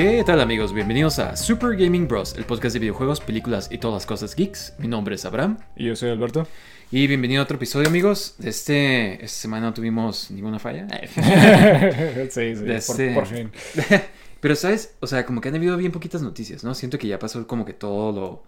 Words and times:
¿Qué 0.00 0.22
tal 0.24 0.40
amigos? 0.40 0.72
Bienvenidos 0.72 1.18
a 1.18 1.36
Super 1.36 1.76
Gaming 1.76 2.06
Bros, 2.06 2.36
el 2.36 2.44
podcast 2.44 2.72
de 2.74 2.78
videojuegos, 2.78 3.18
películas 3.20 3.66
y 3.68 3.78
todas 3.78 3.94
las 3.96 4.06
cosas 4.06 4.36
geeks. 4.36 4.74
Mi 4.78 4.86
nombre 4.86 5.16
es 5.16 5.24
Abraham 5.24 5.58
Y 5.74 5.86
yo 5.86 5.96
soy 5.96 6.10
Alberto. 6.10 6.46
y 6.92 7.08
bienvenido 7.08 7.40
a 7.40 7.42
otro 7.42 7.56
episodio 7.56 7.88
amigos. 7.88 8.36
De 8.38 8.50
este, 8.50 9.14
esta 9.14 9.40
semana 9.40 9.66
no 9.66 9.74
tuvimos 9.74 10.30
ninguna 10.30 10.60
falla. 10.60 10.86
sí, 11.08 11.20
sí, 12.30 12.40
De 12.54 12.64
por, 12.64 12.70
este- 12.76 13.12
por 13.12 13.26
fin. 13.26 13.50
Pero 14.40 14.54
sabes, 14.54 14.94
o 15.00 15.08
sea, 15.08 15.26
como 15.26 15.40
que 15.40 15.48
han 15.48 15.56
habido 15.56 15.76
bien 15.76 15.90
poquitas 15.90 16.22
noticias, 16.22 16.62
¿no? 16.62 16.76
Siento 16.76 16.96
que 16.96 17.08
ya 17.08 17.18
pasó 17.18 17.44
como 17.48 17.64
que 17.64 17.72
todo 17.72 18.12
lo, 18.12 18.44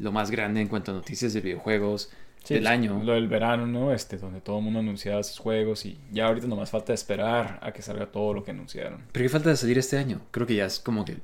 lo 0.00 0.10
más 0.10 0.32
grande 0.32 0.60
en 0.62 0.66
cuanto 0.66 0.90
a 0.90 0.94
noticias 0.94 1.32
de 1.32 1.40
videojuegos 1.40 2.10
Sí, 2.44 2.54
del 2.54 2.62
pues, 2.62 2.72
año. 2.72 3.00
Lo 3.04 3.12
del 3.14 3.28
verano, 3.28 3.66
¿no? 3.66 3.92
Este, 3.92 4.16
donde 4.16 4.40
todo 4.40 4.58
el 4.58 4.64
mundo 4.64 4.80
anunciaba 4.80 5.22
sus 5.22 5.38
juegos 5.38 5.84
y 5.84 5.98
ya 6.10 6.26
ahorita 6.26 6.46
nomás 6.46 6.70
falta 6.70 6.92
esperar 6.92 7.58
a 7.62 7.72
que 7.72 7.82
salga 7.82 8.06
todo 8.06 8.32
lo 8.32 8.42
que 8.42 8.52
anunciaron. 8.52 9.02
Pero 9.12 9.24
qué 9.24 9.28
falta 9.28 9.50
de 9.50 9.56
salir 9.56 9.78
este 9.78 9.98
año. 9.98 10.20
Creo 10.30 10.46
que 10.46 10.54
ya 10.54 10.66
es 10.66 10.80
como 10.80 11.04
que 11.04 11.18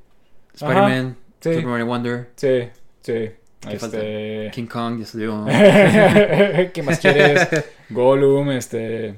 Spider-Man, 0.54 1.16
sí. 1.40 1.54
Super 1.54 1.66
Mario 1.66 1.86
Wonder, 1.86 2.30
Sí, 2.36 2.68
sí. 3.02 3.30
¿Qué 3.60 3.78
falta? 3.78 3.96
Este... 3.96 4.50
King 4.52 4.66
Kong 4.66 4.98
ya 5.00 5.06
salió. 5.06 5.44
¿Qué 6.72 6.82
más 6.84 6.98
quieres? 6.98 7.48
Gollum, 7.90 8.50
este... 8.50 9.14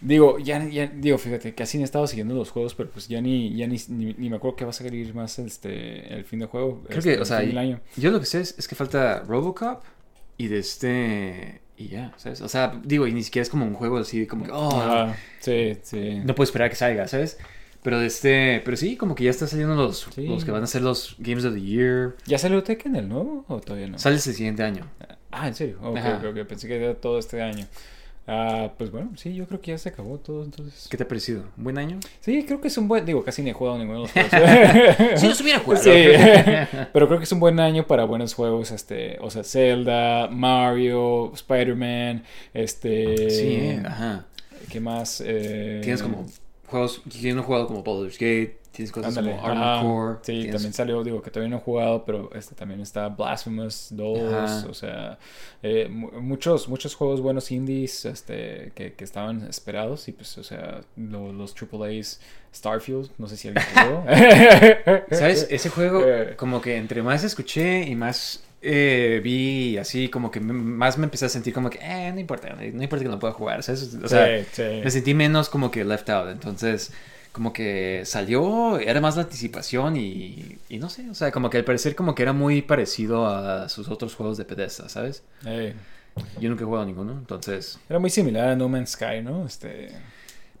Digo, 0.00 0.38
ya, 0.38 0.66
ya, 0.66 0.86
digo, 0.86 1.18
fíjate, 1.18 1.54
casi 1.54 1.76
ni 1.76 1.82
he 1.82 1.84
estado 1.84 2.06
siguiendo 2.06 2.34
los 2.34 2.50
juegos, 2.50 2.74
pero 2.74 2.88
pues 2.88 3.06
ya 3.06 3.20
ni, 3.20 3.54
ya 3.54 3.66
ni, 3.66 3.76
ni, 3.88 4.14
ni 4.14 4.30
me 4.30 4.36
acuerdo 4.36 4.56
que 4.56 4.64
va 4.64 4.70
a 4.70 4.72
salir 4.72 5.14
más 5.14 5.38
este, 5.38 6.14
el 6.14 6.24
fin 6.24 6.38
de 6.38 6.46
juego. 6.46 6.82
Creo 6.86 6.98
este, 7.00 7.12
que, 7.12 7.18
o 7.18 7.20
el 7.20 7.26
sea, 7.26 7.38
año. 7.38 7.80
yo 7.96 8.10
lo 8.10 8.18
que 8.18 8.24
sé 8.24 8.40
es, 8.40 8.58
es 8.58 8.66
que 8.66 8.74
falta 8.74 9.22
Robocop 9.28 9.82
y 10.40 10.48
de 10.48 10.58
este. 10.58 11.60
Y 11.76 11.88
ya, 11.88 12.12
¿sabes? 12.16 12.40
O 12.40 12.48
sea, 12.48 12.80
digo, 12.84 13.06
y 13.06 13.12
ni 13.12 13.22
siquiera 13.22 13.42
es 13.42 13.50
como 13.50 13.64
un 13.66 13.74
juego 13.74 13.98
así, 13.98 14.26
como 14.26 14.44
que, 14.44 14.50
oh, 14.52 14.80
Ajá, 14.80 15.16
sí, 15.40 15.76
sí. 15.82 16.20
no 16.24 16.34
puedo 16.34 16.44
esperar 16.44 16.66
a 16.66 16.70
que 16.70 16.76
salga, 16.76 17.06
¿sabes? 17.08 17.38
Pero 17.82 17.98
de 18.00 18.06
este. 18.06 18.60
Pero 18.64 18.76
sí, 18.76 18.96
como 18.96 19.14
que 19.14 19.24
ya 19.24 19.30
están 19.30 19.48
saliendo 19.48 19.74
los, 19.74 20.08
Sí. 20.14 20.26
los 20.26 20.44
que 20.44 20.50
van 20.50 20.62
a 20.62 20.66
ser 20.66 20.82
los 20.82 21.16
Games 21.18 21.44
of 21.44 21.54
the 21.54 21.60
Year. 21.62 22.16
¿Ya 22.26 22.38
salió 22.38 22.62
Tekken 22.62 22.96
el 22.96 23.08
nuevo 23.08 23.44
o 23.48 23.60
todavía 23.60 23.88
no? 23.88 23.98
Sale 23.98 24.16
el 24.16 24.20
siguiente 24.22 24.62
año. 24.62 24.86
Ah, 25.30 25.48
¿en 25.48 25.54
serio? 25.54 25.78
Ok, 25.82 25.96
Ajá. 25.98 26.20
ok. 26.28 26.46
Pensé 26.46 26.68
que 26.68 26.76
era 26.76 26.94
todo 26.94 27.18
este 27.18 27.40
año. 27.42 27.66
Ah, 28.26 28.70
pues 28.78 28.90
bueno, 28.92 29.10
sí, 29.16 29.34
yo 29.34 29.46
creo 29.46 29.60
que 29.60 29.72
ya 29.72 29.78
se 29.78 29.88
acabó 29.88 30.18
todo, 30.18 30.44
entonces. 30.44 30.86
¿Qué 30.88 30.96
te 30.96 31.02
ha 31.02 31.08
parecido? 31.08 31.44
¿Un 31.56 31.64
buen 31.64 31.78
año? 31.78 31.98
Sí, 32.20 32.44
creo 32.46 32.60
que 32.60 32.68
es 32.68 32.78
un 32.78 32.86
buen... 32.86 33.04
Digo, 33.04 33.24
casi 33.24 33.42
ni 33.42 33.50
he 33.50 33.52
jugado 33.52 33.78
ninguno 33.78 34.02
de 34.02 34.04
los 34.04 34.12
juegos. 34.12 35.20
Si 35.20 35.26
los 35.26 35.40
hubiera 35.40 35.58
jugado. 35.64 35.82
Sí, 35.82 35.90
pero 36.92 37.08
creo 37.08 37.18
que 37.18 37.24
es 37.24 37.32
un 37.32 37.40
buen 37.40 37.58
año 37.58 37.86
para 37.86 38.04
buenos 38.04 38.34
juegos, 38.34 38.70
este, 38.70 39.18
o 39.20 39.30
sea, 39.30 39.42
Zelda, 39.42 40.28
Mario, 40.28 41.32
Spider-Man, 41.34 42.22
este... 42.54 43.30
Sí, 43.30 43.56
eh, 43.56 43.82
ajá. 43.84 44.26
¿Qué 44.70 44.78
más? 44.78 45.20
Eh, 45.26 45.80
Tienes 45.82 46.00
como 46.02 46.24
juegos. 46.68 47.02
Tienes 47.10 47.34
un 47.34 47.42
juego 47.42 47.66
como 47.66 47.82
Baldur's 47.82 48.14
Gate. 48.18 48.59
Tienes 48.72 48.92
cosas 48.92 49.16
Ándale, 49.16 49.36
como 49.36 49.46
Armored 49.48 49.68
ajá. 49.68 49.82
Core. 49.82 50.18
Sí, 50.22 50.32
tienes- 50.32 50.52
también 50.52 50.72
salió, 50.72 51.02
digo, 51.04 51.20
que 51.22 51.30
todavía 51.30 51.50
no 51.50 51.56
he 51.56 51.60
jugado, 51.64 52.04
pero 52.04 52.30
este 52.34 52.54
también 52.54 52.80
está 52.80 53.08
Blasphemous 53.08 53.88
2, 53.90 54.32
Ajá. 54.32 54.66
o 54.70 54.74
sea, 54.74 55.18
eh, 55.62 55.88
mu- 55.90 56.12
muchos, 56.20 56.68
muchos 56.68 56.94
juegos 56.94 57.20
buenos 57.20 57.50
indies 57.50 58.04
este, 58.04 58.70
que, 58.74 58.92
que 58.92 59.04
estaban 59.04 59.46
esperados 59.48 60.06
y 60.08 60.12
pues, 60.12 60.38
o 60.38 60.44
sea, 60.44 60.82
lo- 60.96 61.32
los 61.32 61.52
AAAs, 61.54 62.20
Starfield, 62.54 63.10
no 63.18 63.26
sé 63.28 63.36
si 63.36 63.48
alguien 63.48 63.64
jugó. 63.74 64.04
¿Sabes? 65.10 65.46
Ese 65.50 65.68
juego, 65.68 66.02
Eh. 66.06 66.34
como 66.36 66.60
que 66.60 66.76
entre 66.76 67.02
más 67.02 67.24
escuché 67.24 67.82
y 67.88 67.94
más 67.96 68.42
eh, 68.62 69.20
vi 69.24 69.78
así, 69.78 70.08
como 70.10 70.30
que 70.30 70.38
más 70.38 70.98
me 70.98 71.04
empecé 71.04 71.24
a 71.24 71.28
sentir 71.30 71.54
como 71.54 71.70
que, 71.70 71.78
eh, 71.80 72.12
no 72.12 72.20
importa, 72.20 72.50
no 72.54 72.82
importa 72.82 73.02
que 73.04 73.08
no 73.10 73.18
pueda 73.18 73.32
jugar, 73.32 73.62
¿sabes? 73.62 73.94
O 74.02 74.06
sea, 74.06 74.38
Sí, 74.44 74.46
sí. 74.52 74.62
me 74.84 74.90
sentí 74.90 75.14
menos 75.14 75.48
como 75.48 75.70
que 75.70 75.82
left 75.84 76.10
out. 76.10 76.28
Entonces, 76.28 76.92
como 77.32 77.52
que 77.52 78.02
salió, 78.04 78.78
era 78.78 79.00
más 79.00 79.16
la 79.16 79.22
anticipación 79.22 79.96
y, 79.96 80.58
y 80.68 80.78
no 80.78 80.88
sé, 80.88 81.08
o 81.10 81.14
sea, 81.14 81.30
como 81.30 81.48
que 81.50 81.58
al 81.58 81.64
parecer 81.64 81.94
como 81.94 82.14
que 82.14 82.22
era 82.22 82.32
muy 82.32 82.62
parecido 82.62 83.26
a 83.26 83.68
sus 83.68 83.88
otros 83.88 84.14
juegos 84.14 84.36
de 84.36 84.44
pedestal, 84.44 84.90
¿sabes? 84.90 85.22
Yo 86.40 86.50
nunca 86.50 86.62
he 86.62 86.66
jugado 86.66 86.84
ninguno, 86.86 87.12
entonces... 87.12 87.78
era 87.88 87.98
muy 87.98 88.10
similar 88.10 88.48
a 88.48 88.56
No 88.56 88.68
Man's 88.68 88.90
Sky, 88.90 89.22
¿no? 89.22 89.46
Este, 89.46 89.90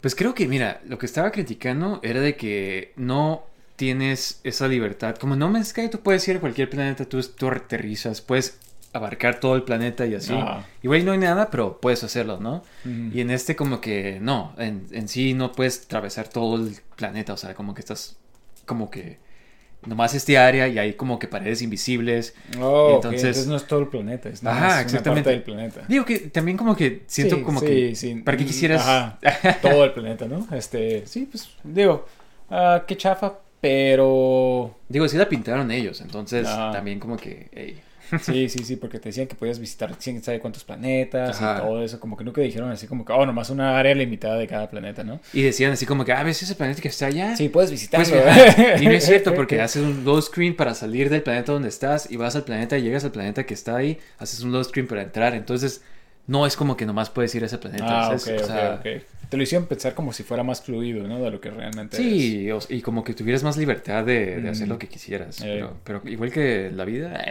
Pues 0.00 0.14
creo 0.14 0.34
que, 0.34 0.46
mira, 0.46 0.80
lo 0.86 0.96
que 0.96 1.06
estaba 1.06 1.30
criticando 1.32 2.00
era 2.02 2.20
de 2.20 2.36
que 2.36 2.92
no 2.96 3.44
tienes 3.76 4.40
esa 4.44 4.68
libertad. 4.68 5.16
Como 5.16 5.34
en 5.34 5.40
No 5.40 5.50
Man's 5.50 5.68
Sky, 5.68 5.88
tú 5.88 6.00
puedes 6.00 6.26
ir 6.28 6.36
a 6.36 6.40
cualquier 6.40 6.70
planeta, 6.70 7.04
tú, 7.04 7.20
tú 7.22 7.48
aterrizas, 7.48 8.20
puedes 8.20 8.58
abarcar 8.92 9.38
todo 9.40 9.54
el 9.54 9.62
planeta 9.62 10.04
y 10.06 10.14
así. 10.14 10.34
Igual 10.82 11.04
no 11.04 11.12
hay 11.12 11.18
nada, 11.18 11.48
pero 11.50 11.80
puedes 11.80 12.02
hacerlo, 12.04 12.38
¿no? 12.40 12.62
Y 12.84 13.20
en 13.20 13.30
este 13.30 13.54
como 13.56 13.80
que 13.80 14.18
no, 14.20 14.54
en, 14.58 14.86
en 14.90 15.08
sí 15.08 15.34
no 15.34 15.52
puedes 15.52 15.84
atravesar 15.84 16.28
todo 16.28 16.56
el 16.56 16.76
planeta, 16.96 17.32
o 17.32 17.36
sea, 17.36 17.54
como 17.54 17.74
que 17.74 17.80
estás 17.80 18.16
como 18.66 18.90
que 18.90 19.18
nomás 19.86 20.14
este 20.14 20.36
área 20.36 20.68
y 20.68 20.78
hay 20.78 20.92
como 20.92 21.18
que 21.18 21.26
paredes 21.26 21.62
invisibles. 21.62 22.34
Oh, 22.60 22.92
Entonces- 22.96 23.22
entonces, 23.22 23.46
no 23.46 23.56
es 23.56 23.66
todo 23.66 23.80
el 23.80 23.86
planeta, 23.88 24.28
es 24.28 24.42
nada 24.42 24.56
Ajá, 24.56 24.66
una 24.74 24.80
exactamente. 24.82 25.22
parte 25.22 25.30
del 25.30 25.42
planeta. 25.42 25.80
Digo 25.88 26.04
que 26.04 26.18
también 26.18 26.56
como 26.58 26.76
que 26.76 27.04
siento 27.06 27.36
Sí, 27.36 27.42
como 27.42 27.60
sí, 27.60 27.66
que... 27.66 27.94
sí. 27.94 28.14
¿Para 28.16 28.36
qué 28.36 28.44
quisieras...? 28.44 28.82
Ajá, 28.86 29.18
todo 29.62 29.84
el 29.84 29.92
planeta, 29.92 30.26
¿no? 30.26 30.46
Este, 30.54 31.06
sí, 31.06 31.26
pues, 31.30 31.48
digo, 31.64 32.06
ah, 32.50 32.82
qué 32.86 32.96
chafa, 32.96 33.38
pero... 33.60 34.76
Digo, 34.88 35.08
sí 35.08 35.16
la 35.16 35.28
pintaron 35.28 35.70
ellos, 35.70 36.00
entonces 36.00 36.44
también 36.46 37.00
como 37.00 37.16
que... 37.16 37.78
Sí, 38.22 38.48
sí, 38.48 38.64
sí, 38.64 38.76
porque 38.76 38.98
te 38.98 39.10
decían 39.10 39.26
que 39.26 39.34
podías 39.34 39.58
visitar 39.58 39.96
quién 40.02 40.22
sabe 40.22 40.40
cuántos 40.40 40.64
planetas 40.64 41.40
Ajá. 41.40 41.58
y 41.58 41.60
todo 41.62 41.82
eso, 41.84 42.00
como 42.00 42.16
que 42.16 42.24
nunca 42.24 42.40
dijeron 42.40 42.70
así 42.70 42.86
como 42.86 43.04
que, 43.04 43.12
oh, 43.12 43.24
nomás 43.26 43.50
una 43.50 43.78
área 43.78 43.94
limitada 43.94 44.36
de 44.36 44.46
cada 44.46 44.68
planeta, 44.68 45.04
¿no? 45.04 45.20
Y 45.32 45.42
decían 45.42 45.72
así 45.72 45.86
como 45.86 46.04
que, 46.04 46.12
ah, 46.12 46.22
¿ves 46.22 46.42
ese 46.42 46.54
planeta 46.54 46.80
que 46.80 46.88
está 46.88 47.06
allá? 47.06 47.36
Sí, 47.36 47.48
puedes 47.48 47.70
visitarlo. 47.70 48.16
Pues. 48.22 48.82
Y 48.82 48.86
no 48.86 48.92
es 48.92 49.04
cierto, 49.04 49.34
porque 49.34 49.60
haces 49.62 49.82
un 49.82 50.04
load 50.04 50.22
screen 50.22 50.56
para 50.56 50.74
salir 50.74 51.10
del 51.10 51.22
planeta 51.22 51.52
donde 51.52 51.68
estás 51.68 52.10
y 52.10 52.16
vas 52.16 52.36
al 52.36 52.44
planeta 52.44 52.76
y 52.78 52.82
llegas 52.82 53.04
al 53.04 53.12
planeta 53.12 53.44
que 53.44 53.54
está 53.54 53.76
ahí, 53.76 53.98
haces 54.18 54.40
un 54.40 54.52
load 54.52 54.64
screen 54.64 54.86
para 54.86 55.02
entrar. 55.02 55.34
Entonces, 55.34 55.82
no 56.26 56.46
es 56.46 56.56
como 56.56 56.76
que 56.76 56.86
nomás 56.86 57.10
puedes 57.10 57.34
ir 57.34 57.42
a 57.42 57.46
ese 57.46 57.58
planeta. 57.58 57.86
Ah, 57.88 58.18
¿sabes? 58.18 58.28
ok, 58.28 58.44
O 58.44 58.46
sea, 58.46 58.74
ok. 58.80 59.02
Te 59.30 59.36
lo 59.36 59.42
hicieron 59.44 59.66
pensar 59.68 59.94
como 59.94 60.12
si 60.12 60.22
fuera 60.24 60.42
más 60.42 60.60
fluido, 60.60 61.06
¿no? 61.06 61.20
De 61.22 61.30
lo 61.30 61.40
que 61.40 61.50
realmente. 61.50 61.96
Sí, 61.96 62.48
y 62.68 62.82
como 62.82 63.04
que 63.04 63.14
tuvieras 63.14 63.42
más 63.44 63.56
libertad 63.56 64.04
de, 64.04 64.40
de 64.40 64.48
hacer 64.50 64.66
Mm. 64.66 64.70
lo 64.70 64.78
que 64.78 64.88
quisieras. 64.88 65.40
Eh. 65.40 65.44
Pero, 65.60 65.76
pero 65.84 66.02
igual 66.12 66.30
que 66.32 66.70
la 66.74 66.84
vida. 66.84 67.14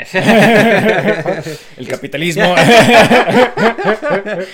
El 1.77 1.87
capitalismo. 1.87 2.55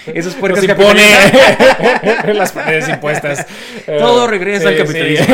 Esos 0.08 0.34
Nos 0.34 0.36
puercos 0.36 0.64
impone 0.64 1.02
capitalistas. 1.04 2.36
las 2.36 2.52
paredes 2.52 2.90
impuestas. 2.90 3.46
Todo 3.86 4.26
Eh, 4.26 4.30
regresa 4.30 4.70
al 4.70 4.78
capitalismo. 4.78 5.26
Sí, 5.26 5.32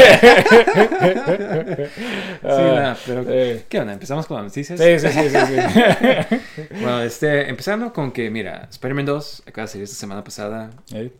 Sí, 2.41 2.43
Ah, 2.43 2.71
nada, 2.75 2.97
pero 3.05 3.23
sí. 3.23 3.61
¿qué 3.69 3.79
onda? 3.79 3.93
¿Empezamos 3.93 4.25
con 4.25 4.37
las 4.37 4.45
noticias? 4.45 4.79
Sí, 4.79 4.99
sí, 4.99 5.07
sí, 5.07 5.29
sí, 5.29 5.37
sí. 5.39 6.65
Bueno, 6.81 7.01
este, 7.01 7.49
empezando 7.49 7.93
con 7.93 8.11
que, 8.11 8.29
mira, 8.29 8.67
Spider-Man 8.71 9.05
2 9.05 9.43
acaba 9.47 9.65
de 9.65 9.71
salir 9.71 9.83
esta 9.85 9.95
semana 9.95 10.23
pasada. 10.23 10.71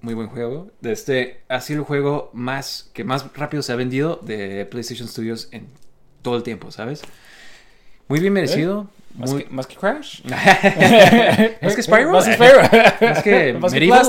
Muy 0.02 0.14
buen 0.14 0.28
juego. 0.28 0.70
De 0.82 0.92
Este, 0.92 1.42
ha 1.48 1.62
sido 1.62 1.80
el 1.82 1.86
juego 1.86 2.30
más 2.34 2.90
que 2.94 3.04
más 3.04 3.26
rápido 3.36 3.62
se 3.64 3.72
ha 3.72 3.76
vendido 3.76 4.20
de 4.24 4.66
PlayStation 4.66 5.08
Studios 5.08 5.48
en 5.52 5.68
todo 6.24 6.36
el 6.36 6.44
tiempo, 6.44 6.72
¿sabes? 6.72 7.02
Muy 8.08 8.20
bien 8.20 8.34
merecido. 8.34 8.90
¿Más, 9.16 9.30
Muy- 9.32 9.44
que, 9.44 9.50
más 9.50 9.68
que 9.68 9.76
Crash? 9.76 10.22
¿Más 11.62 11.76
que 11.76 11.84
Spyro? 11.84 12.12
Más 12.12 12.26
que 12.26 12.34
Spyro. 12.34 12.62
Más 13.02 13.24
que 13.24 13.54
Más 13.60 13.74
que 13.74 13.80
Medieval. 13.80 14.08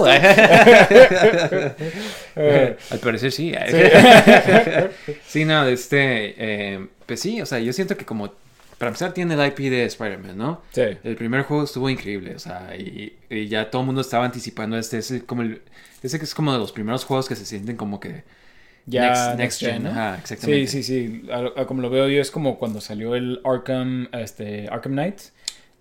Eh, 2.37 2.77
Al 2.91 2.99
parecer 2.99 3.33
sí. 3.33 3.53
Sí, 5.27 5.45
no, 5.45 5.67
este. 5.67 6.35
eh, 6.39 6.87
pues 7.07 7.21
sí, 7.21 7.41
o 7.43 7.47
sea, 7.47 7.59
yo 7.59 7.73
siento 7.73 7.97
que 7.97 8.05
como. 8.05 8.33
Para 8.83 8.89
empezar, 8.91 9.15
tiene 9.15 9.35
el 9.35 9.47
IP 9.47 9.71
de 9.71 9.85
Spider-Man, 9.85 10.37
¿no? 10.37 10.61
Sí. 10.73 10.83
El 11.05 11.15
primer 11.15 11.43
juego 11.43 11.63
estuvo 11.63 11.89
increíble, 11.89 12.35
o 12.35 12.39
sea, 12.41 12.75
y, 12.77 13.13
y 13.31 13.47
ya 13.47 13.71
todo 13.71 13.83
el 13.83 13.87
mundo 13.87 14.01
estaba 14.01 14.25
anticipando 14.25 14.77
este. 14.77 14.99
Es 14.99 15.23
como 15.25 15.43
el, 15.43 15.63
ese 16.03 16.19
que 16.19 16.25
es 16.25 16.35
como 16.35 16.53
de 16.53 16.59
los 16.59 16.73
primeros 16.73 17.05
juegos 17.05 17.29
que 17.29 17.37
se 17.37 17.47
sienten 17.47 17.77
como 17.77 18.01
que. 18.01 18.25
Ya 18.87 19.13
Next- 19.13 19.37
next 19.37 19.61
gen, 19.61 19.85
¿no? 19.85 19.91
ajá, 19.91 20.19
exactamente. 20.19 20.67
Sí, 20.67 20.83
sí, 20.83 21.21
sí. 21.23 21.31
A- 21.31 21.61
a 21.61 21.67
como 21.69 21.81
lo 21.81 21.91
veo 21.91 22.09
yo 22.09 22.21
es 22.21 22.33
como 22.33 22.59
cuando 22.59 22.81
salió 22.81 23.15
el 23.15 23.41
Arkham, 23.45 24.09
este, 24.13 24.67
Arkham 24.69 24.95
Knight. 24.95 25.21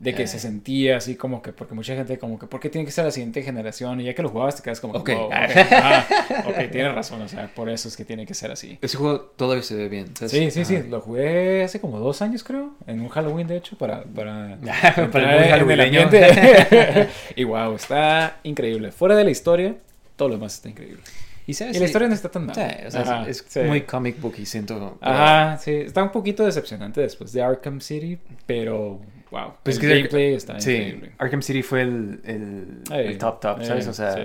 De 0.02 0.16
que 0.16 0.24
Eh. 0.24 0.28
se 0.28 0.40
sentía 0.40 0.98
así 0.98 1.16
como 1.16 1.44
que, 1.44 1.54
porque 1.54 1.76
mucha 1.76 1.96
gente 1.96 2.18
como 2.18 2.40
que, 2.40 2.48
¿por 2.48 2.60
qué 2.60 2.70
tiene 2.70 2.86
que 2.86 2.92
ser 2.92 3.06
la 3.06 3.12
siguiente 3.12 3.44
generación? 3.44 4.02
Y 4.02 4.06
ya 4.06 4.16
que 4.16 4.24
lo 4.24 4.30
jugabas 4.30 4.56
te 4.56 4.64
quedas 4.64 4.80
como, 4.80 4.96
Ok. 4.96 5.10
wow, 5.12 5.26
ok, 5.28 5.32
ah, 5.74 6.06
ok, 6.48 6.56
tienes 6.72 6.96
razón, 6.96 7.22
o 7.22 7.28
sea, 7.28 7.52
por 7.54 7.70
eso 7.70 7.88
es 7.88 7.96
que 7.96 8.04
tiene 8.04 8.26
que 8.26 8.34
ser 8.34 8.50
así. 8.52 8.80
Ese 8.82 8.98
juego 8.98 9.20
todavía 9.22 9.62
se 9.64 9.76
ve 9.76 9.90
bien. 9.90 10.08
¿sabes? 10.16 10.32
Sí, 10.32 10.50
sí, 10.50 10.66
sí, 10.66 10.76
Ajá. 10.78 10.86
lo 10.90 11.02
jugué 11.02 11.64
hace 11.64 11.80
como 11.80 12.00
dos 12.00 12.22
años 12.24 12.44
creo, 12.44 12.72
en 12.88 13.00
un 13.00 13.10
Halloween 13.10 13.46
de 13.48 13.58
hecho, 13.58 13.78
para... 13.78 14.04
Para, 14.06 14.58
Para 15.12 15.56
el 15.56 15.70
el 15.70 15.82
ambiente. 15.82 17.08
y 17.36 17.44
wow, 17.44 17.76
está 17.76 18.40
increíble. 18.44 18.92
Fuera 18.92 19.16
de 19.16 19.24
la 19.24 19.30
historia, 19.30 19.76
todo 20.16 20.30
lo 20.30 20.36
demás 20.36 20.56
está 20.56 20.70
increíble. 20.70 21.02
Y, 21.48 21.54
¿sabes? 21.54 21.76
Y 21.76 21.80
la 21.80 21.86
Sí. 21.86 21.90
historia 21.90 22.08
no 22.08 22.14
está 22.14 22.30
tan 22.30 22.46
mal. 22.46 22.56
Sí, 22.56 22.62
o 22.88 22.92
sea, 22.92 23.02
Ajá, 23.02 23.28
es 23.30 23.44
sí. 23.48 23.60
muy 23.62 23.82
comic 23.82 24.20
book 24.22 24.36
y 24.38 24.46
siento. 24.46 24.98
pero- 25.00 25.12
Ajá, 25.14 25.58
sí, 25.58 25.72
está 25.72 26.02
un 26.04 26.12
poquito 26.12 26.44
decepcionante 26.46 27.02
después 27.02 27.34
de 27.34 27.42
Arkham 27.42 27.82
City, 27.82 28.18
pero 28.46 29.00
wow, 29.32 29.54
Pues 29.64 29.78
el 29.82 29.90
gameplay 29.90 30.34
está 30.36 30.60
sí, 30.60 30.72
increíble. 30.74 31.12
Arkham 31.18 31.42
City 31.42 31.64
fue 31.64 31.82
el, 31.82 32.22
el, 32.26 32.66
Ey, 32.94 33.08
el 33.08 33.18
top 33.18 33.40
top, 33.40 33.64
¿sabes? 33.64 33.86
ey, 33.86 33.90
o 33.90 33.94
sea, 33.94 34.14
sí. 34.14 34.22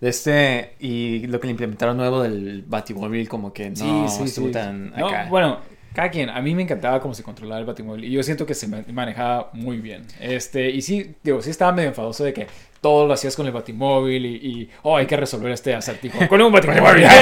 de 0.00 0.08
este 0.08 0.74
y 0.80 1.26
lo 1.26 1.38
que 1.40 1.46
le 1.48 1.50
implementaron 1.52 1.96
nuevo 1.96 2.22
del 2.22 2.62
Batimóvil 2.66 3.28
como 3.28 3.52
que 3.52 3.70
no 3.70 4.06
estuvo 4.24 4.50
tan 4.50 4.90
No, 4.90 5.08
acá. 5.08 5.26
bueno, 5.28 5.58
cada 5.94 6.10
quien, 6.10 6.28
a 6.30 6.40
mí 6.40 6.54
me 6.54 6.62
encantaba 6.62 7.00
cómo 7.00 7.14
se 7.14 7.22
controlaba 7.22 7.60
el 7.60 7.66
Batimóvil 7.66 8.04
y 8.04 8.10
yo 8.10 8.22
siento 8.22 8.46
que 8.46 8.54
se 8.54 8.66
ma- 8.66 8.84
manejaba 8.92 9.50
muy 9.52 9.78
bien. 9.78 10.02
Este, 10.20 10.70
y 10.70 10.82
sí, 10.82 11.14
digo, 11.22 11.40
sí 11.42 11.50
estaba 11.50 11.70
medio 11.72 11.88
enfadoso 11.90 12.24
de 12.24 12.32
que 12.32 12.46
todo 12.84 13.06
lo 13.06 13.14
hacías 13.14 13.34
con 13.34 13.46
el 13.46 13.52
Batimóvil 13.52 14.26
y, 14.26 14.34
y, 14.36 14.70
oh, 14.82 14.98
hay 14.98 15.06
que 15.06 15.16
resolver 15.16 15.50
este 15.52 15.74
acertijo 15.74 16.28
con 16.28 16.38
un 16.42 16.52
Batimóvil. 16.52 17.06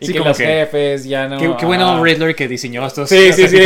Y 0.00 0.06
Sí, 0.06 0.12
que 0.12 0.18
los 0.18 0.36
que- 0.36 0.44
jefes 0.46 1.04
ya 1.04 1.26
no. 1.26 1.38
qué, 1.38 1.50
qué 1.58 1.64
bueno. 1.66 2.04
Riddler 2.04 2.34
que 2.34 2.48
diseñó 2.48 2.86
estos 2.86 3.08
Sí, 3.08 3.32
sí, 3.32 3.48
sí. 3.48 3.58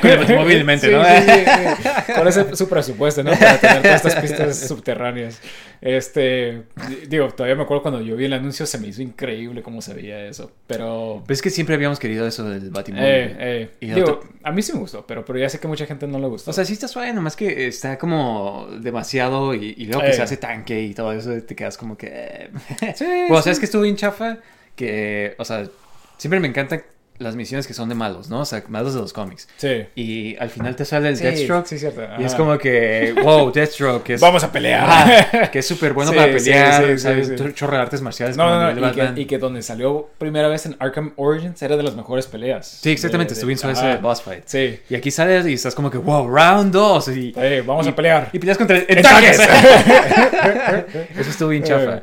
con 0.00 0.10
el 0.10 0.18
Batimóvil 0.20 0.58
en 0.58 0.66
mente, 0.66 0.86
Sí, 0.86 0.92
¿no? 0.94 1.04
sí. 1.04 2.12
Con 2.14 2.28
ese 2.28 2.54
su 2.56 2.68
presupuesto, 2.68 3.22
¿no? 3.24 3.32
Para 3.32 3.58
tener 3.58 3.82
todas 3.82 4.04
estas 4.04 4.22
pistas 4.22 4.58
subterráneas. 4.68 5.40
Este, 5.84 6.62
di- 6.88 7.06
digo, 7.08 7.28
todavía 7.28 7.56
me 7.56 7.62
acuerdo 7.64 7.82
cuando 7.82 8.00
yo 8.00 8.16
vi 8.16 8.24
el 8.24 8.32
anuncio, 8.32 8.64
se 8.64 8.78
me 8.78 8.88
hizo 8.88 9.02
increíble 9.02 9.62
cómo 9.62 9.82
se 9.82 9.92
veía 9.92 10.24
eso. 10.26 10.50
Pero, 10.66 11.22
Pues 11.26 11.38
es 11.38 11.42
que 11.42 11.50
siempre 11.50 11.74
habíamos 11.74 11.98
querido 11.98 12.26
eso 12.26 12.42
del 12.48 12.70
Batimóvil. 12.70 13.04
eh, 13.06 13.36
eh, 13.38 13.70
Y 13.80 13.86
digo, 13.88 14.00
otro- 14.12 14.28
a 14.42 14.50
mí 14.50 14.62
sí 14.62 14.72
me 14.72 14.78
gustó, 14.78 15.06
pero, 15.06 15.26
pero 15.26 15.38
ya 15.38 15.48
sé 15.50 15.60
que 15.60 15.68
mucha 15.68 15.84
gente 15.84 16.06
no 16.06 16.18
le 16.18 16.26
gustó. 16.26 16.50
O 16.50 16.54
sea, 16.54 16.64
sí 16.64 16.72
está 16.72 16.88
suave, 16.88 17.12
nomás 17.12 17.36
que 17.36 17.66
está 17.66 17.98
como 17.98 18.66
demasiado 18.80 19.54
y, 19.54 19.74
y 19.76 19.84
luego 19.84 20.00
que 20.02 20.10
Eh. 20.10 20.14
se 20.14 20.22
hace 20.22 20.38
tanque 20.38 20.82
y 20.82 20.94
todo 20.94 21.12
eso, 21.12 21.30
te 21.42 21.54
quedas 21.54 21.76
como 21.76 21.98
que... 21.98 22.06
eh. 22.10 22.50
Sí, 22.96 23.04
Bueno, 23.28 23.36
sí. 23.38 23.42
¿sabes 23.44 23.58
que 23.58 23.66
estuvo 23.66 23.82
bien 23.82 23.96
chafa? 23.96 24.38
Que, 24.74 25.34
o 25.38 25.44
sea, 25.44 25.68
siempre 26.16 26.40
me 26.40 26.48
encantan 26.48 26.82
las 27.18 27.36
misiones 27.36 27.66
que 27.68 27.74
son 27.74 27.88
de 27.88 27.94
malos, 27.94 28.28
¿no? 28.28 28.40
O 28.40 28.44
sea, 28.44 28.64
malos 28.68 28.92
de 28.94 29.00
los 29.00 29.12
cómics. 29.12 29.46
Sí. 29.56 29.86
Y 29.94 30.36
al 30.38 30.50
final 30.50 30.74
te 30.74 30.84
sale 30.84 31.08
el 31.10 31.16
Sí, 31.16 31.22
Deathstroke. 31.22 31.66
sí, 31.66 31.78
cierto. 31.78 32.02
Y 32.18 32.24
es 32.24 32.32
Ajá. 32.32 32.36
como 32.36 32.58
que, 32.58 33.14
wow, 33.22 33.52
Deathstroke. 33.52 34.02
Que 34.02 34.14
es, 34.14 34.20
Vamos 34.20 34.42
a 34.42 34.50
pelear. 34.50 34.82
Ajá, 34.88 35.50
que 35.52 35.60
es 35.60 35.66
súper 35.66 35.92
bueno 35.92 36.10
Sí, 36.10 36.16
para 36.16 36.32
sí, 36.38 36.44
pelear. 36.50 36.84
sí, 36.84 36.92
sí, 36.92 36.98
¿sabes? 36.98 37.28
sí. 37.28 37.34
Chorro 37.54 37.76
de 37.76 37.82
artes 37.82 38.00
marciales. 38.02 38.36
No, 38.36 38.50
no, 38.50 38.72
no, 38.72 38.88
y 38.88 38.92
que, 38.92 39.20
y 39.20 39.24
que 39.26 39.38
donde 39.38 39.62
salió 39.62 40.10
primera 40.18 40.48
vez 40.48 40.66
en 40.66 40.76
Arkham 40.80 41.12
Origins 41.16 41.62
era 41.62 41.76
de 41.76 41.82
las 41.84 41.94
mejores 41.94 42.26
peleas. 42.26 42.66
Sí, 42.82 42.90
exactamente, 42.90 43.34
suave 43.36 43.54
ajá. 43.62 43.92
ese 43.92 44.02
boss 44.02 44.20
fight. 44.22 44.42
Sí. 44.46 44.80
Y 44.90 44.94
aquí 44.96 45.10
sales 45.12 45.46
y 45.46 45.52
estás 45.54 45.74
como 45.76 45.90
que, 45.90 45.98
wow, 45.98 46.28
round 46.28 46.72
2. 46.72 47.08
Y, 47.16 47.32
vamos 47.64 47.86
y- 47.86 47.90
a 47.90 47.94
pelear. 47.96 48.30
Y 48.32 48.38
peleas 48.40 48.58
contra 48.58 48.76
¡En 48.78 49.02
tanques! 49.02 49.38
Eso 51.18 51.30
estuvo 51.30 51.48
bien 51.50 51.62
chafa. 51.62 52.02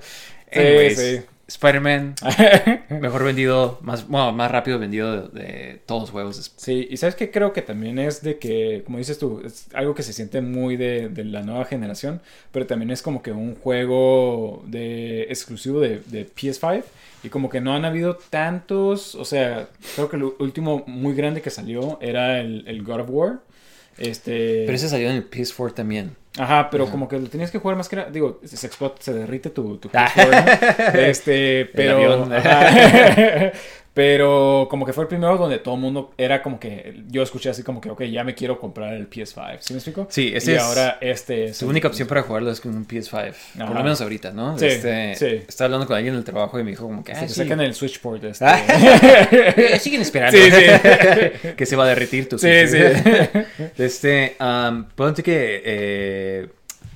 Sí, 0.52 0.60
Anyways, 0.60 0.98
sí. 1.00 1.22
Spider-Man, 1.52 2.16
mejor 2.90 3.24
vendido, 3.24 3.80
más, 3.82 4.08
bueno, 4.08 4.32
más 4.32 4.50
rápido 4.50 4.80
vendido 4.80 5.28
de, 5.28 5.42
de 5.42 5.82
todos 5.86 6.04
los 6.04 6.10
juegos. 6.12 6.54
Sí, 6.56 6.88
y 6.90 6.98
sabes 6.98 7.16
que 7.16 7.30
creo 7.30 7.54
que 7.54 7.62
también 7.62 8.00
es 8.00 8.22
de 8.22 8.40
que, 8.40 8.84
como 8.86 8.98
dices 8.98 9.20
tú, 9.20 9.42
es 9.46 9.68
algo 9.74 9.94
que 9.94 10.04
se 10.04 10.14
siente 10.14 10.42
muy 10.42 10.78
de, 10.78 11.10
de 11.10 11.26
la 11.26 11.42
nueva 11.44 11.66
generación, 11.66 12.22
pero 12.52 12.66
también 12.68 12.92
es 12.92 13.02
como 13.02 13.22
que 13.22 13.32
un 13.32 13.56
juego 13.56 14.64
de 14.66 15.24
exclusivo 15.24 15.80
de, 15.80 16.02
de 16.08 16.26
PS5 16.28 16.84
y 17.24 17.30
como 17.30 17.50
que 17.50 17.62
no 17.62 17.74
han 17.74 17.86
habido 17.86 18.16
tantos, 18.16 19.16
o 19.16 19.26
sea, 19.26 19.68
creo 19.96 20.10
que 20.10 20.16
el 20.18 20.24
último 20.40 20.84
muy 20.88 21.14
grande 21.14 21.42
que 21.42 21.50
salió 21.50 22.00
era 22.02 22.40
el, 22.40 22.64
el 22.68 22.84
God 22.84 23.02
of 23.02 23.10
War. 23.10 23.40
Este, 23.98 24.64
Pero 24.66 24.76
ese 24.76 24.90
salió 24.90 25.10
en 25.10 25.18
el 25.18 25.30
PS4 25.30 25.74
también. 25.74 26.16
Ajá, 26.38 26.70
pero 26.70 26.90
como 26.90 27.08
que 27.08 27.20
lo 27.20 27.28
tenías 27.28 27.52
que 27.52 27.60
jugar 27.60 27.76
más 27.76 27.90
que 27.90 27.98
nada. 27.98 28.10
Digo, 28.10 28.40
se 28.44 28.66
explota, 28.66 29.02
se 29.02 29.14
derrite 29.14 29.50
tu, 29.50 29.78
tu 29.78 29.90
PS4, 29.90 30.94
¿no? 30.94 31.00
Este, 31.00 31.70
pero. 31.74 31.98
avión. 31.98 32.32
pero 33.94 34.68
como 34.70 34.86
que 34.86 34.94
fue 34.94 35.04
el 35.04 35.08
primero 35.10 35.38
donde 35.38 35.58
todo 35.60 35.76
el 35.76 35.82
mundo 35.82 36.14
era 36.18 36.42
como 36.42 36.60
que. 36.60 37.04
Yo 37.10 37.22
escuché 37.24 37.50
así 37.50 37.62
como 37.62 37.82
que, 37.82 37.90
ok, 37.90 38.04
ya 38.04 38.24
me 38.24 38.34
quiero 38.36 38.58
comprar 38.58 38.94
el 38.94 39.10
PS5. 39.10 39.58
¿Sí 39.60 39.74
me 39.74 39.78
explico? 39.80 40.08
Sí, 40.10 40.32
este 40.34 40.54
y 40.54 40.56
es 40.56 40.62
ahora 40.62 40.98
este 41.02 41.46
es. 41.46 41.62
Única 41.62 41.90
opción 41.90 42.08
para 42.08 42.22
jugarlo 42.22 42.52
es 42.52 42.62
con 42.62 42.74
un 42.76 42.88
PS5. 42.88 43.34
Por 43.58 43.70
lo 43.76 43.84
menos 43.84 44.00
ahorita, 44.00 44.32
¿no? 44.32 44.58
Sí, 44.58 44.66
Este, 44.68 45.16
sí. 45.16 45.26
Estaba 45.48 45.66
hablando 45.66 45.88
con 45.88 45.98
alguien 45.98 46.14
en 46.14 46.20
el 46.20 46.24
trabajo 46.24 46.58
y 46.58 46.64
me 46.64 46.70
dijo 46.72 46.86
como 46.86 47.04
que... 47.04 47.14
Se 47.16 47.26
Ah, 47.26 47.28
sí. 47.28 47.34
sacan 47.36 47.60
el 47.60 47.74
Switchport. 47.76 48.24
Este. 48.24 48.46
Eh, 49.74 49.80
siguen 49.80 50.02
esperando. 50.02 50.38
Sí, 50.38 50.50
sí. 50.50 51.50
que 51.58 51.66
se 51.66 51.76
va 51.76 51.84
a 51.84 51.88
derretir 51.88 52.30
tu 52.30 52.38
Sí, 52.40 52.48
Switch. 52.68 52.82
sí. 53.04 53.40
Este, 53.78 54.38
um, 54.40 54.86
decir 54.96 55.24
que 55.24 55.62
eh, 55.66 56.48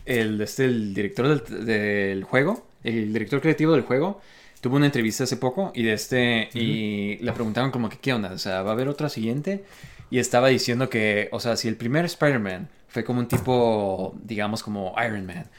el, 0.05 0.39
este, 0.41 0.65
el 0.65 0.93
director 0.93 1.27
del, 1.27 1.65
del 1.65 2.23
juego, 2.23 2.65
el 2.83 3.11
director 3.11 3.41
creativo 3.41 3.73
del 3.73 3.81
juego, 3.81 4.21
tuvo 4.65 4.77
una 4.77 4.87
entrevista 4.87 5.25
hace 5.25 5.37
poco 5.37 5.71
y 5.75 5.83
de 5.83 5.93
este 5.93 6.49
y 6.55 7.17
le 7.17 7.31
preguntaron 7.33 7.69
como 7.69 7.87
que 7.87 7.99
qué 7.99 8.13
onda, 8.13 8.31
o 8.31 8.39
sea, 8.39 8.63
va 8.63 8.71
a 8.71 8.73
haber 8.73 8.87
otra 8.87 9.09
siguiente 9.09 9.63
y 10.09 10.17
estaba 10.17 10.47
diciendo 10.47 10.89
que, 10.89 11.29
o 11.31 11.39
sea, 11.39 11.55
si 11.55 11.67
el 11.67 11.75
primer 11.75 12.05
Spider-Man 12.05 12.67
fue 12.87 13.03
como 13.03 13.19
un 13.19 13.27
tipo, 13.27 14.15
digamos 14.23 14.63
como 14.63 14.95
Iron 15.05 15.23
Man, 15.27 15.51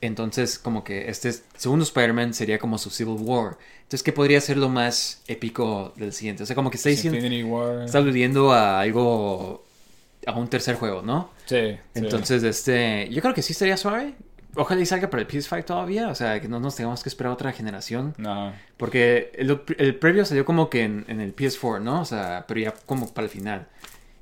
entonces 0.00 0.60
como 0.60 0.84
que 0.84 1.10
este 1.10 1.32
segundo 1.56 1.82
Spider-Man 1.82 2.34
sería 2.34 2.60
como 2.60 2.78
su 2.78 2.90
Civil 2.90 3.16
War. 3.18 3.58
Entonces, 3.78 4.04
¿qué 4.04 4.12
podría 4.12 4.40
ser 4.40 4.58
lo 4.58 4.68
más 4.68 5.22
épico 5.26 5.92
del 5.96 6.12
siguiente? 6.12 6.44
O 6.44 6.46
sea, 6.46 6.54
como 6.54 6.70
que 6.70 6.76
está 6.76 6.88
diciendo, 6.88 7.18
Infinity 7.18 7.42
War. 7.42 7.82
está 7.82 7.98
aludiendo 7.98 8.52
a 8.52 8.80
algo, 8.80 9.64
a 10.24 10.38
un 10.38 10.46
tercer 10.46 10.76
juego, 10.76 11.02
¿no? 11.02 11.32
Sí, 11.46 11.56
sí. 11.72 11.78
Entonces, 11.94 12.44
este, 12.44 13.08
yo 13.10 13.20
creo 13.22 13.34
que 13.34 13.42
sí 13.42 13.54
estaría 13.54 13.76
suave. 13.76 14.14
Ojalá 14.54 14.80
y 14.80 14.86
salga 14.86 15.08
para 15.08 15.22
el 15.22 15.28
PS5 15.28 15.64
todavía, 15.64 16.08
o 16.08 16.14
sea, 16.14 16.40
que 16.40 16.48
no 16.48 16.60
nos 16.60 16.76
tengamos 16.76 17.02
que 17.02 17.08
esperar 17.08 17.32
otra 17.32 17.52
generación. 17.52 18.14
No. 18.18 18.52
Porque 18.76 19.32
el, 19.34 19.60
el 19.78 19.94
previo 19.94 20.24
salió 20.24 20.44
como 20.44 20.68
que 20.68 20.82
en, 20.82 21.04
en 21.08 21.20
el 21.20 21.34
PS4, 21.34 21.80
¿no? 21.80 22.02
O 22.02 22.04
sea, 22.04 22.44
pero 22.46 22.60
ya 22.60 22.74
como 22.86 23.12
para 23.12 23.24
el 23.24 23.30
final. 23.30 23.66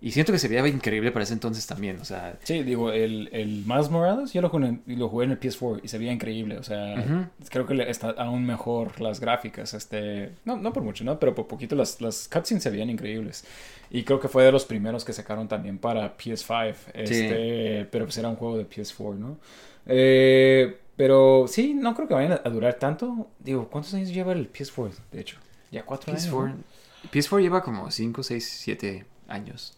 Y 0.02 0.12
siento 0.12 0.32
que 0.32 0.38
se 0.38 0.48
veía 0.48 0.66
increíble 0.66 1.12
para 1.12 1.24
ese 1.24 1.34
entonces 1.34 1.66
también, 1.66 1.98
o 2.00 2.06
sea... 2.06 2.38
Sí, 2.42 2.62
digo, 2.62 2.90
el, 2.90 3.28
el 3.32 3.64
Miles 3.66 3.90
Morales 3.90 4.32
yo 4.32 4.40
lo 4.40 4.48
jugué, 4.48 4.68
en, 4.68 4.82
lo 4.86 5.10
jugué 5.10 5.26
en 5.26 5.32
el 5.32 5.40
PS4 5.40 5.80
y 5.82 5.88
se 5.88 5.98
veía 5.98 6.10
increíble. 6.10 6.56
O 6.56 6.62
sea, 6.62 7.28
creo 7.50 7.66
que 7.66 7.74
le- 7.74 7.90
está 7.90 8.10
aún 8.10 8.46
mejor 8.46 8.98
las 8.98 9.20
gráficas. 9.20 9.74
Este, 9.74 10.32
no, 10.46 10.56
no 10.56 10.72
por 10.72 10.82
mucho, 10.82 11.04
¿no? 11.04 11.18
Pero 11.18 11.34
por 11.34 11.46
poquito 11.46 11.76
las, 11.76 12.00
las 12.00 12.28
cutscenes 12.28 12.62
se 12.62 12.70
veían 12.70 12.88
increíbles. 12.88 13.44
Y 13.90 14.04
creo 14.04 14.20
que 14.20 14.28
fue 14.28 14.42
de 14.42 14.52
los 14.52 14.64
primeros 14.64 15.04
que 15.04 15.12
sacaron 15.12 15.48
también 15.48 15.76
para 15.76 16.16
PS5. 16.16 16.74
Este, 16.94 17.84
Pero 17.90 18.06
pues 18.06 18.16
era 18.16 18.30
un 18.30 18.36
juego 18.36 18.56
de 18.56 18.66
PS4, 18.66 19.16
¿no? 19.18 19.36
Eh, 19.86 20.78
pero 20.96 21.46
sí, 21.46 21.74
no 21.74 21.94
creo 21.94 22.08
que 22.08 22.14
vayan 22.14 22.40
a, 22.42 22.48
durar 22.48 22.74
tanto. 22.74 23.28
Digo, 23.38 23.68
¿cuántos 23.68 23.92
años 23.94 24.08
lleva 24.10 24.32
el 24.32 24.50
PS4? 24.50 24.92
De 25.12 25.20
hecho, 25.20 25.36
ya 25.70 25.84
cuatro 25.84 26.12
años. 26.12 26.26
PS4, 26.26 26.48
¿no? 26.48 26.56
PS4 27.12 27.40
lleva 27.42 27.62
como 27.62 27.90
5, 27.90 28.22
6, 28.22 28.58
7 28.62 29.06
años. 29.28 29.76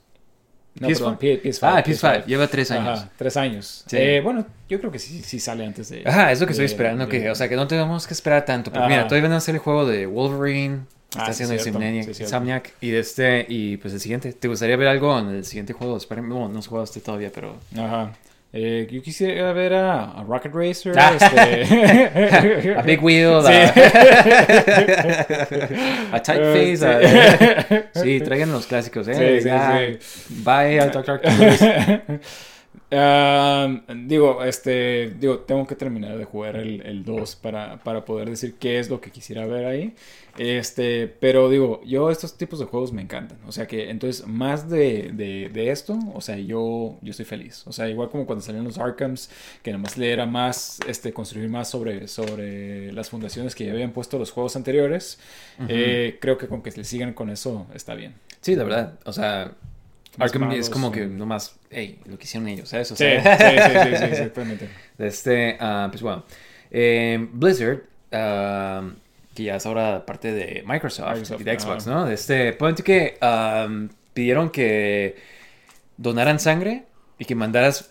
No, 0.81 0.88
PS4. 0.88 0.95
perdón, 0.95 1.17
P- 1.19 1.43
PS5. 1.43 1.59
Ah, 1.62 1.83
PS5, 1.85 2.25
lleva 2.26 2.47
3 2.49 2.71
años. 2.71 2.99
Ajá, 3.00 3.11
tres 3.19 3.37
años. 3.37 3.85
Sí. 3.87 3.97
Eh, 3.99 4.21
bueno, 4.23 4.47
yo 4.69 4.79
creo 4.81 4.91
que 4.91 4.99
sí, 4.99 5.21
sí 5.23 5.38
sale 5.38 5.67
antes 5.67 5.91
de. 5.91 6.02
Ajá, 6.07 6.33
es 6.33 6.41
lo 6.41 6.47
que 6.47 6.52
estoy 6.52 6.64
de- 6.67 6.73
esperando, 6.73 7.09
que, 7.09 7.31
o 7.31 7.35
sea, 7.35 7.49
que 7.49 7.57
no 7.57 7.67
tenemos 7.67 8.07
que 8.07 8.14
esperar 8.14 8.45
tanto. 8.47 8.73
Porque 8.73 8.88
mira, 8.88 9.07
todavía 9.07 9.29
van 9.29 9.35
a 9.35 9.37
hacer 9.38 9.55
el 9.55 9.61
juego 9.61 9.85
de 9.87 10.07
Wolverine, 10.07 10.81
está 11.11 11.25
Ah, 11.26 11.31
haciendo 11.31 11.55
Insomniac, 11.55 12.67
sí, 12.67 12.73
y 12.81 12.91
de 12.91 12.99
este, 13.00 13.45
y 13.49 13.76
pues 13.76 13.93
el 13.93 14.00
siguiente. 14.00 14.33
¿Te 14.33 14.49
gustaría 14.49 14.76
ver 14.76 14.88
algo 14.88 15.19
en 15.19 15.29
el 15.29 15.45
siguiente 15.45 15.75
juego 15.75 15.99
Spider-Man? 15.99 16.31
Bueno, 16.31 16.49
no 16.49 16.59
has 16.61 16.67
jugado 16.67 16.85
este 16.85 17.00
todavía, 17.00 17.31
pero... 17.35 17.57
Ajá. 17.76 18.12
Eh, 18.54 18.87
yo 18.90 19.00
quisiera 19.00 19.50
ver 19.54 19.73
a, 19.73 20.11
a 20.12 20.23
Rocket 20.25 20.52
Racer. 20.54 20.92
Ah. 20.99 21.16
este... 21.18 22.75
A 22.78 22.82
Big 22.82 23.02
Wheel, 23.02 23.40
Sí. 23.47 23.52
a, 23.52 23.73
a 26.16 26.23
Typeface. 26.23 26.73
Este- 26.73 27.88
a- 27.99 28.02
sí, 28.02 28.21
traigan 28.21 28.52
los 28.52 28.66
clásicos, 28.66 29.09
¿eh? 29.09 29.40
Sí, 29.40 29.49
sí, 29.49 29.54
sí. 30.28 30.42
Bye 30.44 30.90
Dr. 30.90 31.21
Um, 32.91 33.81
digo, 34.07 34.45
este, 34.45 35.14
digo, 35.19 35.41
tengo 35.41 35.67
que 35.67 35.75
terminar 35.76 36.19
de 36.19 36.25
jugar 36.26 36.57
el, 36.57 36.83
el 36.83 37.05
2 37.05 37.37
para, 37.37 37.83
para 37.83 38.05
poder 38.05 38.29
decir 38.29 38.57
qué 38.59 38.79
es 38.79 38.91
lo 38.91 39.00
que 39.00 39.11
quisiera 39.11 39.47
ver 39.47 39.64
ahí. 39.64 39.95
Este, 40.37 41.09
pero 41.09 41.49
digo, 41.49 41.81
yo 41.85 42.11
estos 42.11 42.37
tipos 42.37 42.59
de 42.59 42.67
juegos 42.67 42.93
me 42.93 43.00
encantan. 43.00 43.38
O 43.47 43.52
sea 43.52 43.67
que, 43.67 43.88
entonces, 43.91 44.26
más 44.26 44.69
de, 44.69 45.11
de, 45.14 45.49
de 45.50 45.71
esto, 45.71 45.99
o 46.14 46.21
sea, 46.21 46.37
yo, 46.37 46.99
yo 47.00 47.11
estoy 47.11 47.25
feliz. 47.25 47.67
O 47.67 47.73
sea, 47.73 47.88
igual 47.88 48.11
como 48.11 48.26
cuando 48.26 48.43
salieron 48.45 48.67
los 48.67 48.79
Arkhams, 48.79 49.31
que 49.62 49.73
nomás 49.73 49.97
le 49.97 50.12
era 50.12 50.26
más, 50.26 50.79
este, 50.87 51.12
construir 51.14 51.49
más 51.49 51.71
sobre, 51.71 52.09
sobre 52.09 52.93
las 52.93 53.09
fundaciones 53.09 53.55
que 53.55 53.64
ya 53.67 53.73
habían 53.73 53.93
puesto 53.93 54.19
los 54.19 54.31
juegos 54.31 54.55
anteriores. 54.57 55.19
eh, 55.67 56.19
creo 56.21 56.37
que 56.38 56.47
con 56.49 56.62
que 56.62 56.71
le 56.73 56.85
sigan 56.85 57.14
con 57.14 57.31
eso 57.31 57.67
está 57.75 57.95
bien. 57.95 58.14
Sí, 58.41 58.55
la 58.57 58.64
verdad. 58.64 58.99
O 59.05 59.12
sea, 59.12 59.52
Más 59.55 59.72
Arkham 60.19 60.50
es 60.52 60.69
como 60.69 60.88
sí. 60.92 61.00
que 61.00 61.07
nomás, 61.07 61.57
hey, 61.71 61.99
lo 62.04 62.19
que 62.19 62.25
hicieron 62.25 62.49
ellos, 62.49 62.69
¿sabes? 62.69 62.90
O 62.92 62.97
Sí, 62.97 63.04
sea, 63.04 63.38
sí, 63.38 63.45
sí, 63.45 63.90
sí, 63.90 63.97
sí, 63.99 64.04
exactamente. 64.04 64.69
Este, 64.99 65.57
ah, 65.59 65.88
pues 65.90 66.02
bueno, 66.02 66.25
eh, 66.71 67.26
Blizzard, 67.33 67.83
ah, 68.12 68.90
que 69.35 69.45
ya 69.45 69.57
es 69.57 69.66
ahora 69.66 70.04
parte 70.04 70.33
de 70.33 70.62
Microsoft, 70.66 71.09
Microsoft, 71.09 71.40
y 71.40 71.45
de 71.45 71.59
Xbox. 71.59 71.87
¿no? 71.87 72.09
Este, 72.09 72.52
ponte 72.52 72.83
que 72.83 73.16
ah, 73.21 73.69
pidieron 74.12 74.50
que 74.50 75.16
donaran 75.97 76.38
sangre 76.38 76.85
y 77.19 77.25
que 77.25 77.35
mandaras 77.35 77.90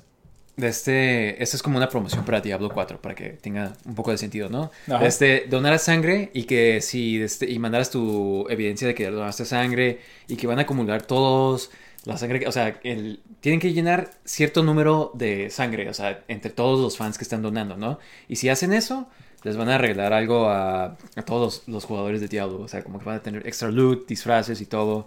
de 0.57 0.67
este, 0.67 1.41
esta 1.41 1.55
es 1.55 1.63
como 1.63 1.77
una 1.77 1.89
promoción 1.89 2.23
para 2.25 2.41
Diablo 2.41 2.69
4, 2.69 3.01
para 3.01 3.15
que 3.15 3.29
tenga 3.29 3.73
un 3.85 3.95
poco 3.95 4.11
de 4.11 4.17
sentido, 4.17 4.49
¿no? 4.49 4.69
Ajá. 4.87 5.05
Este, 5.07 5.45
donaras 5.49 5.81
sangre 5.83 6.29
y 6.33 6.43
que 6.43 6.81
si, 6.81 7.21
este, 7.21 7.49
y 7.49 7.57
mandaras 7.57 7.89
tu 7.89 8.45
evidencia 8.49 8.87
de 8.87 8.93
que 8.93 9.09
donaste 9.09 9.45
sangre 9.45 10.01
y 10.27 10.35
que 10.35 10.45
van 10.47 10.59
a 10.59 10.63
acumular 10.63 11.01
todos 11.01 11.71
la 12.05 12.17
sangre, 12.17 12.47
o 12.47 12.51
sea, 12.51 12.79
el, 12.83 13.21
tienen 13.41 13.59
que 13.59 13.73
llenar 13.73 14.09
cierto 14.25 14.63
número 14.63 15.11
de 15.13 15.49
sangre, 15.49 15.87
o 15.89 15.93
sea, 15.93 16.23
entre 16.27 16.49
todos 16.51 16.79
los 16.79 16.97
fans 16.97 17.17
que 17.17 17.23
están 17.23 17.41
donando, 17.41 17.77
¿no? 17.77 17.99
Y 18.27 18.37
si 18.37 18.49
hacen 18.49 18.73
eso, 18.73 19.07
les 19.43 19.55
van 19.57 19.69
a 19.69 19.75
arreglar 19.75 20.11
algo 20.13 20.49
a, 20.49 20.85
a 21.15 21.21
todos 21.25 21.63
los, 21.65 21.67
los 21.67 21.85
jugadores 21.85 22.21
de 22.21 22.27
Diablo, 22.27 22.61
o 22.61 22.67
sea, 22.67 22.83
como 22.83 22.99
que 22.99 23.05
van 23.05 23.17
a 23.17 23.21
tener 23.23 23.45
extra 23.47 23.69
loot, 23.69 24.07
disfraces 24.07 24.61
y 24.61 24.65
todo, 24.65 25.05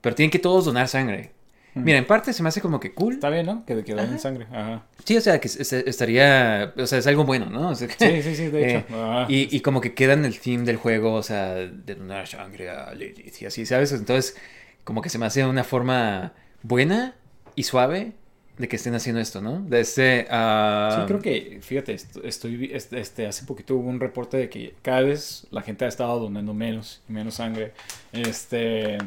pero 0.00 0.14
tienen 0.16 0.30
que 0.30 0.38
todos 0.40 0.64
donar 0.64 0.88
sangre. 0.88 1.32
Mira, 1.76 1.98
en 1.98 2.06
parte 2.06 2.32
se 2.32 2.40
me 2.44 2.48
hace 2.50 2.60
como 2.60 2.78
que 2.78 2.94
cool. 2.94 3.14
Está 3.14 3.30
bien, 3.30 3.46
¿no? 3.46 3.66
Que, 3.66 3.82
que 3.82 3.94
donen 3.94 4.20
sangre. 4.20 4.46
Ajá. 4.52 4.84
Sí, 5.04 5.16
o 5.16 5.20
sea, 5.20 5.40
que 5.40 5.48
es- 5.48 5.58
es- 5.58 5.72
estaría, 5.72 6.72
o 6.76 6.86
sea, 6.86 7.00
es 7.00 7.06
algo 7.08 7.24
bueno, 7.24 7.46
¿no? 7.46 7.70
O 7.70 7.74
sea, 7.74 7.88
Sí, 7.88 8.22
sí, 8.22 8.36
sí, 8.36 8.46
de 8.46 8.76
hecho. 8.78 8.86
eh, 8.90 9.26
y, 9.28 9.56
y 9.56 9.60
como 9.60 9.80
que 9.80 9.92
queda 9.92 10.12
en 10.12 10.24
el 10.24 10.38
theme 10.38 10.62
del 10.64 10.76
juego, 10.76 11.14
o 11.14 11.22
sea, 11.24 11.54
de 11.54 11.94
donar 11.96 12.28
sangre 12.28 12.70
a 12.70 12.94
Lilith 12.94 13.42
y 13.42 13.46
así, 13.46 13.66
¿sabes? 13.66 13.90
Entonces, 13.90 14.36
como 14.84 15.02
que 15.02 15.08
se 15.08 15.18
me 15.18 15.26
hace 15.26 15.44
una 15.44 15.64
forma 15.64 16.32
buena 16.62 17.14
y 17.56 17.64
suave 17.64 18.12
de 18.58 18.68
que 18.68 18.76
estén 18.76 18.94
haciendo 18.94 19.20
esto, 19.20 19.40
¿no? 19.40 19.60
De 19.62 19.80
este... 19.80 20.26
ah, 20.30 20.98
Sí, 21.00 21.06
creo 21.08 21.20
que, 21.20 21.58
fíjate, 21.60 21.94
est- 21.94 22.16
estoy, 22.24 22.70
este, 22.72 23.00
este, 23.00 23.26
hace 23.26 23.44
poquito 23.46 23.74
hubo 23.74 23.88
un 23.88 23.98
reporte 23.98 24.36
de 24.36 24.48
que 24.48 24.74
cada 24.82 25.00
vez 25.00 25.46
la 25.50 25.62
gente 25.62 25.84
ha 25.84 25.88
estado 25.88 26.20
donando 26.20 26.54
menos 26.54 27.02
y 27.08 27.12
menos 27.12 27.34
sangre. 27.34 27.72
Este, 28.12 28.98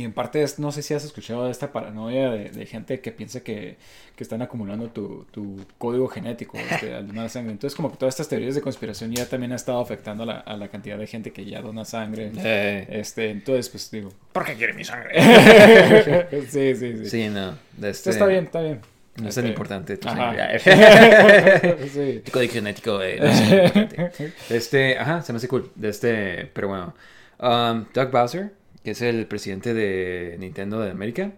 y 0.00 0.04
en 0.04 0.12
parte, 0.12 0.42
es- 0.42 0.58
no 0.58 0.70
sé 0.72 0.82
si 0.82 0.94
has 0.94 1.04
escuchado 1.04 1.44
de 1.46 1.50
esta 1.50 1.72
paranoia 1.72 2.30
de, 2.30 2.50
de 2.50 2.66
gente 2.66 3.00
que 3.00 3.10
piensa 3.12 3.40
que, 3.40 3.76
que 4.16 4.22
están 4.24 4.42
acumulando 4.42 4.88
tu, 4.90 5.26
tu 5.30 5.56
código 5.78 6.08
genético 6.08 6.56
este, 6.58 6.94
al 6.98 7.06
donar 7.08 7.28
sangre. 7.30 7.52
Entonces, 7.52 7.74
como 7.76 7.90
que 7.90 7.96
todas 7.96 8.14
estas 8.14 8.28
teorías 8.28 8.54
de 8.54 8.60
conspiración 8.60 9.12
ya 9.12 9.26
también 9.26 9.52
han 9.52 9.56
estado 9.56 9.80
afectando 9.80 10.22
a 10.22 10.26
la, 10.26 10.38
a 10.38 10.56
la 10.56 10.68
cantidad 10.68 10.98
de 10.98 11.06
gente 11.06 11.32
que 11.32 11.44
ya 11.44 11.60
dona 11.62 11.84
sangre. 11.84 12.30
eh, 12.36 12.86
Este, 12.90 13.30
entonces, 13.30 13.68
pues 13.70 13.90
digo. 13.90 14.10
¿Por 14.32 14.44
qué 14.44 14.54
quiere 14.54 14.72
mi 14.74 14.84
sangre? 14.84 15.20
sí, 16.48 16.74
sí, 16.76 16.96
sí. 16.98 17.06
sí, 17.10 17.28
no. 17.28 17.54
Este, 17.82 18.10
Está 18.10 18.26
bien, 18.26 18.44
está 18.44 18.60
bien. 18.60 18.80
No 19.16 19.28
es 19.28 19.34
tan 19.34 19.44
Este, 19.46 19.48
importante 19.50 19.96
tu 19.96 20.08
sangre. 20.08 20.58
sí. 21.88 22.22
Tu 22.24 22.30
código 22.30 22.52
genético 22.52 23.02
eh, 23.02 23.16
no 23.18 23.26
es 23.26 23.48
tan 23.48 23.64
importante. 23.64 24.32
Este, 24.50 24.96
ajá, 24.98 25.22
se 25.22 25.32
me 25.32 25.38
hace 25.38 25.48
cool. 25.48 25.70
De 25.74 25.88
este, 25.88 26.48
pero 26.52 26.68
bueno. 26.68 26.94
Um, 27.40 27.84
Doug 27.94 28.10
Bowser, 28.10 28.52
que 28.84 28.92
es 28.92 29.02
el 29.02 29.26
presidente 29.26 29.74
de 29.74 30.36
Nintendo 30.38 30.80
de 30.80 30.90
América. 30.90 31.32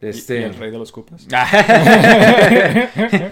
Este... 0.00 0.40
y 0.40 0.42
el 0.42 0.54
rey 0.56 0.72
de 0.72 0.78
los 0.78 0.90
cupas. 0.90 1.28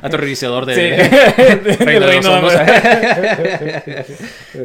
Aterrorizador 0.02 0.66
de, 0.66 0.74
Sí. 0.74 0.80
Reino 1.84 2.06
de 2.06 2.14
los 2.16 2.24
Reino 2.24 2.30
de- 2.30 2.38
Hongos. 2.38 2.54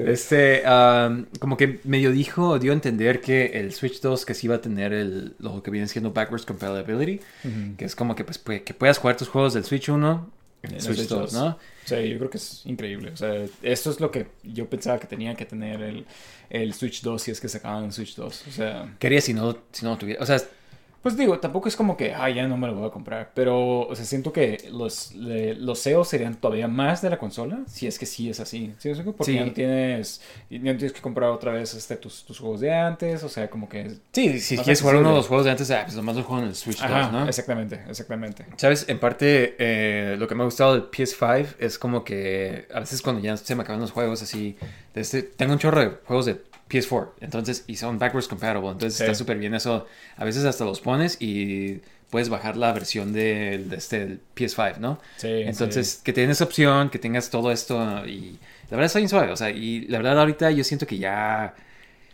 este, 0.08 0.64
um, 0.70 1.26
como 1.40 1.58
que 1.58 1.80
medio 1.84 2.12
dijo, 2.12 2.60
dio 2.60 2.72
a 2.72 2.76
entender 2.76 3.22
que 3.22 3.46
el 3.56 3.74
Switch 3.74 4.02
2 4.02 4.26
que 4.26 4.34
sí 4.34 4.48
iba 4.48 4.56
a 4.58 4.62
tener 4.62 4.94
el, 4.94 5.36
lo 5.40 5.62
que 5.64 5.72
viene 5.72 5.88
siendo 5.88 6.12
backwards 6.12 6.46
compatibility, 6.46 7.22
que 7.78 7.86
es 7.86 7.96
como 7.96 8.16
que, 8.16 8.24
pues, 8.24 8.44
pue- 8.44 8.64
que 8.64 8.74
puedas 8.74 8.98
jugar 9.00 9.18
tus 9.18 9.28
juegos 9.30 9.54
del 9.54 9.64
Switch 9.66 9.90
1 9.90 10.30
en 10.66 10.82
Switch 10.82 10.98
Switch 10.98 11.10
2, 11.10 11.32
2. 11.32 11.34
¿no? 11.34 11.60
Sí, 11.86 12.10
yo 12.10 12.18
creo 12.18 12.30
que 12.30 12.38
es 12.38 12.62
increíble. 12.66 13.12
O 13.12 13.18
sea, 13.18 13.46
esto 13.62 13.92
es 13.92 14.00
lo 14.00 14.12
que 14.12 14.28
yo 14.44 14.70
pensaba 14.70 15.00
que 15.00 15.08
tenía 15.08 15.36
que 15.36 15.46
tener 15.46 15.82
el, 15.82 16.06
el 16.50 16.74
Switch 16.74 17.02
2 17.02 17.22
si 17.22 17.32
es 17.32 17.40
que 17.40 17.50
sacaban 17.50 17.86
el 17.86 17.92
Switch 17.92 18.16
2. 18.16 18.44
O 18.48 18.52
sea, 18.52 18.96
¿Qué 19.00 19.08
harías 19.08 19.24
si 19.24 19.34
no, 19.34 19.58
si 19.72 19.86
no 19.86 19.92
lo 19.92 19.98
tuviera? 19.98 20.22
O 20.22 20.26
sea, 20.26 20.42
pues 21.06 21.16
digo, 21.18 21.38
tampoco 21.38 21.68
es 21.68 21.76
como 21.76 21.96
que, 21.96 22.16
ah, 22.16 22.28
ya 22.32 22.48
no 22.48 22.58
me 22.58 22.66
lo 22.66 22.74
voy 22.74 22.88
a 22.88 22.90
comprar. 22.90 23.30
Pero, 23.36 23.82
o 23.82 23.96
sea, 23.96 24.04
siento 24.06 24.34
que 24.34 24.58
los, 24.72 25.14
le- 25.14 25.54
los 25.54 25.78
SEO 25.78 26.04
serían 26.04 26.34
todavía 26.34 26.68
más 26.68 27.04
de 27.04 27.12
la 27.12 27.20
consola 27.20 27.60
si 27.68 27.86
es 27.86 28.00
que 28.00 28.08
sí 28.08 28.28
es 28.28 28.40
así. 28.40 28.74
¿Sí? 28.80 28.92
Porque 29.16 29.24
Sí. 29.24 29.36
ya 29.36 29.46
no 29.46 29.52
tienes, 29.52 30.22
ya 30.50 30.58
no 30.58 30.64
tienes 30.78 30.94
que 30.94 31.02
comprar 31.02 31.30
otra 31.30 31.52
vez 31.52 31.76
este, 31.76 31.96
tus, 31.98 32.24
tus 32.26 32.40
juegos 32.40 32.60
de 32.62 32.74
antes. 32.74 33.24
O 33.24 33.30
sea, 33.30 33.52
como 33.52 33.70
que... 33.70 33.92
sí, 34.14 34.40
si 34.40 34.58
quieres 34.58 34.82
jugar 34.82 34.96
uno 34.96 35.10
de 35.10 35.16
los 35.18 35.28
juegos 35.28 35.46
de 35.46 35.52
antes, 35.52 35.70
ah, 35.70 35.84
pues 35.84 35.96
nomás 35.96 36.16
lo 36.16 36.24
juego 36.24 36.42
en 36.42 36.48
el 36.50 36.56
Switch 36.56 36.82
2, 36.82 36.90
Ajá, 36.90 37.12
¿no? 37.12 37.28
exactamente, 37.28 37.82
exactamente. 37.88 38.46
¿Sabes? 38.58 38.86
En 38.90 39.00
parte, 39.00 39.56
eh, 39.60 40.16
lo 40.18 40.28
que 40.28 40.34
me 40.34 40.42
ha 40.42 40.46
gustado 40.46 40.74
del 40.74 40.90
PS5 40.90 41.56
es 41.60 41.78
como 41.78 42.04
que 42.04 42.68
a 42.74 42.80
veces 42.80 43.04
cuando 43.04 43.22
ya 43.22 43.38
se 43.38 43.54
me 43.56 43.62
acaban 43.62 43.80
los 43.80 43.92
juegos, 43.92 44.24
así, 44.24 44.58
de 44.96 45.02
este, 45.02 45.22
tengo 45.22 45.54
un 45.54 45.60
chorro 45.60 45.82
de 45.82 45.90
juegos 46.06 46.26
de 46.26 46.42
PS4, 46.70 47.12
entonces, 47.22 47.64
y 47.68 47.76
son 47.76 48.00
backwards 48.00 48.28
compatible, 48.28 48.70
entonces 48.70 48.96
Sí. 48.96 49.04
está 49.04 49.16
súper 49.16 49.38
bien 49.38 49.54
eso. 49.54 49.86
A 50.18 50.26
veces 50.26 50.44
hasta 50.46 50.66
los 50.66 50.82
pones 50.82 51.18
y 51.22 51.82
puedes 52.10 52.30
bajar 52.30 52.58
la 52.58 52.72
versión 52.74 53.14
del, 53.14 53.70
de 53.70 53.76
este, 53.76 54.00
del 54.00 54.22
PS5, 54.36 54.78
¿no? 54.80 55.00
Sí, 55.18 55.28
Entonces, 55.30 56.02
que 56.04 56.14
tengas 56.14 56.38
esa 56.38 56.46
opción, 56.46 56.90
que 56.90 56.98
tengas 57.00 57.30
todo 57.30 57.52
esto 57.52 57.76
y 58.08 58.40
la 58.70 58.78
verdad 58.78 58.86
está 58.86 59.00
bien 59.00 59.10
suave, 59.10 59.32
o 59.32 59.38
sea, 59.38 59.50
y 59.52 59.82
la 59.88 59.98
verdad 60.00 60.20
ahorita 60.20 60.50
yo 60.52 60.64
siento 60.64 60.88
que 60.88 60.98
ya, 60.98 61.54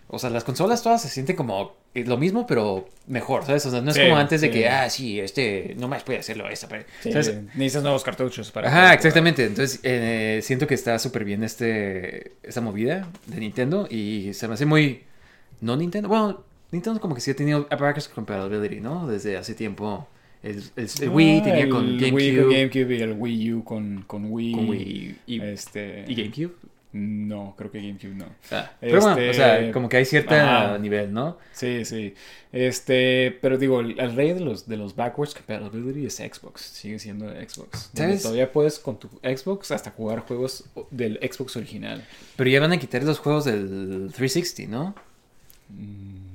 o 0.07 0.19
sea, 0.19 0.29
las 0.29 0.43
consolas 0.43 0.81
todas 0.83 1.01
se 1.01 1.09
sienten 1.09 1.35
como 1.35 1.75
lo 1.93 2.17
mismo, 2.17 2.47
pero 2.47 2.87
mejor, 3.07 3.45
¿sabes? 3.45 3.65
O 3.65 3.71
sea, 3.71 3.81
no 3.81 3.89
es 3.91 3.97
Sí, 3.97 4.03
como 4.03 4.15
antes 4.17 4.41
de 4.41 4.49
que, 4.49 4.69
ah, 4.69 4.89
sí, 4.89 5.19
este, 5.19 5.75
no 5.77 5.87
más 5.87 6.03
puede 6.03 6.19
hacerlo 6.19 6.47
esta, 6.49 6.67
pero, 6.69 6.85
Sí, 7.01 7.11
¿sabes? 7.11 7.35
necesitas 7.55 7.83
nuevos 7.83 8.03
cartuchos 8.03 8.51
para... 8.51 8.69
Ajá, 8.69 8.93
exactamente. 8.93 9.43
Entonces, 9.45 9.79
eh, 9.83 10.39
siento 10.43 10.67
que 10.67 10.75
está 10.75 10.97
súper 10.99 11.25
bien 11.25 11.43
este, 11.43 12.33
esta 12.43 12.61
movida 12.61 13.07
de 13.27 13.39
Nintendo 13.39 13.87
y 13.89 14.33
se 14.33 14.47
me 14.47 14.53
hace 14.53 14.65
muy, 14.65 15.01
no 15.59 15.75
Nintendo, 15.75 16.07
bueno, 16.07 16.43
Nintendo 16.71 17.01
como 17.01 17.15
que 17.15 17.21
sí 17.21 17.31
ha 17.31 17.35
tenido 17.35 17.67
backwards 17.69 18.07
compatibility, 18.07 18.79
¿no? 18.79 19.07
Desde 19.07 19.35
hace 19.37 19.53
tiempo. 19.53 20.07
El, 20.43 20.63
el- 20.75 20.89
el 21.01 21.09
Wii 21.09 21.39
Ah, 21.39 21.43
tenía 21.43 21.63
el 21.65 21.69
con 21.69 21.85
GameCube. 21.97 22.11
Wii 22.15 22.37
con 22.37 22.49
GameCube 22.51 22.95
y 22.97 23.01
el 23.01 23.13
Wii 23.13 23.53
U 23.53 23.63
con, 23.63 24.03
con 24.07 24.25
Wii. 24.31 24.51
con 24.53 24.69
Wii 24.69 25.15
y, 25.27 25.41
Este, 25.41 26.05
y 26.07 26.15
GameCube. 26.15 26.53
No, 26.93 27.55
creo 27.57 27.71
que 27.71 27.79
GameCube 27.81 28.15
no. 28.15 28.25
Ah, 28.51 28.69
pero 28.81 28.99
bueno, 28.99 29.17
Este, 29.17 29.29
o 29.29 29.33
sea, 29.33 29.71
como 29.71 29.87
que 29.87 29.97
hay 29.97 30.05
cierto 30.05 30.35
ajá. 30.35 30.77
nivel, 30.77 31.13
¿no? 31.13 31.37
Sí, 31.53 31.85
sí. 31.85 32.13
Este, 32.51 33.37
pero 33.41 33.57
digo, 33.57 33.79
el, 33.79 33.97
el 33.97 34.13
rey 34.13 34.33
de 34.33 34.41
los, 34.41 34.67
de 34.67 34.75
los 34.75 34.93
backwards 34.95 35.33
compatibility 35.33 36.05
es 36.05 36.15
Xbox. 36.15 36.61
Sigue 36.61 36.99
siendo 36.99 37.29
Xbox. 37.29 37.91
¿Sabes? 37.93 38.21
Todavía 38.23 38.51
puedes 38.51 38.77
con 38.79 38.99
tu 38.99 39.07
Xbox 39.23 39.71
hasta 39.71 39.91
jugar 39.91 40.19
juegos 40.19 40.65
del 40.89 41.17
Xbox 41.21 41.55
original. 41.55 42.05
Pero 42.35 42.49
ya 42.49 42.59
van 42.59 42.73
a 42.73 42.77
quitar 42.77 43.03
los 43.03 43.19
juegos 43.19 43.45
del 43.45 44.11
360, 44.13 44.69
¿no? 44.69 44.93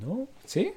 ¿No? 0.01 0.27
¿Sí? 0.47 0.73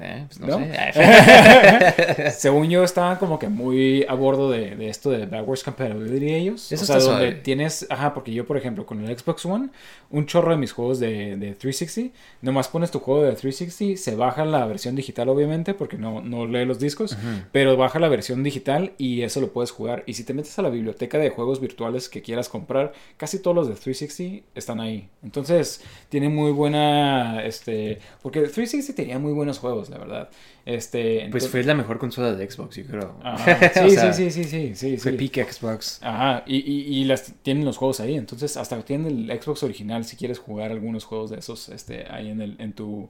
Eh, 0.00 0.24
pues 0.26 0.40
no, 0.40 0.46
¿No? 0.58 0.58
sé. 0.58 2.30
Según 2.36 2.68
yo, 2.68 2.82
estaban 2.82 3.16
como 3.18 3.38
que 3.38 3.48
muy 3.48 4.04
a 4.08 4.14
bordo 4.14 4.50
de, 4.50 4.74
de 4.76 4.88
esto 4.88 5.10
de 5.10 5.26
backwards 5.26 5.62
compatibility 5.62 6.34
ellos. 6.34 6.72
Eso 6.72 6.82
o 6.82 6.86
sea, 6.86 6.96
donde 6.96 7.26
suave. 7.28 7.32
tienes, 7.42 7.86
ajá, 7.90 8.12
porque 8.14 8.32
yo, 8.32 8.46
por 8.46 8.56
ejemplo, 8.56 8.86
con 8.86 9.04
el 9.04 9.16
Xbox 9.18 9.46
One, 9.46 9.68
un 10.10 10.26
chorro 10.26 10.50
de 10.50 10.56
mis 10.56 10.72
juegos 10.72 10.98
de, 10.98 11.36
de 11.36 11.54
360, 11.54 12.16
nomás 12.42 12.68
pones 12.68 12.90
tu 12.90 12.98
juego 12.98 13.22
de 13.22 13.32
360, 13.32 14.00
se 14.00 14.16
baja 14.16 14.44
la 14.44 14.66
versión 14.66 14.96
digital, 14.96 15.28
obviamente, 15.28 15.74
porque 15.74 15.96
no, 15.96 16.20
no 16.20 16.46
lee 16.46 16.64
los 16.64 16.78
discos, 16.78 17.16
pero 17.52 17.76
baja 17.76 17.98
la 17.98 18.08
versión 18.08 18.42
digital 18.42 18.92
y 18.98 19.22
eso 19.22 19.40
lo 19.40 19.52
puedes 19.52 19.70
jugar. 19.70 20.02
Y 20.06 20.14
si 20.14 20.24
te 20.24 20.34
metes 20.34 20.58
a 20.58 20.62
la 20.62 20.70
biblioteca 20.70 21.18
de 21.18 21.30
juegos 21.30 21.60
virtuales 21.60 22.08
que 22.08 22.22
quieras 22.22 22.48
comprar, 22.48 22.92
casi 23.16 23.38
todos 23.38 23.54
los 23.54 23.68
de 23.68 23.74
360 23.74 24.44
están 24.54 24.80
ahí. 24.80 25.08
Entonces, 25.22 25.82
tiene 26.08 26.28
muy 26.28 26.52
buena, 26.52 27.44
este, 27.44 27.98
porque 28.22 28.40
el 28.40 28.46
360 28.46 28.94
tenía 28.94 29.18
muy 29.18 29.32
buenos 29.32 29.58
juegos. 29.58 29.83
La 29.90 29.98
verdad. 29.98 30.28
Este, 30.66 31.28
Pues 31.30 31.48
fue 31.48 31.62
la 31.64 31.74
mejor 31.74 31.98
consola 31.98 32.32
de 32.32 32.50
Xbox, 32.50 32.76
yo 32.76 32.84
creo. 32.86 33.16
Ajá. 33.22 33.58
O 33.84 33.88
Sí, 33.88 33.94
sea, 33.94 34.12
sí, 34.12 34.30
sí, 34.30 34.44
sí, 34.44 34.74
sí, 34.74 34.74
sí, 34.74 34.96
Fue 34.98 35.12
sí. 35.12 35.18
peak 35.28 35.50
Xbox. 35.52 36.00
Ajá, 36.02 36.42
y, 36.46 36.56
y, 36.56 37.00
y 37.00 37.04
las 37.04 37.32
tienen 37.42 37.64
los 37.64 37.76
juegos 37.76 38.00
ahí, 38.00 38.14
entonces 38.16 38.56
hasta 38.56 38.80
tienen 38.82 39.30
el 39.30 39.42
Xbox 39.42 39.62
original 39.62 40.04
si 40.04 40.16
quieres 40.16 40.38
jugar 40.38 40.70
algunos 40.70 41.04
juegos 41.04 41.30
de 41.30 41.38
esos 41.38 41.68
este, 41.68 42.06
ahí 42.10 42.30
en, 42.30 42.40
el, 42.40 42.56
en, 42.58 42.72
tu, 42.72 43.08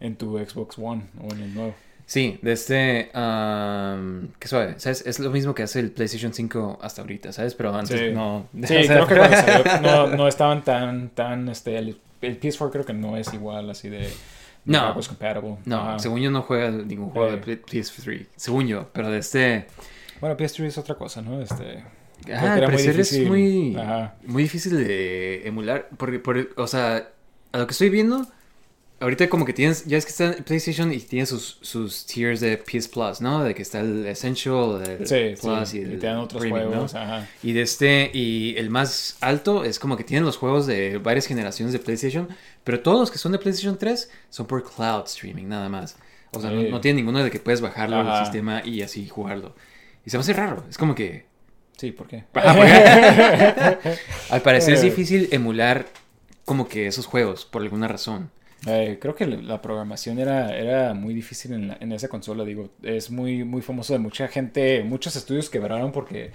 en 0.00 0.16
tu 0.16 0.38
Xbox 0.38 0.78
One 0.78 1.02
o 1.20 1.32
en 1.34 1.42
el 1.42 1.54
nuevo. 1.54 1.74
Sí, 2.04 2.38
de 2.42 2.52
este... 2.52 3.10
um, 3.14 4.28
qué 4.38 4.48
suave, 4.48 4.74
¿sabes? 4.78 5.06
Es 5.06 5.18
lo 5.20 5.30
mismo 5.30 5.54
que 5.54 5.62
hace 5.62 5.80
el 5.80 5.90
PlayStation 5.92 6.34
5 6.34 6.78
hasta 6.82 7.00
ahorita, 7.00 7.32
¿sabes? 7.32 7.54
Pero 7.54 7.74
antes 7.74 7.98
Sí. 7.98 8.06
no... 8.12 8.48
Sí, 8.64 8.76
o 8.76 8.82
sea, 8.82 9.06
creo 9.06 9.06
que 9.06 9.14
cuando 9.16 9.36
salió 9.40 9.80
no, 9.80 10.06
no 10.16 10.28
estaban 10.28 10.62
tan, 10.64 11.10
tan, 11.10 11.48
este, 11.48 11.78
el, 11.78 11.96
el 12.20 12.40
PS4 12.40 12.70
creo 12.70 12.84
que 12.84 12.92
no 12.92 13.16
es 13.16 13.32
igual 13.32 13.70
así 13.70 13.88
de 13.88 14.08
No. 14.64 14.80
backwards 14.80 15.08
compatible. 15.08 15.56
No, 15.64 15.98
según 15.98 16.20
yo 16.20 16.30
no 16.30 16.42
juega 16.42 16.70
ningún 16.70 17.10
juego 17.10 17.30
de 17.32 17.38
P- 17.38 17.62
PS3. 17.62 18.26
Según 18.36 18.66
yo, 18.68 18.88
pero 18.92 19.10
de 19.10 19.18
este... 19.18 19.66
Bueno, 20.20 20.36
PS3 20.36 20.64
es 20.66 20.78
otra 20.78 20.94
cosa, 20.94 21.20
¿no? 21.22 21.40
Este, 21.40 21.82
Ah, 22.32 22.68
muy 22.70 22.76
es 22.82 23.26
muy, 23.26 23.76
Ajá. 23.76 24.14
muy 24.24 24.44
difícil 24.44 24.76
de 24.76 25.46
emular. 25.48 25.88
Porque, 25.96 26.20
por, 26.20 26.50
o 26.56 26.66
sea, 26.68 27.08
a 27.50 27.58
lo 27.58 27.66
que 27.66 27.72
estoy 27.72 27.90
viendo, 27.90 28.26
ahorita 29.02 29.28
como 29.28 29.44
que 29.44 29.52
tienes, 29.52 29.84
ya 29.84 29.98
es 29.98 30.04
que 30.06 30.10
está 30.10 30.24
en 30.36 30.44
PlayStation 30.44 30.92
y 30.92 30.98
tiene 31.00 31.26
sus, 31.26 31.58
sus 31.60 32.06
tiers 32.06 32.40
de 32.40 32.56
PS 32.56 32.88
Plus, 32.88 33.20
¿no? 33.20 33.44
De 33.44 33.54
que 33.54 33.62
está 33.62 33.80
el 33.80 34.06
Essential, 34.06 34.82
el 34.86 35.06
Sí, 35.06 35.34
Plus 35.40 35.68
sí, 35.68 35.78
y 35.78 35.80
y 35.80 35.84
el 35.84 35.98
te 35.98 36.06
dan 36.06 36.16
otros 36.18 36.40
Premium, 36.40 36.64
¿no? 36.64 36.70
juegos, 36.70 36.94
ajá. 36.94 37.28
Y 37.42 37.52
de 37.52 37.62
este, 37.62 38.10
y 38.14 38.54
el 38.56 38.70
más 38.70 39.16
alto 39.20 39.64
es 39.64 39.78
como 39.78 39.96
que 39.96 40.04
tienen 40.04 40.24
los 40.24 40.36
juegos 40.38 40.66
de 40.66 40.98
varias 40.98 41.26
generaciones 41.26 41.72
de 41.72 41.78
PlayStation, 41.80 42.28
pero 42.64 42.80
todos 42.80 43.00
los 43.00 43.10
que 43.10 43.18
son 43.18 43.32
de 43.32 43.38
PlayStation 43.38 43.76
3 43.76 44.10
son 44.30 44.46
por 44.46 44.62
cloud 44.64 45.04
streaming, 45.06 45.46
nada 45.48 45.68
más. 45.68 45.96
O 46.32 46.40
sea, 46.40 46.50
no, 46.50 46.62
Sí. 46.62 46.68
no 46.70 46.80
tiene 46.80 46.96
ninguno 46.96 47.22
de 47.22 47.30
que 47.30 47.38
puedes 47.40 47.60
bajarlo 47.60 47.96
Ajá. 47.96 48.18
al 48.20 48.24
sistema 48.24 48.62
y 48.64 48.80
así 48.82 49.06
jugarlo. 49.08 49.54
Y 50.06 50.10
se 50.10 50.16
me 50.16 50.22
hace 50.22 50.32
raro, 50.32 50.64
es 50.70 50.78
como 50.78 50.94
que... 50.94 51.26
Sí, 51.76 51.90
¿por 51.92 52.06
qué? 52.06 52.24
Al 54.30 54.42
parecer 54.42 54.74
es 54.74 54.80
Eh. 54.82 54.84
difícil 54.86 55.28
emular 55.32 55.86
como 56.44 56.68
que 56.68 56.86
esos 56.86 57.06
juegos, 57.06 57.44
por 57.44 57.62
alguna 57.62 57.88
razón. 57.88 58.30
Eh, 58.66 58.98
creo 59.00 59.14
que 59.16 59.26
la 59.26 59.60
programación 59.60 60.20
era, 60.20 60.56
era 60.56 60.94
muy 60.94 61.14
difícil 61.14 61.52
en, 61.52 61.68
la- 61.68 61.78
en 61.80 61.90
esa 61.92 62.08
consola, 62.08 62.44
digo, 62.44 62.70
es 62.82 63.10
muy, 63.10 63.42
muy 63.44 63.60
famoso 63.60 63.92
de 63.92 63.98
mucha 63.98 64.28
gente, 64.28 64.84
muchos 64.84 65.16
estudios 65.16 65.50
quebraron 65.50 65.90
porque 65.90 66.30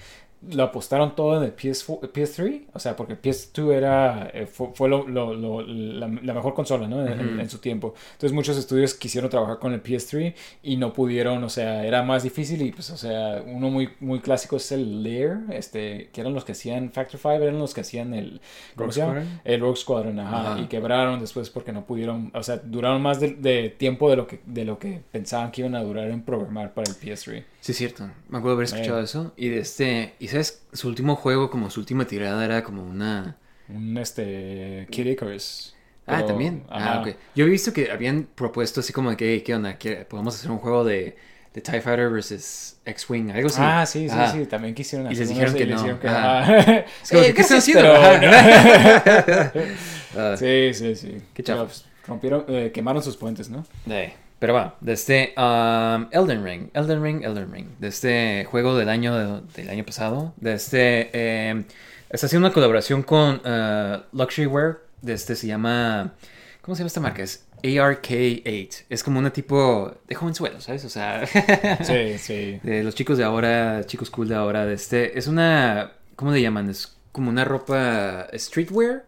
lo 0.52 0.64
apostaron 0.64 1.16
todo 1.16 1.38
en 1.38 1.44
el 1.44 1.56
PS4, 1.56 2.12
PS3, 2.12 2.62
o 2.74 2.80
sea, 2.80 2.96
porque 2.96 3.16
PS2 3.20 3.74
era, 3.74 4.30
eh, 4.34 4.46
fue, 4.46 4.68
fue 4.74 4.88
lo- 4.88 5.08
lo- 5.08 5.34
lo- 5.34 5.62
la, 5.64 6.08
la 6.08 6.34
mejor 6.34 6.54
consola, 6.54 6.88
¿no? 6.88 7.06
En, 7.06 7.20
en- 7.20 7.40
en 7.40 7.50
su 7.50 7.58
tiempo. 7.58 7.96
Entonces 8.14 8.34
muchos 8.34 8.56
estudios 8.58 8.94
quisieron 8.94 9.30
trabajar 9.30 9.58
con 9.60 9.74
el 9.74 9.82
PS3 9.82 10.36
y 10.64 10.78
no 10.78 10.94
pudieron, 10.94 11.44
o 11.44 11.50
sea, 11.50 11.86
era 11.86 12.04
más 12.04 12.24
difícil 12.24 12.62
y 12.62 12.72
pues, 12.72 12.90
o 12.92 12.98
sea, 12.98 13.44
uno 13.46 13.70
muy, 13.70 13.90
muy 14.00 14.20
clásico 14.20 14.58
es 14.58 14.72
el 14.72 15.04
Lair, 15.04 15.40
este, 15.52 16.10
que 16.14 16.22
eran 16.22 16.34
los 16.34 16.46
que 16.46 16.52
hacían 16.52 16.92
Factor 16.92 17.20
5, 17.20 17.32
eran 17.44 17.58
los 17.60 17.74
que 17.74 17.82
hacían 17.82 18.14
el, 18.14 18.40
¿cómo 18.76 18.86
Rogue 18.88 18.92
se 18.94 19.00
llama? 19.00 19.14
Squadron. 19.14 19.42
El 19.44 19.60
Rogue 19.62 19.76
Squadron, 19.78 20.20
ajá, 20.20 20.52
Ajá. 20.54 20.62
y 20.62 20.68
quebraron 20.68 21.20
después 21.20 21.50
porque 21.50 21.72
no 21.72 21.84
pudieron, 21.86 22.32
o 22.36 22.44
sea, 22.44 22.58
duraron 22.58 23.02
más 23.02 23.20
de, 23.20 23.32
de 23.34 23.70
tiempo 23.70 24.10
de 24.10 24.16
lo 24.18 24.28
que 24.28 24.40
de 24.46 24.66
lo 24.66 24.78
que 24.78 25.02
pensaban 25.12 25.52
que 25.52 25.62
iban 25.62 25.74
a 25.76 25.82
durar 25.84 26.10
en 26.10 26.22
programar 26.22 26.74
para 26.74 26.90
el 26.92 26.96
PS3. 26.96 27.44
Sí, 27.68 27.72
es 27.74 27.78
cierto. 27.80 28.10
Me 28.30 28.38
acuerdo 28.38 28.54
haber 28.56 28.64
escuchado 28.68 29.02
Eh. 29.02 29.04
eso. 29.04 29.34
Y 29.36 29.50
de 29.50 29.60
este. 29.60 30.14
Y 30.20 30.30
sabes, 30.30 30.62
su 30.72 30.88
último 30.88 31.18
juego, 31.18 31.50
como 31.50 31.70
su 31.70 31.82
última 31.82 32.06
tirada, 32.06 32.46
era 32.46 32.64
como 32.64 32.82
una. 32.82 33.36
Un 33.68 33.98
este 33.98 34.88
Kid 34.90 35.06
Icarus. 35.08 35.76
Ah, 36.06 36.14
Pero, 36.16 36.28
también. 36.28 36.64
Ah, 36.70 36.78
ajá. 36.78 37.02
ok. 37.02 37.08
Yo 37.36 37.46
he 37.46 37.50
visto 37.50 37.74
que 37.74 37.92
habían 37.92 38.30
propuesto 38.36 38.80
así 38.80 38.94
como 38.94 39.14
que, 39.18 39.34
"Hey, 39.34 39.42
¿qué 39.42 39.54
onda? 39.54 39.78
¿Qué- 39.78 40.06
¿Podemos 40.06 40.34
hacer 40.36 40.50
un 40.50 40.60
juego 40.60 40.86
de, 40.86 41.18
de 41.54 41.60
TIE 41.62 41.82
Fighter 41.82 42.10
versus 42.10 42.78
X-Wing? 42.86 43.32
Algo 43.32 43.48
así. 43.48 43.60
Ah, 43.62 43.86
sí, 43.86 44.08
sí, 44.08 44.16
Ajá. 44.16 44.32
sí, 44.32 44.46
también 44.46 44.74
quisieron 44.74 45.08
Y 45.08 45.14
hacer 45.16 45.28
les 45.28 45.36
uno 45.36 45.40
dijeron 45.52 45.56
que 45.56 45.64
y 45.64 45.90
no. 45.92 46.00
que 46.00 46.08
Ajá. 46.08 46.40
ajá. 46.40 46.72
Es 47.04 47.10
como 47.10 47.22
Eh, 47.22 47.26
que, 47.28 47.34
¿qué 47.34 47.42
están 47.42 47.58
haciendo? 47.58 47.82
pero-. 47.92 49.66
Ah, 50.18 50.36
sí, 50.38 50.74
sí, 50.74 50.96
sí. 50.96 51.10
Qué 51.34 51.44
Pero, 51.44 51.58
chafas. 51.60 51.84
pues, 51.84 52.08
rompieron, 52.08 52.46
eh, 52.48 52.72
quemaron 52.74 53.04
sus 53.04 53.18
puentes, 53.18 53.50
¿no? 53.50 53.66
Eh, 53.90 54.14
Pero 54.40 54.54
va, 54.54 54.76
de 54.82 54.94
este 54.94 55.34
um, 55.38 56.08
Elden 56.12 56.44
Ring, 56.44 56.70
Elden 56.74 57.02
Ring, 57.02 57.24
Elden 57.24 57.52
Ring, 57.52 57.68
de 57.80 57.88
este 57.88 58.46
juego 58.46 58.78
del 58.78 58.90
año 58.90 59.42
del 59.42 59.70
año 59.70 59.84
pasado, 59.84 60.34
de 60.38 60.54
este 60.54 61.10
eh, 61.14 61.64
está 62.10 62.28
haciendo 62.28 62.48
una 62.48 62.54
colaboración 62.54 63.02
con 63.02 63.42
uh, 63.44 64.04
Luxury 64.16 64.46
Wear, 64.46 64.78
de 65.02 65.14
este 65.14 65.36
se 65.36 65.48
llama 65.48 66.14
¿cómo 66.62 66.76
se 66.76 66.82
llama 66.82 66.88
esta 66.88 67.00
marca? 67.00 67.24
Es 67.24 67.46
ARK8, 67.64 68.84
es 68.90 69.04
como 69.04 69.18
una 69.18 69.34
tipo 69.34 69.92
de 70.08 70.14
jovenzuelo, 70.14 70.62
¿sabes? 70.62 70.86
O 70.86 70.90
sea, 70.90 71.26
Sí, 71.84 72.20
sí. 72.20 72.60
de 72.62 72.84
los 72.84 72.94
chicos 72.94 73.18
de 73.18 73.24
ahora, 73.24 73.84
chicos 73.86 74.12
cool 74.12 74.28
de 74.28 74.36
ahora, 74.36 74.68
de 74.68 74.76
este 74.76 75.18
es 75.18 75.26
una 75.26 75.94
¿cómo 76.16 76.32
le 76.32 76.42
llaman? 76.44 76.70
Es 76.70 76.96
como 77.12 77.30
una 77.32 77.44
ropa 77.44 78.28
streetwear. 78.36 79.06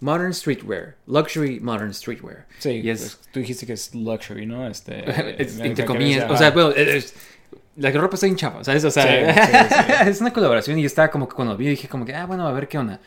Modern 0.00 0.32
streetwear, 0.34 0.94
luxury 1.06 1.58
modern 1.60 1.92
streetwear. 1.94 2.44
Sí, 2.58 2.80
y 2.84 2.90
es, 2.90 3.00
pues, 3.00 3.18
tú 3.32 3.40
dijiste 3.40 3.64
que 3.66 3.72
es 3.72 3.94
luxury, 3.94 4.44
¿no? 4.46 4.68
Este, 4.68 5.04
es- 5.42 5.58
entre 5.60 5.84
comillas. 5.86 6.30
O 6.30 6.36
sea, 6.36 6.50
bueno, 6.50 6.70
es- 6.72 7.14
la 7.76 7.90
ropa 7.90 8.14
está 8.14 8.26
bien 8.26 8.36
chapa, 8.36 8.62
¿sabes? 8.64 8.84
O 8.84 8.90
sea, 8.90 9.04
Sí, 9.04 9.40
sí, 9.68 9.74
sí. 10.04 10.08
es 10.10 10.20
una 10.20 10.32
colaboración 10.32 10.78
y 10.78 10.84
está 10.84 11.10
como 11.10 11.28
que 11.28 11.34
cuando 11.34 11.56
vi 11.56 11.68
dije 11.68 11.88
como 11.88 12.04
que, 12.04 12.14
ah, 12.14 12.26
bueno, 12.26 12.46
a 12.46 12.52
ver 12.52 12.68
qué 12.68 12.78
onda. 12.78 13.00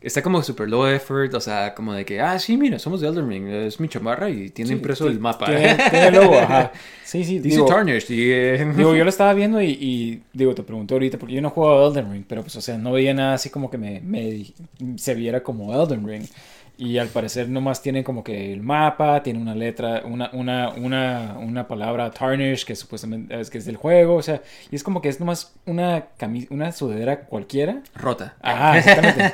Está 0.00 0.22
como 0.22 0.42
super 0.44 0.68
low 0.68 0.86
effort, 0.86 1.34
o 1.34 1.40
sea, 1.40 1.74
como 1.74 1.92
de 1.92 2.04
que, 2.04 2.20
ah, 2.20 2.38
sí, 2.38 2.56
mira, 2.56 2.78
somos 2.78 3.00
de 3.00 3.08
Elden 3.08 3.28
Ring, 3.28 3.48
es 3.48 3.80
mi 3.80 3.88
chamarra 3.88 4.30
y 4.30 4.50
tiene 4.50 4.68
Sí, 4.68 4.74
impreso 4.74 5.08
el 5.08 5.18
mapa. 5.18 5.46
Tiene, 5.46 5.76
tiene 5.90 6.10
logo, 6.12 6.38
ajá. 6.38 6.72
Sí, 7.04 7.24
sí. 7.24 7.38
Dice 7.40 7.56
digo, 7.56 7.66
Tarnished 7.66 8.10
y... 8.10 8.30
eh, 8.30 8.72
Digo, 8.76 8.94
yo 8.94 9.02
lo 9.02 9.10
estaba 9.10 9.32
viendo 9.34 9.60
y, 9.60 9.70
y, 9.70 10.22
digo, 10.32 10.54
te 10.54 10.62
pregunté 10.62 10.94
ahorita, 10.94 11.18
porque 11.18 11.34
yo 11.34 11.40
no 11.42 11.50
juego 11.50 11.84
a 11.84 11.88
Elden 11.88 12.12
Ring, 12.12 12.24
pero 12.28 12.42
pues, 12.42 12.54
o 12.56 12.60
sea, 12.60 12.78
no 12.78 12.92
veía 12.92 13.12
nada 13.12 13.34
así 13.34 13.50
como 13.50 13.70
que 13.70 13.78
me, 13.78 14.00
me 14.00 14.44
se 14.96 15.14
viera 15.14 15.42
como 15.42 15.74
Elden 15.74 16.06
Ring. 16.06 16.24
Y 16.78 16.98
al 16.98 17.08
parecer 17.08 17.48
nomás 17.48 17.82
tiene 17.82 18.04
como 18.04 18.22
que 18.22 18.52
el 18.52 18.62
mapa, 18.62 19.20
tiene 19.24 19.40
una 19.40 19.56
letra, 19.56 20.02
una, 20.04 20.30
una, 20.32 20.68
una, 20.70 21.36
una 21.36 21.66
palabra 21.66 22.08
tarnish 22.12 22.64
que 22.64 22.76
supuestamente 22.76 23.40
es 23.40 23.50
que 23.50 23.58
es 23.58 23.64
del 23.64 23.76
juego, 23.76 24.14
o 24.14 24.22
sea, 24.22 24.42
y 24.70 24.76
es 24.76 24.84
como 24.84 25.02
que 25.02 25.08
es 25.08 25.18
nomás 25.18 25.54
una 25.66 26.06
cami 26.16 26.46
una 26.50 26.70
sudadera 26.70 27.22
cualquiera. 27.22 27.82
Rota. 27.96 28.36
Ajá, 28.40 28.78
exactamente. 28.78 29.32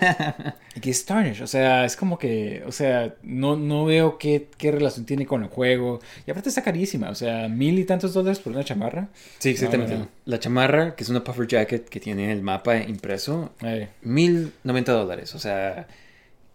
y 0.75 0.81
que 0.81 0.89
es 0.89 1.05
tarnish, 1.05 1.43
o 1.43 1.47
sea, 1.47 1.85
es 1.85 1.97
como 1.97 2.19
que, 2.19 2.63
o 2.67 2.73
sea, 2.73 3.15
no, 3.23 3.57
no 3.57 3.85
veo 3.85 4.17
qué, 4.17 4.49
qué 4.57 4.73
relación 4.73 5.05
tiene 5.05 5.27
con 5.27 5.43
el 5.43 5.51
juego. 5.51 6.01
Y 6.27 6.31
aparte 6.31 6.49
está 6.49 6.63
carísima, 6.63 7.11
o 7.11 7.15
sea, 7.15 7.51
mil 7.51 7.79
y 7.79 7.85
tantos 7.85 8.15
dólares 8.15 8.39
por 8.39 8.55
una 8.55 8.65
chamarra. 8.65 9.09
Sí, 9.39 9.51
exactamente. 9.51 9.93
No, 9.93 9.99
no, 9.99 10.05
no. 10.07 10.11
La 10.25 10.39
chamarra, 10.39 10.97
que 10.97 11.05
es 11.05 11.11
una 11.11 11.23
puffer 11.23 11.47
jacket 11.47 11.91
que 11.91 12.01
tiene 12.01 12.33
el 12.33 12.41
mapa 12.41 12.79
impreso, 12.79 13.53
mil 14.01 14.55
noventa 14.63 14.93
dólares, 14.93 15.35
o 15.35 15.39
sea, 15.39 15.87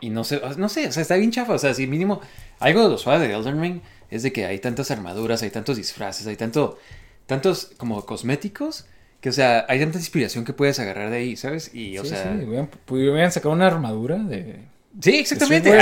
y 0.02 0.10
no 0.10 0.24
sé, 0.24 0.42
no 0.58 0.70
sé, 0.70 0.88
o 0.88 0.92
sea, 0.92 1.02
está 1.02 1.16
bien 1.16 1.32
chafa, 1.32 1.54
o 1.54 1.60
sea, 1.60 1.74
si 1.74 1.88
mínimo, 1.88 2.22
algo 2.60 2.84
de 2.84 2.90
lo 2.90 2.98
suave 2.98 3.28
de 3.28 3.34
Elden 3.34 3.62
Ring 3.62 3.82
es 4.10 4.24
de 4.24 4.32
que 4.32 4.46
hay 4.46 4.60
tantas 4.60 4.92
armaduras, 4.92 5.44
hay 5.44 5.50
tantos 5.50 5.78
disfraces, 5.78 6.26
hay 6.28 6.36
tanto, 6.36 6.80
tantos 7.26 7.72
como 7.78 8.06
cosméticos, 8.06 8.86
que 9.20 9.30
o 9.30 9.34
sea, 9.34 9.66
hay 9.68 9.80
tanta 9.80 9.98
inspiración 9.98 10.46
que 10.46 10.54
puedes 10.54 10.80
agarrar 10.80 11.10
de 11.10 11.18
ahí, 11.18 11.36
¿sabes? 11.36 11.74
Y 11.76 11.98
o 11.98 12.04
sí, 12.04 12.10
sea, 12.10 12.38
sí, 12.38 12.46
hubieran, 12.46 12.70
hubieran 12.88 13.32
sacado 13.32 13.54
una 13.54 13.68
armadura 13.68 14.18
de... 14.18 14.62
sí, 15.02 15.18
exactamente, 15.18 15.70
Sí, 15.70 15.76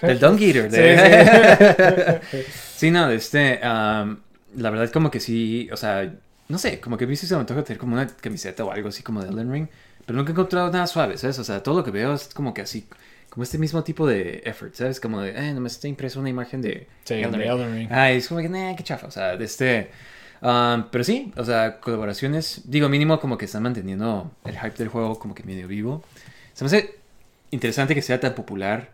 del 0.06 0.20
Dung 0.20 0.40
Eater, 0.40 0.70
de... 0.70 2.20
sí, 2.76 2.90
no, 2.92 3.08
de 3.08 3.16
este, 3.16 3.60
um, 3.64 4.18
la 4.56 4.70
verdad 4.70 4.90
como 4.90 5.10
que 5.10 5.18
sí, 5.18 5.68
o 5.72 5.76
sea, 5.76 6.12
no 6.48 6.58
sé, 6.58 6.78
como 6.80 6.96
que 6.96 7.04
a 7.04 7.08
mí 7.08 7.16
sí 7.16 7.26
se 7.26 7.34
me 7.34 7.40
antoja 7.40 7.64
tener 7.64 7.78
como 7.78 7.94
una 7.94 8.06
camiseta 8.06 8.64
o 8.64 8.70
algo 8.70 8.88
así 8.88 9.02
como 9.02 9.22
de 9.22 9.30
Elden 9.30 9.52
Ring, 9.52 9.68
pero 10.10 10.18
nunca 10.18 10.32
he 10.32 10.34
encontrado 10.34 10.72
nada 10.72 10.88
suave, 10.88 11.16
¿sabes? 11.16 11.38
O 11.38 11.44
sea, 11.44 11.62
todo 11.62 11.76
lo 11.76 11.84
que 11.84 11.92
veo 11.92 12.14
es 12.14 12.34
como 12.34 12.52
que 12.52 12.62
así, 12.62 12.84
como 13.28 13.44
este 13.44 13.58
mismo 13.58 13.84
tipo 13.84 14.08
de 14.08 14.42
effort, 14.44 14.74
¿sabes? 14.74 14.98
Como 14.98 15.20
de, 15.20 15.30
eh, 15.38 15.54
nomás 15.54 15.74
está 15.74 15.86
impreso 15.86 16.18
una 16.18 16.28
imagen 16.28 16.60
de 16.60 16.88
Sí, 17.04 17.14
de 17.14 17.22
Elden 17.22 17.72
Ring. 17.72 17.88
Ah, 17.92 18.10
es 18.10 18.26
como 18.26 18.40
que, 18.40 18.48
nah, 18.48 18.74
qué 18.74 18.82
chafa, 18.82 19.06
o 19.06 19.10
sea, 19.12 19.36
de 19.36 19.44
este... 19.44 19.92
um, 20.42 20.82
pero 20.90 21.04
sí, 21.04 21.32
o 21.36 21.44
sea, 21.44 21.78
colaboraciones, 21.78 22.62
digo, 22.64 22.88
mínimo 22.88 23.20
como 23.20 23.38
que 23.38 23.44
están 23.44 23.62
manteniendo 23.62 24.32
el 24.44 24.58
hype 24.58 24.76
del 24.78 24.88
juego 24.88 25.16
como 25.20 25.32
que 25.32 25.44
medio 25.44 25.68
vivo. 25.68 26.02
Se 26.54 26.64
me 26.64 26.66
hace 26.66 26.98
interesante 27.52 27.94
que 27.94 28.02
sea 28.02 28.18
tan 28.18 28.34
popular. 28.34 28.90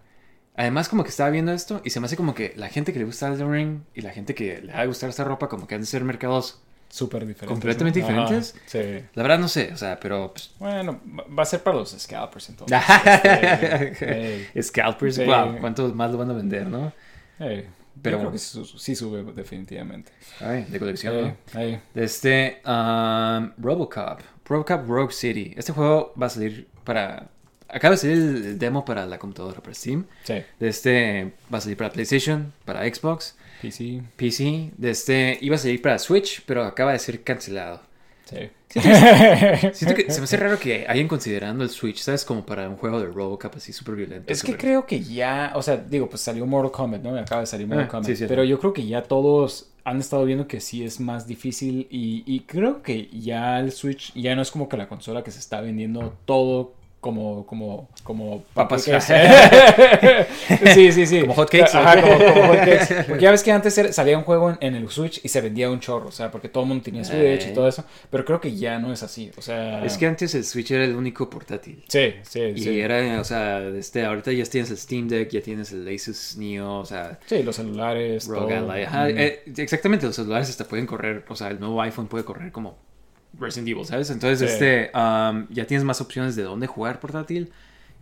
Además, 0.55 0.91
como 0.91 1.03
que 1.03 1.09
estaba 1.09 1.31
viendo 1.31 1.51
esto 1.51 1.81
y 1.83 1.89
se 1.89 1.99
me 2.01 2.05
hace 2.09 2.19
como 2.19 2.35
que 2.35 2.53
la 2.57 2.69
gente 2.69 2.93
que 2.93 2.99
le 2.99 3.07
gusta 3.07 3.29
Elden 3.29 3.51
Ring 3.51 3.81
y 3.95 4.03
la 4.03 4.11
gente 4.11 4.35
que 4.35 4.61
le 4.61 4.71
va 4.75 4.81
a 4.81 4.85
gustar 4.85 5.09
esta 5.09 5.25
ropa, 5.25 5.49
como 5.49 5.67
que 5.67 5.77
han 5.77 5.81
de 5.81 5.87
ser 5.87 6.05
mercados 6.05 6.61
Súper 6.97 7.27
diferentes. 7.27 7.49
completamente 7.49 8.01
¿no? 8.01 8.07
diferentes. 8.07 8.55
Ajá, 8.57 8.65
sí. 8.69 9.05
La 9.13 9.23
verdad 9.23 9.39
no 9.39 9.49
sé, 9.49 9.71
o 9.71 9.77
sea, 9.77 10.01
pero... 10.01 10.33
pues, 10.33 10.51
Bueno, 10.59 10.99
va 11.39 11.43
a 11.43 11.47
ser 11.47 11.63
para 11.63 11.77
los 11.77 11.91
scalpers 11.91 12.49
entonces. 12.49 12.79
Este, 13.23 14.49
eh, 14.59 14.63
Scalpers, 14.63 15.17
Sí. 15.17 15.25
wow, 15.25 15.59
¿cuántos 15.61 15.95
más 15.95 16.11
lo 16.11 16.17
van 16.17 16.31
a 16.31 16.33
vender, 16.33 16.67
no? 16.69 16.91
eh, 17.39 17.69
Pero- 18.01 18.17
yo 18.17 18.21
creo 18.21 18.33
que 18.33 18.39
sí, 18.39 18.65
sí 18.79 18.97
sube 18.97 19.23
definitivamente. 19.35 20.11
Ay, 20.41 20.65
de 20.65 20.79
colección, 20.79 21.37
¿no? 21.55 21.81
Este, 21.95 22.63
um, 22.65 23.53
Robocop, 23.59 24.21
Robocop 24.47 24.89
Rogue 24.89 25.13
City. 25.13 25.53
Este 25.55 25.73
juego 25.73 26.15
va 26.21 26.27
a 26.27 26.31
salir 26.31 26.67
para 26.83 27.29
acaba 27.69 27.93
de 27.93 27.99
salir 27.99 28.17
el, 28.17 28.59
demo 28.59 28.87
para 28.87 29.05
la 29.05 29.19
computadora, 29.19 29.61
para 29.61 29.75
Steam. 29.75 30.07
Sí. 30.25 30.43
De 30.59 30.69
este 30.69 31.35
va 31.53 31.59
a 31.59 31.61
salir 31.61 31.77
para 31.77 31.91
PlayStation, 31.91 32.55
para 32.65 32.83
Xbox, 32.85 33.37
PC. 33.61 34.03
PC. 34.17 34.71
De 34.77 34.91
este 34.91 35.39
iba 35.41 35.57
a 35.57 35.59
salir 35.59 35.81
para 35.83 35.99
Switch, 35.99 36.43
pero 36.47 36.65
acaba 36.65 36.93
de 36.93 36.99
ser 36.99 37.23
cancelado. 37.23 37.81
Sí. 38.25 38.51
Siento 39.73 39.95
que 39.95 40.11
se 40.11 40.19
me 40.21 40.25
hace 40.25 40.37
raro 40.37 40.59
que 40.59 40.85
hayan 40.89 41.07
considerando 41.09 41.63
el 41.65 41.71
Switch, 41.71 41.99
¿sabes? 42.01 42.25
Como 42.25 42.45
para 42.45 42.69
un 42.69 42.77
juego 42.77 43.01
de 43.01 43.07
Robocop 43.07 43.55
así 43.57 43.73
súper 43.73 43.95
violento. 43.95 44.33
Es 44.33 44.43
que 44.43 44.57
creo 44.57 44.85
que 44.87 45.01
ya, 45.01 45.53
o 45.55 45.63
sea, 45.63 45.77
digo, 45.77 46.09
pues 46.11 46.23
salió 46.23 46.45
Mortal 46.47 46.73
Kombat, 46.73 47.03
¿no? 47.03 47.17
Acaba 47.17 47.43
de 47.43 47.47
salir 47.47 47.67
Mortal 47.67 47.85
Ah, 47.87 47.89
Kombat. 47.89 48.15
sí, 48.17 48.25
pero 48.29 48.43
yo 48.45 48.59
creo 48.59 48.73
que 48.73 48.87
ya 48.87 49.03
todos 49.05 49.71
han 49.85 50.01
estado 50.01 50.25
viendo 50.25 50.49
que 50.49 50.61
sí 50.61 50.85
es 50.85 50.99
más 50.99 51.29
difícil 51.29 51.87
y, 51.91 52.25
y 52.27 52.41
creo 52.41 52.83
que 52.83 53.07
ya 53.09 53.61
el 53.61 53.71
Switch 53.71 54.13
ya 54.15 54.35
no 54.35 54.43
es 54.43 54.51
como 54.51 54.69
que 54.69 54.77
la 54.77 54.89
consola 54.89 55.23
que 55.23 55.31
se 55.31 55.39
está 55.39 55.61
vendiendo 55.61 56.13
todo 56.25 56.75
como, 57.07 57.47
como, 57.47 57.89
como 58.03 58.43
Papas 58.53 58.83
sí, 60.75 60.93
sí, 60.93 61.07
sí. 61.07 61.21
Como 61.21 61.35
hotcakes, 61.35 61.77
¿o 61.77 61.79
Ajá, 61.79 62.01
como, 62.03 62.19
como 62.19 62.47
hotcakes. 62.49 62.95
Porque 63.09 63.23
ya 63.23 63.31
ves 63.31 63.43
que 63.45 63.53
antes 63.53 63.81
salía 63.93 64.19
un 64.19 64.25
juego 64.25 64.51
en, 64.51 64.59
en 64.61 64.75
el 64.75 64.89
Switch 64.91 65.21
y 65.25 65.29
se 65.29 65.41
vendía 65.41 65.71
un 65.71 65.79
chorro, 65.81 66.09
o 66.09 66.13
sea, 66.13 66.31
porque 66.31 66.49
todo 66.49 66.65
el 66.65 66.69
mundo 66.69 66.83
tenía 66.85 67.05
Switch 67.05 67.47
y 67.49 67.55
todo 67.55 67.69
eso. 67.69 67.85
Pero 68.11 68.25
creo 68.25 68.41
que 68.41 68.55
ya 68.57 68.79
no 68.79 68.93
es 68.93 69.03
así, 69.03 69.31
o 69.39 69.43
sea... 69.43 69.85
Es 69.85 69.97
que 69.97 70.07
antes 70.07 70.35
el 70.35 70.45
Switch 70.45 70.71
era 70.73 70.85
el 70.85 70.97
único 70.97 71.31
portátil. 71.31 71.85
Sí, 71.89 72.15
sí, 72.23 72.41
Y 72.41 72.61
sí. 72.61 72.81
era, 72.81 73.21
o 73.21 73.25
sea, 73.25 73.61
este, 73.69 74.05
ahorita 74.05 74.33
ya 74.33 74.45
tienes 74.45 74.71
el 74.71 74.77
Steam 74.79 75.09
Deck, 75.09 75.31
ya 75.31 75.41
tienes 75.41 75.73
el 75.73 75.87
Asus 75.95 76.37
Neo, 76.37 76.79
o 76.79 76.85
sea, 76.85 77.19
Sí, 77.27 77.43
los 77.43 77.57
celulares. 77.57 78.27
Todo. 78.27 78.49
Ajá, 78.73 79.07
Mm. 79.07 79.19
eh, 79.19 79.41
exactamente, 79.59 80.07
los 80.07 80.17
celulares 80.17 80.49
hasta 80.51 80.65
pueden 80.65 80.87
correr, 80.87 81.25
o 81.29 81.37
sea, 81.37 81.49
el 81.49 81.61
nuevo 81.61 81.81
iPhone 81.83 82.09
puede 82.09 82.25
correr 82.25 82.51
como 82.53 82.77
Resident 83.39 83.69
Evil, 83.69 83.85
¿sabes? 83.85 84.11
Entonces, 84.11 84.39
Sí. 84.39 84.47
este, 84.47 84.91
um, 84.97 85.47
ya 85.51 85.67
tienes 85.67 85.85
más 85.85 86.01
opciones 86.01 86.37
de 86.37 86.43
dónde 86.45 86.67
jugar 86.67 87.01
portátil. 87.01 87.53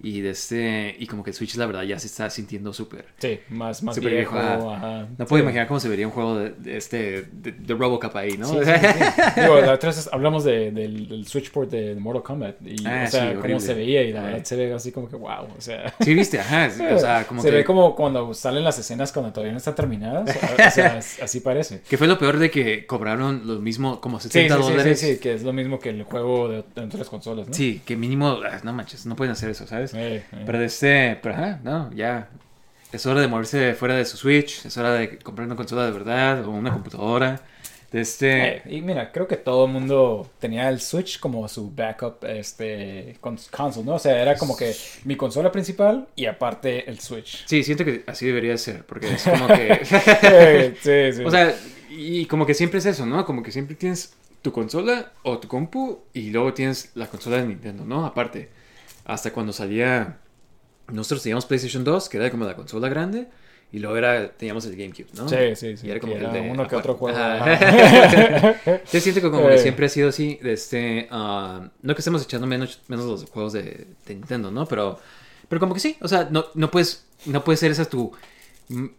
Y 0.03 0.21
de 0.21 0.31
este, 0.31 0.95
y 0.99 1.07
como 1.07 1.25
que 1.25 1.31
el 1.31 1.37
Switch, 1.37 1.55
la 1.57 1.65
verdad, 1.67 1.83
ya 1.83 1.99
se 1.99 2.07
está 2.09 2.29
sintiendo 2.29 2.73
súper. 2.75 3.07
Sí, 3.19 3.41
más, 3.49 3.83
más 3.83 3.95
Súper 3.95 4.13
viejo. 4.13 4.35
viejo, 4.35 4.73
ajá. 4.73 5.07
No 5.17 5.25
puedo 5.27 5.41
Sí. 5.41 5.43
imaginar 5.45 5.67
cómo 5.67 5.81
se 5.81 5.89
vería 5.89 6.07
un 6.07 6.13
juego 6.13 6.39
de, 6.39 6.51
de 6.51 6.77
este, 6.77 7.23
de, 7.33 7.53
de 7.53 7.75
Robocop 7.75 8.15
ahí, 8.17 8.37
¿no? 8.37 8.47
Sí, 8.47 8.57
sí. 8.65 9.41
Digo, 9.41 9.61
la 9.61 9.73
otra 9.73 9.89
vez 9.91 10.09
hablamos 10.13 10.45
de- 10.45 10.71
del, 10.73 11.09
del 11.09 11.27
Switchport 11.27 11.71
de 11.71 11.95
Mortal 11.95 12.23
Kombat 12.23 12.57
y, 12.67 12.85
Ah, 12.87 13.05
o 13.07 13.11
sea, 13.11 13.35
cómo 13.41 13.59
se 13.61 13.73
veía 13.75 14.03
y 14.03 14.13
la 14.13 14.23
verdad 14.23 14.45
se 14.45 14.57
ve 14.57 14.73
así 14.75 14.93
como 14.93 15.09
que 15.09 15.17
wow, 15.17 15.47
o 15.57 15.61
sea... 15.61 15.95
Sí, 16.01 16.13
viste, 16.15 16.39
ajá, 16.39 16.71
o 16.95 16.99
sea, 16.99 17.27
como 17.27 17.41
se 17.41 17.49
que... 17.49 17.55
ve 17.57 17.65
como 17.65 17.95
cuando 17.97 18.35
salen 18.35 18.63
las 18.65 18.79
escenas 18.79 19.11
cuando 19.13 19.33
todavía 19.33 19.53
no 19.53 19.59
están 19.59 19.75
terminadas, 19.75 20.37
o 20.37 20.71
sea, 20.71 20.99
así 21.23 21.41
parece. 21.41 21.81
Que 21.89 21.97
fue 21.97 22.07
lo 22.07 22.19
peor 22.19 22.39
de 22.39 22.51
que 22.51 22.85
cobraron 22.87 23.43
lo 23.47 23.61
mismo, 23.61 24.01
como 24.01 24.21
Sí, 24.21 24.29
70 24.29 24.55
sí, 24.57 24.61
sí, 24.61 24.67
sí, 24.67 24.73
dólares. 24.73 25.01
sí, 25.01 25.19
que 25.19 25.35
es 25.35 25.43
lo 25.43 25.53
mismo 25.53 25.79
que 25.79 25.89
el 25.91 26.03
juego 26.03 26.49
de, 26.49 26.65
entre 26.77 26.99
las 26.99 27.09
consolas, 27.09 27.49
¿no? 27.49 27.55
Sí, 27.55 27.81
que 27.87 27.97
mínimo, 27.97 28.39
ah, 28.45 28.61
no 28.63 28.73
manches, 28.73 29.07
no 29.07 29.17
pueden 29.17 29.33
hacer 29.33 29.49
eso, 29.51 29.67
¿sabes? 29.67 29.84
Eh, 29.93 30.25
eh. 30.33 30.43
Pero 30.47 30.59
de 30.59 30.67
este, 30.67 31.19
pero 31.23 31.35
ajá, 31.35 31.61
no, 31.63 31.93
ya. 31.93 32.29
Es 32.93 33.05
hora 33.07 33.21
de 33.21 33.27
moverse 33.29 33.75
fuera 33.75 33.97
de 33.97 34.05
su 34.05 34.17
Switch, 34.17 34.65
es 34.65 34.77
hora 34.79 34.93
de 34.95 35.19
comprar 35.19 35.47
una 35.47 35.57
consola 35.57 35.85
de 35.85 35.91
verdad 35.91 36.45
o 36.47 36.51
una 36.51 36.73
computadora. 36.73 37.41
De 37.91 38.01
este, 38.01 38.57
Eh, 38.57 38.63
y 38.71 38.81
mira, 38.83 39.13
creo 39.13 39.29
que 39.29 39.37
todo 39.37 39.67
el 39.67 39.73
mundo 39.73 40.29
tenía 40.41 40.69
el 40.69 40.81
Switch 40.81 41.21
como 41.21 41.47
su 41.49 41.71
backup 41.71 42.25
este, 42.25 43.17
cons- 43.21 43.49
console, 43.51 43.87
¿no? 43.87 43.95
O 43.95 43.99
sea, 44.01 44.21
era 44.21 44.37
como 44.37 44.57
que 44.57 44.75
mi 45.05 45.17
consola 45.17 45.53
principal 45.53 46.09
y 46.17 46.27
aparte 46.27 46.89
el 46.91 46.99
Switch. 47.01 47.45
sí, 47.47 47.63
siento 47.63 47.85
que 47.85 48.03
así 48.07 48.27
debería 48.27 48.57
ser, 48.59 48.85
porque 48.85 49.13
es 49.15 49.23
como 49.29 49.47
que, 49.47 49.85
sí, 50.81 51.13
sí. 51.19 51.23
o 51.25 51.31
sea, 51.31 51.55
y 51.91 52.27
como 52.27 52.47
que 52.47 52.55
siempre 52.55 52.79
es 52.79 52.87
eso, 52.87 53.07
¿no? 53.07 53.25
Como 53.25 53.43
que 53.43 53.53
siempre 53.53 53.77
tienes 53.77 54.13
tu 54.43 54.53
consola 54.53 55.13
o 55.23 55.39
tu 55.39 55.47
compu 55.49 56.01
y 56.13 56.31
luego 56.31 56.53
tienes 56.53 56.91
la 56.95 57.07
consola 57.07 57.37
de 57.39 57.47
Nintendo, 57.47 57.85
¿no? 57.85 58.05
Aparte, 58.07 58.49
hasta 59.05 59.33
cuando 59.33 59.53
salía, 59.53 60.19
nosotros 60.89 61.23
teníamos 61.23 61.47
PlayStation 61.47 61.85
2, 61.85 62.09
que 62.09 62.17
era 62.17 62.31
como 62.31 62.45
la 62.45 62.57
consola 62.57 62.89
grande. 62.89 63.29
Y 63.73 63.81
luego 63.81 63.97
era, 63.97 64.31
teníamos 64.31 64.65
el 64.67 64.77
GameCube, 64.77 65.09
¿no? 65.15 65.29
Sí, 65.29 65.37
sí, 65.57 65.77
sí, 65.77 65.87
Y 65.89 65.91
era 65.91 65.99
como 65.99 66.13
que 66.13 66.19
el 66.21 66.25
era 66.27 66.33
de 66.33 66.41
uno 66.43 66.69
que 66.69 66.77
otro 66.77 66.95
juego. 66.95 67.19
Yo 68.93 69.01
siento 69.01 69.21
que 69.21 69.31
como 69.31 69.49
que 69.49 69.55
Eh. 69.55 69.59
siempre 69.59 69.87
ha 69.87 69.89
sido 69.89 70.11
así, 70.11 70.39
de 70.43 70.53
este, 70.53 71.09
ah, 71.11 71.69
no 71.83 71.95
que 71.95 72.01
estemos 72.01 72.23
echando 72.23 72.47
menos, 72.47 72.81
menos 72.87 73.07
los 73.07 73.25
juegos 73.31 73.53
de, 73.53 73.89
de 74.07 74.15
Nintendo, 74.15 74.53
¿no? 74.53 74.67
Pero, 74.67 75.01
pero 75.49 75.59
como 75.59 75.75
que 75.75 75.81
sí, 75.81 75.97
o 76.01 76.07
sea, 76.07 76.29
no, 76.31 76.45
no 76.55 76.71
puedes, 76.71 77.07
no 77.27 77.43
puede 77.43 77.57
ser 77.57 77.73
esa 77.73 77.85
tu, 77.87 78.13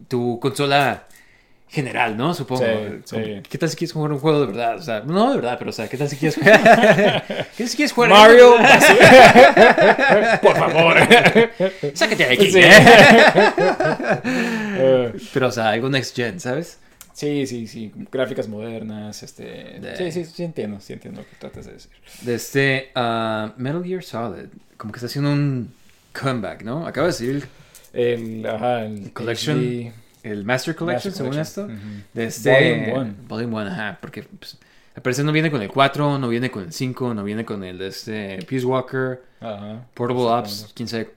tu 0.08 0.38
consola 0.40 1.06
general, 1.68 2.16
¿no? 2.16 2.32
Supongo. 2.32 2.62
Sí, 2.64 3.16
sí. 3.16 3.42
¿Qué 3.48 3.58
tal 3.58 3.68
si 3.68 3.76
quieres 3.76 3.92
jugar 3.92 4.12
un 4.12 4.18
juego 4.18 4.40
de 4.40 4.46
verdad? 4.46 4.76
O 4.76 4.82
sea, 4.82 5.00
no 5.00 5.30
de 5.30 5.36
verdad, 5.36 5.56
pero 5.58 5.70
o 5.70 5.72
sea, 5.72 5.88
¿qué 5.88 5.96
tal 5.96 6.08
si 6.08 6.16
quieres 6.16 6.36
jugar? 6.36 7.24
¿Qué 7.26 7.44
tal 7.58 7.68
si 7.68 7.76
quieres 7.76 7.92
jugar? 7.92 8.10
Mario, 8.10 8.54
por 10.42 10.56
favor. 10.56 10.96
Sácate 11.94 12.26
de 12.26 12.32
aquí. 12.34 12.50
Sí. 12.50 12.60
Eh, 14.78 15.12
Pero, 15.32 15.48
o 15.48 15.50
sea, 15.50 15.70
algo 15.70 15.88
next 15.88 16.14
gen, 16.14 16.38
¿sabes? 16.40 16.78
sí, 17.14 17.46
sí, 17.46 17.66
sí. 17.66 17.92
Gráficas 18.12 18.46
modernas, 18.46 19.22
este... 19.22 19.78
De- 19.80 19.96
Sí, 19.96 20.12
sí, 20.12 20.24
sí 20.26 20.42
entiendo, 20.44 20.80
sí 20.80 20.92
entiendo 20.92 21.22
lo 21.22 21.26
que 21.26 21.36
tratas 21.36 21.64
de 21.66 21.72
decir. 21.72 21.90
De 22.20 22.34
este 22.34 22.90
ah, 22.94 23.54
Metal 23.56 23.82
Gear 23.82 24.02
Solid, 24.02 24.48
como 24.76 24.92
que 24.92 24.98
está 24.98 25.06
haciendo 25.06 25.30
un 25.32 25.72
comeback, 26.12 26.62
¿no? 26.62 26.86
Acaba 26.86 27.06
de 27.06 27.12
salir 27.14 27.48
El, 27.94 28.44
ajá, 28.46 28.84
el 28.84 29.12
Collection, 29.14 29.58
HD. 29.58 29.92
El 30.32 30.44
Master 30.44 30.74
Collection, 30.74 31.10
Master 31.10 31.12
según 31.12 31.30
Collection. 31.32 31.70
esto. 31.70 31.86
Ujú. 31.86 32.02
De 32.14 32.24
este, 32.24 32.50
Volume 32.50 32.92
one. 32.92 33.14
Volume 33.28 33.56
one, 33.56 33.70
ajá, 33.70 33.98
porque 34.00 34.22
pues, 34.24 34.58
al 34.94 35.02
parecer 35.02 35.24
no 35.24 35.32
viene 35.32 35.50
con 35.50 35.62
el 35.62 35.68
4, 35.68 36.18
no 36.18 36.28
viene 36.28 36.50
con 36.50 36.64
el 36.64 36.72
5, 36.72 37.14
no 37.14 37.22
viene 37.24 37.44
con 37.44 37.62
el 37.64 37.78
de 37.78 37.88
este 37.88 38.38
Peace 38.48 38.64
Walker, 38.64 39.22
Ajá. 39.40 39.84
Portable 39.94 40.22
Sí, 40.48 40.62
Ops, 40.64 40.72
quién 40.74 40.88
sabe 40.88 41.10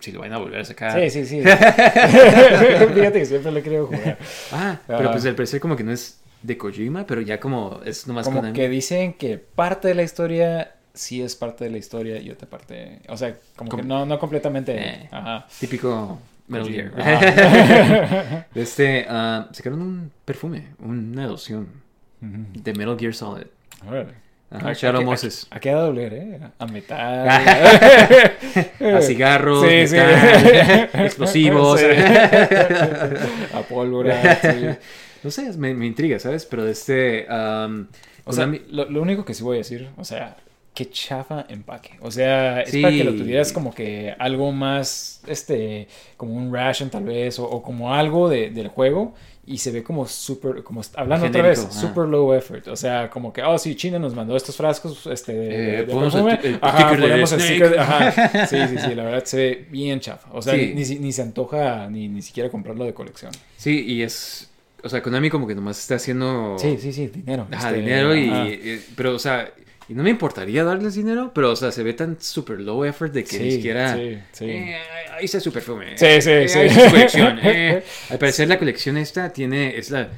si 0.00 0.12
lo 0.12 0.20
van 0.20 0.32
a 0.32 0.38
volver 0.38 0.60
a 0.60 0.64
sacar. 0.64 1.00
Sí, 1.00 1.10
sí, 1.10 1.26
sí. 1.26 1.40
Fíjate 2.94 3.12
que 3.12 3.26
siempre 3.26 3.50
lo 3.52 3.58
he 3.58 3.62
querido 3.62 3.86
jugar. 3.86 4.18
Ah, 4.52 4.78
pero 4.86 5.00
Ajá. 5.00 5.12
pues 5.12 5.24
al 5.26 5.34
parecer 5.34 5.60
como 5.60 5.76
que 5.76 5.84
no 5.84 5.92
es 5.92 6.20
de 6.42 6.56
Kojima, 6.56 7.06
pero 7.06 7.20
ya 7.20 7.40
como 7.40 7.80
es 7.84 8.06
nomás 8.06 8.26
Como 8.26 8.40
con 8.40 8.52
que 8.52 8.68
dicen 8.68 9.14
que 9.14 9.38
parte 9.38 9.88
de 9.88 9.94
la 9.94 10.02
historia 10.02 10.72
sí 10.94 11.22
es 11.22 11.34
parte 11.36 11.64
de 11.64 11.70
la 11.70 11.78
historia 11.78 12.18
y 12.20 12.30
otra 12.30 12.48
parte... 12.48 13.00
O 13.08 13.16
sea, 13.16 13.36
como 13.54 13.70
que 13.76 13.82
no, 13.82 14.06
no 14.06 14.18
completamente... 14.18 14.76
Eh. 14.78 15.08
Ajá. 15.10 15.46
típico 15.60 16.18
Metal 16.48 16.68
Gear. 16.68 16.92
De 18.54 18.62
este, 18.62 19.06
ah, 19.08 19.48
sacaron 19.52 19.82
un 19.82 20.12
perfume, 20.24 20.68
una 20.78 21.26
loción 21.26 21.68
de 22.20 22.72
Metal 22.74 22.96
Gear 22.98 23.14
Solid. 23.14 23.46
Ajá, 24.48 24.68
¿A- 24.70 24.72
Shadow 24.72 24.98
a 25.00 25.00
qué- 25.00 25.06
Moses. 25.06 25.46
¿A 25.50 25.58
qué 25.60 25.70
edad 25.70 25.82
doler, 25.82 26.14
eh? 26.14 26.40
A 26.58 26.66
metal. 26.66 27.28
A 28.96 29.00
cigarros, 29.02 29.66
Sí, 29.66 29.88
sí. 29.88 29.96
explosivos. 30.94 31.80
Sí. 31.80 31.86
A 33.54 33.62
pólvora. 33.68 34.36
sí. 34.40 34.66
No 35.22 35.30
sé, 35.30 35.52
me, 35.58 35.74
me 35.74 35.86
intriga, 35.86 36.18
¿sabes? 36.20 36.46
Pero 36.46 36.64
de 36.64 36.72
este... 36.72 37.26
O 38.28 38.32
sea, 38.32 38.46
lo, 38.70 38.90
lo 38.90 39.02
único 39.02 39.24
que 39.24 39.34
sí 39.34 39.42
voy 39.42 39.56
a 39.56 39.58
decir, 39.58 39.88
o 39.96 40.04
sea, 40.04 40.36
qué 40.76 40.90
chafa 40.90 41.46
empaque. 41.48 41.92
O 42.02 42.10
sea, 42.10 42.60
es 42.60 42.70
Sí. 42.70 42.82
para 42.82 42.94
que 42.94 43.02
lo 43.04 43.14
tuvieras 43.14 43.50
como 43.52 43.74
que 43.74 44.14
algo 44.18 44.52
más, 44.52 45.22
este, 45.26 45.88
como 46.18 46.34
un 46.34 46.52
ration 46.54 46.90
tal 46.90 47.04
vez, 47.04 47.38
o, 47.38 47.44
o 47.44 47.62
como 47.62 47.94
algo 47.94 48.28
de- 48.28 48.50
del 48.50 48.68
juego. 48.68 49.14
Y 49.48 49.58
se 49.58 49.70
ve 49.70 49.82
como 49.84 50.06
súper, 50.06 50.64
como 50.64 50.82
hablando 50.96 51.26
otra 51.28 51.40
Genérico, 51.40 51.66
vez, 51.68 51.76
ah. 51.76 51.80
super 51.80 52.04
low 52.08 52.34
effort. 52.34 52.66
O 52.68 52.74
sea, 52.76 53.08
como 53.08 53.32
que, 53.32 53.42
oh, 53.44 53.56
sí, 53.58 53.76
China 53.76 53.96
nos 53.98 54.12
mandó 54.12 54.36
estos 54.36 54.56
frascos, 54.56 55.06
este, 55.06 55.32
de, 55.34 55.46
Eh, 55.46 55.76
de 55.78 55.82
ponemos 55.84 56.12
perfume. 56.14 56.38
el- 56.42 56.54
el 56.54 56.58
Ajá, 56.60 56.78
sticker 56.78 56.96
de 57.00 57.08
ponemos 57.08 57.32
el 57.32 57.40
sticker 57.40 57.70
de- 57.70 57.78
ajá. 57.78 58.46
Sí, 58.48 58.56
sí, 58.68 58.76
sí, 58.78 58.94
la 58.96 59.04
verdad 59.04 59.24
se 59.24 59.36
ve 59.36 59.66
bien 59.70 60.00
chafa. 60.00 60.28
O 60.32 60.42
sea, 60.42 60.52
Sí. 60.54 60.72
ni, 60.74 60.82
ni, 60.84 60.94
ni 60.98 61.12
se 61.12 61.22
antoja 61.22 61.88
ni, 61.88 62.08
ni 62.08 62.22
siquiera 62.22 62.50
comprarlo 62.50 62.84
de 62.84 62.92
colección. 62.92 63.30
Sí, 63.56 63.84
y 63.86 64.02
es... 64.02 64.50
O 64.82 64.88
sea, 64.88 65.00
Konami 65.02 65.30
como 65.30 65.46
que 65.46 65.54
nomás 65.54 65.78
está 65.78 65.94
haciendo... 65.94 66.56
Sí, 66.58 66.76
sí, 66.80 66.92
sí, 66.92 67.06
dinero. 67.06 67.46
Ajá, 67.50 67.68
este, 67.70 67.80
dinero 67.80 68.14
y, 68.16 68.28
ajá. 68.28 68.48
y- 68.48 68.84
Pero, 68.96 69.14
o 69.14 69.18
sea... 69.18 69.48
Y 69.88 69.94
no 69.94 70.02
me 70.02 70.10
importaría 70.10 70.64
darles 70.64 70.94
dinero, 70.94 71.30
pero, 71.34 71.52
o 71.52 71.56
sea, 71.56 71.70
se 71.70 71.82
ve 71.82 71.92
tan 71.92 72.20
super 72.20 72.58
low 72.60 72.84
effort 72.84 73.12
de 73.12 73.22
que 73.24 73.38
ni 73.38 73.52
siquiera... 73.52 73.94
sí, 73.94 74.18
sí. 74.32 74.44
Eh, 74.46 74.76
ahí 75.12 75.28
perfume. 75.52 75.96
Sí, 75.96 76.20
sí, 76.20 76.30
Eh, 76.30 76.48
sí. 76.48 76.58
ahí 76.58 76.66
está 76.66 76.84
su 76.84 76.90
colección. 76.90 77.38
eh. 77.44 77.84
Al 78.10 78.18
parecer 78.18 78.48
la 78.48 78.58
colección 78.58 78.96
esta 78.96 79.32
tiene... 79.32 79.76
Es 79.76 79.90
la... 79.90 80.08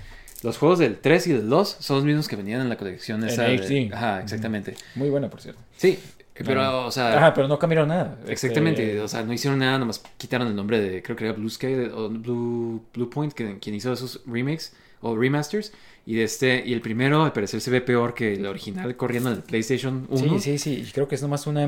Los 0.43 0.57
juegos 0.57 0.79
del 0.79 0.99
3 0.99 1.27
y 1.27 1.33
del 1.33 1.49
2 1.49 1.77
son 1.81 1.97
los 1.97 2.05
mismos 2.05 2.29
que 2.29 2.37
venían 2.37 2.61
en 2.61 2.69
la 2.69 2.77
colección 2.77 3.25
esa. 3.25 3.43
de-. 3.43 3.91
Ajá, 3.93 4.21
exactamente. 4.23 4.75
Muy 4.95 5.11
buena, 5.11 5.29
por 5.29 5.41
cierto. 5.41 5.61
Sí, 5.77 5.99
pero, 6.45 6.63
Ajá. 6.63 6.77
o 6.77 6.91
sea... 6.91 7.17
Ajá, 7.17 7.35
pero 7.35 7.49
no 7.49 7.59
cambiaron 7.59 7.89
nada. 7.89 8.19
Exactamente, 8.27 8.83
Este, 8.85 9.01
o 9.01 9.09
sea, 9.09 9.23
no 9.23 9.33
hicieron 9.33 9.59
nada, 9.59 9.79
nomás 9.79 10.03
quitaron 10.17 10.47
el 10.49 10.55
nombre 10.57 10.81
de, 10.81 11.03
creo 11.03 11.17
que 11.17 11.25
era 11.25 11.33
Blue 11.35 11.51
Sky 11.51 11.75
o 11.93 12.09
Blue, 12.09 12.85
Blue 12.95 13.11
Point, 13.11 13.33
que, 13.33 13.59
quien 13.59 13.75
hizo 13.75 13.93
esos 13.93 14.23
remakes 14.27 14.73
o 15.01 15.17
remasters. 15.17 15.73
Y 16.11 16.15
de 16.15 16.25
este, 16.25 16.63
y 16.65 16.73
el 16.73 16.81
primero 16.81 17.23
al 17.25 17.35
parecer 17.35 17.61
se 17.61 17.71
ve 17.71 17.83
peor 17.83 18.15
que 18.15 18.33
el 18.33 18.47
original 18.47 18.97
corriendo 18.97 19.29
en 19.29 19.37
el 19.37 19.43
PlayStation 19.43 20.07
1. 20.09 20.39
Sí, 20.39 20.41
sí, 20.41 20.59
sí. 20.59 20.85
y 20.89 20.91
Creo 20.91 21.07
que 21.07 21.17
es 21.17 21.21
nomás 21.21 21.47
una 21.47 21.63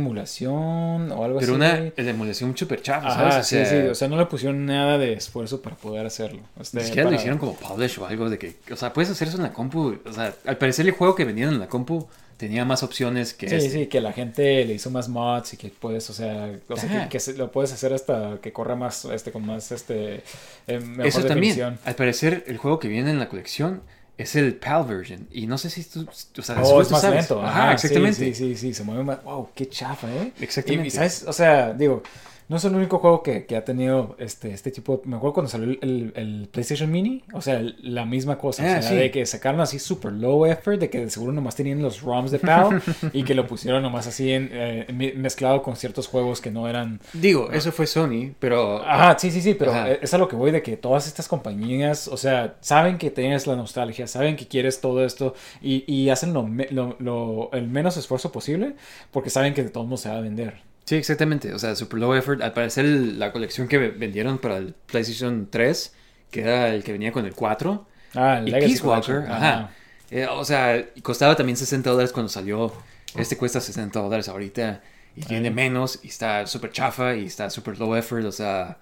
emulación 0.44 1.12
o 1.12 1.24
algo 1.24 1.40
Pero 1.40 1.52
así. 1.56 1.62
una 1.62 1.92
la 1.94 2.10
emulación 2.10 2.56
súper 2.56 2.80
chafa, 2.80 3.10
¿sabes? 3.14 3.46
sí, 3.46 3.58
sí. 3.66 3.76
O 3.90 3.94
sea, 3.94 4.08
no 4.08 4.16
le 4.16 4.24
pusieron 4.26 4.64
nada 4.64 4.96
de 4.96 5.12
esfuerzo 5.12 5.60
para 5.60 5.76
poder 5.76 6.06
hacerlo. 6.06 6.40
Este, 6.58 6.78
ni 6.78 6.84
siquiera 6.84 7.04
para- 7.04 7.16
lo 7.16 7.20
hicieron 7.20 7.38
como 7.38 7.54
publish 7.54 7.98
o 7.98 8.06
algo 8.06 8.30
de 8.30 8.38
que, 8.38 8.54
o 8.72 8.76
sea, 8.76 8.94
puedes 8.94 9.10
hacer 9.10 9.28
eso 9.28 9.36
en 9.36 9.42
la 9.42 9.52
compu. 9.52 9.98
O 10.06 10.12
sea, 10.12 10.34
al 10.46 10.56
parecer 10.56 10.86
el 10.86 10.92
juego 10.92 11.14
que 11.14 11.26
vendían 11.26 11.50
en 11.50 11.58
la 11.60 11.68
compu 11.68 12.08
tenía 12.38 12.64
más 12.64 12.82
opciones 12.82 13.34
que 13.34 13.46
Sí, 13.50 13.56
este. 13.56 13.70
sí, 13.70 13.86
que 13.88 14.00
la 14.00 14.14
gente 14.14 14.64
le 14.64 14.72
hizo 14.72 14.90
más 14.90 15.10
mods 15.10 15.52
y 15.52 15.56
que 15.58 15.68
puedes, 15.68 16.08
o 16.08 16.14
sea, 16.14 16.50
o 16.66 16.76
sea, 16.78 17.10
que, 17.10 17.18
lo 17.36 17.52
puedes 17.52 17.70
hacer 17.74 17.92
hasta 17.92 18.38
que 18.40 18.50
corra 18.54 18.74
más, 18.74 19.04
este, 19.04 19.30
con 19.32 19.44
más, 19.44 19.70
este, 19.72 20.22
eh, 20.66 20.80
mejor 20.80 21.06
Eso 21.06 21.18
también. 21.26 21.54
definición. 21.54 21.78
Al 21.84 21.94
parecer, 21.94 22.44
el 22.46 22.56
juego 22.56 22.78
que 22.78 22.88
viene 22.88 23.10
en 23.10 23.18
la 23.18 23.28
colección 23.28 23.82
es 24.22 24.36
el 24.36 24.54
PAL 24.54 24.84
version. 24.84 25.26
Y 25.32 25.46
no 25.46 25.56
sé 25.58 25.70
si 25.70 25.82
tú, 25.84 26.06
o 26.38 26.42
sea, 26.42 26.62
Oh, 26.62 26.80
es 26.80 26.90
más 26.90 27.00
sabes. 27.00 27.20
lento. 27.20 27.42
Ajá, 27.42 27.62
Ajá, 27.64 27.72
exactamente. 27.74 28.18
Sí, 28.18 28.34
sí, 28.34 28.54
sí, 28.54 28.56
sí, 28.56 28.74
se 28.74 28.84
mueve 28.84 29.02
más. 29.04 29.22
Wow, 29.24 29.48
qué 29.54 29.68
chafa, 29.68 30.08
¿eh? 30.12 30.32
Exactamente. 30.40 30.88
Y, 30.88 30.90
¿sabes? 30.90 31.24
O 31.26 31.32
sea, 31.32 31.72
digo, 31.72 32.02
no 32.50 32.56
es 32.56 32.64
el 32.64 32.74
único 32.74 32.98
juego 32.98 33.22
que, 33.22 33.46
que 33.46 33.56
ha 33.56 33.64
tenido 33.64 34.16
este, 34.18 34.52
este 34.52 34.70
tipo. 34.70 35.00
Me 35.04 35.16
acuerdo 35.16 35.32
cuando 35.34 35.48
salió 35.48 35.70
el, 35.70 35.78
el- 35.80 36.12
el 36.16 36.48
PlayStation 36.50 36.90
Mini, 36.90 37.22
o 37.32 37.40
sea, 37.40 37.60
el- 37.60 37.76
la 37.80 38.04
misma 38.04 38.36
cosa. 38.36 38.62
Ah, 38.64 38.78
o 38.80 38.82
sea, 38.82 38.90
sí. 38.90 38.96
de 38.96 39.10
que 39.10 39.24
sacaron 39.24 39.60
así 39.60 39.78
super 39.78 40.12
low 40.12 40.44
effort, 40.44 40.78
de 40.80 40.90
que 40.90 40.98
de 40.98 41.08
seguro 41.10 41.32
nomás 41.32 41.54
tenían 41.56 41.80
los 41.80 42.02
ROMs 42.02 42.30
de 42.32 42.40
PAL 42.40 42.82
y 43.14 43.22
que 43.22 43.34
lo 43.34 43.46
pusieron 43.46 43.82
nomás 43.82 44.06
así 44.06 44.32
en, 44.32 44.50
eh, 44.52 44.86
me- 44.92 45.12
mezclado 45.12 45.62
con 45.62 45.76
ciertos 45.76 46.08
juegos 46.08 46.40
que 46.40 46.50
no 46.50 46.68
eran. 46.68 47.00
Digo, 47.14 47.50
eso 47.52 47.72
fue 47.72 47.86
Sony, 47.86 48.32
pero. 48.38 48.82
Ajá, 48.84 49.16
sí, 49.18 49.30
sí, 49.30 49.40
sí, 49.40 49.54
pero 49.54 49.70
Ajá. 49.70 49.92
es 49.92 50.12
a 50.12 50.18
lo 50.18 50.26
que 50.28 50.36
voy 50.36 50.50
de 50.50 50.60
que 50.60 50.76
todas 50.76 51.06
estas 51.06 51.28
compañías, 51.28 52.08
o 52.08 52.16
sea, 52.16 52.56
saben 52.60 52.98
que 52.98 53.10
tienes 53.10 53.46
la 53.46 53.54
nostalgia, 53.56 54.06
saben 54.08 54.34
que 54.36 54.48
quieres 54.48 54.80
todo 54.80 55.04
esto 55.04 55.34
y, 55.62 55.84
y 55.86 56.08
hacen 56.10 56.32
lo, 56.34 56.48
lo- 56.70 56.96
lo- 56.98 57.50
el 57.52 57.68
menos 57.68 57.96
esfuerzo 57.96 58.32
posible 58.32 58.74
porque 59.12 59.30
saben 59.30 59.54
que 59.54 59.62
de 59.62 59.70
todos 59.70 59.86
modos 59.86 60.00
se 60.00 60.08
va 60.08 60.16
a 60.16 60.20
vender. 60.20 60.68
Sí, 60.90 60.96
exactamente. 60.96 61.54
O 61.54 61.58
sea, 61.60 61.76
super 61.76 62.00
low 62.00 62.12
effort. 62.16 62.42
Al 62.42 62.52
parecer, 62.52 62.84
la 62.84 63.30
colección 63.30 63.68
que 63.68 63.78
vendieron 63.78 64.38
para 64.38 64.56
el 64.56 64.74
PlayStation 64.74 65.46
3, 65.48 65.94
que 66.32 66.40
era 66.40 66.70
el 66.70 66.82
que 66.82 66.90
venía 66.90 67.12
con 67.12 67.26
el 67.26 67.32
4, 67.32 67.86
Ah, 68.16 68.38
el 68.40 68.48
y 68.48 68.50
Legacy 68.50 68.72
Peace 68.72 68.84
Walker, 68.84 69.14
Collection, 69.14 69.32
ajá. 69.32 69.70
Eh, 70.10 70.26
o 70.26 70.44
sea, 70.44 70.84
costaba 71.04 71.36
también 71.36 71.56
60 71.56 71.90
dólares 71.90 72.10
cuando 72.10 72.28
salió. 72.28 72.72
Este 73.14 73.36
cuesta 73.36 73.60
60 73.60 74.00
dólares 74.00 74.28
ahorita. 74.28 74.82
Y 75.14 75.20
tiene 75.20 75.52
menos. 75.52 76.00
Y 76.02 76.08
está 76.08 76.44
súper 76.48 76.72
chafa. 76.72 77.14
Y 77.14 77.26
está 77.26 77.50
súper 77.50 77.78
low 77.78 77.94
effort. 77.94 78.24
O 78.24 78.32
sea, 78.32 78.76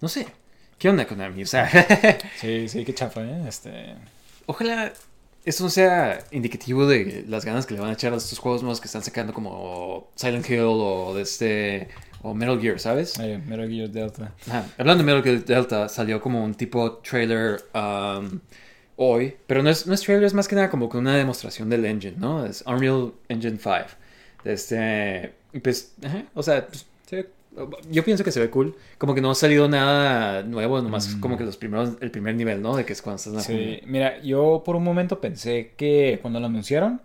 no 0.00 0.08
sé. 0.08 0.28
¿Qué 0.78 0.88
onda 0.88 1.06
Konami? 1.06 1.42
O 1.42 1.46
sea, 1.46 1.68
Sí, 2.40 2.70
sí, 2.70 2.86
qué 2.86 2.94
chafa, 2.94 3.20
¿eh? 3.20 3.44
Este... 3.46 3.96
ojalá 4.46 4.94
eso 5.44 5.64
no 5.64 5.70
sea 5.70 6.24
indicativo 6.30 6.86
de 6.86 7.24
las 7.28 7.44
ganas 7.44 7.66
que 7.66 7.74
le 7.74 7.80
van 7.80 7.90
a 7.90 7.92
echar 7.94 8.12
a 8.12 8.16
estos 8.16 8.38
juegos 8.38 8.62
nuevos 8.62 8.80
que 8.80 8.86
están 8.86 9.02
sacando 9.02 9.32
como 9.32 10.10
Silent 10.14 10.48
Hill 10.48 10.60
o 10.62 11.14
de 11.14 11.22
este 11.22 11.88
o 12.22 12.34
Metal 12.34 12.60
Gear, 12.60 12.78
¿sabes? 12.78 13.18
Metal 13.18 13.68
Gear 13.68 13.88
Delta. 13.88 14.34
Ajá. 14.46 14.66
Hablando 14.76 15.02
de 15.02 15.06
Metal 15.06 15.22
Gear 15.22 15.44
Delta, 15.44 15.88
salió 15.88 16.20
como 16.20 16.44
un 16.44 16.54
tipo 16.54 16.98
trailer 16.98 17.62
um, 17.74 18.40
hoy, 18.96 19.36
pero 19.46 19.62
no 19.62 19.70
es, 19.70 19.86
no 19.86 19.94
es 19.94 20.02
trailer, 20.02 20.24
es 20.24 20.34
más 20.34 20.46
que 20.46 20.54
nada 20.54 20.68
como 20.68 20.88
que 20.90 20.98
una 20.98 21.16
demostración 21.16 21.70
del 21.70 21.86
engine, 21.86 22.16
¿no? 22.18 22.44
Es 22.44 22.62
Unreal 22.66 23.12
Engine 23.28 23.58
5. 23.58 23.74
Este, 24.44 25.32
y 25.52 25.60
pues, 25.60 25.94
ajá, 26.04 26.24
o 26.34 26.42
sea, 26.42 26.66
pues, 26.66 26.86
yo 27.90 28.04
pienso 28.04 28.24
que 28.24 28.32
se 28.32 28.40
ve 28.40 28.50
cool. 28.50 28.76
Como 28.98 29.14
que 29.14 29.20
no 29.20 29.30
ha 29.30 29.34
salido 29.34 29.68
nada 29.68 30.42
nuevo, 30.42 30.80
nomás 30.80 31.16
como 31.16 31.36
que 31.36 31.44
los 31.44 31.56
primeros, 31.56 31.94
el 32.00 32.10
primer 32.10 32.34
nivel, 32.34 32.62
¿no? 32.62 32.76
De 32.76 32.84
que 32.84 32.92
es 32.92 33.02
cuando 33.02 33.16
estás 33.16 33.32
en 33.32 33.36
la 33.36 33.40
Mm. 33.40 33.44
Sí, 33.44 33.80
mira, 33.86 34.20
yo 34.22 34.62
por 34.64 34.76
un 34.76 34.84
momento 34.84 35.20
pensé 35.20 35.72
que 35.76 36.18
cuando 36.22 36.40
lo 36.40 36.46
anunciaron, 36.46 37.00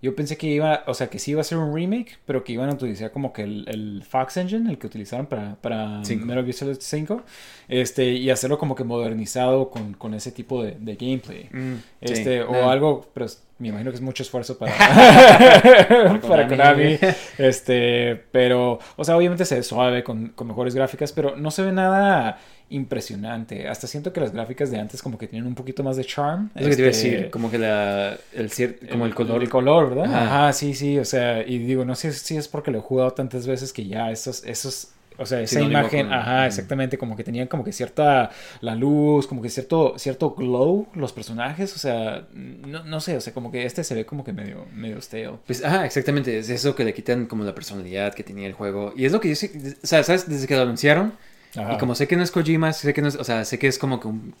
yo 0.00 0.14
pensé 0.14 0.36
que 0.36 0.46
iba, 0.46 0.84
o 0.86 0.94
sea, 0.94 1.08
que 1.08 1.18
sí 1.18 1.32
iba 1.32 1.40
a 1.40 1.44
ser 1.44 1.58
un 1.58 1.74
remake, 1.74 2.18
pero 2.24 2.44
que 2.44 2.52
iban 2.52 2.70
a 2.70 2.74
utilizar 2.74 3.10
como 3.10 3.32
que 3.32 3.42
el, 3.42 3.64
el 3.68 4.04
Fox 4.08 4.36
Engine, 4.36 4.70
el 4.70 4.78
que 4.78 4.86
utilizaron 4.86 5.26
para, 5.26 5.56
para 5.56 6.04
Cinco. 6.04 6.26
Metal 6.26 6.44
Gear 6.44 6.54
Solid 6.54 6.76
5, 6.78 7.22
este, 7.66 8.12
y 8.12 8.30
hacerlo 8.30 8.58
como 8.58 8.76
que 8.76 8.84
modernizado 8.84 9.70
con, 9.70 9.94
con 9.94 10.14
ese 10.14 10.30
tipo 10.30 10.62
de, 10.62 10.76
de 10.78 10.94
gameplay. 10.94 11.48
Mm, 11.50 11.74
sí, 11.74 12.12
Este, 12.12 12.42
o 12.42 12.70
algo, 12.70 13.08
pero 13.12 13.26
me 13.58 13.68
imagino 13.68 13.90
que 13.90 13.96
es 13.96 14.02
mucho 14.02 14.22
esfuerzo 14.22 14.56
para, 14.58 16.20
para 16.20 16.48
Konami. 16.48 16.96
Konami. 16.98 16.98
Este, 17.38 18.16
pero, 18.30 18.78
o 18.96 19.04
sea, 19.04 19.16
obviamente 19.16 19.44
se 19.44 19.56
ve 19.56 19.62
suave 19.62 20.04
con, 20.04 20.28
con 20.28 20.46
mejores 20.46 20.74
gráficas, 20.74 21.12
pero 21.12 21.36
no 21.36 21.50
se 21.50 21.62
ve 21.62 21.72
nada 21.72 22.38
impresionante. 22.70 23.66
Hasta 23.68 23.86
siento 23.86 24.12
que 24.12 24.20
las 24.20 24.32
gráficas 24.32 24.70
de 24.70 24.78
antes 24.78 25.02
como 25.02 25.16
que 25.18 25.26
tienen 25.26 25.46
un 25.48 25.54
poquito 25.54 25.82
más 25.82 25.96
de 25.96 26.04
charm. 26.04 26.50
Es 26.54 26.62
lo 26.64 26.68
que 26.70 26.76
te 26.76 26.82
iba 26.82 26.88
a 26.88 26.90
Este, 26.90 27.10
decir, 27.10 27.30
como 27.30 27.50
que 27.50 27.58
la, 27.58 28.16
el, 28.32 28.50
como 28.90 29.06
el 29.06 29.14
color. 29.14 29.42
El 29.42 29.48
color, 29.48 29.88
¿verdad? 29.90 30.04
Ajá. 30.14 30.24
Ajá. 30.44 30.52
sí, 30.52 30.74
sí, 30.74 30.98
o 30.98 31.04
sea, 31.04 31.42
y 31.46 31.58
digo, 31.58 31.84
no 31.84 31.94
sé 31.94 32.12
si 32.12 32.36
es 32.36 32.46
porque 32.48 32.70
lo 32.70 32.78
he 32.78 32.82
jugado 32.82 33.12
tantas 33.12 33.46
veces 33.46 33.72
que 33.72 33.86
ya 33.86 34.10
esos, 34.10 34.44
esos, 34.44 34.88
o 35.18 35.26
sea, 35.26 35.40
esa 35.40 35.60
Sinónimo 35.60 35.80
imagen, 35.80 36.06
con- 36.06 36.14
ajá, 36.14 36.46
exactamente, 36.46 36.96
como 36.96 37.16
que 37.16 37.24
tenían 37.24 37.48
como 37.48 37.64
que 37.64 37.72
cierta, 37.72 38.30
la 38.60 38.74
luz, 38.74 39.26
como 39.26 39.42
que 39.42 39.50
cierto, 39.50 39.94
cierto 39.98 40.30
glow 40.30 40.86
los 40.94 41.12
personajes, 41.12 41.74
o 41.74 41.78
sea, 41.78 42.26
no, 42.32 42.84
no 42.84 43.00
sé, 43.00 43.16
o 43.16 43.20
sea, 43.20 43.34
como 43.34 43.50
que 43.50 43.66
este 43.66 43.82
se 43.84 43.94
ve 43.94 44.06
como 44.06 44.24
que 44.24 44.32
medio, 44.32 44.66
medio 44.72 45.00
stale. 45.02 45.32
Pues, 45.46 45.64
ajá, 45.64 45.84
exactamente. 45.84 46.38
Es 46.38 46.48
eso 46.50 46.74
que 46.74 46.84
le 46.84 46.94
quitan 46.94 47.26
como 47.26 47.44
la 47.44 47.54
personalidad 47.54 48.14
que 48.14 48.22
tenía 48.22 48.46
el 48.46 48.52
juego. 48.52 48.92
Y 48.96 49.04
es 49.04 49.12
lo 49.12 49.20
que 49.20 49.28
yo 49.30 49.34
sé. 49.34 49.50
O 49.82 49.86
sea, 49.86 50.02
¿sabes? 50.04 50.28
Desde 50.28 50.46
que 50.46 50.54
lo 50.56 50.62
anunciaron. 50.62 51.12
Ajá. 51.56 51.74
Y 51.74 51.78
como 51.78 51.94
sé 51.94 52.06
que 52.06 52.16
no 52.16 52.22
es 52.22 52.30
Kojima, 52.30 52.72
sé 52.72 52.94
que 52.94 53.02
no 53.02 53.08
es. 53.08 53.16
O 53.16 53.24
sea, 53.24 53.44
sé 53.44 53.58
que 53.58 53.66
es 53.66 53.78
como 53.78 53.98
que 54.00 54.08
un. 54.08 54.34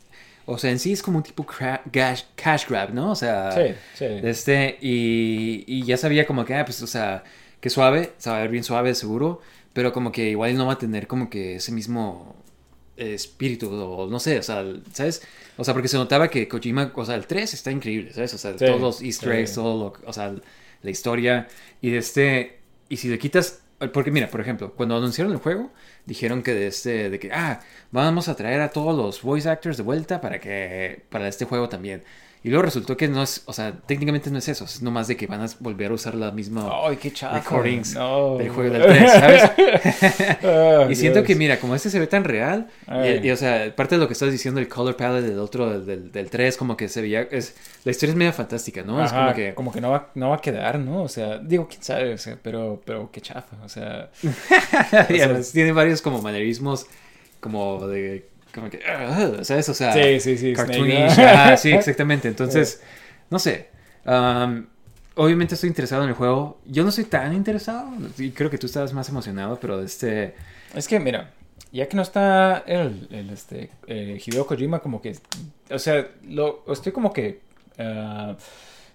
O 0.46 0.56
sea, 0.58 0.70
en 0.70 0.78
sí 0.78 0.92
es 0.92 1.02
como 1.02 1.18
un 1.18 1.24
tipo 1.24 1.44
cash, 1.44 2.22
cash 2.36 2.66
grab, 2.68 2.94
¿no? 2.94 3.10
O 3.10 3.14
sea. 3.16 3.52
Sí, 3.52 3.74
sí. 3.94 4.04
Este. 4.22 4.78
Y, 4.80 5.64
y 5.66 5.82
ya 5.84 5.96
sabía 5.96 6.26
como 6.26 6.44
que, 6.44 6.54
ah, 6.54 6.64
pues, 6.64 6.82
o 6.82 6.86
sea, 6.86 7.24
que 7.60 7.70
suave. 7.70 8.12
Se 8.18 8.30
va 8.30 8.38
a 8.38 8.40
ver 8.42 8.50
bien 8.50 8.64
suave, 8.64 8.94
seguro. 8.94 9.40
Pero 9.78 9.92
como 9.92 10.10
que 10.10 10.30
igual 10.30 10.56
no 10.56 10.66
va 10.66 10.72
a 10.72 10.78
tener 10.78 11.06
como 11.06 11.30
que 11.30 11.54
ese 11.54 11.70
mismo 11.70 12.34
espíritu. 12.96 13.70
O 13.72 14.08
no 14.08 14.18
sé, 14.18 14.40
o 14.40 14.42
sea, 14.42 14.64
¿sabes? 14.92 15.22
O 15.56 15.62
sea, 15.62 15.72
porque 15.72 15.86
se 15.86 15.96
notaba 15.96 16.28
que 16.28 16.48
Kojima. 16.48 16.90
O 16.96 17.04
sea, 17.04 17.14
el 17.14 17.28
3 17.28 17.54
está 17.54 17.70
increíble, 17.70 18.12
¿sabes? 18.12 18.34
O 18.34 18.38
sea, 18.38 18.58
Sí, 18.58 18.64
todos 18.66 18.80
los 18.80 19.00
easter 19.02 19.30
eggs, 19.34 19.50
sí. 19.50 19.54
todo 19.54 19.78
lo, 20.02 20.08
o 20.08 20.12
sea, 20.12 20.34
la 20.82 20.90
historia 20.90 21.46
y 21.80 21.90
de 21.90 21.98
este 21.98 22.58
y 22.88 22.96
si 22.96 23.06
le 23.08 23.20
quitas 23.20 23.62
porque 23.92 24.10
mira, 24.10 24.28
por 24.28 24.40
ejemplo, 24.40 24.74
cuando 24.74 24.96
anunciaron 24.96 25.32
el 25.32 25.38
juego 25.38 25.70
dijeron 26.06 26.42
que 26.42 26.54
de 26.54 26.66
este 26.66 27.08
de 27.08 27.18
que 27.20 27.30
ah, 27.32 27.60
vamos 27.92 28.26
a 28.26 28.34
traer 28.34 28.60
a 28.60 28.70
todos 28.70 28.96
los 28.96 29.22
voice 29.22 29.48
actors 29.48 29.76
de 29.76 29.84
vuelta 29.84 30.20
para 30.20 30.40
que 30.40 31.04
para 31.08 31.28
este 31.28 31.44
juego 31.44 31.68
también. 31.68 32.02
Y 32.48 32.50
luego 32.50 32.62
resultó 32.62 32.96
que 32.96 33.08
no 33.08 33.22
es, 33.22 33.42
o 33.44 33.52
sea, 33.52 33.72
técnicamente 33.84 34.30
no 34.30 34.38
es 34.38 34.48
eso, 34.48 34.64
es 34.64 34.80
nomás 34.80 35.06
de 35.06 35.18
que 35.18 35.26
van 35.26 35.42
a 35.42 35.46
volver 35.60 35.90
a 35.90 35.94
usar 35.94 36.14
la 36.14 36.30
misma 36.30 36.66
Ay, 36.86 36.96
qué 36.96 37.12
recordings 37.30 37.92
No. 37.94 38.38
del 38.38 38.48
juego 38.48 38.72
del 38.72 38.82
3, 38.84 39.12
¿sabes? 39.12 39.42
Ah, 40.42 40.86
y 40.88 40.94
siento 40.94 41.18
Dios. 41.18 41.26
que, 41.26 41.34
mira, 41.34 41.60
como 41.60 41.74
este 41.74 41.90
se 41.90 41.98
ve 42.00 42.06
tan 42.06 42.24
real, 42.24 42.68
y, 43.04 43.26
y, 43.26 43.30
o 43.32 43.36
sea, 43.36 43.76
parte 43.76 43.96
de 43.96 44.00
lo 44.00 44.06
que 44.06 44.14
estás 44.14 44.32
diciendo, 44.32 44.60
el 44.62 44.68
color 44.68 44.96
palette 44.96 45.26
del 45.26 45.38
otro, 45.40 45.68
del, 45.68 45.84
del, 45.84 46.10
del 46.10 46.30
3, 46.30 46.56
como 46.56 46.74
que 46.74 46.88
se 46.88 47.02
veía, 47.02 47.20
es, 47.30 47.54
la 47.84 47.90
historia 47.90 48.12
es 48.12 48.16
media 48.16 48.32
fantástica, 48.32 48.82
¿no? 48.82 49.04
es 49.04 49.12
Ajá, 49.12 49.34
como 49.54 49.70
que... 49.70 49.82
no, 49.82 49.90
va, 49.90 50.10
no 50.14 50.30
va 50.30 50.36
a 50.36 50.40
quedar, 50.40 50.78
¿no? 50.78 51.02
O 51.02 51.08
sea, 51.08 51.36
digo, 51.36 51.68
quién 51.68 51.82
sabe, 51.82 52.14
o 52.14 52.18
sea, 52.18 52.38
pero, 52.42 52.80
pero 52.82 53.10
qué 53.12 53.20
chafa, 53.20 53.58
o 53.62 53.68
sea, 53.68 54.08
y 55.10 55.20
además 55.20 55.52
tiene 55.52 55.72
varios 55.72 56.00
como 56.00 56.22
manerismos, 56.22 56.86
como 57.40 57.86
de, 57.86 58.26
como 58.58 58.70
que, 58.70 58.80
¿sabes? 59.42 59.68
O 59.68 59.74
sea, 59.74 59.92
Sí, 59.92 60.20
sí, 60.20 60.38
sí, 60.38 60.52
cartoonish, 60.52 61.12
Snake, 61.12 61.22
¿no? 61.22 61.28
ajá, 61.28 61.56
sí, 61.58 61.72
exactamente. 61.72 62.28
Entonces, 62.28 62.82
no 63.30 63.38
sé. 63.38 63.68
um, 64.06 64.66
obviamente 65.14 65.54
estoy 65.54 65.68
interesado 65.68 66.04
en 66.04 66.10
el 66.10 66.14
juego. 66.14 66.60
Yo 66.64 66.82
no 66.84 66.90
estoy 66.90 67.04
tan 67.04 67.34
interesado, 67.34 67.90
y 68.18 68.30
creo 68.30 68.50
que 68.50 68.58
tú 68.58 68.66
estabas 68.66 68.92
más 68.92 69.08
emocionado, 69.08 69.58
pero 69.60 69.82
este... 69.82 70.34
Es 70.74 70.86
que, 70.86 71.00
mira, 71.00 71.32
ya 71.72 71.88
que 71.88 71.96
no 71.96 72.02
está 72.02 72.58
el, 72.66 73.08
el, 73.10 73.30
este, 73.30 73.70
eh, 73.86 74.20
Hideo 74.24 74.46
Kojima, 74.46 74.78
como 74.80 75.02
que, 75.02 75.16
o 75.70 75.78
sea, 75.78 76.08
lo, 76.28 76.64
estoy 76.72 76.92
como 76.92 77.12
que, 77.12 77.40
ah, 77.78 78.36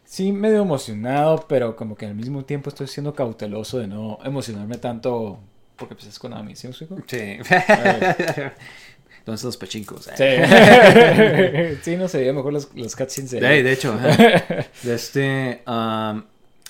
sí, 0.05 0.31
medio 0.31 0.61
emocionado, 0.61 1.45
pero 1.47 1.75
como 1.75 1.95
que 1.95 2.05
al 2.05 2.15
mismo 2.15 2.45
tiempo 2.45 2.69
estoy 2.69 2.87
siendo 2.87 3.13
cauteloso 3.13 3.79
de 3.79 3.87
no 3.87 4.17
emocionarme 4.23 4.77
tanto, 4.77 5.39
porque 5.75 5.95
pues 5.95 6.07
es 6.07 6.19
Konami, 6.19 6.55
¿sí 6.55 6.67
me 6.67 6.71
explico? 6.71 6.97
Sí. 7.07 7.37
Entonces 9.23 9.45
los 9.45 9.55
pachincos. 9.55 10.09
Sí, 10.17 10.23
sí, 11.81 11.95
no 11.95 12.09
sé, 12.09 12.33
mejor 12.33 12.51
los, 12.51 12.67
los 12.75 12.93
cutscenes 12.93 13.31
de... 13.31 13.39
De, 13.39 13.63
de 13.63 13.71
hecho, 13.71 13.97
de 14.83 14.93
este. 14.93 15.63
Um, 15.65 16.23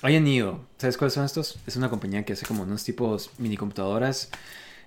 Neo. 0.04 0.64
¿Sabes 0.78 0.96
cuáles 0.96 1.16
son 1.16 1.26
estos? 1.26 1.58
Es 1.66 1.78
una 1.78 1.90
compañía 1.90 2.24
que 2.24 2.34
hace 2.34 2.46
como 2.46 2.62
unos 2.62 2.84
tipos 2.84 3.32
mini 3.40 3.58
computadoras. 3.58 4.30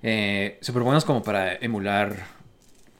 Eh, 0.01 0.59
súper 0.61 0.85
buenos 0.85 1.05
como 1.05 1.25
para 1.25 1.57
emular 1.57 2.29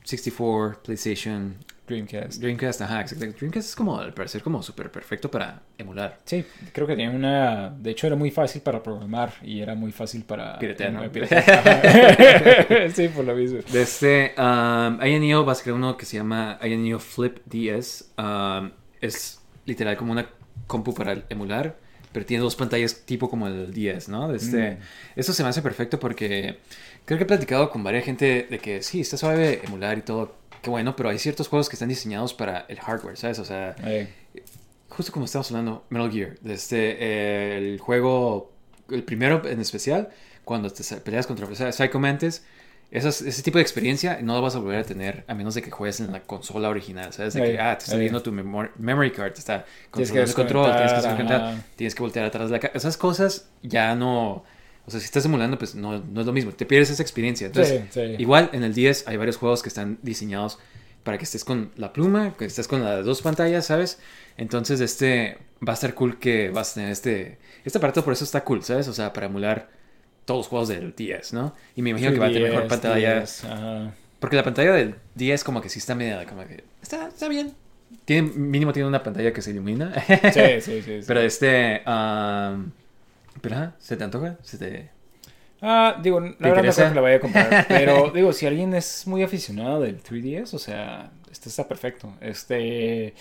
64, 0.03 0.83
PlayStation, 0.83 1.55
Dreamcast. 1.87 2.41
Dreamcast. 2.41 2.83
Ajá, 2.83 3.01
exacto. 3.01 3.27
Dreamcast 3.27 3.69
es 3.69 3.77
como, 3.77 3.99
al 3.99 4.13
parecer, 4.13 4.43
como 4.43 4.63
súper 4.63 4.91
perfecto 4.91 5.31
para 5.31 5.63
emular. 5.79 6.19
Sí, 6.25 6.45
creo 6.73 6.87
que 6.87 6.95
tenía 6.95 7.11
una... 7.11 7.71
De 7.71 7.91
hecho, 7.91 8.07
era 8.07 8.17
muy 8.17 8.31
fácil 8.31 8.63
para 8.63 8.83
programar 8.83 9.33
y 9.43 9.61
era 9.61 9.75
muy 9.75 9.93
fácil 9.93 10.25
para... 10.25 10.59
Piratear, 10.59 10.93
¿no? 10.93 11.03
Sí, 12.93 13.09
por 13.09 13.25
lo 13.25 13.35
mismo. 13.35 13.61
De 13.71 13.83
este, 13.83 14.35
um, 14.39 14.99
Neo 14.99 15.45
va 15.45 15.53
a 15.53 15.55
ser 15.55 15.73
uno 15.73 15.97
que 15.97 16.07
se 16.07 16.17
llama 16.17 16.59
Neo 16.63 16.99
Flip 16.99 17.39
DS. 17.47 18.13
Um, 18.19 18.71
es 19.01 19.41
literal 19.65 19.97
como 19.97 20.13
una 20.13 20.27
compu 20.67 20.95
para 20.95 21.23
emular, 21.29 21.77
pero 22.13 22.25
tiene 22.27 22.43
dos 22.43 22.57
pantallas 22.57 23.03
tipo 23.05 23.29
como 23.29 23.47
el 23.47 23.73
10, 23.73 24.09
¿no? 24.09 24.29
De 24.29 24.37
este, 24.37 24.73
Mm. 24.73 24.79
Eso 25.17 25.33
se 25.33 25.43
me 25.43 25.51
hace 25.51 25.63
perfecto 25.63 25.99
porque 26.01 26.59
creo 27.05 27.19
que 27.19 27.25
he 27.25 27.27
platicado 27.27 27.71
con 27.71 27.85
varias 27.85 28.05
gente 28.05 28.47
de 28.49 28.59
que 28.59 28.83
sí, 28.83 29.01
está 29.01 29.17
suave 29.17 29.61
emular 29.65 29.99
y 29.99 30.03
todo, 30.03 30.35
qué 30.63 30.71
bueno, 30.71 30.97
pero 30.97 31.09
hay 31.11 31.19
ciertos 31.19 31.49
juegos 31.49 31.69
que 31.69 31.77
están 31.77 31.89
diseñados 31.89 32.35
para 32.35 32.67
el 32.69 32.79
hardware, 32.81 33.17
¿sabes? 33.17 33.39
O 33.39 33.45
sea, 33.45 33.75
Eh, 34.35 34.43
justo 34.89 35.13
como 35.13 35.25
estamos 35.25 35.51
hablando, 35.51 35.85
Metal 35.91 36.11
Gear, 36.11 36.39
de 36.41 36.55
este, 36.55 36.97
eh, 36.99 37.59
el 37.59 37.79
juego, 37.81 38.53
el 38.91 39.03
primero 39.05 39.43
en 39.47 39.61
especial, 39.61 40.11
cuando 40.45 40.71
te 40.71 40.83
peleas 41.01 41.27
contra 41.27 41.73
Psycho 41.73 41.99
Mantis, 41.99 42.45
esas- 42.91 43.21
ese 43.23 43.43
tipo 43.43 43.59
de 43.59 43.63
experiencia 43.63 44.21
no 44.23 44.35
lo 44.35 44.43
vas 44.43 44.55
a 44.55 44.61
volver 44.61 44.79
a 44.79 44.85
tener 44.85 45.25
a 45.27 45.35
menos 45.35 45.55
de 45.55 45.63
que 45.63 45.71
juegues 45.73 45.99
en 46.01 46.13
la 46.13 46.21
consola 46.23 46.69
original, 46.69 47.13
¿sabes? 47.13 47.35
De 47.35 47.43
Ey, 47.43 47.53
que, 47.57 47.61
ah, 47.61 47.77
te 47.77 47.85
está 47.85 47.97
viendo 47.97 48.23
tu 48.23 48.31
memor- 48.31 48.71
memory 48.77 49.11
card, 49.11 49.33
te 49.33 49.41
está 49.41 49.65
que 49.65 49.91
controlando 49.91 50.31
el 50.31 50.35
control, 50.37 50.77
tienes 50.77 50.93
que 50.93 51.01
tienes 51.75 51.95
que 51.97 52.03
voltear 52.03 52.27
atrás 52.27 52.49
de 52.49 52.53
la 52.53 52.61
ca- 52.61 52.71
Esas 52.75 52.97
cosas 52.97 53.49
ya 53.63 53.95
no... 53.97 54.45
O 54.87 54.91
sea, 54.91 55.01
si 55.01 55.07
estás 55.07 55.25
emulando, 55.25 55.59
pues 55.59 55.75
no, 55.75 55.99
no 55.99 56.21
es 56.21 56.27
lo 56.27 56.33
mismo. 56.33 56.53
Te 56.53 56.65
pierdes 56.65 56.91
esa 56.91 57.03
experiencia. 57.03 57.49
Entonces, 57.49 57.83
Sí, 57.91 58.01
sí. 58.01 58.15
igual 58.19 58.51
en 58.53 58.63
el 58.63 58.73
10 58.73 59.09
hay 59.09 59.17
varios 59.17 59.37
juegos 59.37 59.63
que 59.63 59.69
están 59.69 59.99
diseñados 60.03 60.59
para 61.03 61.19
que 61.19 61.25
estés 61.25 61.45
con 61.45 61.71
la 61.77 61.93
pluma, 61.93 62.35
que 62.37 62.45
estés 62.45 62.69
con 62.69 62.83
las 62.85 63.05
dos 63.05 63.23
pantallas, 63.23 63.67
¿sabes? 63.67 63.99
Entonces, 64.37 64.81
este 64.81 65.39
va 65.67 65.73
a 65.73 65.75
estar 65.75 65.95
cool 65.95 66.19
que 66.19 66.51
vas 66.51 66.73
a 66.73 66.75
tener 66.75 66.91
este. 66.91 67.39
Este 67.65 67.79
aparato 67.79 68.05
por 68.05 68.13
eso 68.13 68.25
está 68.25 68.45
cool, 68.45 68.63
¿sabes? 68.63 68.87
O 68.89 68.93
sea, 68.93 69.13
para 69.13 69.27
emular 69.27 69.69
todos 70.25 70.41
los 70.41 70.47
juegos 70.49 70.69
del 70.69 70.95
10, 70.95 71.33
¿no? 71.33 71.55
Y 71.75 71.83
me 71.83 71.91
imagino 71.91 72.13
que 72.13 72.19
va 72.19 72.27
a 72.27 72.33
tener 72.33 72.43
mejor 72.51 72.63
10, 72.63 72.69
pantalla. 72.71 73.15
10, 73.19 73.45
ajá. 73.45 73.95
Porque 74.21 74.37
la 74.37 74.43
pantalla 74.45 74.73
del 74.73 74.95
10 75.15 75.45
como 75.45 75.61
que 75.61 75.69
sí 75.69 75.79
está 75.79 75.95
media, 75.95 76.25
como 76.27 76.47
que 76.47 76.65
está, 76.83 77.09
está 77.09 77.29
bien. 77.29 77.55
Tiene, 78.05 78.31
mínimo 78.31 78.73
tiene 78.73 78.89
una 78.89 79.03
pantalla 79.03 79.33
que 79.33 79.43
se 79.43 79.51
ilumina. 79.51 79.93
Sí, 80.33 80.41
sí, 80.61 80.61
sí. 80.61 80.83
sí. 80.85 81.01
Pero 81.07 81.21
este... 81.21 81.83
am, 81.85 82.73
pero, 83.41 83.57
ajá, 83.57 83.77
¿se 83.79 83.97
te 83.97 84.05
antoja? 84.05 84.37
¿Se 84.43 84.59
te... 84.59 84.91
Ah, 85.63 85.99
digo, 86.03 86.21
la 86.21 86.29
verdad 86.39 86.65
no 86.65 86.73
creo 86.73 86.89
que 86.89 86.95
la 86.95 87.01
vaya 87.01 87.17
a 87.17 87.21
comprar. 87.21 87.67
Pero 87.69 88.11
digo, 88.11 88.33
si 88.33 88.47
alguien 88.47 88.75
es 88.75 89.07
muy 89.07 89.23
aficionado 89.23 89.81
del 89.81 90.03
3DS, 90.03 90.53
o 90.53 90.59
sea, 90.59 91.11
este 91.31 91.49
está 91.49 91.67
perfecto. 91.67 92.13
Este, 92.21 93.15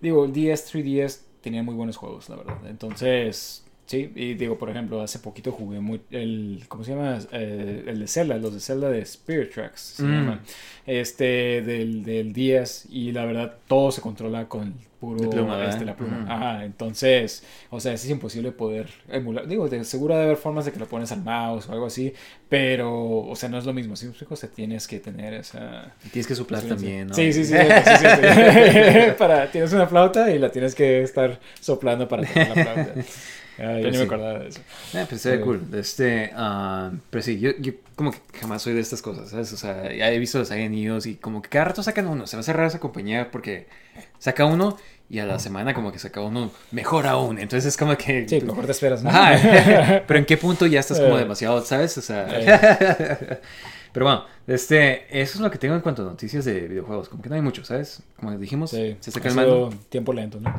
digo, 0.00 0.24
el 0.24 0.32
DS, 0.32 0.74
3DS 0.74 1.20
tenía 1.42 1.62
muy 1.62 1.74
buenos 1.74 1.96
juegos, 1.96 2.28
la 2.30 2.36
verdad. 2.36 2.56
Entonces, 2.66 3.63
sí, 3.86 4.10
y 4.14 4.34
digo, 4.34 4.56
por 4.58 4.70
ejemplo, 4.70 5.00
hace 5.00 5.18
poquito 5.18 5.52
jugué 5.52 5.80
muy, 5.80 6.00
el, 6.10 6.64
¿cómo 6.68 6.84
se 6.84 6.92
llama? 6.92 7.18
Eh, 7.32 7.84
el 7.86 8.00
de 8.00 8.06
Zelda, 8.06 8.36
los 8.38 8.54
de 8.54 8.60
Zelda 8.60 8.90
de 8.90 9.00
Spirit 9.00 9.52
Tracks, 9.52 9.80
se 9.80 10.02
Mm. 10.04 10.12
llaman. 10.12 10.40
Este, 10.86 11.62
del, 11.62 12.04
del 12.04 12.32
10, 12.32 12.86
y 12.90 13.12
la 13.12 13.24
verdad, 13.24 13.56
todo 13.66 13.90
se 13.90 14.00
controla 14.00 14.48
con 14.48 14.62
el 14.64 14.72
puro, 15.00 15.20
De 15.20 15.28
pluma, 15.28 15.64
este, 15.68 15.84
la 15.84 15.96
pluma. 15.96 16.22
Ujú. 16.22 16.30
Ajá, 16.32 16.64
entonces, 16.64 17.42
o 17.70 17.80
sea, 17.80 17.92
es 17.94 18.08
imposible 18.08 18.52
poder 18.52 18.88
emular. 19.08 19.46
Digo, 19.46 19.68
de, 19.68 19.84
seguro 19.84 20.14
debe 20.14 20.26
haber 20.26 20.36
formas 20.38 20.64
de 20.64 20.72
que 20.72 20.78
lo 20.78 20.86
pones 20.86 21.10
al 21.12 21.22
mouse 21.22 21.68
o 21.68 21.72
algo 21.72 21.86
así, 21.86 22.12
pero, 22.48 23.20
o 23.26 23.34
sea, 23.36 23.48
no 23.48 23.58
es 23.58 23.64
lo 23.66 23.72
mismo. 23.72 23.96
Si 23.96 24.06
explico, 24.06 24.34
o 24.34 24.36
sea, 24.36 24.48
tienes 24.50 24.86
que 24.88 25.00
tener 25.00 25.34
esa. 25.34 25.92
Tienes 26.12 26.26
que 26.26 26.34
soplar 26.34 26.62
también, 26.62 27.08
¿no? 27.08 27.14
Sí, 27.14 27.32
sí, 27.32 27.44
sí. 27.44 27.54
sí, 27.84 27.96
sí, 27.98 28.06
sí. 28.06 29.10
para, 29.18 29.50
tienes 29.50 29.72
una 29.72 29.86
flauta 29.86 30.30
y 30.30 30.38
la 30.38 30.50
tienes 30.50 30.74
que 30.74 31.02
estar 31.02 31.38
soplando 31.60 32.08
para 32.08 32.26
tocar 32.26 32.48
la 32.48 32.54
flauta. 32.54 32.94
Ah, 33.58 33.76
yo 33.76 33.82
Pues 33.82 33.84
ni 33.84 33.92
sí. 33.92 33.98
me 33.98 34.04
acordaba 34.04 34.38
de 34.40 34.48
eso. 34.48 34.60
Eh, 34.94 35.06
pues 35.08 35.20
se 35.20 35.30
ve 35.30 35.36
Sí. 35.38 35.42
cool. 35.42 35.62
Este, 35.74 36.30
ah, 36.34 36.90
pero 37.10 37.22
sí, 37.22 37.38
yo, 37.38 37.50
yo 37.60 37.72
como 37.94 38.10
que 38.12 38.18
jamás 38.40 38.62
soy 38.62 38.72
de 38.74 38.80
estas 38.80 39.00
cosas, 39.02 39.30
¿sabes? 39.30 39.52
O 39.52 39.56
sea, 39.56 39.92
ya 39.92 40.10
he 40.10 40.18
visto 40.18 40.38
los 40.38 40.50
Hills 40.50 41.06
y 41.06 41.14
como 41.16 41.40
que 41.42 41.48
cada 41.48 41.66
rato 41.66 41.82
sacan 41.82 42.06
uno. 42.08 42.26
Se 42.26 42.36
va 42.36 42.40
a 42.40 42.44
cerrar 42.44 42.66
esa 42.66 42.80
compañía 42.80 43.30
porque 43.30 43.66
saca 44.18 44.44
uno 44.44 44.76
y 45.08 45.18
a 45.20 45.26
la 45.26 45.38
semana 45.38 45.74
como 45.74 45.92
que 45.92 45.98
saca 45.98 46.20
uno 46.20 46.50
mejor 46.72 47.06
aún. 47.06 47.38
Entonces 47.38 47.66
es 47.68 47.76
como 47.76 47.96
que... 47.96 48.28
Sí, 48.28 48.40
mejor 48.40 48.66
te 48.66 48.72
esperas, 48.72 49.02
¿no? 49.04 49.10
Ajá. 49.10 50.02
pero 50.08 50.18
en 50.18 50.24
qué 50.24 50.36
punto 50.36 50.66
ya 50.66 50.80
estás 50.80 50.98
como 50.98 51.16
Eh. 51.16 51.20
demasiado, 51.20 51.60
¿sabes? 51.64 51.96
O 51.98 52.02
sea... 52.02 52.26
Eh. 52.30 53.38
Pero 53.92 54.06
bueno, 54.06 54.24
este, 54.48 55.04
eso 55.22 55.34
es 55.34 55.40
lo 55.40 55.48
que 55.52 55.58
tengo 55.58 55.76
en 55.76 55.80
cuanto 55.80 56.02
a 56.02 56.06
noticias 56.06 56.44
de 56.44 56.62
videojuegos. 56.66 57.08
Como 57.08 57.22
que 57.22 57.28
no 57.28 57.36
hay 57.36 57.42
mucho, 57.42 57.64
¿sabes? 57.64 58.02
Como 58.18 58.36
dijimos, 58.36 58.70
Sí, 58.70 58.96
se 58.98 59.10
está 59.10 59.20
calmando. 59.20 59.72
tiempo 59.88 60.12
lento, 60.12 60.40
¿no? 60.40 60.52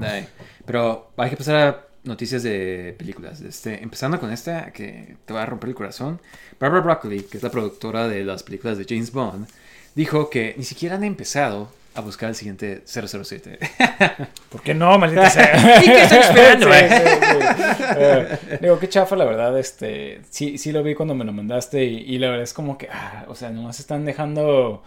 Pero 0.65 1.12
hay 1.17 1.31
que 1.31 1.36
pasar 1.36 1.55
a 1.58 1.85
noticias 2.05 2.43
de 2.43 2.95
películas. 2.97 3.41
Este, 3.41 3.81
empezando 3.83 4.19
con 4.19 4.31
esta 4.31 4.71
que 4.71 5.15
te 5.25 5.33
va 5.33 5.43
a 5.43 5.45
romper 5.45 5.69
el 5.69 5.75
corazón. 5.75 6.19
Barbara 6.59 6.81
Broccoli, 6.81 7.23
que 7.23 7.37
es 7.37 7.43
la 7.43 7.51
productora 7.51 8.07
de 8.07 8.23
las 8.23 8.43
películas 8.43 8.77
de 8.77 8.85
James 8.87 9.11
Bond, 9.11 9.47
dijo 9.95 10.29
que 10.29 10.55
ni 10.57 10.63
siquiera 10.63 10.95
han 10.95 11.03
empezado 11.03 11.69
a 11.95 12.01
buscar 12.01 12.29
el 12.29 12.35
siguiente 12.35 12.83
007. 12.85 13.57
¿Por 14.49 14.61
qué 14.61 14.73
no, 14.73 14.97
maldita 14.99 15.29
sea? 15.29 15.79
¿Y 15.81 15.85
qué 15.85 16.03
estoy 16.03 16.17
esperando, 16.19 16.67
Sí, 16.67 16.73
eh? 16.73 16.89
sí, 16.89 17.73
sí. 17.77 17.83
Eh, 17.97 18.57
digo, 18.61 18.79
qué 18.79 18.89
chafa, 18.89 19.15
la 19.15 19.25
verdad, 19.25 19.57
este, 19.57 20.21
sí, 20.29 20.57
sí 20.57 20.73
lo 20.73 20.83
vi 20.83 20.93
cuando 20.93 21.15
me 21.15 21.23
lo 21.23 21.31
mandaste 21.31 21.85
y, 21.85 21.97
y 21.99 22.17
la 22.19 22.27
verdad 22.27 22.43
es 22.43 22.53
como 22.53 22.77
que, 22.77 22.89
ah, 22.91 23.25
o 23.29 23.35
sea, 23.35 23.49
nomás 23.49 23.79
están 23.79 24.03
dejando 24.03 24.83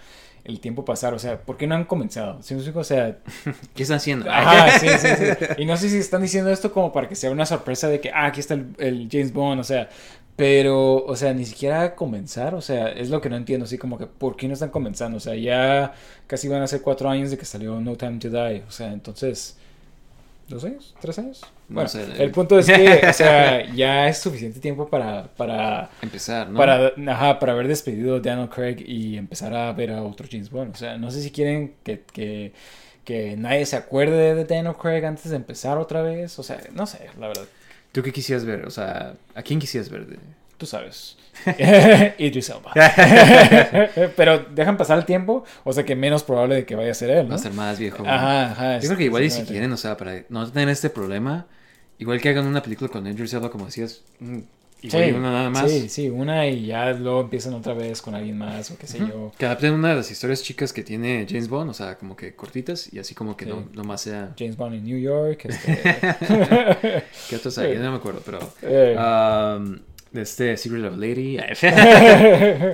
el 0.49 0.61
tiempo 0.61 0.85
pasar, 0.85 1.15
o 1.15 1.19
sea, 1.19 1.41
¿por 1.41 1.57
qué 1.57 1.67
no 1.67 1.75
han 1.75 1.85
comenzado? 1.85 2.43
¿Sí? 2.43 2.55
O 2.55 2.85
sea, 2.85 3.19
¿Qué 3.75 3.83
están 3.83 3.99
haciendo? 3.99 4.31
Ajá, 4.31 4.79
sí, 4.81 4.89
sí, 4.99 5.09
sí. 5.17 5.47
Y 5.59 5.67
no 5.67 5.77
sé 5.77 5.89
si 5.91 5.99
están 5.99 6.23
diciendo 6.23 6.51
esto 6.51 6.73
como 6.73 6.91
para 6.93 7.09
que 7.09 7.15
sea 7.15 7.31
una 7.31 7.47
sorpresa 7.47 7.89
de 7.89 8.01
que, 8.01 8.11
ah, 8.11 8.27
aquí 8.27 8.41
está 8.41 8.55
el, 8.55 8.75
el 8.79 9.09
James 9.11 9.33
Bond, 9.33 9.61
o 9.61 9.65
sea, 9.65 9.89
pero, 10.37 11.05
o 11.05 11.17
sea, 11.17 11.35
ni 11.35 11.45
siquiera 11.45 11.95
comenzar, 11.95 12.55
o 12.55 12.61
sea, 12.61 12.89
es 12.89 13.11
lo 13.11 13.21
que 13.21 13.29
no 13.29 13.37
entiendo, 13.37 13.65
así 13.65 13.77
como 13.77 13.99
que, 13.99 14.07
¿por 14.07 14.37
qué 14.37 14.47
no 14.49 14.55
están 14.55 14.71
comenzando? 14.71 15.19
O 15.19 15.21
sea, 15.21 15.35
ya 15.35 15.95
casi 16.27 16.49
van 16.49 16.63
a 16.63 16.67
ser 16.67 16.81
cuatro 16.83 17.11
años 17.11 17.31
de 17.31 17.39
que 17.39 17.45
salió 17.45 17.81
No 17.81 17.97
Time 17.97 18.19
to 18.19 18.31
Die, 18.31 18.63
o 18.67 18.71
sea, 18.71 18.93
entonces, 18.93 19.59
¿dos 20.49 20.65
años? 20.65 20.95
¿Tres 21.01 21.19
años? 21.19 21.41
No 21.69 21.83
Bueno, 21.83 21.91
el 22.19 22.31
punto 22.31 22.59
es 22.59 22.67
que, 22.67 23.01
o 23.09 23.13
sea, 23.13 23.71
ya 23.75 24.09
es 24.09 24.19
suficiente 24.19 24.61
tiempo 24.61 24.89
para, 24.89 25.25
para, 25.35 25.91
Empezar, 26.03 26.49
¿no? 26.49 26.59
para, 26.59 26.93
ajá, 27.07 27.39
para 27.39 27.53
haber 27.53 27.69
despedido 27.69 28.17
a 28.17 28.21
Daniel 28.21 28.49
Craig 28.49 28.83
y 28.87 29.17
empezar 29.17 29.55
a 29.55 29.73
ver 29.73 29.93
a 29.93 30.03
otro 30.03 30.27
James 30.31 30.51
Bond. 30.51 30.75
O 30.75 30.79
sea, 30.79 30.97
no 30.97 31.11
sé 31.11 31.23
si 31.23 31.31
quieren 31.31 31.75
que, 31.85 32.01
que, 32.13 32.53
que 33.05 33.37
nadie 33.37 33.67
se 33.67 33.77
acuerde 33.77 34.35
de 34.35 34.45
Daniel 34.45 34.75
Craig 34.77 35.05
antes 35.05 35.31
de 35.31 35.37
empezar 35.37 35.79
otra 35.79 36.03
vez. 36.03 36.39
O 36.39 36.43
sea, 36.43 36.61
no 36.73 36.87
sé, 36.87 37.07
la 37.19 37.29
verdad. 37.29 37.45
¿Tú 37.93 38.03
qué 38.03 38.13
quisieras 38.13 38.45
ver? 38.45 38.67
O 38.67 38.71
sea, 38.71 39.15
¿a 39.35 39.43
quién 39.43 39.59
quisieras 39.61 39.91
ver? 39.91 40.07
de- 40.07 40.19
Tú 40.59 40.66
sabes. 40.66 41.16
Idris 42.18 42.51
Elba. 42.51 42.73
Pero 44.16 44.38
dejan 44.55 44.77
pasar 44.77 44.99
el 44.99 45.05
tiempo, 45.05 45.44
o 45.64 45.73
sea 45.73 45.85
que 45.85 45.94
menos 45.94 46.25
probable 46.25 46.57
de 46.57 46.66
que 46.66 46.75
vaya 46.75 46.90
a 46.90 46.94
ser 46.94 47.11
él, 47.11 47.25
Va 47.27 47.31
¿no? 47.31 47.35
a 47.37 47.38
ser 47.38 47.53
más 47.53 47.79
viejo. 47.79 48.03
Ajá, 48.07 48.51
ajá. 48.51 48.79
Yo 48.81 48.88
creo 48.88 48.99
que 48.99 49.05
igual 49.05 49.25
y 49.25 49.31
si 49.31 49.42
quieren, 49.44 49.73
o 49.73 49.77
sea, 49.77 49.97
para 49.97 50.25
no 50.29 50.51
tener 50.51 50.68
este 50.68 50.90
problema, 50.90 51.47
igual 51.99 52.21
que 52.21 52.29
hagan 52.31 52.47
una 52.47 52.61
película 52.62 52.90
con 52.90 53.07
Idris 53.07 53.33
Elba, 53.35 53.51
como 53.51 53.66
decías, 53.66 54.03
mm, 54.18 54.38
igual 54.83 55.05
Sí, 55.05 55.11
y 55.11 55.12
una 55.12 55.31
nada 55.33 55.51
más. 55.51 55.71
sí, 55.71 55.88
sí, 55.88 56.09
una 56.09 56.47
y 56.49 56.66
ya 56.66 56.92
luego 56.92 57.21
empiezan 57.21 57.55
otra 57.55 57.73
vez 57.75 58.03
con 58.03 58.16
alguien 58.16 58.37
más 58.37 58.73
o 58.73 58.77
qué 58.77 58.88
sé 58.88 58.99
yo. 58.99 59.31
Que 59.38 59.47
adapten 59.47 59.75
una 59.75 59.90
de 59.90 59.94
las 59.94 60.11
historias 60.11 60.42
chicas 60.42 60.73
que 60.73 60.83
tiene 60.83 61.25
James 61.29 61.49
Bond, 61.49 61.71
o 61.71 61.75
sea, 61.75 61.97
como 61.99 62.16
que 62.16 62.35
cortitas 62.35 62.92
y 62.92 62.99
así 62.99 63.14
como 63.14 63.37
que 63.37 63.44
Sí. 63.44 63.51
no, 63.53 63.68
no 63.75 63.85
más 63.85 64.01
sea... 64.01 64.35
James 64.37 64.57
Bond 64.57 64.75
en 64.75 64.85
New 64.85 64.99
York. 64.99 65.44
Este... 65.44 65.81
¿Qué 67.31 67.37
otros 67.37 67.57
hay? 67.59 67.77
No 67.79 67.92
me 67.92 67.97
acuerdo, 67.99 68.23
pero... 68.25 68.38
Um, 69.57 69.79
este 70.12 70.57
Secret 70.57 70.85
of 70.85 70.94
a 70.94 70.97
Lady. 70.97 71.37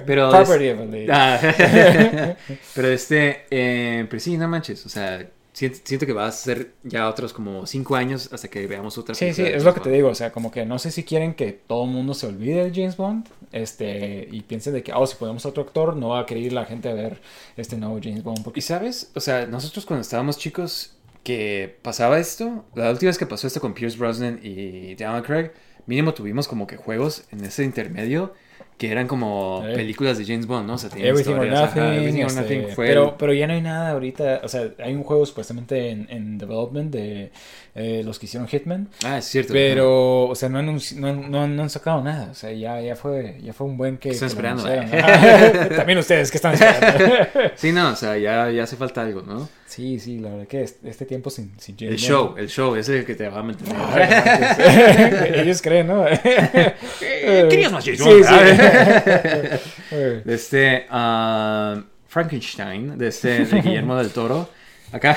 pero... 0.07 0.31
Property 0.31 0.66
es- 0.66 0.75
of 0.75 0.81
a 0.81 0.85
Lady. 0.85 1.07
Ah, 1.11 1.40
pero 2.75 2.88
este... 2.88 3.44
eh, 3.51 4.07
pero 4.09 4.20
sí, 4.20 4.37
no 4.37 4.49
manches, 4.49 4.85
o 4.87 4.88
sea... 4.88 5.29
Siento, 5.53 5.79
siento 5.85 6.05
que 6.05 6.12
va 6.12 6.27
a 6.27 6.33
ser 6.33 6.73
ya 6.83 7.09
otros 7.09 7.33
como 7.33 7.64
cinco 7.64 7.94
años 7.94 8.29
hasta 8.33 8.49
que 8.49 8.66
veamos 8.66 8.99
otra 8.99 9.14
Sí, 9.14 9.33
sí, 9.33 9.42
es 9.42 9.62
lo 9.62 9.73
que 9.73 9.79
te 9.79 9.88
digo, 9.88 10.09
o 10.09 10.14
sea, 10.16 10.33
como 10.33 10.51
que 10.51 10.66
no 10.66 10.81
sé 10.81 10.90
si 10.90 11.05
quieren 11.05 11.35
que 11.35 11.53
todo 11.53 11.85
el 11.85 11.90
mundo 11.90 12.12
se 12.14 12.27
olvide 12.27 12.64
de 12.64 12.73
James 12.75 12.97
Bond, 12.97 13.29
este, 13.53 14.29
y 14.33 14.40
piensen 14.40 14.73
de 14.75 14.83
que, 14.83 14.92
oh, 14.92 15.07
si 15.07 15.14
ponemos 15.14 15.47
otro 15.47 15.62
actor, 15.62 15.94
no 15.94 16.09
va 16.09 16.18
a 16.18 16.27
querer 16.27 16.53
la 16.53 16.64
gente 16.64 16.88
a 16.88 16.94
ver 16.94 17.20
este 17.57 17.77
nuevo 17.77 18.01
James 18.03 18.25
Bond, 18.25 18.40
Y 18.40 18.42
porque 18.42 18.61
sabes, 18.61 19.12
o 19.14 19.20
sea, 19.20 19.47
nosotros 19.47 19.87
cuando 19.87 20.01
estábamos 20.01 20.38
chicos 20.38 20.97
que 21.23 21.79
pasaba 21.83 22.18
esto, 22.18 22.64
la 22.75 22.90
última 22.90 23.11
vez 23.11 23.18
que 23.18 23.27
pasó 23.27 23.47
esto 23.47 23.61
con 23.61 23.75
Pierce 23.75 23.97
Brosnan 23.97 24.40
y 24.42 24.97
Daniel 24.97 25.23
Craig, 25.23 25.53
mínimo 25.87 26.14
tuvimos 26.14 26.49
como 26.49 26.66
que 26.66 26.77
juegos 26.77 27.25
en 27.31 27.44
ese 27.44 27.64
intermedio 27.64 28.33
que 28.79 28.90
eran 28.90 29.07
como 29.07 29.62
Eh. 29.64 29.75
películas 29.75 30.18
de 30.18 30.25
James 30.25 30.47
Bond, 30.47 30.66
¿no? 30.66 30.75
O 30.75 30.79
sea, 30.79 30.90
tenían 30.90 31.11
Everything 31.11 31.35
or 31.35 31.47
Nothing, 31.47 31.83
ajá, 31.83 31.94
Everything 31.94 32.23
or 32.23 32.27
este, 32.27 32.40
Nothing 32.40 32.68
fue 32.75 32.87
pero, 32.88 33.05
el- 33.11 33.14
pero 33.16 33.33
ya 33.33 33.47
no 33.47 33.53
hay 33.53 33.61
nada 33.62 33.90
ahorita, 33.90 34.40
o 34.42 34.49
sea, 34.49 34.68
hay 34.83 34.94
un 34.94 35.05
juego 35.05 35.25
supuestamente 35.27 35.90
en, 35.90 36.09
en 36.11 36.38
development 36.38 36.90
de 36.92 37.31
eh, 37.77 38.03
los 38.05 38.18
que 38.18 38.27
hicieron 38.27 38.49
Hitman, 38.49 38.88
Ah, 39.05 39.18
es 39.18 39.27
cierto. 39.27 39.53
pero, 39.53 40.25
o 40.27 40.35
sea, 40.35 40.49
no 40.49 40.59
han, 40.59 40.66
no, 40.66 40.73
no 41.14 41.42
han- 41.42 41.57
no 41.57 41.62
han 41.62 41.70
sacado 41.70 42.03
nada, 42.03 42.31
o 42.33 42.35
sea, 42.35 42.51
ya, 42.51 42.81
ya 42.81 42.97
fue, 42.97 43.38
ya 43.44 43.53
fue 43.53 43.66
un 43.68 43.77
buen 43.77 43.97
que... 43.97 44.11
Están 44.11 44.29
que 44.29 44.33
esperando. 44.35 44.64
Ajá. 44.66 45.68
También 45.77 45.99
ustedes 45.99 46.33
que 46.33 46.38
están 46.38 46.55
esperando. 46.55 47.14
Sí, 47.55 47.70
no, 47.70 47.90
o 47.92 47.97
sea, 47.97 48.16
ya, 48.18 48.51
ya 48.51 48.64
hace 48.64 48.75
falta 48.77 49.03
algo, 49.03 49.23
¿no? 49.23 49.49
Sí, 49.75 49.99
sí, 49.99 50.19
la 50.19 50.31
verdad 50.31 50.47
que 50.47 50.63
este, 50.63 51.05
tiempo 51.05 51.31
sin, 51.31 51.53
sin 51.59 51.77
James 51.77 51.95
El 51.95 51.99
Bond- 51.99 52.09
show, 52.09 52.35
el 52.39 52.49
show, 52.49 52.77
es 52.77 52.89
el 52.89 53.05
que 53.05 53.15
te 53.15 53.29
va 53.29 53.41
a 53.41 53.43
mantener. 53.43 53.75
Ellos 55.41 55.61
creen, 55.61 55.89
¿no? 55.89 56.05
Querías 57.01 57.73
más 57.73 57.85
James 57.85 58.01
Sí, 58.01 58.05
Bond, 58.05 58.25
sí. 58.25 59.97
De 60.25 60.35
este 60.35 60.87
ah, 60.91 61.83
Frankenstein, 62.07 62.97
de 62.97 63.09
este 63.09 63.45
de 63.45 63.61
Guillermo 63.61 63.97
del 63.97 64.11
Toro. 64.11 64.49
Acá, 64.93 65.11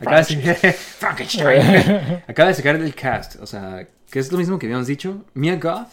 acaba, 0.00 0.22
de 0.22 0.72
Frankenstein. 0.72 2.22
acaba 2.26 2.48
de 2.48 2.54
sacar 2.54 2.76
el 2.76 2.94
cast, 2.94 3.36
o 3.40 3.46
sea, 3.46 3.86
que 4.10 4.18
es 4.18 4.32
lo 4.32 4.38
mismo 4.38 4.58
que 4.58 4.64
habíamos 4.66 4.86
dicho. 4.86 5.22
Mia 5.34 5.56
Goth, 5.56 5.88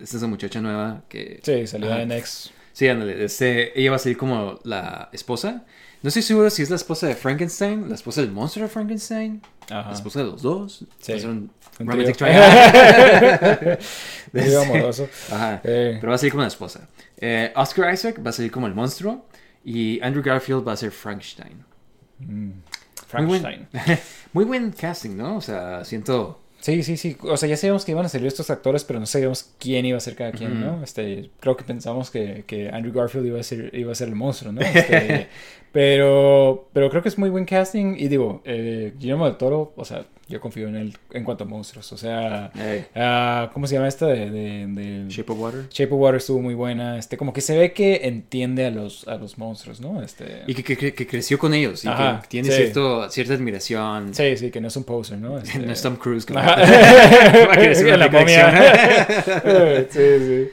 esta 0.00 0.16
es 0.16 0.22
la 0.22 0.28
muchacha 0.28 0.62
nueva 0.62 1.02
que... 1.10 1.40
Sí, 1.42 1.66
salió 1.66 1.94
en 1.94 2.10
X. 2.12 2.52
Sí, 2.72 2.88
ándale, 2.88 3.22
este, 3.22 3.78
ella 3.78 3.90
va 3.90 3.96
a 3.96 3.98
salir 3.98 4.16
como 4.16 4.58
la 4.64 5.10
esposa 5.12 5.66
No 6.04 6.08
estoy 6.08 6.20
seguro 6.20 6.50
si 6.50 6.60
es 6.60 6.68
la 6.68 6.76
esposa 6.76 7.06
de 7.06 7.14
Frankenstein, 7.14 7.88
la 7.88 7.94
esposa 7.94 8.20
del 8.20 8.30
monstruo 8.30 8.66
de 8.66 8.68
Frankenstein, 8.70 9.40
Ajá. 9.70 9.88
la 9.88 9.94
esposa 9.94 10.18
de 10.18 10.26
los 10.26 10.42
dos. 10.42 10.84
Sí. 10.98 11.14
Un 11.24 11.50
Un 11.80 11.86
romantic 11.88 12.14
triangle. 12.18 13.78
Trío 14.30 14.60
amoroso. 14.64 15.08
Ajá. 15.32 15.62
Eh. 15.64 15.96
Pero 15.98 16.10
va 16.10 16.16
a 16.16 16.18
salir 16.18 16.32
como 16.32 16.42
la 16.42 16.48
esposa. 16.48 16.86
Eh, 17.16 17.50
Oscar 17.56 17.94
Isaac 17.94 18.20
va 18.22 18.28
a 18.28 18.32
salir 18.34 18.50
como 18.50 18.66
el 18.66 18.74
monstruo. 18.74 19.24
Y 19.64 19.98
Andrew 20.02 20.22
Garfield 20.22 20.68
va 20.68 20.72
a 20.72 20.76
ser 20.76 20.90
Frankenstein. 20.90 21.64
Frankenstein. 23.06 23.66
Muy 23.72 23.82
buen, 23.86 23.98
muy 24.34 24.44
buen 24.44 24.72
casting, 24.72 25.16
¿no? 25.16 25.38
O 25.38 25.40
sea, 25.40 25.86
siento. 25.86 26.43
Sí, 26.64 26.82
sí, 26.82 26.96
sí. 26.96 27.14
O 27.20 27.36
sea, 27.36 27.46
ya 27.46 27.58
sabíamos 27.58 27.84
que 27.84 27.92
iban 27.92 28.06
a 28.06 28.08
salir 28.08 28.26
estos 28.26 28.48
actores, 28.48 28.84
pero 28.84 28.98
no 28.98 29.04
sabíamos 29.04 29.50
quién 29.58 29.84
iba 29.84 29.98
a 29.98 30.00
ser 30.00 30.16
cada 30.16 30.32
quien, 30.32 30.62
¿no? 30.62 30.82
Este, 30.82 31.28
creo 31.38 31.58
que 31.58 31.64
pensamos 31.64 32.10
que, 32.10 32.44
que 32.46 32.70
Andrew 32.70 32.90
Garfield 32.90 33.26
iba 33.26 33.38
a 33.38 33.42
ser, 33.42 33.70
iba 33.74 33.92
a 33.92 33.94
ser 33.94 34.08
el 34.08 34.14
monstruo, 34.14 34.50
¿no? 34.50 34.62
Este, 34.62 35.28
pero, 35.72 36.70
pero 36.72 36.88
creo 36.88 37.02
que 37.02 37.10
es 37.10 37.18
muy 37.18 37.28
buen 37.28 37.44
casting. 37.44 37.96
Y 37.98 38.08
digo, 38.08 38.40
eh, 38.46 38.94
Guillermo 38.98 39.26
del 39.26 39.36
Toro, 39.36 39.74
o 39.76 39.84
sea, 39.84 40.06
yo 40.28 40.40
confío 40.40 40.68
en 40.68 40.76
él 40.76 40.96
en 41.12 41.22
cuanto 41.24 41.44
a 41.44 41.46
monstruos. 41.46 41.92
O 41.92 41.96
sea, 41.98 42.50
ah, 42.96 43.50
¿cómo 43.52 43.66
se 43.66 43.74
llama 43.74 43.88
esta 43.88 44.06
de, 44.06 44.30
de- 44.30 44.66
de- 44.68 45.04
Shape 45.08 45.32
of 45.32 45.38
Water. 45.38 45.68
Shape 45.70 45.92
of 45.92 46.00
Water 46.00 46.16
estuvo 46.16 46.40
muy 46.40 46.54
buena. 46.54 46.96
Este, 46.98 47.16
como 47.18 47.32
que 47.32 47.40
se 47.42 47.56
ve 47.58 47.72
que 47.72 48.00
entiende 48.04 48.64
a 48.66 48.70
los, 48.70 49.06
a 49.06 49.16
los 49.16 49.36
monstruos, 49.38 49.80
¿no? 49.80 50.02
Este, 50.02 50.42
Y 50.46 50.54
que, 50.54 50.76
que- 50.76 51.06
creció 51.06 51.38
con 51.38 51.52
ellos. 51.54 51.84
Y 51.84 51.88
Ajá, 51.88 52.20
que 52.22 52.28
tiene 52.28 52.50
sí. 52.50 52.56
cierto, 52.56 53.10
cierta 53.10 53.34
admiración. 53.34 54.14
sí, 54.14 54.36
sí, 54.36 54.50
que 54.50 54.60
no 54.60 54.68
es 54.68 54.76
un 54.76 54.84
poser, 54.84 55.18
¿no? 55.18 55.38
Este, 55.44 55.58
No 55.58 55.72
es 55.72 55.82
Tom 55.82 55.96
Cruise. 55.96 56.24
Que 56.24 56.32
va 56.34 56.40
Ajá. 56.42 57.52
a 57.52 57.56
crecer 57.56 57.86
una 57.94 57.96
la 57.98 58.08
momia. 58.08 59.86
sí, 59.90 60.00
sí. 60.18 60.50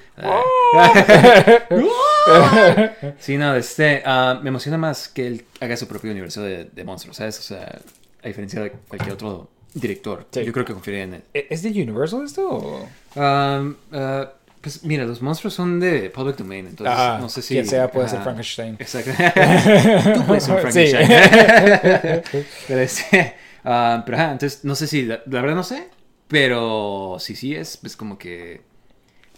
Sí, 3.20 3.38
no, 3.38 3.56
este, 3.56 4.02
ah, 4.06 4.40
me 4.42 4.50
emociona 4.50 4.78
más 4.78 5.08
que 5.08 5.28
él 5.28 5.46
haga 5.60 5.76
su 5.78 5.88
propio 5.88 6.12
universo 6.12 6.42
de, 6.42 6.66
de 6.66 6.84
monstruos, 6.84 7.18
¿sabes? 7.18 7.40
O 7.40 7.42
sea, 7.44 7.80
a 8.24 8.28
diferencia 8.28 8.62
de 8.62 8.72
cualquier 8.72 9.14
otro 9.14 9.50
director. 9.74 10.28
Sí. 10.32 10.44
Yo 10.44 10.52
creo 10.54 10.66
que 10.66 10.74
confiaría 10.74 11.04
en 11.04 11.14
él. 11.16 11.24
¿E- 11.34 11.48
¿Es 11.50 11.62
de 11.64 11.70
Universal 11.70 12.24
esto? 12.26 12.48
o? 12.50 12.90
Um, 13.16 13.76
ah, 13.94 14.32
pues 14.62 14.84
mira, 14.84 15.06
los 15.06 15.22
monstruos 15.22 15.54
son 15.54 15.80
de 15.80 16.10
public 16.12 16.38
domain, 16.38 16.68
entonces 16.68 16.96
Ajá, 16.96 17.18
no 17.20 17.30
sé 17.30 17.42
si... 17.42 17.56
quien 17.56 17.66
sea 17.66 17.92
puede 17.92 18.08
ser 18.08 18.18
ajá, 18.18 18.26
Frankenstein. 18.26 18.76
Exacto. 18.80 19.12
Tú 20.14 20.24
puedes 20.28 20.44
ser 20.44 20.64
un 20.66 20.72
Sí. 20.72 20.88
Frankenstein. 20.90 22.22
pero 22.68 22.80
este, 22.82 23.34
ah, 23.66 24.04
pero 24.06 24.18
ajá, 24.18 24.32
entonces 24.34 24.64
no 24.64 24.76
sé 24.76 24.86
si, 24.88 25.04
la, 25.04 25.22
la 25.26 25.42
verdad 25.42 25.56
no 25.56 25.64
sé, 25.64 25.88
pero 26.28 27.18
si 27.20 27.36
sí 27.36 27.56
es, 27.56 27.78
pues 27.78 27.96
como 27.98 28.18
que... 28.18 28.62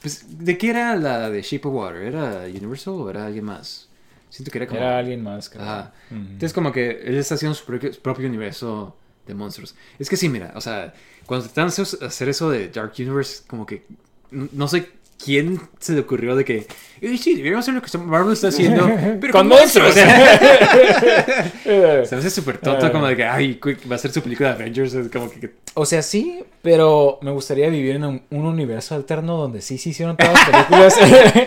Pues, 0.02 0.26
¿de 0.46 0.58
qué 0.58 0.72
era 0.72 0.98
la 0.98 1.30
de 1.30 1.42
Shape 1.42 1.66
of 1.70 1.74
Water? 1.74 2.02
¿Era 2.02 2.42
Universal 2.48 2.94
o 2.96 3.10
era 3.10 3.26
alguien 3.26 3.46
más? 3.46 3.88
Siento 4.30 4.52
que 4.52 4.58
era 4.58 4.68
como... 4.68 4.80
Era 4.82 4.98
alguien 4.98 5.24
más, 5.24 5.50
creo. 5.50 5.64
Ajá. 5.64 5.94
Entonces 6.12 6.52
como 6.52 6.74
que 6.74 7.02
él 7.06 7.16
está 7.16 7.36
haciendo 7.36 7.56
su 7.56 7.64
propio, 7.66 7.94
su 7.94 8.02
propio 8.02 8.28
universo 8.28 8.98
de 9.28 9.34
monstruos. 9.34 9.76
Es 10.00 10.10
que 10.10 10.18
sí, 10.18 10.30
mira, 10.30 10.52
o 10.56 10.62
sea, 10.62 10.94
cuando 11.26 11.46
tratan 11.48 11.68
de 11.76 12.06
hacer- 12.06 12.30
eso 12.30 12.50
de 12.50 12.70
Dark 12.70 12.94
Universe, 12.98 13.44
como 13.48 13.66
que 13.66 13.86
no 14.32 14.68
sé 14.68 14.90
quién 15.24 15.60
se 15.80 15.94
le 15.94 16.02
ocurrió 16.02 16.36
de 16.36 16.44
que, 16.46 16.66
"Eh, 17.02 17.18
sí, 17.18 17.36
deberíamos 17.36 17.64
hacer 17.64 17.74
lo 17.76 17.82
que 17.82 17.98
Marvel 17.98 18.34
está 18.34 18.48
haciendo, 18.50 18.86
pero 19.22 19.34
Con 19.34 19.48
con, 19.48 19.48
monstruos. 19.50 19.96
monstruos. 19.96 20.20
Se 22.10 22.16
me 22.16 22.20
hace 22.20 22.30
súper 22.30 22.58
tonto 22.58 22.92
como 22.92 23.08
de 23.08 23.16
que, 23.16 23.24
ay, 23.26 23.60
va 23.90 23.96
a 23.96 24.00
ser 24.00 24.12
su 24.12 24.22
película 24.22 24.50
de 24.50 24.56
Avengers, 24.56 24.94
es 24.94 25.10
como 25.10 25.30
que... 25.30 25.52
O 25.76 25.86
sea, 25.86 26.02
sí, 26.04 26.44
pero 26.62 27.18
me 27.22 27.32
gustaría 27.32 27.68
vivir 27.70 27.96
en 27.96 28.04
un, 28.06 28.22
un 28.30 28.46
universo 28.46 28.94
alterno 28.96 29.38
donde 29.38 29.62
sí 29.62 29.78
se 29.80 29.90
hicieron 29.90 30.16
todas 30.18 30.34
las 30.34 30.46
películas 30.50 30.96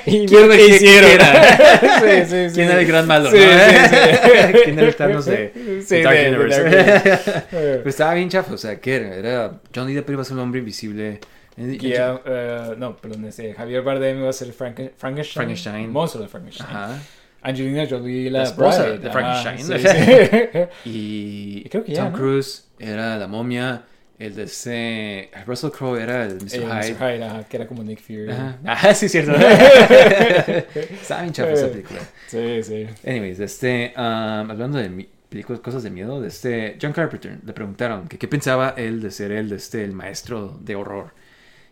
y 0.07 0.27
¿Quién 0.27 0.49
que 0.51 0.66
hicieron. 0.66 1.11
quién 1.11 1.20
era? 1.20 1.57
Sí, 2.01 2.31
sí, 2.31 2.49
sí. 2.49 2.55
¿Quién 2.55 2.70
era 2.70 2.81
el 2.81 2.87
gran 2.87 3.07
malo? 3.07 3.31
Sí, 3.31 3.37
no? 3.37 3.43
sí, 3.43 3.85
sí. 3.91 4.59
¿Quién 4.64 4.79
era 4.79 4.89
el 4.89 4.97
Thanos 4.97 5.27
de, 5.27 5.53
Sí, 5.87 5.97
de 5.97 6.03
Dark 6.03 6.16
de- 6.16 6.29
Universe? 6.29 7.43
Pero 7.51 7.89
estaba 7.89 8.14
bien 8.14 8.29
chafa, 8.29 8.53
o 8.55 8.59
sea, 8.59 8.77
¿qué 8.81 8.97
era? 8.97 9.14
Era 9.14 9.53
Johnny 9.74 9.95
Depp 9.95 10.11
iba 10.11 10.22
a 10.22 10.24
ser 10.24 10.35
un 10.35 10.41
hombre 10.43 10.59
invisible. 10.61 11.20
Eh, 11.59 11.78
Guilla- 11.78 12.20
eh, 12.24 12.74
no, 12.76 12.96
perdón, 12.96 13.24
este, 13.24 13.54
Javier 13.54 13.82
Bardem 13.82 14.18
iba 14.18 14.28
a 14.30 14.32
ser 14.32 14.48
Franken- 14.52 14.92
Frankenstein. 14.96 15.34
Frankenstein. 15.34 15.90
monstruo 15.90 16.22
de 16.22 16.28
Frankenstein. 16.28 16.68
Ajá. 16.70 16.98
Angelina 17.42 17.86
Jolie, 17.88 18.30
la, 18.30 18.38
La 18.40 18.44
esposa 18.44 18.82
bride. 18.82 18.98
de 18.98 19.11
Frankenstein. 19.11 19.80
sí, 19.80 19.88
sí. 20.84 20.90
Y, 20.90 21.62
Y 21.64 21.68
creo 21.68 21.84
que 21.84 21.92
ya, 21.94 22.02
Tom 22.04 22.12
¿no? 22.12 22.18
Cruise 22.18 22.68
era 22.78 23.16
la 23.16 23.26
momia. 23.28 23.84
El 24.18 24.34
de 24.34 24.44
ese. 24.44 25.30
Russell 25.46 25.68
Crowe 25.70 25.98
era 26.02 26.24
el 26.24 26.36
Mr. 26.36 26.48
Hyde. 26.52 26.94
Mr. 26.94 26.96
Hyde, 26.96 27.24
ajá, 27.24 27.44
que 27.44 27.57
era 27.59 27.66
como 27.66 27.82
Nick 27.84 28.00
Fury. 28.00 28.30
Ajá. 28.30 28.57
Ah, 28.64 28.94
sí, 28.94 29.11
cierto. 29.11 29.32
Estaba 29.34 31.22
bien 31.22 31.32
chafa 31.34 31.52
esa 31.52 31.68
película. 31.68 32.00
Sí, 32.26 32.62
sí. 32.62 32.86
Anyways, 33.07 33.40
este, 33.40 33.92
um, 33.96 34.50
hablando 34.50 34.78
de 34.78 35.07
películas, 35.28 35.61
cosas 35.61 35.82
de 35.82 35.90
miedo, 35.90 36.20
de 36.20 36.28
este, 36.28 36.78
John 36.80 36.92
Carpenter, 36.92 37.38
le 37.44 37.52
preguntaron 37.52 38.09
que 38.09 38.18
qué 38.18 38.26
pensaba 38.28 38.74
él 38.76 39.02
de 39.02 39.11
ser 39.11 39.32
él, 39.32 39.48
de 39.50 39.57
este, 39.57 39.84
el 39.84 39.92
maestro 39.92 40.57
de 40.61 40.76
horror. 40.76 41.12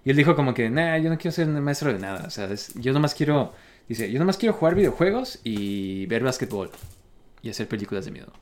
Y 0.05 0.11
él 0.11 0.17
dijo 0.17 0.37
como 0.37 0.53
que, 0.55 0.69
nah, 0.71 0.97
yo 0.99 1.09
no 1.11 1.17
quiero 1.19 1.33
ser 1.33 1.47
maestro 1.49 1.93
de 1.93 1.99
nada, 1.99 2.25
o 2.27 2.31
sea, 2.31 2.45
es- 2.47 2.73
yo 2.75 2.93
nomás 2.93 3.15
quiero, 3.15 3.53
dice, 3.89 4.11
yo 4.13 4.19
nomás 4.19 4.37
quiero 4.37 4.53
jugar 4.55 4.75
videojuegos 4.75 5.39
y 5.45 6.07
ver 6.07 6.23
básquetbol 6.23 6.71
y 7.43 7.51
hacer 7.51 7.67
películas 7.69 8.05
de 8.05 8.11
miedo. 8.11 8.33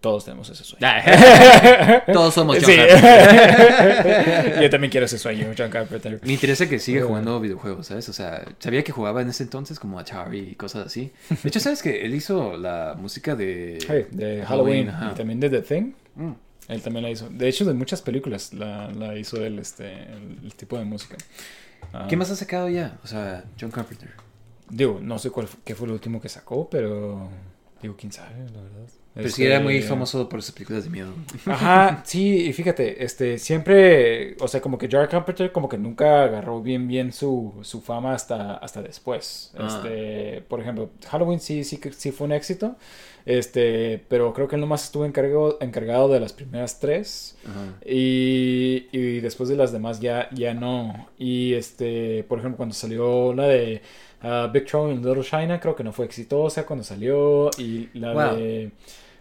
Todos 0.00 0.26
tenemos 0.26 0.48
ese 0.50 0.62
sueño. 0.62 0.86
Todos 2.12 2.34
somos 2.34 2.58
John 2.60 2.66
Sí. 2.70 2.76
Carpenter. 2.76 4.62
Yo 4.62 4.70
también 4.70 4.90
quiero 4.90 5.06
ese 5.06 5.18
sueño, 5.18 5.48
John 5.56 5.70
Carpenter. 5.70 6.20
Me 6.22 6.34
interesa 6.34 6.68
que 6.68 6.78
siga 6.78 7.04
jugando 7.04 7.40
videojuegos, 7.40 7.86
¿sabes? 7.88 8.08
O 8.08 8.12
sea, 8.12 8.44
sabía 8.58 8.84
que 8.84 8.92
jugaba 8.92 9.22
en 9.22 9.30
ese 9.30 9.42
entonces 9.42 9.80
como 9.80 9.98
Atari 9.98 10.38
y 10.50 10.54
cosas 10.54 10.86
así. 10.86 11.12
De 11.42 11.48
hecho, 11.48 11.58
¿sabes 11.60 11.82
que 11.82 12.04
él 12.04 12.14
hizo 12.14 12.56
la 12.56 12.94
música 12.96 13.34
de, 13.34 13.78
Hey, 13.88 14.06
de 14.10 14.44
Halloween, 14.46 14.92
y 15.10 15.14
también 15.14 15.40
de 15.40 15.50
The 15.50 15.62
Thing. 15.62 15.92
Mm. 16.14 16.32
Él 16.68 16.82
también 16.82 17.04
la 17.04 17.10
hizo. 17.10 17.28
De 17.28 17.48
hecho, 17.48 17.64
de 17.64 17.74
muchas 17.74 18.02
películas 18.02 18.52
la, 18.52 18.90
la 18.90 19.16
hizo 19.16 19.44
él, 19.44 19.58
este, 19.58 19.92
el, 19.92 20.40
el 20.44 20.54
tipo 20.54 20.78
de 20.78 20.84
música. 20.84 21.16
Ah, 21.92 22.06
¿Qué 22.08 22.16
más 22.16 22.30
ha 22.30 22.36
sacado 22.36 22.68
ya? 22.68 22.98
O 23.04 23.06
sea, 23.06 23.44
John 23.60 23.70
Carpenter. 23.70 24.10
Digo, 24.68 24.98
no 25.00 25.18
sé 25.18 25.30
cuál, 25.30 25.48
qué 25.64 25.74
fue 25.76 25.86
lo 25.86 25.94
último 25.94 26.20
que 26.20 26.28
sacó, 26.28 26.68
pero... 26.68 27.28
Digo, 27.80 27.94
quién 27.96 28.10
sabe, 28.10 28.30
la 28.52 28.62
verdad. 28.62 28.88
Pero 29.14 29.28
sí 29.30 29.44
era 29.46 29.60
muy 29.60 29.76
Este, 29.76 29.88
famoso 29.90 30.28
por 30.28 30.42
sus 30.42 30.52
películas 30.52 30.84
de 30.84 30.90
miedo. 30.90 31.12
Ajá, 31.46 32.02
sí, 32.04 32.46
y 32.48 32.52
fíjate, 32.52 33.04
este, 33.04 33.38
siempre, 33.38 34.36
o 34.40 34.48
sea, 34.48 34.60
como 34.60 34.76
que 34.76 34.88
John 34.90 35.06
Carpenter 35.06 35.52
como 35.52 35.68
que 35.68 35.78
nunca 35.78 36.24
agarró 36.24 36.60
bien 36.62 36.88
bien 36.88 37.12
su, 37.12 37.54
su 37.62 37.80
fama 37.80 38.14
hasta, 38.14 38.54
hasta 38.56 38.82
después. 38.82 39.52
Ah. 39.56 39.68
Este, 39.84 40.42
por 40.48 40.60
ejemplo, 40.60 40.90
Halloween 41.08 41.38
sí, 41.40 41.64
sí, 41.64 41.76
que- 41.78 41.92
sí 41.92 42.12
fue 42.12 42.26
un 42.26 42.32
éxito, 42.32 42.76
este, 43.26 44.02
pero 44.08 44.32
creo 44.32 44.48
que 44.48 44.54
él 44.54 44.60
nomás 44.62 44.84
estuvo 44.84 45.04
encargado, 45.04 45.58
encargado 45.60 46.08
de 46.08 46.20
las 46.20 46.32
primeras 46.32 46.80
tres. 46.80 47.36
Ajá. 47.44 47.74
Y, 47.84 48.86
y 48.92 49.20
después 49.20 49.48
de 49.48 49.56
las 49.56 49.72
demás 49.72 50.00
ya, 50.00 50.30
ya 50.32 50.54
no. 50.54 51.08
Y 51.18 51.52
este, 51.54 52.24
por 52.24 52.38
ejemplo, 52.38 52.56
cuando 52.56 52.74
salió 52.74 53.34
la 53.34 53.48
de 53.48 53.82
ah, 54.22 54.48
Big 54.52 54.64
Trouble 54.66 54.94
in 54.94 55.04
Little 55.04 55.22
China, 55.24 55.60
creo 55.60 55.74
que 55.76 55.84
no 55.84 55.92
fue 55.92 56.06
exitosa 56.06 56.64
cuando 56.64 56.84
salió. 56.84 57.50
Y 57.58 57.88
la 57.98 58.12
Wow. 58.14 58.36
de 58.36 58.70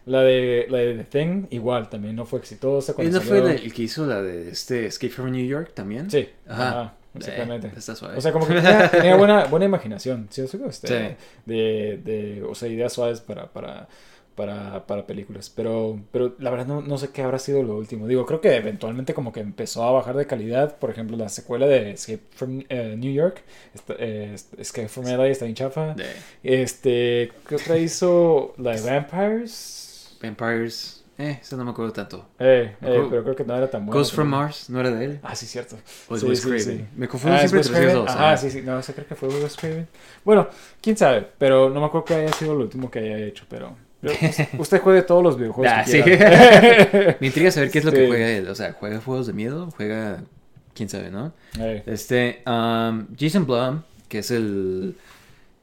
la 0.06 0.22
de 0.22 0.68
la 0.70 0.78
de 0.78 0.93
The 0.97 1.03
Thing, 1.06 1.47
igual, 1.49 1.89
también 1.89 2.16
no 2.16 2.26
fue 2.28 2.38
exitosa 2.38 2.91
¿Él 2.91 2.95
cuando 2.95 3.14
no 3.20 3.22
fue 3.26 3.39
salió. 3.39 3.51
el, 3.58 3.64
el 3.66 3.74
que 3.74 3.82
hizo 3.82 4.06
la 4.06 4.22
de 4.22 4.49
este 4.49 4.86
Escape 4.86 5.12
from 5.12 5.32
New 5.32 5.45
York 5.47 5.72
también? 5.74 6.12
Sí, 6.12 6.30
Ajá. 6.47 6.70
ajá, 6.70 6.93
exactamente. 7.18 7.68
Eh, 7.68 7.72
está 7.78 7.95
suave. 7.95 8.18
O 8.18 8.22
sea, 8.22 8.32
como 8.32 8.47
que 8.47 8.55
tenía, 8.55 8.89
tenía 8.91 9.16
buena, 9.16 9.45
buena 9.45 9.66
imaginación, 9.66 10.28
¿sí? 10.30 10.41
Este, 10.41 10.88
Sí. 10.88 11.16
de, 11.45 11.99
de, 12.03 12.43
o 12.43 12.55
sea, 12.55 12.68
ideas 12.70 12.93
suaves 12.93 13.22
para, 13.22 13.47
para, 13.51 13.88
para, 14.36 14.86
para 14.86 15.05
películas. 15.07 15.49
Pero, 15.49 15.99
pero 16.11 16.36
la 16.39 16.49
verdad 16.49 16.66
no, 16.68 16.82
no 16.82 16.97
sé 16.97 17.09
qué 17.11 17.22
habrá 17.22 17.39
sido 17.39 17.63
lo 17.63 17.78
último. 17.78 18.05
Digo, 18.07 18.26
creo 18.26 18.41
que 18.41 18.53
eventualmente 18.55 19.13
como 19.13 19.32
que 19.32 19.39
empezó 19.39 19.84
a 19.84 19.91
bajar 19.91 20.16
de 20.18 20.28
calidad. 20.28 20.78
Por 20.78 20.89
ejemplo, 20.89 21.16
la 21.18 21.30
secuela 21.30 21.66
de 21.68 21.91
Escape 21.91 22.22
from 22.36 22.63
eh, 22.70 22.95
New 22.97 23.13
York, 23.13 23.41
esta- 23.74 23.95
eh, 23.97 24.36
Escape 24.57 24.88
from 24.89 25.05
LA 25.07 25.28
está 25.28 25.45
bien 25.45 25.55
chafa. 25.55 25.95
Este, 26.43 27.32
¿qué 27.47 27.55
otra 27.55 27.78
hizo? 27.78 28.53
La 28.57 28.72
de 28.76 28.82
Vampires. 28.82 30.18
Vampires. 30.22 30.95
Eh, 31.18 31.39
eso 31.41 31.55
no 31.55 31.63
me 31.63 31.72
acuerdo 31.72 31.93
tanto. 31.93 32.28
Eh, 32.39 32.76
eh, 32.82 32.86
acuerdo- 32.86 33.09
pero 33.09 33.24
creo 33.24 33.36
que 33.38 33.43
no 33.45 33.55
era 33.55 33.70
tan 33.70 33.86
buena. 33.86 33.99
Ghost 33.99 34.13
from. 34.16 34.28
Mars, 34.28 34.70
¿no 34.70 34.80
era 34.82 34.91
de 34.91 35.05
él? 35.05 35.20
Ah, 35.24 35.34
sí, 35.36 35.45
cierto. 35.45 35.78
O 36.09 36.18
Sí, 36.18 36.26
Wes 36.26 36.39
sí, 36.41 36.45
Craven. 36.49 36.63
sí. 36.80 36.86
Me 36.97 37.07
confundo 37.07 37.38
Ah, 37.38 37.41
¿es 37.43 37.49
siempre 37.51 37.70
entre 37.80 37.93
dos. 37.93 38.09
Ajá, 38.09 38.28
ajá. 38.34 38.38
sí, 38.38 38.51
sí. 38.51 38.61
No, 38.63 38.82
sé, 38.84 38.93
creo 38.93 39.07
que 39.07 39.16
fue 39.16 39.30
Wes 39.30 39.55
Craven. 39.55 39.88
Bueno, 40.26 40.49
quién 40.82 40.97
sabe, 40.97 41.26
pero 41.38 41.70
no 41.70 41.80
me 41.80 41.86
acuerdo 41.86 42.05
que 42.05 42.16
haya 42.16 42.34
sido 42.34 42.53
lo 42.55 42.61
último 42.63 42.91
que 42.91 42.99
haya 42.99 43.18
hecho, 43.20 43.45
pero... 43.49 43.76
usted- 44.59 44.82
juegue 44.82 45.01
todos 45.03 45.24
los 45.24 45.38
videojuegos 45.38 45.72
Ah, 45.74 45.84
sí. 45.86 45.99
Me 47.20 47.28
intriga 47.28 47.49
saber 47.49 47.72
qué 47.72 47.80
es 47.80 47.86
lo 47.86 47.91
que 47.91 48.05
juega 48.07 48.30
él. 48.30 48.47
O 48.49 48.55
sea, 48.55 48.74
¿juega 48.74 48.99
juegos 48.99 49.28
de 49.28 49.34
miedo? 49.34 49.72
¿Juega...? 49.78 50.22
¿Quién 50.74 50.89
sabe, 50.89 51.09
no? 51.09 51.32
Eh, 51.59 51.82
Este, 51.86 52.43
um, 52.45 53.07
Jason 53.18 53.45
Blum, 53.45 53.82
que 54.09 54.20
es 54.20 54.30
el, 54.32 54.97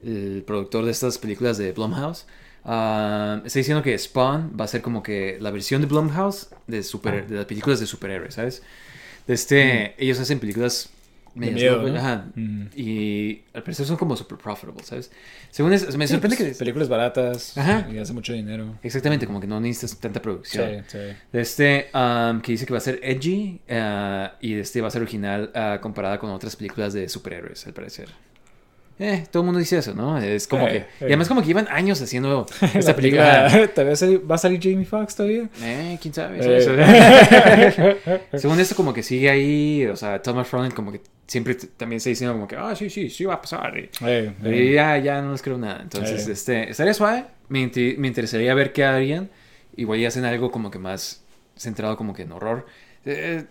el 0.03 0.43
productor 0.47 0.83
de 0.85 0.91
estas 0.91 1.19
películas 1.19 1.59
de 1.59 1.71
Blumhouse, 1.71 2.25
um, 2.65 3.45
está 3.45 3.59
diciendo 3.59 3.81
que 3.83 3.97
Spawn 3.97 4.53
va 4.59 4.65
a 4.65 4.67
ser 4.67 4.81
como 4.81 5.03
que 5.03 5.37
la 5.39 5.51
versión 5.51 5.81
de 5.81 5.87
Blumhouse 5.87 6.49
de, 6.67 6.83
super, 6.83 7.27
de 7.27 7.35
las 7.37 7.45
películas 7.45 7.79
de 7.79 7.85
superhéroes, 7.87 8.35
¿sabes? 8.35 8.63
De 9.27 9.33
este, 9.33 9.95
Ellos 10.03 10.19
hacen 10.19 10.39
películas 10.39 10.89
medias 11.35 11.55
miedo, 11.55 11.77
locas, 11.77 11.93
¿no? 11.93 11.99
ajá, 11.99 12.25
Mm. 12.35 12.65
y 12.75 13.41
al 13.55 13.63
parecer 13.63 13.87
son 13.87 13.97
como 13.97 14.15
super 14.15 14.37
profitable, 14.37 14.83
¿sabes? 14.83 15.11
Según 15.49 15.73
eso, 15.73 15.85
me 15.97 16.07
sorprende 16.07 16.37
pues, 16.37 16.49
que... 16.51 16.55
películas 16.59 16.89
baratas 16.89 17.57
Ajá. 17.57 17.87
y 17.91 17.97
hace 17.97 18.13
mucho 18.13 18.33
dinero. 18.33 18.77
Exactamente, 18.83 19.25
como 19.25 19.41
que 19.41 19.47
no 19.47 19.59
necesitas 19.59 19.97
tanta 19.99 20.21
producción. 20.21 20.83
Sí, 20.87 20.97
sí. 20.99 21.15
De 21.31 21.41
este, 21.41 21.89
um, 21.95 22.39
que 22.41 22.51
dice 22.51 22.65
que 22.67 22.73
va 22.73 22.77
a 22.77 22.81
ser 22.81 22.99
edgy 23.01 23.61
uh, 23.67 24.35
y 24.41 24.53
este 24.55 24.81
va 24.81 24.89
a 24.89 24.91
ser 24.91 25.01
original 25.01 25.51
uh, 25.55 25.81
comparada 25.81 26.19
con 26.19 26.29
otras 26.29 26.55
películas 26.55 26.93
de 26.93 27.09
superhéroes, 27.09 27.65
al 27.65 27.73
parecer. 27.73 28.09
Eh, 29.05 29.25
todo 29.31 29.41
el 29.43 29.45
mundo 29.45 29.59
dice 29.59 29.77
eso, 29.79 29.93
¿no? 29.93 30.17
Es 30.17 30.47
como 30.47 30.67
Eh, 30.67 30.71
que... 30.71 30.77
eh. 30.77 30.85
Y 31.01 31.05
además 31.05 31.27
como 31.27 31.41
que 31.41 31.47
llevan 31.47 31.67
años 31.69 32.01
haciendo 32.01 32.45
esta 32.73 32.95
película. 32.95 33.47
película, 33.49 33.67
¿todavía 33.73 33.95
sali- 33.95 34.17
¿Va 34.17 34.35
a 34.35 34.37
salir 34.37 34.59
Jamie 34.63 34.85
Foxx 34.85 35.15
todavía? 35.15 35.49
Eh, 35.61 35.97
quién 36.01 36.13
sabe. 36.13 36.37
Eh. 36.41 37.97
Según 38.37 38.59
esto 38.59 38.75
como 38.75 38.93
que 38.93 39.03
sigue 39.03 39.29
ahí, 39.29 39.85
o 39.87 39.95
sea, 39.95 40.21
Thomas 40.21 40.47
Fronen 40.47 40.71
como 40.71 40.91
que 40.91 41.01
siempre 41.27 41.55
también 41.55 41.97
está 41.97 42.09
diciendo 42.09 42.33
como 42.33 42.47
que, 42.47 42.55
ah, 42.55 42.75
sí, 42.75 42.89
sí, 42.89 43.09
sí 43.09 43.25
va 43.25 43.35
a 43.35 43.41
pasar. 43.41 43.77
Y, 43.77 43.89
Eh, 44.05 44.33
eh. 44.43 44.71
ya, 44.73 44.97
ya 44.97 45.21
no 45.21 45.31
les 45.31 45.41
creo 45.41 45.57
nada. 45.57 45.79
Entonces, 45.81 46.27
Eh. 46.27 46.31
este, 46.31 46.69
estaría 46.69 46.93
suave. 46.93 47.25
Me, 47.49 47.69
me 47.97 48.07
interesaría 48.07 48.53
ver 48.53 48.71
qué 48.73 48.83
harían. 48.85 49.29
Igual 49.75 49.99
ya 49.99 50.07
hacen 50.09 50.23
algo 50.25 50.51
como 50.51 50.69
que 50.71 50.79
más 50.79 51.23
centrado 51.57 51.97
como 51.97 52.13
que 52.13 52.21
en 52.23 52.31
horror. 52.31 52.65
Eh, 53.05 53.43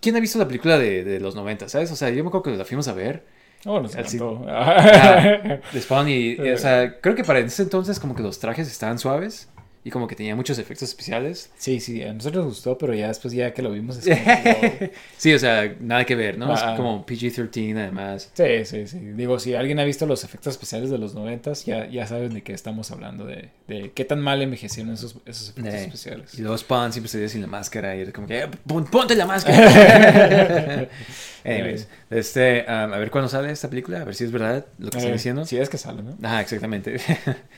¿Quién 0.00 0.16
ha 0.16 0.20
visto 0.20 0.38
la 0.38 0.46
película 0.46 0.78
de, 0.78 1.02
de 1.04 1.18
los 1.20 1.34
90, 1.34 1.68
sabes? 1.68 1.90
O 1.90 1.96
sea, 1.96 2.10
yo 2.10 2.22
me 2.22 2.28
acuerdo 2.28 2.44
que 2.44 2.56
la 2.56 2.64
fuimos 2.64 2.86
a 2.88 2.92
ver. 2.94 3.24
Oh, 3.70 3.80
ci- 3.82 3.98
encantó. 4.16 4.44
Ah, 4.48 5.58
de 5.72 5.80
Spawn 5.80 6.08
y, 6.08 6.12
y, 6.34 6.50
o 6.50 6.58
sea, 6.58 6.98
creo 7.00 7.14
que 7.14 7.22
para 7.24 7.38
ese 7.40 7.62
entonces 7.62 8.00
como 8.00 8.14
que 8.14 8.22
los 8.22 8.38
trajes 8.38 8.66
estaban 8.70 8.98
suaves 8.98 9.48
y 9.88 9.90
como 9.90 10.06
que 10.06 10.14
tenía 10.14 10.36
muchos 10.36 10.58
efectos 10.58 10.88
especiales. 10.88 11.50
Sí, 11.56 11.80
sí, 11.80 12.02
a 12.02 12.12
nosotros 12.12 12.44
nos 12.44 12.54
gustó, 12.54 12.76
pero 12.78 12.92
ya 12.94 13.08
después 13.08 13.32
ya 13.34 13.52
que 13.54 13.62
lo 13.62 13.70
vimos 13.72 13.96
es 13.96 14.04
como 14.18 14.90
sí, 15.16 15.32
o 15.34 15.38
sea, 15.38 15.74
nada 15.80 16.04
que 16.04 16.14
ver, 16.14 16.36
¿no? 16.38 16.52
Es 16.54 16.62
como 16.76 17.04
PG-13 17.06 17.76
además. 17.78 18.30
Sí, 18.34 18.64
sí, 18.64 18.86
sí. 18.86 18.98
Digo, 18.98 19.38
si 19.38 19.54
alguien 19.54 19.80
ha 19.80 19.84
visto 19.84 20.06
los 20.06 20.22
efectos 20.24 20.52
especiales 20.52 20.90
de 20.90 20.98
los 20.98 21.14
noventas, 21.14 21.64
ya, 21.64 21.88
ya 21.88 22.06
saben 22.06 22.34
de 22.34 22.42
qué 22.42 22.52
estamos 22.52 22.90
hablando, 22.90 23.24
de, 23.24 23.48
de 23.66 23.92
qué 23.92 24.04
tan 24.04 24.20
mal 24.20 24.42
envejecieron 24.42 24.92
esos, 24.92 25.16
esos 25.26 25.48
efectos 25.50 25.74
Eh, 25.74 25.84
especiales. 25.84 26.34
Y 26.38 26.42
luego 26.42 26.56
Spawn 26.58 26.92
siempre 26.92 27.10
se 27.10 27.28
sin 27.28 27.40
la 27.40 27.46
máscara 27.48 27.96
y 27.96 28.00
era 28.02 28.12
como 28.12 28.26
que, 28.26 28.40
"Eh, 28.42 28.48
pon- 28.66 28.84
ponte 28.86 29.14
la 29.14 29.26
máscara. 29.26 29.58
Anyways, 31.44 31.88
este, 32.10 32.64
um, 32.68 32.92
a 32.92 32.98
ver 32.98 33.10
cuándo 33.10 33.28
sale 33.28 33.50
esta 33.50 33.68
película, 33.70 34.00
a 34.00 34.04
ver 34.04 34.14
si 34.14 34.24
es 34.24 34.32
verdad 34.32 34.66
lo 34.78 34.90
que 34.90 34.98
están 34.98 35.12
diciendo. 35.12 35.46
Sí, 35.46 35.56
es 35.56 35.68
que 35.68 35.78
sale, 35.78 36.02
¿no? 36.02 36.16
Ajá, 36.22 36.40
exactamente. 36.40 36.98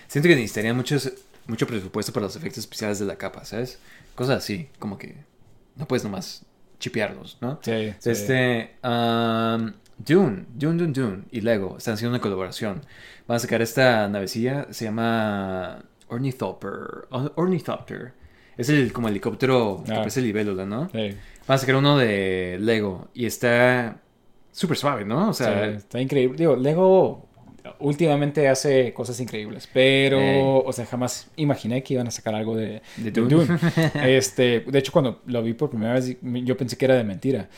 Siento 0.07 0.29
que 0.29 0.37
necesitarían 0.37 0.77
muchos, 0.77 1.11
mucho 1.47 1.67
presupuesto 1.67 2.13
para 2.13 2.27
los 2.27 2.37
efectos 2.37 2.59
especiales 2.59 2.99
de 2.99 3.07
la 3.07 3.17
capa, 3.17 3.45
¿sabes? 3.45 3.79
Cosas 4.15 4.39
así, 4.39 4.69
como 4.79 4.99
que 4.99 5.17
no 5.77 5.87
puedes 5.87 6.05
nomás 6.05 6.45
chipearlos, 6.79 7.39
¿no? 7.41 7.59
Sí, 7.63 7.93
sí. 7.99 8.11
Este, 8.11 8.77
um, 8.85 9.73
Dune, 9.99 10.47
Dune, 10.55 10.79
Dune, 10.79 10.93
Dune 10.93 11.23
y 11.31 11.41
Lego 11.43 11.77
están 11.79 11.95
haciendo 11.95 12.15
una 12.15 12.23
colaboración. 12.23 12.83
Van 13.27 13.37
a 13.37 13.39
sacar 13.39 13.61
esta 13.63 14.09
navecilla, 14.09 14.67
se 14.71 14.87
llama 14.87 15.85
Ornithopter. 16.09 17.07
Or- 17.11 17.33
Ornithopter. 17.37 18.13
Es 18.57 18.69
el 18.69 18.93
como 18.93 19.09
helicóptero 19.09 19.83
que 19.87 19.93
Ah. 19.93 19.97
parece 19.97 20.21
libélula, 20.21 20.67
¿no? 20.67 20.89
Sí, 20.91 21.17
Van 21.47 21.57
a 21.57 21.59
sacar 21.59 21.77
uno 21.77 21.97
de 21.99 22.59
Lego 22.61 23.09
y 23.15 23.27
está 23.27 24.01
súper 24.53 24.77
suave, 24.77 25.05
¿no? 25.05 25.31
O 25.31 25.33
sea, 25.33 25.71
sí, 25.71 25.77
está 25.79 26.01
increíble. 26.01 26.37
Digo, 26.37 26.57
Lego 26.57 27.29
últimamente 27.79 28.49
hace 28.49 28.93
cosas 28.93 29.19
increíbles, 29.21 29.69
pero, 29.73 30.59
o 30.65 30.73
sea, 30.73 30.85
jamás 30.87 31.29
imaginé 31.37 31.83
que 31.83 31.95
iban 31.95 32.07
a 32.07 32.11
sacar 32.11 32.35
algo 32.35 32.57
de, 32.57 32.83
De 32.97 33.11
de 33.11 33.11
Dune. 33.13 33.35
Dune. 33.47 33.59
este, 34.17 34.61
de 34.61 34.79
hecho, 34.79 34.93
cuando 34.93 35.23
lo 35.27 35.43
vi 35.43 35.55
por 35.55 35.71
primera 35.71 35.95
vez, 35.95 36.17
yo 36.23 36.57
pensé 36.57 36.77
que 36.77 36.85
era 36.85 36.95
de 36.97 37.05
mentira. 37.05 37.49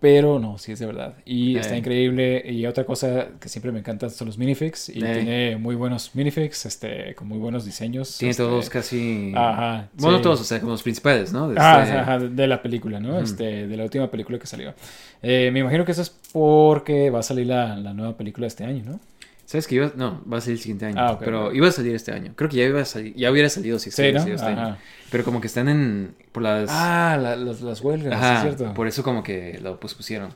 Pero 0.00 0.40
no, 0.40 0.58
sí 0.58 0.72
es 0.72 0.80
de 0.80 0.86
verdad. 0.86 1.14
Y 1.24 1.56
está 1.56 1.76
increíble. 1.76 2.42
Y 2.50 2.66
otra 2.66 2.84
cosa 2.84 3.28
que 3.38 3.48
siempre 3.48 3.70
me 3.70 3.78
encanta 3.78 4.10
son 4.10 4.26
los 4.26 4.36
minifigs. 4.36 4.88
Y 4.88 4.94
tiene 4.94 5.56
muy 5.58 5.76
buenos 5.76 6.16
minifigs, 6.16 6.66
este, 6.66 7.14
con 7.14 7.28
muy 7.28 7.38
buenos 7.38 7.64
diseños. 7.64 8.18
tiene 8.18 8.32
este, 8.32 8.42
todos 8.42 8.68
casi... 8.68 9.32
Ajá, 9.36 9.90
Bueno, 9.94 10.16
sí. 10.16 10.22
todos, 10.24 10.40
o 10.40 10.44
sea, 10.44 10.58
como 10.58 10.72
los 10.72 10.82
principales, 10.82 11.32
¿no? 11.32 11.48
De 11.48 11.54
Ah, 11.56 11.82
este- 11.84 11.96
ajá, 11.96 12.18
de 12.18 12.46
la 12.48 12.60
película, 12.62 12.98
¿no? 12.98 13.20
Este, 13.20 13.68
de 13.68 13.76
la 13.76 13.84
última 13.84 14.10
película 14.10 14.40
que 14.40 14.48
salió. 14.48 14.74
Eh, 15.22 15.50
me 15.52 15.60
imagino 15.60 15.84
que 15.84 15.92
eso 15.92 16.02
es 16.02 16.10
porque 16.32 17.10
va 17.10 17.20
a 17.20 17.22
salir 17.22 17.46
la, 17.46 17.76
la 17.76 17.94
nueva 17.94 18.16
película 18.16 18.48
este 18.48 18.64
año, 18.64 18.82
¿no? 18.84 19.00
¿Sabes 19.44 19.66
que 19.66 19.74
iba? 19.74 19.92
No, 19.96 20.22
va 20.30 20.38
a 20.38 20.40
salir 20.40 20.56
el 20.56 20.62
siguiente 20.62 20.86
año. 20.86 20.96
Ah, 20.98 21.12
ok, 21.12 21.20
pero 21.24 21.46
ok. 21.48 21.54
iba 21.54 21.68
a 21.68 21.72
salir 21.72 21.94
este 21.94 22.12
año. 22.12 22.32
Creo 22.36 22.48
que 22.48 22.56
ya 22.56 22.64
iba 22.64 22.80
a 22.80 22.84
salir, 22.84 23.14
ya 23.14 23.30
hubiera 23.30 23.48
salido 23.48 23.78
si 23.78 23.90
Sí, 23.90 24.12
¿no? 24.12 24.20
salido 24.20 24.36
este 24.36 24.48
Ajá. 24.50 24.64
año. 24.66 24.76
Pero 25.10 25.24
como 25.24 25.40
que 25.40 25.46
están 25.48 25.68
en 25.68 26.14
por 26.32 26.42
las 26.42 26.70
Ah, 26.72 27.18
la- 27.20 27.36
las, 27.36 27.60
las 27.60 27.80
huelgas, 27.82 28.14
Ajá, 28.14 28.34
es 28.36 28.40
cierto. 28.56 28.72
por 28.74 28.86
eso 28.86 29.02
como 29.02 29.22
que 29.22 29.58
lo 29.62 29.78
pospusieron. 29.78 30.32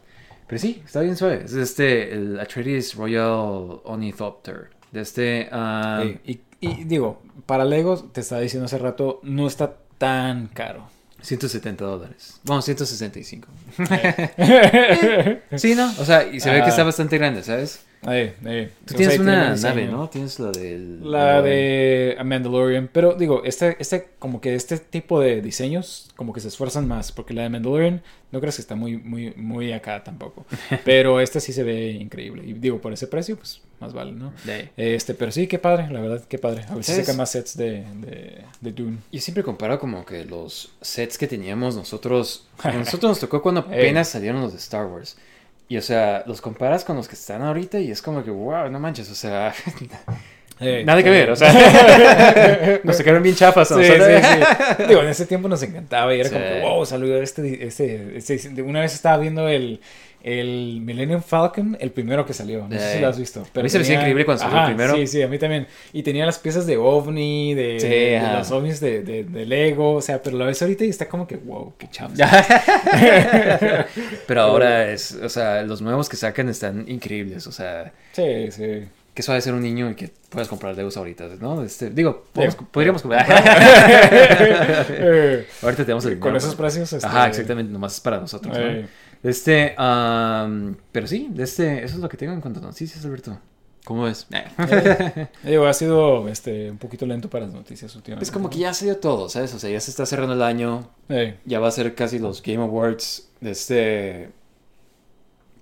Pero 0.46 0.60
sí, 0.60 0.82
está 0.84 1.00
bien 1.00 1.16
suave. 1.16 1.42
Es 1.44 1.54
este 1.54 2.12
el 2.12 2.38
Atreides 2.38 2.94
Royal 2.94 3.80
Ornithopter. 3.84 4.68
De 4.92 5.00
este 5.00 5.48
ah, 5.50 6.02
Sí, 6.04 6.40
y, 6.60 6.66
y 6.68 6.84
digo, 6.84 7.22
para 7.46 7.64
Lego, 7.64 7.96
te 8.12 8.20
estaba 8.20 8.40
diciendo 8.42 8.66
hace 8.66 8.78
rato, 8.78 9.20
no 9.22 9.46
está 9.46 9.76
tan 9.98 10.48
caro. 10.48 10.88
170 11.22 11.84
dólares. 11.84 12.40
Bueno, 12.44 12.60
165. 12.62 13.48
sí, 15.56 15.74
¿no? 15.74 15.86
O 15.98 16.04
sea, 16.04 16.24
y 16.24 16.40
se 16.40 16.50
ve 16.50 16.62
que 16.62 16.68
está 16.68 16.84
bastante 16.84 17.18
grande, 17.18 17.42
¿sabes? 17.42 17.84
Tú 18.84 18.94
o 18.94 18.96
tienes 18.96 19.14
sea, 19.14 19.22
una 19.22 19.56
nave, 19.56 19.86
¿no? 19.86 20.08
Tienes 20.08 20.38
la 20.38 20.52
del... 20.52 21.10
La 21.10 21.42
de 21.42 22.16
Mandalorian, 22.24 22.88
pero 22.92 23.14
digo, 23.14 23.42
este, 23.44 23.76
este, 23.80 24.10
como 24.18 24.40
que 24.40 24.54
este 24.54 24.78
tipo 24.78 25.20
de 25.20 25.40
diseños, 25.42 26.10
como 26.14 26.32
que 26.32 26.40
se 26.40 26.48
esfuerzan 26.48 26.86
más, 26.86 27.10
porque 27.10 27.34
la 27.34 27.42
de 27.42 27.48
Mandalorian, 27.50 28.02
no 28.30 28.40
crees 28.40 28.56
que 28.56 28.62
está 28.62 28.76
muy, 28.76 28.96
muy, 28.96 29.32
muy 29.36 29.72
acá 29.72 30.04
tampoco, 30.04 30.46
pero 30.84 31.20
esta 31.20 31.40
sí 31.40 31.52
se 31.52 31.64
ve 31.64 31.90
increíble, 31.92 32.44
y 32.46 32.52
digo, 32.52 32.80
por 32.80 32.92
ese 32.92 33.08
precio, 33.08 33.36
pues, 33.36 33.60
más 33.80 33.92
vale, 33.92 34.12
¿no? 34.12 34.32
De- 34.44 34.70
Este, 34.76 35.14
pero 35.14 35.32
sí, 35.32 35.46
qué 35.48 35.58
padre, 35.58 35.88
la 35.90 36.00
verdad, 36.00 36.22
qué 36.28 36.38
padre, 36.38 36.62
a 36.62 36.68
¿Sabes? 36.68 36.86
sacan 36.86 37.16
más 37.16 37.30
sets 37.32 37.56
de, 37.56 37.84
de, 38.00 38.44
de 38.60 38.72
Dune. 38.72 38.98
Yo 39.10 39.20
siempre 39.20 39.42
comparo 39.42 39.78
como 39.80 40.04
que 40.06 40.24
los 40.24 40.70
sets 40.80 41.18
que 41.18 41.26
teníamos 41.26 41.74
nosotros. 41.76 42.46
a 42.62 42.72
Nosotros 42.72 43.10
nos 43.10 43.20
tocó 43.20 43.42
cuando 43.42 43.62
apenas 43.62 44.08
salieron 44.08 44.40
los 44.42 44.52
de 44.52 44.58
Star 44.58 44.86
Wars. 44.86 45.16
Y 45.68 45.76
o 45.76 45.82
sea, 45.82 46.22
los 46.26 46.40
comparas 46.40 46.84
con 46.84 46.96
los 46.96 47.08
que 47.08 47.14
están 47.14 47.42
ahorita 47.42 47.80
y 47.80 47.90
es 47.90 48.00
como 48.00 48.22
que, 48.24 48.30
wow, 48.30 48.70
no 48.70 48.78
manches, 48.78 49.10
o 49.10 49.14
sea. 49.14 49.52
Eh, 50.58 50.84
nada 50.86 51.02
que 51.02 51.10
sí. 51.10 51.10
ver, 51.10 51.30
o 51.30 51.36
sea. 51.36 52.80
nos 52.82 52.96
sacaron 52.96 53.22
bien 53.22 53.36
chafas, 53.36 53.70
¿no? 53.72 53.76
sí. 53.76 53.90
Digo, 54.88 55.02
en 55.02 55.08
ese 55.08 55.26
tiempo 55.26 55.48
nos 55.48 55.62
encantaba 55.62 56.14
y 56.14 56.20
era 56.20 56.30
como 56.30 56.40
que, 56.40 56.60
wow, 56.62 56.86
salió 56.86 57.20
este, 57.20 57.66
este, 57.66 58.16
este- 58.16 58.62
Una 58.62 58.80
vez 58.80 58.94
estaba 58.94 59.18
viendo 59.18 59.50
el, 59.50 59.82
el 60.26 60.80
Millennium 60.82 61.22
Falcon, 61.22 61.76
el 61.78 61.92
primero 61.92 62.26
que 62.26 62.34
salió. 62.34 62.66
No 62.68 62.76
sé 62.76 62.92
si 62.92 62.98
Eh. 62.98 63.00
lo 63.00 63.08
has 63.08 63.16
visto. 63.18 63.46
A 63.54 63.62
mí 63.62 63.68
se 63.68 63.78
me 63.78 63.82
hacía 63.84 63.94
increíble 63.94 64.24
cuando 64.24 64.42
salió 64.42 64.58
el 64.60 64.66
primero. 64.74 64.96
Sí, 64.96 65.06
sí, 65.06 65.22
a 65.22 65.28
mí 65.28 65.38
también. 65.38 65.68
Y 65.92 66.02
tenía 66.02 66.26
las 66.26 66.40
piezas 66.40 66.66
de 66.66 66.76
OVNI, 66.76 67.54
de, 67.54 67.78
Sí, 67.80 67.86
de 67.86 68.20
los 68.36 68.50
OVNIs 68.50 68.80
de, 68.80 69.02
de, 69.04 69.46
Lego, 69.46 69.94
o 69.94 70.02
sea, 70.02 70.20
pero 70.20 70.36
lo 70.36 70.46
ves 70.46 70.60
ahorita 70.60 70.84
y 70.84 70.88
está 70.88 71.08
como 71.08 71.28
que, 71.28 71.36
wow, 71.36 71.74
qué 71.78 71.88
chavos. 71.90 72.18
Pero 74.26 74.40
ahora 74.42 74.90
es, 74.90 75.12
o 75.12 75.28
sea, 75.28 75.62
los 75.62 75.80
nuevos 75.80 76.08
que 76.08 76.16
sacan 76.16 76.48
están 76.48 76.84
increíbles, 76.88 77.46
o 77.46 77.52
sea. 77.52 77.92
Sí, 78.12 78.50
sí. 78.50 78.84
Que 79.14 79.22
suave 79.22 79.40
ser 79.40 79.54
un 79.54 79.62
niño 79.62 79.88
y 79.90 79.94
que 79.94 80.10
puedas 80.28 80.46
comprar 80.48 80.76
Legos 80.76 80.96
ahorita, 80.98 81.24
¿no? 81.40 81.62
Este, 81.62 81.88
digo, 81.88 82.24
podemos- 82.34 82.56
podríamos 82.70 83.00
comprar. 83.02 83.26
Eh, 84.98 85.46
ahorita 85.62 85.84
tenemos 85.84 86.04
el 86.06 86.18
Con 86.18 86.36
esos 86.36 86.54
precios, 86.54 86.92
este, 86.92 87.06
Ajá, 87.06 87.28
exactamente, 87.28 87.72
nomás 87.72 87.94
es 87.94 88.00
para 88.00 88.18
nosotros, 88.20 88.56
¿no? 88.58 88.86
Este, 89.22 89.74
am, 89.76 90.76
pero 90.92 91.06
sí, 91.06 91.28
de 91.30 91.44
este, 91.44 91.84
eso 91.84 91.96
es 91.96 92.00
lo 92.00 92.08
que 92.08 92.16
tengo 92.16 92.32
en 92.32 92.40
cuanto 92.40 92.60
a 92.60 92.62
noticias, 92.62 93.04
Alberto. 93.04 93.38
¿Cómo 93.84 94.02
ves? 94.02 94.26
eh, 94.32 95.28
digo, 95.44 95.66
ha 95.66 95.72
sido 95.72 96.28
este, 96.28 96.70
un 96.72 96.78
poquito 96.78 97.06
lento 97.06 97.30
para 97.30 97.44
las 97.46 97.54
noticias 97.54 97.94
últimamente. 97.94 98.24
Es 98.24 98.32
como 98.32 98.50
que 98.50 98.58
ya 98.58 98.74
se 98.74 98.84
dio 98.84 98.96
todo, 98.98 99.28
¿sabes? 99.28 99.54
O 99.54 99.60
sea, 99.60 99.70
ya 99.70 99.78
se 99.80 99.90
está 99.92 100.04
cerrando 100.06 100.34
el 100.34 100.42
año, 100.42 100.90
Eh, 101.08 101.36
ya 101.44 101.60
va 101.60 101.68
a 101.68 101.70
ser 101.70 101.94
casi 101.94 102.18
los 102.18 102.42
Game 102.42 102.62
Awards 102.62 103.28
de 103.40 103.50
este... 103.52 104.30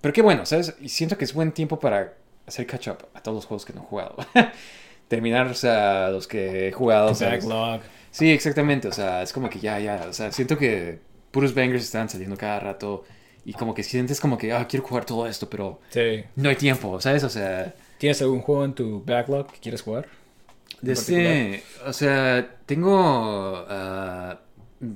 Pero 0.00 0.14
qué 0.14 0.22
bueno, 0.22 0.46
¿sabes? 0.46 0.74
Y 0.80 0.88
siento 0.88 1.18
que 1.18 1.24
es 1.24 1.34
buen 1.34 1.52
tiempo 1.52 1.78
para 1.78 2.14
hacer 2.46 2.66
catch 2.66 2.88
up 2.88 2.98
a 3.14 3.22
todos 3.22 3.36
los 3.36 3.46
juegos 3.46 3.64
que 3.64 3.72
no 3.74 3.82
he 3.82 3.84
jugado. 3.84 4.16
Terminar, 5.08 5.46
o 5.48 5.54
sea, 5.54 6.08
los 6.10 6.26
que 6.26 6.68
he 6.68 6.72
jugado. 6.72 7.14
¿sabes? 7.14 7.44
backlog. 7.44 7.80
Sí, 8.10 8.30
exactamente. 8.30 8.88
O 8.88 8.92
sea, 8.92 9.22
es 9.22 9.32
como 9.32 9.50
que 9.50 9.60
ya, 9.60 9.78
ya. 9.80 10.06
O 10.08 10.12
sea, 10.12 10.32
siento 10.32 10.56
que 10.56 10.98
puros 11.30 11.54
bangers 11.54 11.84
están 11.84 12.08
saliendo 12.08 12.36
cada 12.36 12.60
rato. 12.60 13.04
Y 13.44 13.52
como 13.52 13.74
que 13.74 13.82
sientes 13.82 14.20
como 14.20 14.38
que, 14.38 14.52
ah, 14.52 14.66
quiero 14.66 14.86
jugar 14.86 15.04
todo 15.04 15.26
esto, 15.26 15.48
pero 15.50 15.80
Sí. 15.90 16.24
no 16.36 16.48
hay 16.48 16.56
tiempo, 16.56 17.00
¿sabes? 17.00 17.24
O 17.24 17.28
sea, 17.30 17.74
¿Tienes 17.98 18.20
algún 18.22 18.40
juego 18.40 18.64
en 18.64 18.74
tu 18.74 19.02
backlog 19.04 19.50
que 19.52 19.58
quieres 19.60 19.82
jugar? 19.82 20.06
de 20.82 20.92
en 20.92 20.98
este. 20.98 21.62
O 21.86 21.92
sea, 21.92 22.56
tengo. 22.66 23.64
ah, 23.68 24.40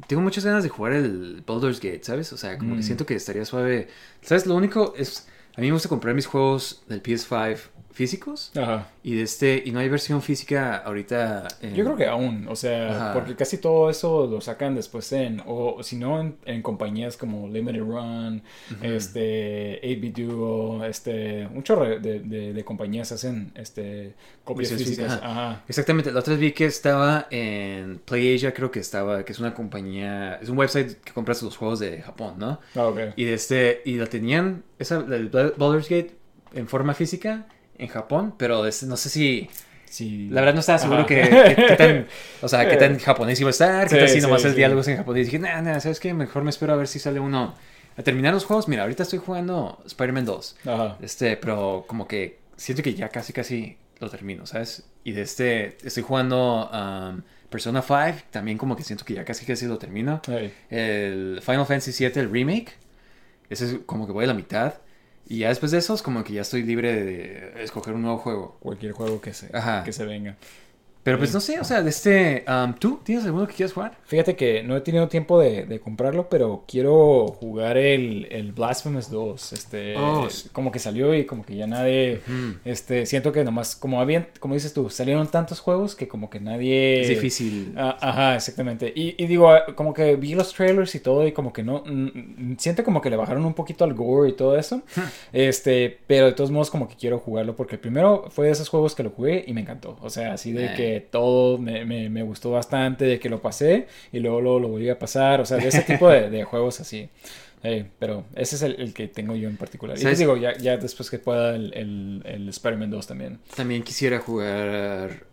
tengo 0.06 0.20
muchas 0.22 0.44
ganas 0.44 0.62
de 0.62 0.68
jugar 0.68 0.92
el 0.92 1.42
Baldur's 1.46 1.80
Gate, 1.80 2.00
¿sabes? 2.02 2.30
O 2.32 2.36
sea, 2.36 2.58
como 2.58 2.74
que 2.74 2.80
Mm. 2.80 2.82
siento 2.82 3.06
que 3.06 3.14
estaría 3.14 3.44
suave. 3.46 3.88
¿Sabes? 4.22 4.44
Lo 4.46 4.54
único 4.54 4.92
es. 4.98 5.26
A 5.58 5.60
mí 5.60 5.66
me 5.66 5.72
gusta 5.72 5.88
comprar 5.88 6.14
mis 6.14 6.26
juegos 6.26 6.82
del 6.88 7.02
PS5 7.02 7.58
físicos. 7.90 8.52
Ajá. 8.56 8.86
Y 9.02 9.16
de 9.16 9.22
este 9.22 9.60
y 9.66 9.72
no 9.72 9.80
hay 9.80 9.88
versión 9.88 10.22
física 10.22 10.76
ahorita. 10.76 11.48
en- 11.62 11.74
Yo 11.74 11.84
creo 11.84 11.96
que 11.96 12.06
aún, 12.06 12.46
o 12.48 12.54
sea, 12.54 12.90
Ajá. 12.90 13.12
porque 13.12 13.34
casi 13.34 13.58
todo 13.58 13.90
eso 13.90 14.28
lo 14.28 14.40
sacan 14.40 14.76
después 14.76 15.10
en, 15.12 15.42
o 15.46 15.82
si 15.82 15.96
no, 15.96 16.20
en, 16.20 16.36
en 16.44 16.62
compañías 16.62 17.16
como 17.16 17.48
Limited 17.48 17.80
Run, 17.80 18.42
este, 18.82 19.80
8 19.82 20.22
Duo, 20.32 20.84
este, 20.84 21.46
un 21.52 21.62
chorro 21.62 21.98
de, 21.98 22.20
de, 22.20 22.52
de 22.52 22.64
compañías 22.64 23.10
hacen, 23.12 23.50
este, 23.56 24.14
copias 24.44 24.70
físicas. 24.70 24.88
físicas, 25.14 25.20
Ajá. 25.22 25.62
Exactamente, 25.68 26.12
la 26.12 26.20
otra 26.20 26.32
vez 26.34 26.40
vi 26.40 26.52
que 26.52 26.66
estaba 26.66 27.26
en 27.30 27.98
PlayAsia, 28.04 28.52
creo 28.54 28.70
que 28.70 28.80
estaba, 28.80 29.24
que 29.24 29.32
es 29.32 29.38
una 29.38 29.54
compañía, 29.54 30.36
es 30.40 30.48
un 30.48 30.58
website 30.58 31.00
que 31.02 31.12
compras 31.12 31.42
los 31.42 31.56
juegos 31.56 31.80
de 31.80 32.02
Japón, 32.02 32.34
¿no? 32.38 32.60
Ah, 32.74 32.86
ok. 32.86 32.98
Y 33.16 33.24
de 33.24 33.34
este, 33.34 33.82
y 33.84 33.96
la 33.96 34.06
tenían, 34.06 34.62
esa, 34.78 35.00
la 35.00 35.16
del 35.16 35.28
Baldur's 35.28 35.88
Gate, 35.88 36.12
en 36.54 36.68
forma 36.68 36.94
física 36.94 37.46
en 37.78 37.88
Japón, 37.88 38.34
pero 38.38 38.62
no 38.64 38.70
sé 38.96 39.08
si, 39.10 39.48
Sí. 39.84 40.28
la 40.30 40.40
verdad 40.42 40.54
no 40.54 40.60
estaba 40.60 40.78
seguro 40.78 41.06
que, 41.06 41.22
que- 41.22 41.66
que 41.66 41.76
tan, 41.76 42.06
o 42.42 42.48
sea, 42.48 42.68
qué 42.68 42.76
tan 42.76 42.98
japonés 42.98 43.40
iba 43.40 43.48
a 43.48 43.50
estar, 43.50 43.84
qué 43.88 43.94
Sí, 43.94 43.98
tal 44.00 44.08
si 44.08 44.14
sí, 44.16 44.20
nomás 44.20 44.44
el 44.44 44.50
sí. 44.52 44.56
diálogos 44.58 44.86
en 44.88 44.96
japonés. 44.98 45.22
Y 45.22 45.24
dije, 45.26 45.38
nah, 45.38 45.60
nah, 45.62 45.80
¿sabes 45.80 45.98
qué? 46.00 46.12
Mejor 46.14 46.42
me 46.44 46.50
espero 46.50 46.72
a 46.72 46.76
ver 46.76 46.88
si 46.88 46.98
sale 46.98 47.20
uno. 47.20 47.54
A 47.96 48.02
terminar 48.02 48.32
los 48.34 48.44
juegos, 48.44 48.68
mira, 48.68 48.82
ahorita 48.82 49.02
estoy 49.04 49.18
jugando 49.18 49.82
Spider-Man 49.86 50.24
2. 50.24 50.56
Ajá. 50.66 50.98
Este, 51.02 51.36
pero 51.36 51.84
como 51.88 52.06
que 52.06 52.38
siento 52.56 52.82
que 52.82 52.94
ya 52.94 53.08
casi 53.08 53.32
casi 53.32 53.76
lo 53.98 54.08
termino, 54.10 54.46
¿sabes? 54.46 54.84
Y 55.04 55.12
de 55.12 55.22
este, 55.22 55.76
estoy 55.82 56.02
jugando 56.04 56.70
um, 56.72 57.22
Persona 57.50 57.82
5, 57.82 58.26
también 58.30 58.56
como 58.58 58.76
que 58.76 58.84
siento 58.84 59.04
que 59.04 59.14
ya 59.14 59.24
casi 59.24 59.44
casi 59.46 59.66
lo 59.66 59.78
termino. 59.78 60.20
El 60.70 61.40
Final 61.42 61.66
Fantasy 61.66 62.04
VII, 62.04 62.20
el 62.20 62.30
remake, 62.30 62.72
ese 63.50 63.64
es 63.66 63.76
como 63.86 64.06
que 64.06 64.12
voy 64.12 64.24
a 64.24 64.28
la 64.28 64.34
mitad. 64.34 64.74
Y 65.26 65.40
ya 65.40 65.48
después 65.48 65.72
de 65.72 65.78
esos, 65.78 66.02
como 66.02 66.24
que 66.24 66.32
ya 66.32 66.40
estoy 66.40 66.62
libre 66.62 67.04
de 67.04 67.62
escoger 67.62 67.94
un 67.94 68.02
nuevo 68.02 68.18
juego. 68.18 68.56
Cualquier 68.60 68.92
juego 68.92 69.20
que 69.20 69.34
se, 69.34 69.54
Ajá. 69.54 69.84
que 69.84 69.92
se 69.92 70.06
venga. 70.06 70.36
Pero 71.08 71.18
pues 71.18 71.32
no 71.34 71.40
sé, 71.40 71.58
o 71.58 71.64
sea, 71.64 71.82
de 71.82 71.90
este, 71.90 72.44
um, 72.48 72.74
¿tú 72.74 73.00
tienes 73.02 73.24
alguno 73.24 73.46
que 73.46 73.54
quieras 73.54 73.72
jugar? 73.72 73.92
Fíjate 74.04 74.36
que 74.36 74.62
no 74.62 74.76
he 74.76 74.80
tenido 74.82 75.08
tiempo 75.08 75.40
de, 75.40 75.64
de 75.64 75.80
comprarlo, 75.80 76.28
pero 76.28 76.64
quiero 76.68 77.28
jugar 77.28 77.76
el, 77.78 78.26
el 78.30 78.52
Blasphemous 78.52 79.10
2. 79.10 79.52
Este, 79.52 79.94
Oh, 79.96 80.28
sí. 80.28 80.48
como 80.52 80.70
que 80.70 80.78
salió 80.78 81.14
y 81.14 81.24
como 81.24 81.44
que 81.44 81.56
ya 81.56 81.66
nadie, 81.66 82.20
este, 82.64 83.06
siento 83.06 83.32
que 83.32 83.42
nomás, 83.44 83.74
como 83.76 84.00
habían, 84.00 84.28
como 84.40 84.54
dices 84.54 84.72
tú, 84.74 84.90
salieron 84.90 85.28
tantos 85.28 85.60
juegos 85.60 85.94
que 85.94 86.08
como 86.08 86.28
que 86.30 86.40
nadie... 86.40 87.00
Es 87.00 87.08
difícil. 87.08 87.72
Ah, 87.76 87.96
ajá, 88.00 88.34
exactamente. 88.36 88.92
Y, 88.94 89.14
y 89.22 89.26
digo, 89.26 89.50
ah, 89.50 89.64
como 89.74 89.94
que 89.94 90.16
vi 90.16 90.34
los 90.34 90.52
trailers 90.52 90.94
y 90.94 91.00
todo 91.00 91.26
y 91.26 91.32
como 91.32 91.52
que 91.52 91.62
no, 91.62 91.82
siento 92.58 92.84
como 92.84 93.00
que 93.00 93.10
le 93.10 93.16
bajaron 93.16 93.44
un 93.44 93.54
poquito 93.54 93.84
al 93.84 93.94
gore 93.94 94.30
y 94.30 94.32
todo 94.32 94.56
eso. 94.58 94.82
este, 95.32 95.98
pero 96.06 96.26
de 96.26 96.32
todos 96.32 96.50
modos 96.50 96.70
como 96.70 96.88
que 96.88 96.96
quiero 96.96 97.18
jugarlo 97.18 97.56
porque 97.56 97.76
el 97.76 97.80
primero 97.80 98.26
fue 98.30 98.46
de 98.46 98.52
esos 98.52 98.68
juegos 98.68 98.94
que 98.94 99.02
lo 99.02 99.10
jugué 99.10 99.44
y 99.46 99.52
me 99.52 99.60
encantó. 99.62 99.96
O 100.02 100.10
sea, 100.10 100.32
así 100.32 100.52
de 100.52 100.66
Eh. 100.66 100.74
Todo 101.00 101.58
me, 101.58 101.84
me, 101.84 102.08
me 102.10 102.22
gustó 102.22 102.50
bastante, 102.50 103.04
de 103.04 103.18
que 103.18 103.28
lo 103.28 103.40
pasé 103.40 103.86
y 104.12 104.18
luego, 104.20 104.40
luego 104.40 104.60
lo 104.60 104.68
volví 104.68 104.88
a 104.88 104.98
pasar. 104.98 105.40
O 105.40 105.46
sea, 105.46 105.56
de 105.58 105.68
ese 105.68 105.82
tipo 105.82 106.08
de, 106.08 106.30
de 106.30 106.44
juegos 106.44 106.80
así. 106.80 107.08
Eh, 107.64 107.86
pero 107.98 108.24
ese 108.36 108.54
es 108.56 108.62
el, 108.62 108.80
el 108.80 108.94
que 108.94 109.08
tengo 109.08 109.34
yo 109.34 109.48
en 109.48 109.56
particular. 109.56 109.98
Y 109.98 110.02
te 110.02 110.14
digo, 110.14 110.36
ya, 110.36 110.56
ya 110.58 110.76
después 110.76 111.10
que 111.10 111.18
pueda 111.18 111.56
el, 111.56 111.72
el, 111.74 112.22
el 112.24 112.48
Spider-Man 112.48 112.90
2 112.90 113.06
también. 113.06 113.38
También 113.56 113.82
quisiera 113.82 114.20
jugar 114.20 115.24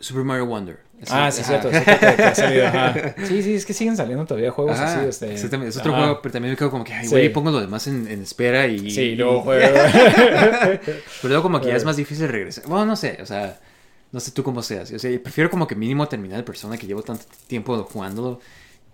Super 0.00 0.24
Mario 0.24 0.46
Wonder. 0.46 0.78
Ah, 1.10 1.30
sí, 1.32 1.40
ajá. 1.42 1.60
cierto. 1.60 1.70
cierto 1.70 2.16
que- 2.16 2.22
ha 2.22 2.34
salido, 2.34 2.66
ajá. 2.66 3.14
Sí, 3.26 3.42
sí, 3.42 3.54
es 3.54 3.66
que 3.66 3.72
siguen 3.74 3.96
saliendo 3.96 4.24
todavía 4.24 4.50
juegos 4.52 4.78
Ajá, 4.78 5.00
así. 5.00 5.08
Este, 5.08 5.34
es 5.34 5.44
otro 5.76 5.92
ajá. 5.92 6.00
juego, 6.02 6.22
pero 6.22 6.32
también 6.32 6.52
me 6.52 6.56
quedo 6.56 6.70
como 6.70 6.84
que, 6.84 6.92
ay, 6.94 7.04
Sí. 7.06 7.10
güey, 7.10 7.28
pongo 7.32 7.50
lo 7.50 7.60
demás 7.60 7.86
en, 7.88 8.06
en 8.08 8.22
espera 8.22 8.66
y... 8.68 8.90
Sí, 8.90 9.14
luego 9.16 9.40
juego. 9.42 9.78
Pero 10.84 11.28
luego 11.28 11.42
como 11.42 11.60
que 11.60 11.68
ya 11.68 11.76
es 11.76 11.84
más 11.84 11.96
difícil 11.96 12.28
regresar. 12.28 12.64
Bueno, 12.66 12.86
no 12.86 12.96
sé, 12.96 13.18
o 13.20 13.26
sea, 13.26 13.58
no 14.12 14.20
sé 14.20 14.30
tú 14.32 14.42
cómo 14.42 14.62
seas. 14.62 14.92
O 14.92 14.98
sea, 14.98 15.22
prefiero 15.22 15.50
como 15.50 15.66
que 15.66 15.74
mínimo 15.76 16.06
terminar 16.08 16.38
el 16.38 16.44
persona 16.44 16.76
que 16.78 16.86
llevo 16.86 17.02
tanto 17.02 17.24
tiempo 17.46 17.82
jugándolo 17.84 18.40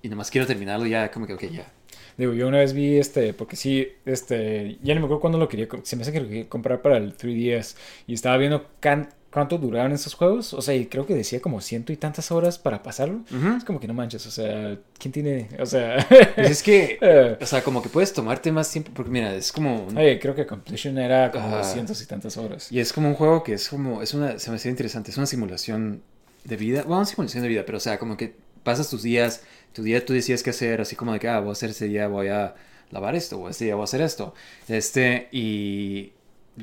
y 0.03 0.09
nomás 0.09 0.31
quiero 0.31 0.47
terminarlo 0.47 0.87
ya, 0.87 1.11
como 1.11 1.27
que, 1.27 1.35
ok, 1.35 1.45
ya. 1.45 1.73
Digo, 2.17 2.33
yo 2.35 2.49
una 2.49 2.59
vez 2.59 2.73
vi 2.73 2.97
este, 2.99 3.33
porque 3.35 3.57
sí, 3.57 3.87
este, 4.05 4.79
ya 4.83 4.95
no 4.95 5.01
me 5.01 5.07
acuerdo 5.07 5.21
cuándo 5.21 5.39
lo 5.39 5.49
quería, 5.49 5.69
se 5.85 5.97
me 5.97 6.03
hace 6.03 6.13
que 6.13 6.21
lo 6.21 6.29
quería 6.29 6.49
comprar 6.49 6.83
para 6.83 6.97
el 6.97 7.15
3DS 7.15 7.77
y 8.07 8.15
estaba 8.15 8.37
viendo 8.37 8.67
can- 8.81 9.09
cuánto 9.33 9.59
duraban 9.59 9.93
esos 9.93 10.15
juegos, 10.15 10.55
o 10.55 10.63
sea, 10.63 10.75
y 10.75 10.87
creo 10.87 11.05
que 11.07 11.15
decía 11.15 11.41
como 11.41 11.61
ciento 11.61 11.93
y 11.93 11.97
tantas 11.97 12.31
horas 12.33 12.59
para 12.59 12.83
pasarlo. 12.83 13.21
Es 13.57 13.65
como 13.65 13.79
que 13.79 13.87
no 13.87 13.95
manches, 13.95 14.27
o 14.27 14.31
sea, 14.31 14.79
¿quién 14.99 15.13
tiene? 15.13 15.49
O 15.61 15.67
sea, 15.67 16.07
Pues 16.35 16.51
es 16.51 16.63
que, 16.63 16.99
Eh. 17.03 17.37
o 17.41 17.47
sea, 17.47 17.63
como 17.63 17.83
que 17.83 17.89
puedes 17.91 18.13
tomarte 18.13 18.51
más 18.53 18.71
tiempo, 18.71 18.91
porque 18.95 19.11
mira, 19.11 19.35
es 19.35 19.53
como... 19.53 19.85
un- 19.87 19.97
oye, 19.99 20.19
creo 20.19 20.35
que 20.35 20.47
Completion 20.47 20.97
era 20.99 21.31
como 21.31 21.63
cientos 21.63 22.01
y 22.03 22.07
tantas 22.07 22.37
horas. 22.39 22.73
Y 22.73 22.81
es 22.81 22.93
como 22.93 23.09
un 23.09 23.15
juego 23.15 23.43
que 23.45 23.53
es 23.55 23.69
como, 23.69 24.03
es 24.03 24.15
una, 24.15 24.39
se 24.39 24.51
me 24.51 24.57
hace 24.57 24.71
interesante, 24.71 25.11
es 25.11 25.17
una 25.19 25.27
simulación 25.27 26.03
de 26.45 26.57
vida, 26.57 26.83
bueno, 26.83 26.97
una 26.99 27.05
simulación 27.07 27.43
de 27.43 27.49
vida, 27.51 27.65
pero 27.67 27.77
o 27.79 27.81
sea, 27.81 27.99
como 27.99 28.17
que 28.17 28.35
pasas 28.63 28.89
tus 28.89 29.03
días, 29.03 29.43
tu 29.75 29.83
día 29.83 30.05
tú 30.05 30.15
decías 30.15 30.43
qué 30.43 30.51
hacer, 30.51 30.81
así 30.81 30.97
como 30.97 31.13
de 31.13 31.21
que, 31.21 31.29
ah, 31.29 31.41
voy 31.41 31.51
a 31.51 31.53
hacer 31.53 31.71
este 31.71 31.85
día, 31.87 32.09
voy 32.09 32.29
a 32.29 32.55
lavar 32.91 33.15
esto, 33.15 33.39
o 33.39 33.49
este 33.51 33.67
día 33.67 33.75
voy 33.75 33.83
a 33.83 33.85
hacer 33.85 34.01
esto, 34.01 34.33
este, 34.69 35.29
y 35.33 36.13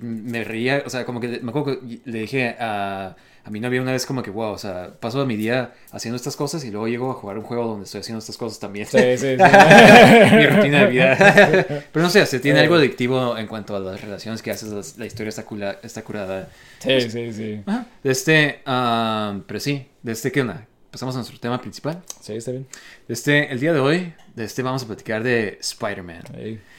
me 0.02 0.44
reía, 0.44 0.84
o 0.86 0.90
sea, 0.90 1.06
como 1.06 1.20
que 1.20 1.40
me 1.42 1.50
acuerdo 1.50 1.80
que 1.80 2.00
le 2.06 2.20
dije 2.20 2.56
a, 2.60 3.16
a 3.44 3.50
mi 3.52 3.60
novia 3.60 3.82
una 3.82 3.92
vez 3.92 4.06
como 4.06 4.24
que, 4.24 4.30
wow, 4.32 4.52
o 4.54 4.58
sea, 4.58 4.92
paso 5.00 5.26
mi 5.26 5.36
día 5.36 5.74
haciendo 5.92 6.16
estas 6.16 6.36
cosas 6.36 6.64
y 6.66 6.72
luego 6.72 6.88
llego 6.88 7.12
a 7.12 7.14
jugar 7.14 7.38
un 7.38 7.44
juego 7.44 7.66
donde 7.68 7.86
estoy 7.86 8.02
haciendo 8.02 8.20
estas 8.20 8.38
cosas 8.38 8.60
también. 8.60 8.86
Sí, 8.88 8.98
sí, 9.18 9.18
sí. 9.38 10.36
mi 10.36 10.46
rutina 10.48 10.80
de 10.82 10.88
vida. 10.88 11.16
Pero 11.92 12.04
no 12.04 12.10
sé, 12.10 12.26
se 12.26 12.40
tiene 12.40 12.60
Eh. 12.60 12.64
algo 12.64 12.76
adictivo 12.76 13.38
en 13.38 13.48
cuanto 13.48 13.76
a 13.76 13.80
las 13.80 14.02
relaciones 14.02 14.42
que 14.42 14.52
haces, 14.52 14.70
las- 14.70 14.98
la 14.98 15.06
historia 15.06 15.30
está, 15.30 15.46
cula- 15.46 15.78
está 15.84 16.04
curada. 16.04 16.50
sí, 16.80 17.02
sí, 17.10 17.34
sí. 17.34 17.62
Ajá. 17.66 17.86
De 18.04 18.12
este, 18.12 18.62
um, 18.68 19.42
pero 19.42 19.60
sí, 19.60 19.86
de 20.02 20.12
este, 20.12 20.32
¿qué 20.32 20.42
onda? 20.42 20.66
Pasamos 20.92 21.14
a 21.16 21.18
nuestro 21.20 21.38
tema 21.40 21.60
principal. 21.62 22.02
Sí, 22.22 22.34
está 22.34 22.52
bien. 22.52 22.66
De 23.08 23.14
este, 23.14 23.52
el 23.52 23.60
día 23.60 23.74
de 23.74 23.80
hoy, 23.80 24.14
de 24.34 24.46
este 24.46 24.64
vamos 24.64 24.82
a 24.84 24.88
platicar 24.88 25.24
de 25.24 25.58
Spider-Man. 25.62 26.24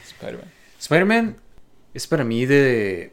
Spider-Man. 0.07 0.51
Spider-Man 0.79 1.35
es 1.97 2.05
para 2.05 2.23
mí 2.23 2.45
de... 2.45 3.11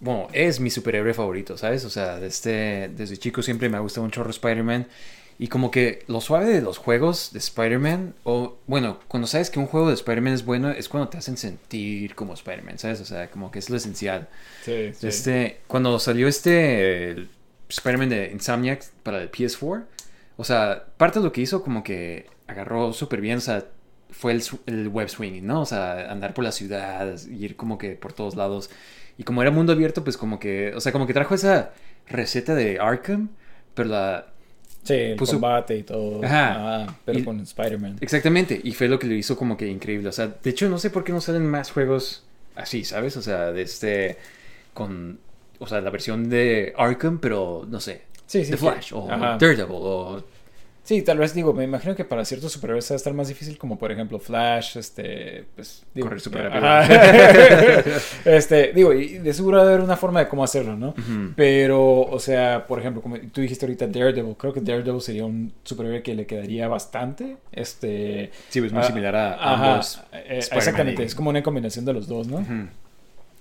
Bueno, 0.00 0.26
es 0.32 0.58
mi 0.58 0.68
superhéroe 0.68 1.14
favorito, 1.14 1.56
¿sabes? 1.56 1.84
O 1.84 1.90
sea, 1.90 2.18
desde, 2.18 2.88
desde 2.88 3.16
chico 3.16 3.40
siempre 3.40 3.68
me 3.68 3.76
ha 3.76 3.80
gustado 3.80 4.04
un 4.04 4.10
chorro 4.10 4.30
Spider-Man. 4.30 4.88
Y 5.38 5.46
como 5.46 5.70
que 5.70 6.02
lo 6.08 6.20
suave 6.20 6.46
de 6.46 6.60
los 6.60 6.78
juegos 6.78 7.32
de 7.32 7.38
Spider-Man, 7.38 8.14
o 8.24 8.58
bueno, 8.66 8.98
cuando 9.06 9.28
sabes 9.28 9.50
que 9.50 9.60
un 9.60 9.66
juego 9.66 9.86
de 9.86 9.94
Spider-Man 9.94 10.32
es 10.32 10.44
bueno, 10.44 10.70
es 10.70 10.88
cuando 10.88 11.08
te 11.08 11.18
hacen 11.18 11.36
sentir 11.36 12.16
como 12.16 12.34
Spider-Man, 12.34 12.80
¿sabes? 12.80 13.00
O 13.00 13.04
sea, 13.04 13.30
como 13.30 13.52
que 13.52 13.60
es 13.60 13.70
lo 13.70 13.76
esencial. 13.76 14.28
Sí, 14.64 14.90
sí. 14.98 15.06
Este, 15.06 15.60
cuando 15.68 16.00
salió 16.00 16.26
este 16.26 17.28
Spider-Man 17.68 18.08
de 18.08 18.30
Insomniac 18.32 18.84
para 19.04 19.22
el 19.22 19.30
PS4, 19.30 19.84
o 20.36 20.44
sea, 20.44 20.86
parte 20.96 21.20
de 21.20 21.24
lo 21.24 21.30
que 21.30 21.42
hizo 21.42 21.62
como 21.62 21.84
que 21.84 22.26
agarró 22.48 22.92
súper 22.92 23.20
bien, 23.20 23.38
o 23.38 23.40
sea, 23.40 23.64
fue 24.10 24.32
el, 24.32 24.42
el 24.66 24.88
web 24.88 25.08
swinging, 25.08 25.46
¿no? 25.46 25.60
O 25.62 25.66
sea, 25.66 26.10
andar 26.10 26.34
por 26.34 26.44
la 26.44 26.52
ciudad, 26.52 27.16
ir 27.28 27.56
como 27.56 27.78
que 27.78 27.90
por 27.92 28.12
todos 28.12 28.34
lados. 28.36 28.70
Y 29.16 29.24
como 29.24 29.42
era 29.42 29.50
mundo 29.50 29.72
abierto, 29.72 30.04
pues 30.04 30.16
como 30.16 30.38
que, 30.38 30.72
o 30.74 30.80
sea, 30.80 30.92
como 30.92 31.06
que 31.06 31.12
trajo 31.14 31.34
esa 31.34 31.72
receta 32.08 32.54
de 32.54 32.78
Arkham, 32.78 33.30
pero 33.74 33.88
la... 33.88 34.26
Sí, 34.84 34.94
el 34.94 35.16
puso- 35.18 35.32
combate 35.32 35.76
y 35.76 35.82
todo. 35.82 36.24
Ajá. 36.24 36.82
Ajá, 36.84 36.96
pero 37.04 37.18
Y- 37.18 37.24
con 37.24 37.40
Spider-Man. 37.40 37.96
Exactamente, 38.00 38.58
y 38.62 38.72
fue 38.72 38.88
lo 38.88 38.98
que 38.98 39.06
lo 39.06 39.14
hizo 39.14 39.36
como 39.36 39.56
que 39.56 39.66
increíble. 39.66 40.08
O 40.08 40.12
sea, 40.12 40.28
de 40.28 40.50
hecho, 40.50 40.68
no 40.70 40.78
sé 40.78 40.88
por 40.90 41.04
qué 41.04 41.12
no 41.12 41.20
salen 41.20 41.46
más 41.46 41.70
juegos 41.72 42.24
así, 42.54 42.84
¿sabes? 42.84 43.16
O 43.16 43.22
sea, 43.22 43.52
de 43.52 43.62
este. 43.62 44.16
con. 44.72 45.18
O 45.58 45.66
sea, 45.66 45.80
la 45.80 45.90
versión 45.90 46.30
de 46.30 46.72
Arkham, 46.78 47.18
pero 47.18 47.66
no 47.68 47.80
sé. 47.80 48.02
Sí, 48.26 48.44
sí, 48.44 48.52
The 48.52 48.56
sí. 48.56 48.64
Flash, 48.64 48.92
o 48.94 49.10
Ajá. 49.10 49.36
Daredevil, 49.38 49.66
o. 49.68 50.24
Sí, 50.88 51.02
tal 51.02 51.18
vez 51.18 51.34
digo, 51.34 51.52
me 51.52 51.64
imagino 51.64 51.94
que 51.94 52.06
para 52.06 52.24
ciertos 52.24 52.50
superhéroes 52.50 52.90
va 52.90 52.94
a 52.94 52.96
estar 52.96 53.12
más 53.12 53.28
difícil, 53.28 53.58
como 53.58 53.78
por 53.78 53.92
ejemplo 53.92 54.18
Flash, 54.18 54.78
este, 54.78 55.44
pues, 55.54 55.84
digo, 55.94 56.06
Correr 56.06 56.18
súper 56.18 56.46
ajá. 56.46 57.82
este, 58.24 58.72
digo, 58.72 58.94
y 58.94 59.18
de 59.18 59.34
seguro 59.34 59.58
va 59.58 59.64
a 59.64 59.66
haber 59.66 59.80
una 59.80 59.98
forma 59.98 60.20
de 60.20 60.28
cómo 60.28 60.42
hacerlo, 60.42 60.76
¿no? 60.76 60.94
Pero, 61.36 62.00
o 62.00 62.18
sea, 62.18 62.66
por 62.66 62.78
ejemplo, 62.78 63.02
como 63.02 63.18
tú 63.18 63.42
dijiste 63.42 63.66
ahorita 63.66 63.86
Daredevil, 63.86 64.34
creo 64.38 64.54
que 64.54 64.62
Daredevil 64.62 65.02
sería 65.02 65.26
un 65.26 65.52
superhéroe 65.62 66.02
que 66.02 66.14
le 66.14 66.24
quedaría 66.24 66.68
bastante, 66.68 67.36
este... 67.52 68.30
Sí, 68.48 68.60
es 68.60 68.72
muy 68.72 68.80
ah, 68.80 68.86
similar 68.86 69.14
a 69.14 69.34
ambos 69.34 70.00
eh, 70.14 70.38
exactamente, 70.38 71.02
es 71.02 71.14
como 71.14 71.28
una 71.28 71.42
combinación 71.42 71.84
de 71.84 71.92
los 71.92 72.08
dos, 72.08 72.28
¿no? 72.28 72.38
Ujú. 72.38 72.66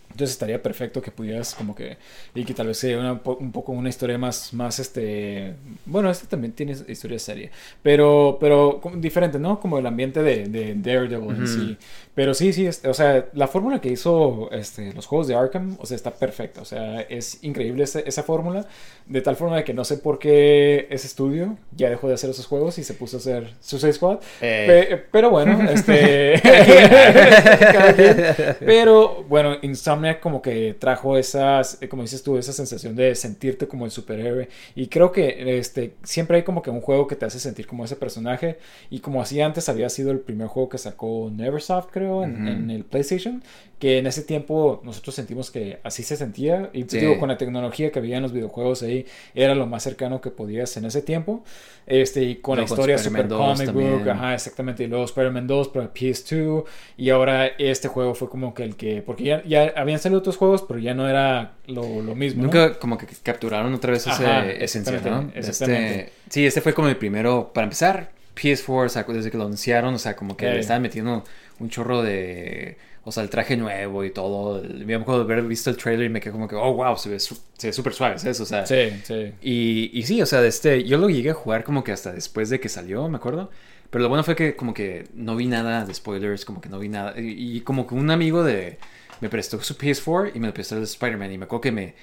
Entonces 0.10 0.32
estaría 0.32 0.62
perfecto 0.62 1.02
que 1.02 1.12
pudieras 1.12 1.54
como 1.54 1.76
que... 1.76 1.98
Y 2.34 2.44
que 2.44 2.54
tal 2.54 2.68
vez 2.68 2.78
sea 2.78 2.98
una 3.00 3.14
un 3.14 3.52
poco 3.52 3.72
una 3.72 3.90
historia 3.90 4.18
más, 4.18 4.54
más 4.54 4.80
este... 4.80 5.54
Bueno, 5.86 6.10
este 6.10 6.28
también 6.28 6.54
tiene 6.54 6.76
historia 6.88 7.20
seria. 7.20 7.52
Pero, 7.84 8.38
pero 8.40 8.82
diferente, 8.96 9.38
¿no? 9.38 9.60
Como 9.60 9.78
el 9.78 9.86
ambiente 9.86 10.24
de, 10.24 10.48
de 10.48 10.74
Daredevil 10.76 11.36
en 11.36 11.48
sí. 11.48 11.78
Pero 12.18 12.34
sí, 12.34 12.52
sí, 12.52 12.66
este, 12.66 12.90
o 12.90 12.96
sea, 12.96 13.28
la 13.34 13.48
fórmula 13.48 13.80
que 13.80 13.90
hizo 13.90 14.50
este, 14.52 14.92
los 14.92 15.06
juegos 15.06 15.28
de 15.28 15.36
Arkham, 15.36 15.78
o 15.80 15.86
sea, 15.86 15.94
está 15.94 16.10
perfecta. 16.10 16.64
O 16.64 16.66
sea, 16.66 17.02
es 17.02 17.44
increíble 17.44 17.84
esa, 17.84 18.00
esa 18.00 18.24
fórmula. 18.24 18.66
De 19.06 19.22
tal 19.22 19.36
forma 19.36 19.58
de 19.58 19.64
que 19.64 19.76
no 19.76 19.86
sé 19.86 19.98
por 19.98 20.18
qué 20.18 20.88
ese 20.90 21.06
estudio 21.06 21.58
ya 21.76 21.92
dejó 21.92 22.08
de 22.08 22.16
hacer 22.16 22.32
esos 22.32 22.48
juegos 22.48 22.80
y 22.80 22.84
se 22.84 22.96
puso 22.96 23.18
a 23.18 23.20
hacer 23.20 23.54
Suicide 23.60 23.94
Squad. 23.94 24.18
Eh. 24.42 24.88
Pe- 24.90 24.98
pero 25.12 25.30
bueno, 25.30 25.62
este... 25.70 26.42
Pero 28.66 29.24
bueno, 29.30 29.52
Insomniac 29.62 29.88
Insomniac 29.88 30.20
como 30.20 30.42
que 30.42 30.76
trajo 30.80 31.20
esas, 31.20 31.78
eh, 31.82 31.88
como 31.88 32.02
dices 32.02 32.24
tú, 32.24 32.40
esa 32.40 32.52
sensación 32.52 32.96
de 32.96 33.14
sentirte 33.14 33.68
como 33.68 33.86
el 33.86 33.92
superhéroe. 33.92 34.50
Y 34.74 34.88
creo 34.88 35.12
que 35.12 35.60
este, 35.60 35.94
siempre 36.02 36.38
hay 36.38 36.44
como 36.44 36.64
que 36.64 36.72
un 36.72 36.82
juego 36.82 37.06
que 37.06 37.16
te 37.16 37.26
hace 37.26 37.40
sentir 37.40 37.68
como 37.68 37.86
ese 37.86 37.96
personaje. 37.96 38.58
Y 38.90 39.02
como 39.02 39.22
así 39.22 39.40
antes 39.40 39.70
había 39.70 39.90
sido 39.90 40.10
el 40.10 40.20
primer 40.20 40.48
juego 40.48 40.70
que 40.70 40.80
sacó 40.80 41.30
Neversoft, 41.32 41.90
creo, 41.92 42.07
en, 42.24 42.48
en 42.48 42.72
el 42.72 42.84
PlayStation. 42.84 43.44
Que 43.80 44.00
en 44.00 44.08
ese 44.08 44.24
tiempo 44.24 44.82
nosotros 44.84 45.14
sentimos 45.14 45.52
que 45.52 45.78
así 45.84 46.02
se 46.02 46.16
sentía. 46.18 46.72
Y 46.74 46.80
pues, 46.86 46.94
Sí. 46.94 46.98
digo, 47.00 47.20
con 47.20 47.30
la 47.30 47.38
tecnología 47.38 47.92
que 47.92 48.00
había 48.00 48.18
en 48.18 48.24
los 48.24 48.34
videojuegos 48.34 48.82
ahí, 48.82 49.06
era 49.36 49.54
lo 49.54 49.68
más 49.68 49.84
cercano 49.84 50.20
que 50.20 50.32
podías 50.32 50.76
en 50.78 50.86
ese 50.86 51.04
tiempo. 51.04 51.44
Este, 51.86 52.24
y 52.24 52.36
con 52.38 52.58
la 52.58 52.64
Luego 52.64 52.74
historia 52.74 52.98
super 52.98 53.22
Spider-Man 53.22 53.56
2 53.56 53.72
comic 53.72 53.74
book, 54.02 54.10
ajá, 54.10 54.34
exactamente. 54.34 54.84
Y 54.84 54.88
luego 54.88 55.06
Spider-Man 55.06 55.46
2 55.46 55.68
para 55.68 55.94
PS2. 55.94 56.64
Y 56.98 57.12
ahora 57.12 57.46
este 57.46 57.88
juego 57.88 58.16
fue 58.16 58.30
como 58.30 58.56
que 58.56 58.64
el 58.64 58.76
que. 58.76 59.04
Porque 59.04 59.24
ya, 59.26 59.44
ya 59.46 59.72
habían 59.76 60.00
salido 60.00 60.20
otros 60.20 60.38
juegos, 60.38 60.64
pero 60.68 60.80
ya 60.80 60.96
no 60.96 61.08
era 61.08 61.54
lo, 61.68 62.02
lo 62.02 62.16
mismo. 62.16 62.42
¿no? 62.42 62.48
Nunca 62.48 62.80
como 62.80 62.98
que 62.98 63.06
capturaron 63.22 63.72
otra 63.76 63.92
vez 63.92 64.08
ese 64.08 64.10
Ajá, 64.26 64.48
esencia, 64.50 64.94
¿no? 64.94 64.98
exactamente, 65.32 65.40
exactamente. 65.40 66.00
Este, 66.00 66.12
sí, 66.30 66.46
este 66.48 66.62
fue 66.62 66.74
como 66.74 66.88
el 66.88 66.98
primero, 66.98 67.52
para 67.54 67.66
empezar, 67.66 68.17
PS4, 68.38 68.86
o 68.86 68.90
sea, 68.90 69.04
desde 69.04 69.32
que 69.32 69.38
lo 69.38 69.46
anunciaron, 69.46 69.94
o 69.94 70.00
sea, 70.00 70.16
como 70.16 70.38
que 70.38 70.46
le 70.46 70.60
estaban 70.60 70.82
metiendo 70.82 71.24
un 71.60 71.70
chorro 71.70 72.02
de, 72.04 72.78
o 73.04 73.12
sea, 73.12 73.24
el 73.24 73.30
traje 73.30 73.58
nuevo 73.58 74.04
y 74.04 74.12
todo. 74.12 74.62
Me 74.64 74.96
acuerdo 74.96 75.26
de 75.26 75.34
haber 75.34 75.46
visto 75.46 75.70
el 75.70 75.78
trailer 75.78 76.06
y 76.06 76.10
me 76.10 76.20
quedé 76.22 76.32
como 76.32 76.48
que, 76.48 76.56
oh, 76.56 76.74
wow, 76.74 76.96
se 76.98 77.10
ve 77.10 77.20
su- 77.20 77.38
se 77.58 77.68
ve 77.68 77.74
súper 77.74 77.94
suave, 77.94 78.20
¿sabes? 78.20 78.40
O 78.40 78.46
sea, 78.46 78.66
Sí, 78.66 78.90
sí. 79.04 79.32
y, 79.42 79.90
y 79.94 80.04
sí, 80.04 80.22
o 80.22 80.26
sea, 80.26 80.42
de 80.42 80.50
este, 80.50 80.84
yo 80.84 80.98
lo 80.98 81.10
llegué 81.10 81.32
a 81.32 81.34
jugar 81.34 81.64
como 81.64 81.84
que 81.84 81.92
hasta 81.92 82.12
después 82.14 82.50
de 82.50 82.60
que 82.60 82.70
salió, 82.70 83.08
me 83.10 83.18
acuerdo. 83.18 83.50
Pero 83.90 84.04
lo 84.04 84.10
bueno 84.10 84.24
fue 84.24 84.36
que 84.36 84.56
como 84.58 84.74
que 84.74 85.08
no 85.14 85.36
vi 85.38 85.48
nada 85.48 85.86
de 85.86 85.94
spoilers, 85.94 86.44
como 86.44 86.60
que 86.62 86.68
no 86.70 86.78
vi 86.80 86.90
nada. 86.90 87.14
Y, 87.20 87.58
y 87.58 87.62
como 87.62 87.88
que 87.88 87.96
un 87.96 88.12
amigo 88.12 88.44
de 88.44 88.78
me 89.22 89.30
prestó 89.30 89.62
su 89.64 89.76
PS4 89.78 90.32
y 90.36 90.40
me 90.40 90.48
lo 90.48 90.54
prestó 90.54 90.76
el 90.78 90.84
Spider-Man. 90.84 91.32
Y 91.32 91.38
me 91.38 91.46
acuerdo 91.46 91.62
que 91.62 91.72
me 91.72 91.96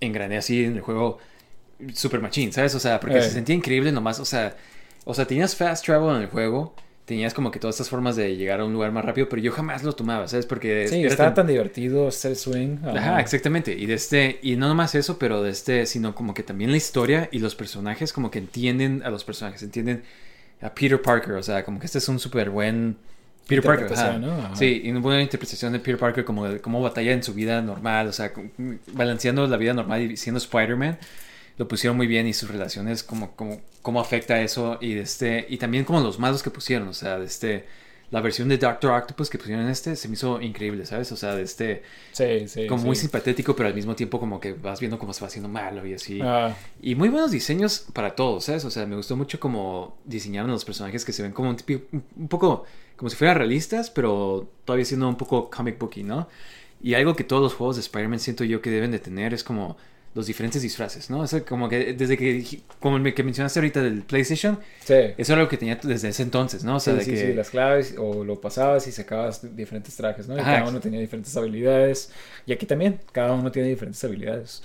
engrané 0.00 0.36
así 0.38 0.64
en 0.64 0.74
el 0.74 0.80
juego 0.80 1.18
super 1.94 2.20
machine, 2.20 2.52
¿sabes? 2.52 2.74
O 2.74 2.80
sea, 2.80 2.98
porque 3.00 3.18
Eh. 3.18 3.22
se 3.22 3.30
sentía 3.30 3.54
increíble 3.54 3.92
nomás. 3.92 4.18
O 4.20 4.24
sea, 4.24 4.56
o 5.10 5.14
sea, 5.14 5.26
tenías 5.26 5.54
fast 5.56 5.84
travel 5.84 6.16
en 6.16 6.22
el 6.22 6.28
juego. 6.28 6.74
Tenías 7.04 7.34
como 7.34 7.50
que 7.50 7.58
todas 7.58 7.74
estas 7.74 7.88
formas 7.90 8.14
de 8.14 8.36
llegar 8.36 8.60
a 8.60 8.64
un 8.64 8.72
lugar 8.72 8.92
más 8.92 9.04
rápido, 9.04 9.28
pero 9.28 9.42
yo 9.42 9.50
jamás 9.50 9.82
lo 9.82 9.94
tomaba, 9.94 10.28
¿sabes? 10.28 10.46
Porque 10.46 10.86
Sí, 10.86 11.04
estaba 11.04 11.34
tan 11.34 11.48
divertido 11.48 12.06
hacer 12.06 12.36
swing. 12.36 12.76
Ajá, 12.84 13.20
exactamente. 13.20 13.72
Y 13.76 13.86
de 13.86 13.94
este, 13.94 14.38
y 14.42 14.54
no 14.54 14.68
nomás 14.68 14.94
eso, 14.94 15.18
pero 15.18 15.42
de 15.42 15.50
este, 15.50 15.86
sino 15.86 16.14
como 16.14 16.34
que 16.34 16.44
también 16.44 16.70
la 16.70 16.76
historia 16.76 17.28
y 17.32 17.40
los 17.40 17.56
personajes 17.56 18.12
como 18.12 18.30
que 18.30 18.38
entienden 18.38 19.02
a 19.04 19.10
los 19.10 19.24
personajes, 19.24 19.60
entienden 19.64 20.04
a 20.62 20.72
Peter 20.72 21.02
Parker, 21.02 21.32
o 21.34 21.42
sea, 21.42 21.64
como 21.64 21.80
que 21.80 21.86
este 21.86 21.98
es 21.98 22.08
un 22.08 22.20
súper 22.20 22.48
buen 22.50 22.96
Peter 23.48 23.64
Parker, 23.64 23.92
ajá. 23.92 24.18
¿no? 24.18 24.32
Ajá. 24.32 24.54
Sí, 24.54 24.82
y 24.84 24.90
una 24.92 25.00
buena 25.00 25.20
interpretación 25.20 25.72
de 25.72 25.80
Peter 25.80 25.98
Parker 25.98 26.24
como 26.24 26.46
de 26.46 26.60
cómo 26.60 26.80
batalla 26.80 27.10
en 27.10 27.24
su 27.24 27.34
vida 27.34 27.60
normal, 27.60 28.06
o 28.06 28.12
sea, 28.12 28.32
como- 28.32 28.50
balanceando 28.92 29.44
la 29.48 29.56
vida 29.56 29.74
normal 29.74 30.12
y 30.12 30.16
siendo 30.16 30.38
Spider-Man. 30.38 30.96
Lo 31.58 31.68
pusieron 31.68 31.96
muy 31.96 32.06
bien 32.06 32.26
y 32.26 32.32
sus 32.32 32.50
relaciones, 32.50 33.02
como, 33.02 33.36
como, 33.36 33.60
cómo 33.82 34.00
afecta 34.00 34.40
eso 34.40 34.78
y 34.80 34.94
de 34.94 35.02
este, 35.02 35.46
y 35.48 35.58
también 35.58 35.84
como 35.84 36.00
los 36.00 36.18
malos 36.18 36.42
que 36.42 36.50
pusieron, 36.50 36.88
o 36.88 36.94
sea, 36.94 37.18
de 37.18 37.26
este, 37.26 37.66
la 38.10 38.20
versión 38.20 38.48
de 38.48 38.58
Doctor 38.58 38.92
Octopus 38.92 39.30
que 39.30 39.38
pusieron 39.38 39.64
en 39.64 39.70
este 39.70 39.94
se 39.94 40.08
me 40.08 40.14
hizo 40.14 40.40
increíble, 40.40 40.86
¿sabes? 40.86 41.12
O 41.12 41.16
sea, 41.16 41.34
de 41.36 41.42
este, 41.42 41.82
Sí, 42.12 42.48
sí. 42.48 42.66
como 42.66 42.80
sí. 42.80 42.86
muy 42.86 42.96
simpatético, 42.96 43.54
pero 43.54 43.68
al 43.68 43.74
mismo 43.74 43.94
tiempo 43.94 44.18
como 44.18 44.40
que 44.40 44.52
vas 44.54 44.80
viendo 44.80 44.98
cómo 44.98 45.12
se 45.12 45.20
va 45.20 45.28
haciendo 45.28 45.48
malo 45.48 45.86
y 45.86 45.94
así. 45.94 46.20
Ah, 46.22 46.56
Y 46.80 46.94
muy 46.94 47.08
buenos 47.08 47.30
diseños 47.30 47.86
para 47.92 48.14
todos, 48.16 48.44
¿sabes? 48.44 48.64
O 48.64 48.70
sea, 48.70 48.86
me 48.86 48.96
gustó 48.96 49.16
mucho 49.16 49.38
como 49.38 49.96
diseñaron 50.04 50.50
a 50.50 50.54
los 50.54 50.64
personajes 50.64 51.04
que 51.04 51.12
se 51.12 51.22
ven 51.22 51.32
como 51.32 51.50
un, 51.50 51.56
un 51.92 52.04
un 52.16 52.28
poco 52.28 52.64
como 52.96 53.08
si 53.10 53.16
fueran 53.16 53.36
realistas, 53.36 53.90
pero 53.90 54.48
todavía 54.64 54.84
siendo 54.84 55.08
un 55.08 55.16
poco 55.16 55.48
comic 55.50 55.78
booky, 55.78 56.02
¿no? 56.02 56.28
Y 56.82 56.94
algo 56.94 57.14
que 57.14 57.24
todos 57.24 57.42
los 57.42 57.54
juegos 57.54 57.76
de 57.76 57.82
Spider-Man 57.82 58.18
siento 58.20 58.44
yo 58.44 58.60
que 58.62 58.70
deben 58.70 58.90
de 58.90 58.98
tener 58.98 59.34
es 59.34 59.44
como 59.44 59.76
los 60.14 60.26
diferentes 60.26 60.60
disfraces, 60.62 61.08
¿no? 61.08 61.20
O 61.20 61.26
sea, 61.26 61.44
como 61.44 61.68
que 61.68 61.94
desde 61.94 62.16
que, 62.16 62.60
como 62.80 62.96
el 62.96 63.14
que 63.14 63.22
mencionaste 63.22 63.60
ahorita 63.60 63.80
del 63.82 64.02
PlayStation, 64.02 64.58
sí. 64.84 64.94
eso 65.16 65.32
era 65.32 65.42
lo 65.42 65.48
que 65.48 65.56
tenía 65.56 65.76
desde 65.80 66.08
ese 66.08 66.22
entonces, 66.22 66.64
¿no? 66.64 66.76
O 66.76 66.80
sea, 66.80 66.94
Sí, 66.94 66.98
de 66.98 67.04
sí, 67.04 67.10
que... 67.12 67.16
sí, 67.28 67.32
las 67.34 67.50
claves 67.50 67.94
o 67.96 68.24
lo 68.24 68.40
pasabas 68.40 68.86
y 68.88 68.92
sacabas 68.92 69.54
diferentes 69.56 69.94
trajes, 69.96 70.26
¿no? 70.26 70.36
Y 70.36 70.40
Ajá. 70.40 70.56
cada 70.58 70.68
uno 70.70 70.80
tenía 70.80 70.98
diferentes 71.00 71.36
habilidades. 71.36 72.10
Y 72.44 72.52
aquí 72.52 72.66
también, 72.66 72.98
cada 73.12 73.32
uno 73.34 73.52
tiene 73.52 73.68
diferentes 73.68 74.02
habilidades. 74.02 74.62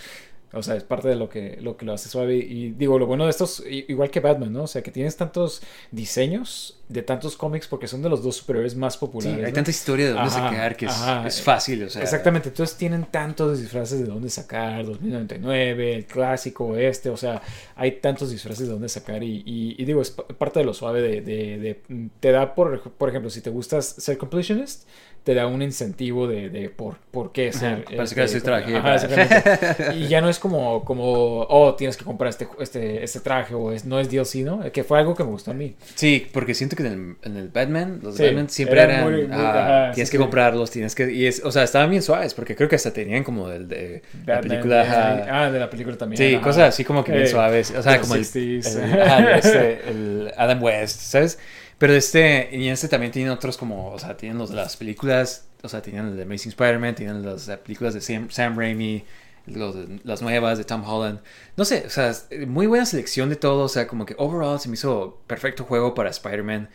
O 0.53 0.63
sea, 0.63 0.75
es 0.77 0.83
parte 0.83 1.09
de 1.09 1.15
lo 1.15 1.27
que 1.27 1.57
lo, 1.61 1.75
que 1.75 1.85
lo 1.85 1.93
hace 1.93 2.07
suave. 2.09 2.37
Y 2.37 2.71
digo, 2.71 2.97
lo 2.97 3.05
bueno 3.05 3.25
de 3.25 3.29
estos, 3.31 3.61
igual 3.67 4.09
que 4.09 4.21
Batman, 4.21 4.53
¿no? 4.53 4.63
O 4.63 4.67
sea, 4.67 4.81
que 4.81 4.89
tienes 4.91 5.17
tantos 5.17 5.61
diseños 5.91 6.79
de 6.88 7.01
tantos 7.01 7.36
cómics 7.36 7.67
porque 7.67 7.88
son 7.88 8.01
de 8.03 8.09
los 8.09 8.21
dos 8.23 8.36
superhéroes 8.38 8.75
más 8.75 8.93
Sí, 8.93 8.99
populares. 8.99 9.43
hay 9.43 9.51
¿no? 9.51 9.55
tanta 9.55 9.71
historia 9.71 10.05
de 10.05 10.11
dónde 10.13 10.29
Ajá, 10.29 10.49
sacar 10.51 10.77
que 10.77 10.86
es, 10.86 10.91
ajá. 10.91 11.27
es 11.27 11.41
fácil, 11.41 11.83
o 11.83 11.89
sea... 11.89 12.03
Exactamente, 12.03 12.49
entonces 12.49 12.77
tienen 12.77 13.05
tantos 13.05 13.59
disfraces 13.59 13.99
de 13.99 14.05
dónde 14.05 14.29
sacar, 14.29 14.86
2099, 14.86 15.95
el 15.95 16.05
clásico, 16.05 16.75
este, 16.77 17.09
o 17.09 17.17
sea, 17.17 17.41
hay 17.75 17.93
tantos 17.93 18.29
disfraces 18.31 18.67
de 18.67 18.73
dónde 18.73 18.89
sacar 18.89 19.23
y, 19.23 19.43
y- 19.45 19.75
y 19.81 19.86
digo, 19.86 20.01
es 20.01 20.11
pa- 20.11 20.27
parte 20.27 20.59
de 20.59 20.65
lo 20.65 20.73
suave 20.73 21.01
de, 21.01 21.21
de- 21.21 21.57
de- 21.88 22.09
te 22.19 22.31
da, 22.31 22.53
por, 22.55 22.81
por 22.91 23.09
ejemplo, 23.09 23.29
si 23.29 23.41
te 23.41 23.49
gusta 23.49 23.81
ser 23.81 24.17
completionist, 24.17 24.88
te 25.23 25.33
da 25.33 25.47
un 25.47 25.63
incentivo 25.63 26.27
de, 26.27 26.51
de 26.51 26.69
por, 26.69 26.97
por 27.09 27.31
qué 27.31 27.51
ser. 27.51 27.83
para 27.86 28.03
este, 28.03 28.41
traje, 28.41 28.75
ajá, 28.75 28.83
para- 28.83 28.95
exactamente. 28.95 29.95
y 29.97 30.07
ya 30.07 30.21
no 30.21 30.29
es 30.29 30.38
como, 30.38 30.86
como, 30.86 31.41
oh, 31.49 31.73
tienes 31.75 31.97
que 31.97 32.05
comprar 32.05 32.29
este, 32.29 32.47
este, 32.59 33.03
este 33.03 33.19
traje 33.21 33.55
o 33.55 33.71
es, 33.71 33.86
no 33.86 33.99
es 33.99 34.07
DLC, 34.11 34.43
¿no? 34.43 34.71
Que 34.71 34.83
fue 34.83 34.99
algo 34.99 35.15
que 35.15 35.23
me 35.23 35.31
gustó 35.31 35.49
a 35.49 35.55
mí. 35.55 35.75
Sí, 35.95 36.27
porque 36.31 36.53
siento 36.53 36.74
que 36.76 36.86
en 36.86 37.17
el, 37.23 37.32
en 37.32 37.38
el 37.38 37.49
Batman, 37.49 37.99
los 38.03 38.15
Sí, 38.15 38.23
Batman 38.23 38.49
siempre 38.49 38.82
eran 38.82 38.91
eran, 38.99 39.03
muy- 39.11 39.23
muy- 39.28 39.36
ah, 39.36 39.86
ajá, 39.86 39.91
tienes 39.93 40.09
sí, 40.09 40.11
que 40.11 40.17
sí. 40.17 40.21
comprarlos, 40.23 40.71
tienes 40.71 40.95
que, 40.95 41.11
y 41.11 41.26
es, 41.28 41.41
o 41.43 41.51
sea, 41.51 41.63
estaban 41.63 41.89
bien 41.89 42.01
suaves, 42.01 42.34
porque 42.34 42.55
creo 42.55 42.69
que 42.69 42.76
hasta 42.76 42.91
tenían 42.93 43.23
como 43.23 43.49
el 43.49 43.67
de 43.67 44.01
la 44.26 44.36
Batman, 44.36 44.49
película, 44.49 44.84
eh, 44.84 44.88
ajá. 44.88 45.43
ah, 45.45 45.51
de 45.51 45.59
la 45.59 45.69
película 45.69 45.97
también. 45.97 46.17
sí, 46.17 46.36
ajá. 46.36 46.43
cosas 46.43 46.69
así 46.69 46.84
como 46.84 47.03
que 47.03 47.11
bien 47.11 47.28
suaves, 47.28 47.71
o 47.71 47.82
sea, 47.84 47.99
como 48.01 48.15
el, 48.15 48.21
60s. 48.26 48.76
el- 48.84 49.01
ajá, 49.01 49.38
este, 49.38 49.82
el 49.89 50.32
Adam 50.38 50.61
West, 50.63 50.99
¿sabes? 51.01 51.39
Pero 51.78 51.93
este, 51.93 52.49
y 52.53 52.69
este 52.69 52.88
también 52.88 53.11
tiene 53.11 53.30
otros 53.32 53.57
como, 53.57 53.89
o 53.91 53.99
sea, 53.99 54.15
tienen 54.15 54.38
los 54.38 54.49
de 54.49 54.55
las 54.55 54.78
películas, 54.78 55.45
o 55.61 55.67
sea, 55.67 55.82
tienen 55.82 56.07
el 56.07 56.15
de 56.15 56.23
Amazing 56.23 56.49
Spider-Man, 56.51 56.95
tienen 56.95 57.26
las 57.26 57.47
películas 57.65 57.93
de 57.93 58.01
Sam, 58.01 58.30
Sam 58.30 58.57
Raimi, 58.57 59.03
los 59.47 59.75
las 60.03 60.21
nuevas 60.21 60.57
de 60.57 60.63
Tom 60.63 60.83
Holland. 60.83 61.19
No 61.57 61.65
sé, 61.65 61.83
o 61.85 61.89
sea, 61.89 62.13
muy 62.47 62.67
buena 62.67 62.85
selección 62.85 63.29
de 63.29 63.35
todo, 63.35 63.63
o 63.63 63.69
sea, 63.69 63.87
como 63.87 64.05
que 64.05 64.15
overall 64.17 64.59
se 64.59 64.69
me 64.69 64.75
hizo 64.75 65.21
perfecto 65.27 65.63
juego 65.63 65.93
para 65.93 66.09
Spider-Man. 66.09 66.69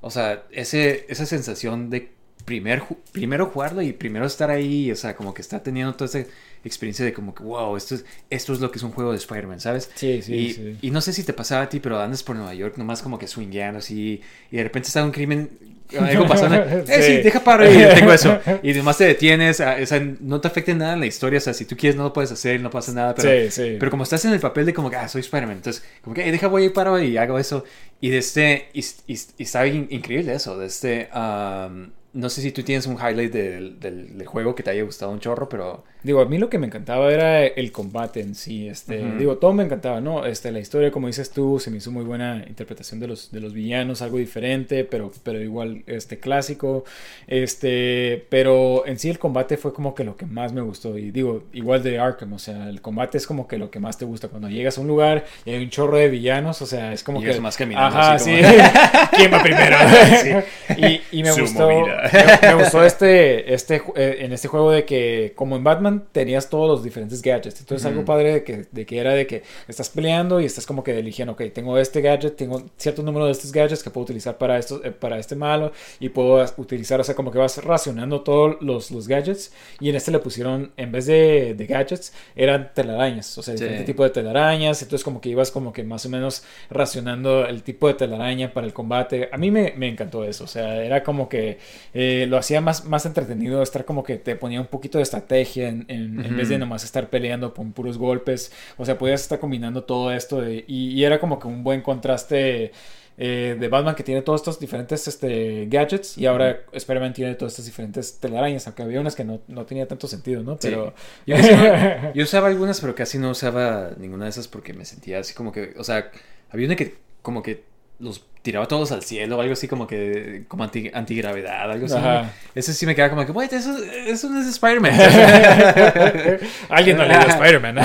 O 0.00 0.10
sea, 0.10 0.44
ese, 0.50 1.06
esa 1.08 1.26
sensación 1.26 1.90
de 1.90 2.16
primer, 2.44 2.82
primero 3.12 3.46
jugarlo 3.46 3.82
y 3.82 3.92
primero 3.92 4.24
estar 4.24 4.50
ahí, 4.50 4.90
o 4.92 4.96
sea, 4.96 5.16
como 5.16 5.34
que 5.34 5.42
está 5.42 5.62
teniendo 5.62 5.94
toda 5.94 6.06
esa 6.06 6.30
experiencia 6.64 7.04
de 7.04 7.12
como 7.12 7.34
que, 7.34 7.42
wow, 7.42 7.76
esto 7.76 7.96
es, 7.96 8.04
esto 8.30 8.52
es 8.52 8.60
lo 8.60 8.70
que 8.70 8.78
es 8.78 8.84
un 8.84 8.92
juego 8.92 9.10
de 9.10 9.18
Spider-Man, 9.18 9.60
¿sabes? 9.60 9.90
Sí, 9.94 10.22
sí, 10.22 10.34
y, 10.34 10.52
sí. 10.52 10.78
y 10.80 10.90
no 10.90 11.00
sé 11.00 11.12
si 11.12 11.24
te 11.24 11.32
pasaba 11.32 11.62
a 11.62 11.68
ti, 11.68 11.80
pero 11.80 11.98
andas 11.98 12.22
por 12.22 12.36
Nueva 12.36 12.54
York 12.54 12.76
nomás 12.76 13.02
como 13.02 13.18
que 13.18 13.26
swingueando 13.26 13.78
así 13.78 14.22
y 14.50 14.56
de 14.56 14.62
repente 14.62 14.88
está 14.88 15.04
un 15.04 15.10
crimen, 15.10 15.50
algo 15.98 16.26
pasando. 16.26 16.56
eh, 16.62 16.84
sí, 16.86 17.02
Sí. 17.02 17.16
deja 17.22 17.40
paro 17.40 17.64
y 17.70 17.76
tengo 17.94 18.12
eso. 18.12 18.38
Y 18.62 18.70
además 18.72 18.98
te 18.98 19.04
detienes, 19.04 19.60
o 19.60 19.86
sea, 19.86 20.00
no 20.20 20.40
te 20.40 20.48
afecta 20.48 20.74
nada 20.74 20.94
en 20.94 21.00
la 21.00 21.06
historia, 21.06 21.38
o 21.38 21.40
sea, 21.40 21.54
si 21.54 21.64
tú 21.64 21.76
quieres 21.76 21.96
no 21.96 22.04
lo 22.04 22.12
puedes 22.12 22.32
hacer, 22.32 22.60
no 22.60 22.70
pasa 22.70 22.92
nada, 22.92 23.14
pero, 23.14 23.30
Sí, 23.30 23.50
sí. 23.50 23.76
pero 23.78 23.90
como 23.90 24.02
estás 24.02 24.24
en 24.24 24.32
el 24.32 24.40
papel 24.40 24.66
de 24.66 24.74
como 24.74 24.90
que, 24.90 24.96
ah, 24.96 25.08
soy 25.08 25.20
Spider-Man, 25.20 25.56
entonces, 25.58 25.82
como 26.02 26.14
que, 26.14 26.26
"Eh, 26.28 26.32
deja, 26.32 26.48
voy 26.48 26.64
y 26.64 26.68
paro 26.70 27.00
y 27.00 27.16
hago 27.16 27.38
eso. 27.38 27.64
Y 28.00 28.10
de 28.10 28.18
este, 28.18 28.68
y, 28.74 28.80
y, 29.06 29.18
y 29.38 29.42
está 29.42 29.66
increíble 29.66 30.34
eso, 30.34 30.58
de 30.58 30.66
este, 30.66 31.08
am, 31.12 31.92
no 32.16 32.28
sé 32.30 32.40
si 32.42 32.50
tú 32.52 32.62
tienes 32.62 32.86
un 32.86 32.94
highlight 32.96 33.32
del, 33.32 33.78
del, 33.78 34.16
del 34.18 34.26
juego 34.26 34.54
que 34.54 34.62
te 34.62 34.70
haya 34.70 34.82
gustado 34.82 35.12
un 35.12 35.20
chorro, 35.20 35.48
pero... 35.48 35.84
Digo, 36.02 36.20
a 36.20 36.24
mí 36.24 36.38
lo 36.38 36.48
que 36.48 36.58
me 36.58 36.66
encantaba 36.68 37.12
era 37.12 37.44
el 37.44 37.72
combate 37.72 38.20
en 38.20 38.36
sí. 38.36 38.68
Este. 38.68 38.98
Digo, 39.18 39.38
todo 39.38 39.52
me 39.52 39.64
encantaba, 39.64 40.00
¿no? 40.00 40.24
Este, 40.24 40.52
la 40.52 40.60
historia, 40.60 40.92
como 40.92 41.08
dices 41.08 41.30
tú, 41.32 41.58
se 41.58 41.68
me 41.68 41.78
hizo 41.78 41.90
muy 41.90 42.04
buena 42.04 42.44
interpretación 42.46 43.00
de 43.00 43.08
los, 43.08 43.32
de 43.32 43.40
los 43.40 43.52
villanos, 43.52 44.02
algo 44.02 44.18
diferente, 44.18 44.84
pero, 44.84 45.10
pero 45.24 45.40
igual 45.42 45.82
este, 45.88 46.20
clásico. 46.20 46.84
Este, 47.26 48.24
pero 48.30 48.86
en 48.86 48.98
sí 48.98 49.10
el 49.10 49.18
combate 49.18 49.56
fue 49.56 49.72
como 49.74 49.94
que 49.96 50.04
lo 50.04 50.16
que 50.16 50.26
más 50.26 50.52
me 50.52 50.60
gustó. 50.60 50.96
Y 50.96 51.10
digo, 51.10 51.42
igual 51.52 51.82
de 51.82 51.98
Arkham, 51.98 52.32
o 52.34 52.38
sea, 52.38 52.68
el 52.68 52.80
combate 52.80 53.18
es 53.18 53.26
como 53.26 53.48
que 53.48 53.58
lo 53.58 53.70
que 53.72 53.80
más 53.80 53.98
te 53.98 54.04
gusta. 54.04 54.28
Cuando 54.28 54.48
llegas 54.48 54.78
a 54.78 54.80
un 54.80 54.86
lugar 54.86 55.24
y 55.44 55.50
hay 55.50 55.62
un 55.64 55.70
chorro 55.70 55.96
de 55.96 56.08
villanos, 56.08 56.62
o 56.62 56.66
sea, 56.66 56.92
es 56.92 57.02
como 57.02 57.18
Llegas 57.20 57.36
que. 57.36 57.42
más 57.42 57.56
caminando, 57.56 57.98
Ajá, 57.98 58.14
así 58.14 58.30
sí. 58.36 58.42
como- 58.42 59.10
¿Quién 59.16 59.32
va 59.32 59.42
primero? 59.42 59.76
Y, 60.76 61.18
y 61.18 61.22
me 61.22 61.32
Su 61.32 61.42
gustó. 61.42 61.68
movida. 61.70 62.05
Me, 62.12 62.48
me 62.48 62.54
gustó 62.62 62.82
este, 62.84 63.52
este, 63.54 63.82
eh, 63.96 64.16
en 64.20 64.32
este 64.32 64.48
juego 64.48 64.70
de 64.70 64.84
que, 64.84 65.32
como 65.34 65.56
en 65.56 65.64
Batman, 65.64 66.04
tenías 66.12 66.48
todos 66.50 66.68
los 66.68 66.82
diferentes 66.82 67.22
gadgets. 67.22 67.60
Entonces, 67.60 67.86
algo 67.86 68.04
padre 68.04 68.32
de 68.34 68.44
que, 68.44 68.66
de 68.70 68.86
que 68.86 68.98
era 68.98 69.12
de 69.14 69.26
que 69.26 69.42
estás 69.68 69.88
peleando 69.88 70.40
y 70.40 70.44
estás 70.44 70.66
como 70.66 70.82
que 70.84 70.98
eligiendo, 70.98 71.32
ok, 71.32 71.42
tengo 71.52 71.78
este 71.78 72.00
gadget, 72.00 72.36
tengo 72.36 72.62
cierto 72.76 73.02
número 73.02 73.26
de 73.26 73.32
estos 73.32 73.52
gadgets 73.52 73.82
que 73.82 73.90
puedo 73.90 74.04
utilizar 74.04 74.38
para, 74.38 74.58
esto, 74.58 74.80
eh, 74.84 74.90
para 74.90 75.18
este 75.18 75.36
malo 75.36 75.72
y 76.00 76.08
puedo 76.10 76.44
utilizar, 76.56 77.00
o 77.00 77.04
sea, 77.04 77.14
como 77.14 77.30
que 77.30 77.38
vas 77.38 77.62
racionando 77.64 78.20
todos 78.22 78.56
los, 78.60 78.90
los 78.90 79.08
gadgets. 79.08 79.52
Y 79.80 79.88
en 79.90 79.96
este 79.96 80.10
le 80.10 80.18
pusieron, 80.18 80.72
en 80.76 80.92
vez 80.92 81.06
de, 81.06 81.54
de 81.54 81.66
gadgets, 81.66 82.12
eran 82.34 82.72
telarañas, 82.74 83.36
o 83.38 83.42
sea, 83.42 83.56
Sí. 83.56 83.62
diferente 83.62 83.84
tipo 83.86 84.02
de 84.04 84.10
telarañas. 84.10 84.82
Entonces, 84.82 85.04
como 85.04 85.20
que 85.20 85.28
ibas 85.30 85.50
como 85.50 85.72
que 85.72 85.82
más 85.84 86.04
o 86.06 86.08
menos 86.08 86.42
racionando 86.70 87.46
el 87.46 87.62
tipo 87.62 87.88
de 87.88 87.94
telaraña 87.94 88.52
para 88.52 88.66
el 88.66 88.72
combate. 88.72 89.28
A 89.32 89.36
mí 89.38 89.50
me, 89.50 89.72
me 89.76 89.88
encantó 89.88 90.24
eso, 90.24 90.44
o 90.44 90.46
sea, 90.46 90.82
era 90.84 91.02
como 91.02 91.28
que 91.28 91.58
eh, 91.98 92.26
lo 92.28 92.36
hacía 92.36 92.60
más, 92.60 92.84
más 92.84 93.06
entretenido 93.06 93.62
estar 93.62 93.86
como 93.86 94.04
que 94.04 94.16
te 94.18 94.36
ponía 94.36 94.60
un 94.60 94.66
poquito 94.66 94.98
de 94.98 95.02
estrategia 95.02 95.68
en, 95.68 95.86
en, 95.88 96.22
en 96.22 96.36
vez 96.36 96.50
de 96.50 96.58
nomás 96.58 96.84
estar 96.84 97.08
peleando 97.08 97.54
con 97.54 97.72
puros 97.72 97.96
golpes. 97.96 98.52
O 98.76 98.84
sea, 98.84 98.98
podías 98.98 99.22
estar 99.22 99.38
combinando 99.38 99.84
todo 99.84 100.12
esto 100.12 100.40
de- 100.42 100.64
y, 100.68 100.90
y 100.90 101.04
era 101.04 101.18
como 101.18 101.38
que 101.38 101.48
un 101.48 101.64
buen 101.64 101.80
contraste 101.80 102.72
eh, 103.18 103.56
de 103.58 103.68
Batman 103.68 103.94
que 103.94 104.02
tiene 104.02 104.20
todos 104.20 104.42
estos 104.42 104.60
diferentes 104.60 105.08
este, 105.08 105.66
gadgets 105.70 106.18
y 106.18 106.26
ahora 106.26 106.60
Spider-Man 106.70 107.14
tiene 107.14 107.34
todas 107.34 107.54
estas 107.54 107.64
diferentes 107.64 108.18
telarañas, 108.20 108.66
aunque 108.66 108.82
había 108.82 109.00
unas 109.00 109.16
que 109.16 109.24
no, 109.24 109.40
no 109.48 109.64
tenía 109.64 109.88
tanto 109.88 110.06
sentido, 110.06 110.42
¿no? 110.42 110.58
Sí. 110.60 110.68
Pero... 110.68 110.92
Yo, 111.24 111.36
usaba, 111.36 112.12
yo 112.14 112.22
usaba 112.24 112.48
algunas, 112.48 112.78
pero 112.78 112.94
casi 112.94 113.16
no 113.18 113.30
usaba 113.30 113.92
ninguna 113.98 114.24
de 114.24 114.30
esas 114.30 114.48
porque 114.48 114.74
me 114.74 114.84
sentía 114.84 115.20
así 115.20 115.32
como 115.32 115.50
que, 115.50 115.72
o 115.78 115.84
sea, 115.84 116.10
había 116.50 116.66
una 116.66 116.76
que 116.76 116.94
como 117.22 117.42
que 117.42 117.64
los 117.98 118.22
tiraba 118.42 118.68
todos 118.68 118.92
al 118.92 119.02
cielo 119.02 119.38
o 119.38 119.40
algo 119.40 119.54
así 119.54 119.66
como 119.66 119.86
que, 119.88 120.44
como 120.46 120.62
anti, 120.62 120.90
antigravedad, 120.94 121.70
algo 121.70 121.86
así. 121.86 121.96
Ajá. 121.96 122.32
Ese 122.54 122.72
sí 122.74 122.86
me 122.86 122.94
quedaba 122.94 123.10
como 123.10 123.26
que, 123.26 123.32
wait, 123.32 123.52
eso, 123.52 123.76
eso 124.06 124.28
no 124.30 124.40
es 124.40 124.46
Spider-Man. 124.46 124.92
Alguien 126.68 126.96
no 126.96 127.04
le 127.04 127.18
dio 127.18 127.28
Spider-Man. 127.28 127.76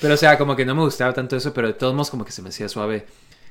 pero 0.00 0.14
o 0.14 0.16
sea, 0.16 0.38
como 0.38 0.56
que 0.56 0.64
no 0.64 0.74
me 0.74 0.82
gustaba 0.82 1.12
tanto 1.12 1.36
eso, 1.36 1.52
pero 1.52 1.68
de 1.68 1.74
todos 1.74 1.94
modos 1.94 2.10
como 2.10 2.24
que 2.24 2.32
se 2.32 2.42
me 2.42 2.48
hacía 2.48 2.68
suave. 2.68 3.04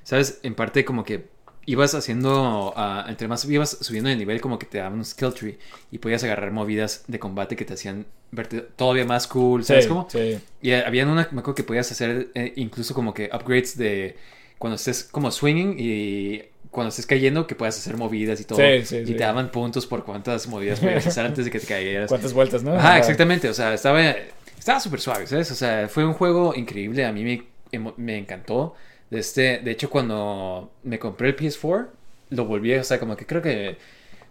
¿Sabes? 0.03 0.39
En 0.43 0.55
parte 0.55 0.83
como 0.83 1.03
que 1.03 1.25
ibas 1.67 1.93
haciendo, 1.93 2.73
ah, 2.75 3.05
entre 3.07 3.27
más 3.27 3.45
ibas 3.45 3.77
subiendo 3.81 4.09
de 4.09 4.15
nivel, 4.15 4.41
como 4.41 4.57
que 4.57 4.65
te 4.65 4.79
daban 4.79 4.93
un 4.93 5.05
skill 5.05 5.33
tree 5.35 5.59
y 5.91 5.99
podías 5.99 6.23
agarrar 6.23 6.51
movidas 6.51 7.03
de 7.07 7.19
combate 7.19 7.55
que 7.55 7.65
te 7.65 7.75
hacían 7.75 8.07
verte 8.31 8.61
todavía 8.61 9.05
más 9.05 9.27
cool, 9.27 9.63
¿sabes 9.63 9.83
Sí, 9.83 9.89
cómo? 9.89 10.07
sí. 10.09 10.39
Y 10.63 10.71
habían 10.73 11.09
una, 11.09 11.27
me 11.31 11.41
acuerdo 11.41 11.53
que 11.53 11.63
podías 11.63 11.91
hacer 11.91 12.29
eh, 12.33 12.53
incluso 12.55 12.95
como 12.95 13.13
que 13.13 13.29
upgrades 13.31 13.77
de 13.77 14.17
cuando 14.61 14.75
estés 14.75 15.03
como 15.03 15.31
swinging 15.31 15.75
y 15.79 16.43
cuando 16.69 16.89
estés 16.89 17.07
cayendo 17.07 17.47
que 17.47 17.55
puedas 17.55 17.75
hacer 17.79 17.97
movidas 17.97 18.39
y 18.39 18.43
todo. 18.43 18.59
Sí, 18.59 18.85
sí, 18.85 18.97
y 18.97 19.07
sí. 19.07 19.13
te 19.15 19.23
daban 19.23 19.49
puntos 19.49 19.87
por 19.87 20.05
cuántas 20.05 20.47
movidas 20.47 20.79
podías 20.79 21.07
hacer 21.07 21.25
antes 21.25 21.45
de 21.45 21.51
que 21.51 21.59
te 21.59 21.65
cayeras. 21.65 22.09
¿Cuántas 22.09 22.31
vueltas, 22.31 22.61
no? 22.61 22.75
Ajá, 22.75 22.99
exactamente. 22.99 23.49
O 23.49 23.55
sea, 23.55 23.73
estaba 23.73 23.99
estaba 24.59 24.79
súper 24.79 25.01
suave, 25.01 25.25
¿sabes? 25.25 25.49
O 25.49 25.55
sea, 25.55 25.87
fue 25.89 26.05
un 26.05 26.13
juego 26.13 26.53
increíble. 26.55 27.03
A 27.05 27.11
mí 27.11 27.23
me, 27.71 27.91
me 27.97 28.19
encantó. 28.19 28.75
De, 29.09 29.17
este, 29.17 29.57
de 29.57 29.71
hecho, 29.71 29.89
cuando 29.89 30.71
me 30.83 30.99
compré 30.99 31.29
el 31.29 31.35
PS4, 31.35 31.87
lo 32.29 32.45
volví, 32.45 32.75
o 32.75 32.83
sea, 32.83 32.99
como 32.99 33.17
que 33.17 33.25
creo 33.25 33.41
que 33.41 33.77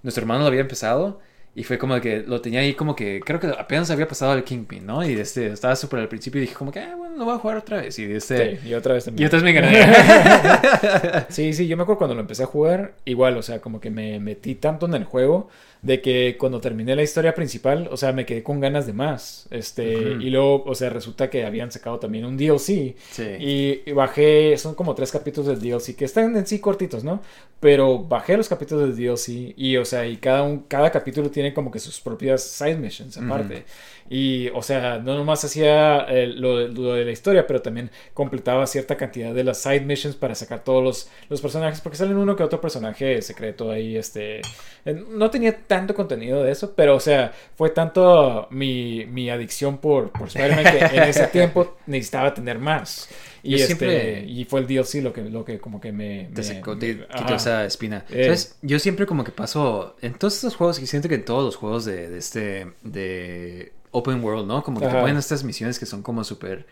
nuestro 0.05 0.23
hermano 0.23 0.43
lo 0.43 0.47
había 0.47 0.61
empezado. 0.61 1.21
Y 1.55 1.65
fue 1.65 1.79
como 1.79 2.01
que 2.01 2.23
lo 2.27 2.41
tenía 2.41 2.61
ahí 2.61 2.75
como 2.75 2.95
que 2.95 3.21
creo 3.25 3.41
que 3.41 3.49
apenas 3.49 3.91
había 3.91 4.07
pasado 4.07 4.35
el 4.35 4.45
Kingpin, 4.45 4.87
¿no? 4.87 5.05
Y 5.05 5.15
este, 5.15 5.49
estaba 5.49 5.75
súper 5.75 5.99
al 6.01 6.09
principio 6.09 6.39
y 6.39 6.43
dije 6.43 6.55
como 6.55 6.71
que, 6.71 6.79
ah, 6.79 6.95
bueno, 6.97 7.17
lo 7.17 7.25
voy 7.25 7.35
a 7.35 7.39
jugar 7.39 7.57
otra 7.57 7.79
vez. 7.79 7.99
Y 7.99 8.05
este... 8.05 8.57
Sí, 8.59 8.69
y 8.69 8.75
otra 8.75 8.95
vez 8.95 9.05
Y 9.05 9.07
también. 9.07 9.25
entonces 9.27 9.45
me 9.45 9.53
gané. 9.53 11.27
Sí, 11.29 11.53
sí, 11.53 11.67
yo 11.67 11.77
me 11.77 11.83
acuerdo 11.83 11.99
cuando 11.99 12.15
lo 12.15 12.21
empecé 12.21 12.43
a 12.45 12.47
jugar, 12.47 12.95
igual, 13.05 13.37
o 13.37 13.43
sea, 13.43 13.61
como 13.61 13.81
que 13.81 13.91
me 13.91 14.21
metí 14.21 14.55
tanto 14.55 14.87
en 14.87 14.95
el 14.95 15.05
juego 15.05 15.49
de 15.83 16.03
que 16.03 16.37
cuando 16.39 16.61
terminé 16.61 16.95
la 16.95 17.03
historia 17.03 17.35
principal, 17.35 17.89
o 17.91 17.97
sea, 17.97 18.13
me 18.13 18.27
quedé 18.27 18.43
con 18.43 18.61
ganas 18.61 18.87
de 18.87 18.93
más. 18.93 19.47
Este, 19.51 19.97
Ujú. 19.97 20.21
y 20.21 20.29
luego, 20.31 20.63
o 20.65 20.75
sea, 20.75 20.91
resulta 20.91 21.31
que 21.31 21.45
habían 21.47 21.73
sacado 21.73 21.99
también 21.99 22.27
un 22.27 22.37
DLC. 22.37 22.95
Sí. 23.11 23.23
Y, 23.39 23.81
y 23.87 23.93
bajé, 23.93 24.59
son 24.59 24.75
como 24.75 24.95
tres 24.95 25.11
capítulos 25.11 25.47
del 25.49 25.59
DLC 25.61 25.97
que 25.97 26.05
están 26.05 26.37
en 26.37 26.47
sí 26.47 26.59
cortitos, 26.59 27.03
¿no? 27.03 27.23
Pero 27.61 27.99
bajé 27.99 28.37
los 28.37 28.49
capítulos 28.49 28.85
del 28.95 28.97
DLC 29.07 29.55
y, 29.57 29.79
o 29.79 29.85
sea, 29.87 30.07
y 30.07 30.19
cada, 30.19 30.43
un, 30.43 30.61
cada 30.69 30.91
capítulo 30.91 31.31
tiene 31.31 31.40
como 31.55 31.71
que 31.71 31.79
sus 31.79 32.01
propias 32.01 32.43
side 32.43 32.77
missions 32.77 33.17
aparte. 33.17 33.65
Y, 34.13 34.49
o 34.49 34.61
sea, 34.63 34.99
no 34.99 35.17
nomás 35.17 35.45
hacía 35.45 36.01
eh, 36.09 36.27
lo, 36.27 36.67
lo 36.67 36.95
de 36.95 37.05
la 37.05 37.13
historia, 37.13 37.47
pero 37.47 37.63
también 37.63 37.91
completaba 38.13 38.67
cierta 38.67 38.97
cantidad 38.97 39.33
de 39.33 39.45
las 39.45 39.63
side 39.63 39.83
missions 39.83 40.17
para 40.17 40.35
sacar 40.35 40.65
todos 40.65 40.83
los, 40.83 41.09
los 41.29 41.41
personajes, 41.41 41.81
porque 41.81 41.97
salen 41.97 42.17
uno 42.17 42.35
que 42.35 42.43
otro 42.43 42.61
personaje 42.61 43.23
secreto 43.23 43.71
ahí, 43.71 43.97
este... 43.97 44.41
No 44.85 45.31
tenía 45.31 45.57
tanto 45.57 45.95
contenido 45.95 46.43
de 46.43 46.51
eso, 46.51 46.73
pero, 46.75 46.97
o 46.97 47.01
sea, 47.01 47.33
fue 47.55 47.71
tanto 47.71 48.49
mi, 48.51 49.05
mi 49.07 49.31
adicción 49.31 49.79
por, 49.79 50.11
por 50.11 50.27
Spider-Man 50.27 50.65
que 50.65 50.97
en 50.97 51.03
ese 51.05 51.27
tiempo 51.33 51.77
necesitaba 51.87 52.35
tener 52.35 52.59
más. 52.59 53.09
Y, 53.45 53.55
este, 53.55 53.67
siempre- 53.69 54.25
y 54.27 54.45
fue 54.45 54.61
el 54.61 54.67
DLC 54.67 55.03
lo 55.03 55.13
que, 55.13 55.23
lo 55.23 55.45
que 55.45 55.59
como 55.61 55.81
que 55.81 55.93
me... 55.93 56.25
Te 56.35 56.41
me- 56.41 56.43
sacó, 56.43 56.75
me- 56.75 56.81
te 56.81 57.07
ajá. 57.09 57.19
quitó 57.19 57.35
esa 57.37 57.65
espina. 57.65 58.05
Eh. 58.11 58.25
¿Sabes? 58.25 58.59
Yo 58.63 58.79
siempre 58.81 59.07
como 59.07 59.23
que 59.23 59.31
paso 59.33 59.95
en 60.03 60.15
todos 60.15 60.35
estos 60.35 60.57
juegos 60.57 60.81
y 60.81 60.87
siento 60.89 61.09
que 61.09 61.15
en 61.17 61.25
todos 61.25 61.45
los 61.45 61.57
juegos 61.57 61.85
de, 61.85 62.09
de 62.11 62.19
este 62.19 62.67
de 62.83 63.73
open 63.93 64.23
world, 64.23 64.47
¿no? 64.47 64.63
Como 64.63 64.81
que 64.81 64.87
te 64.87 64.93
Ajá. 64.93 65.01
ponen 65.01 65.17
estas 65.17 65.45
misiones 65.45 65.79
que 65.79 65.87
son 65.87 66.03
como 66.03 66.25
súper 66.25 66.67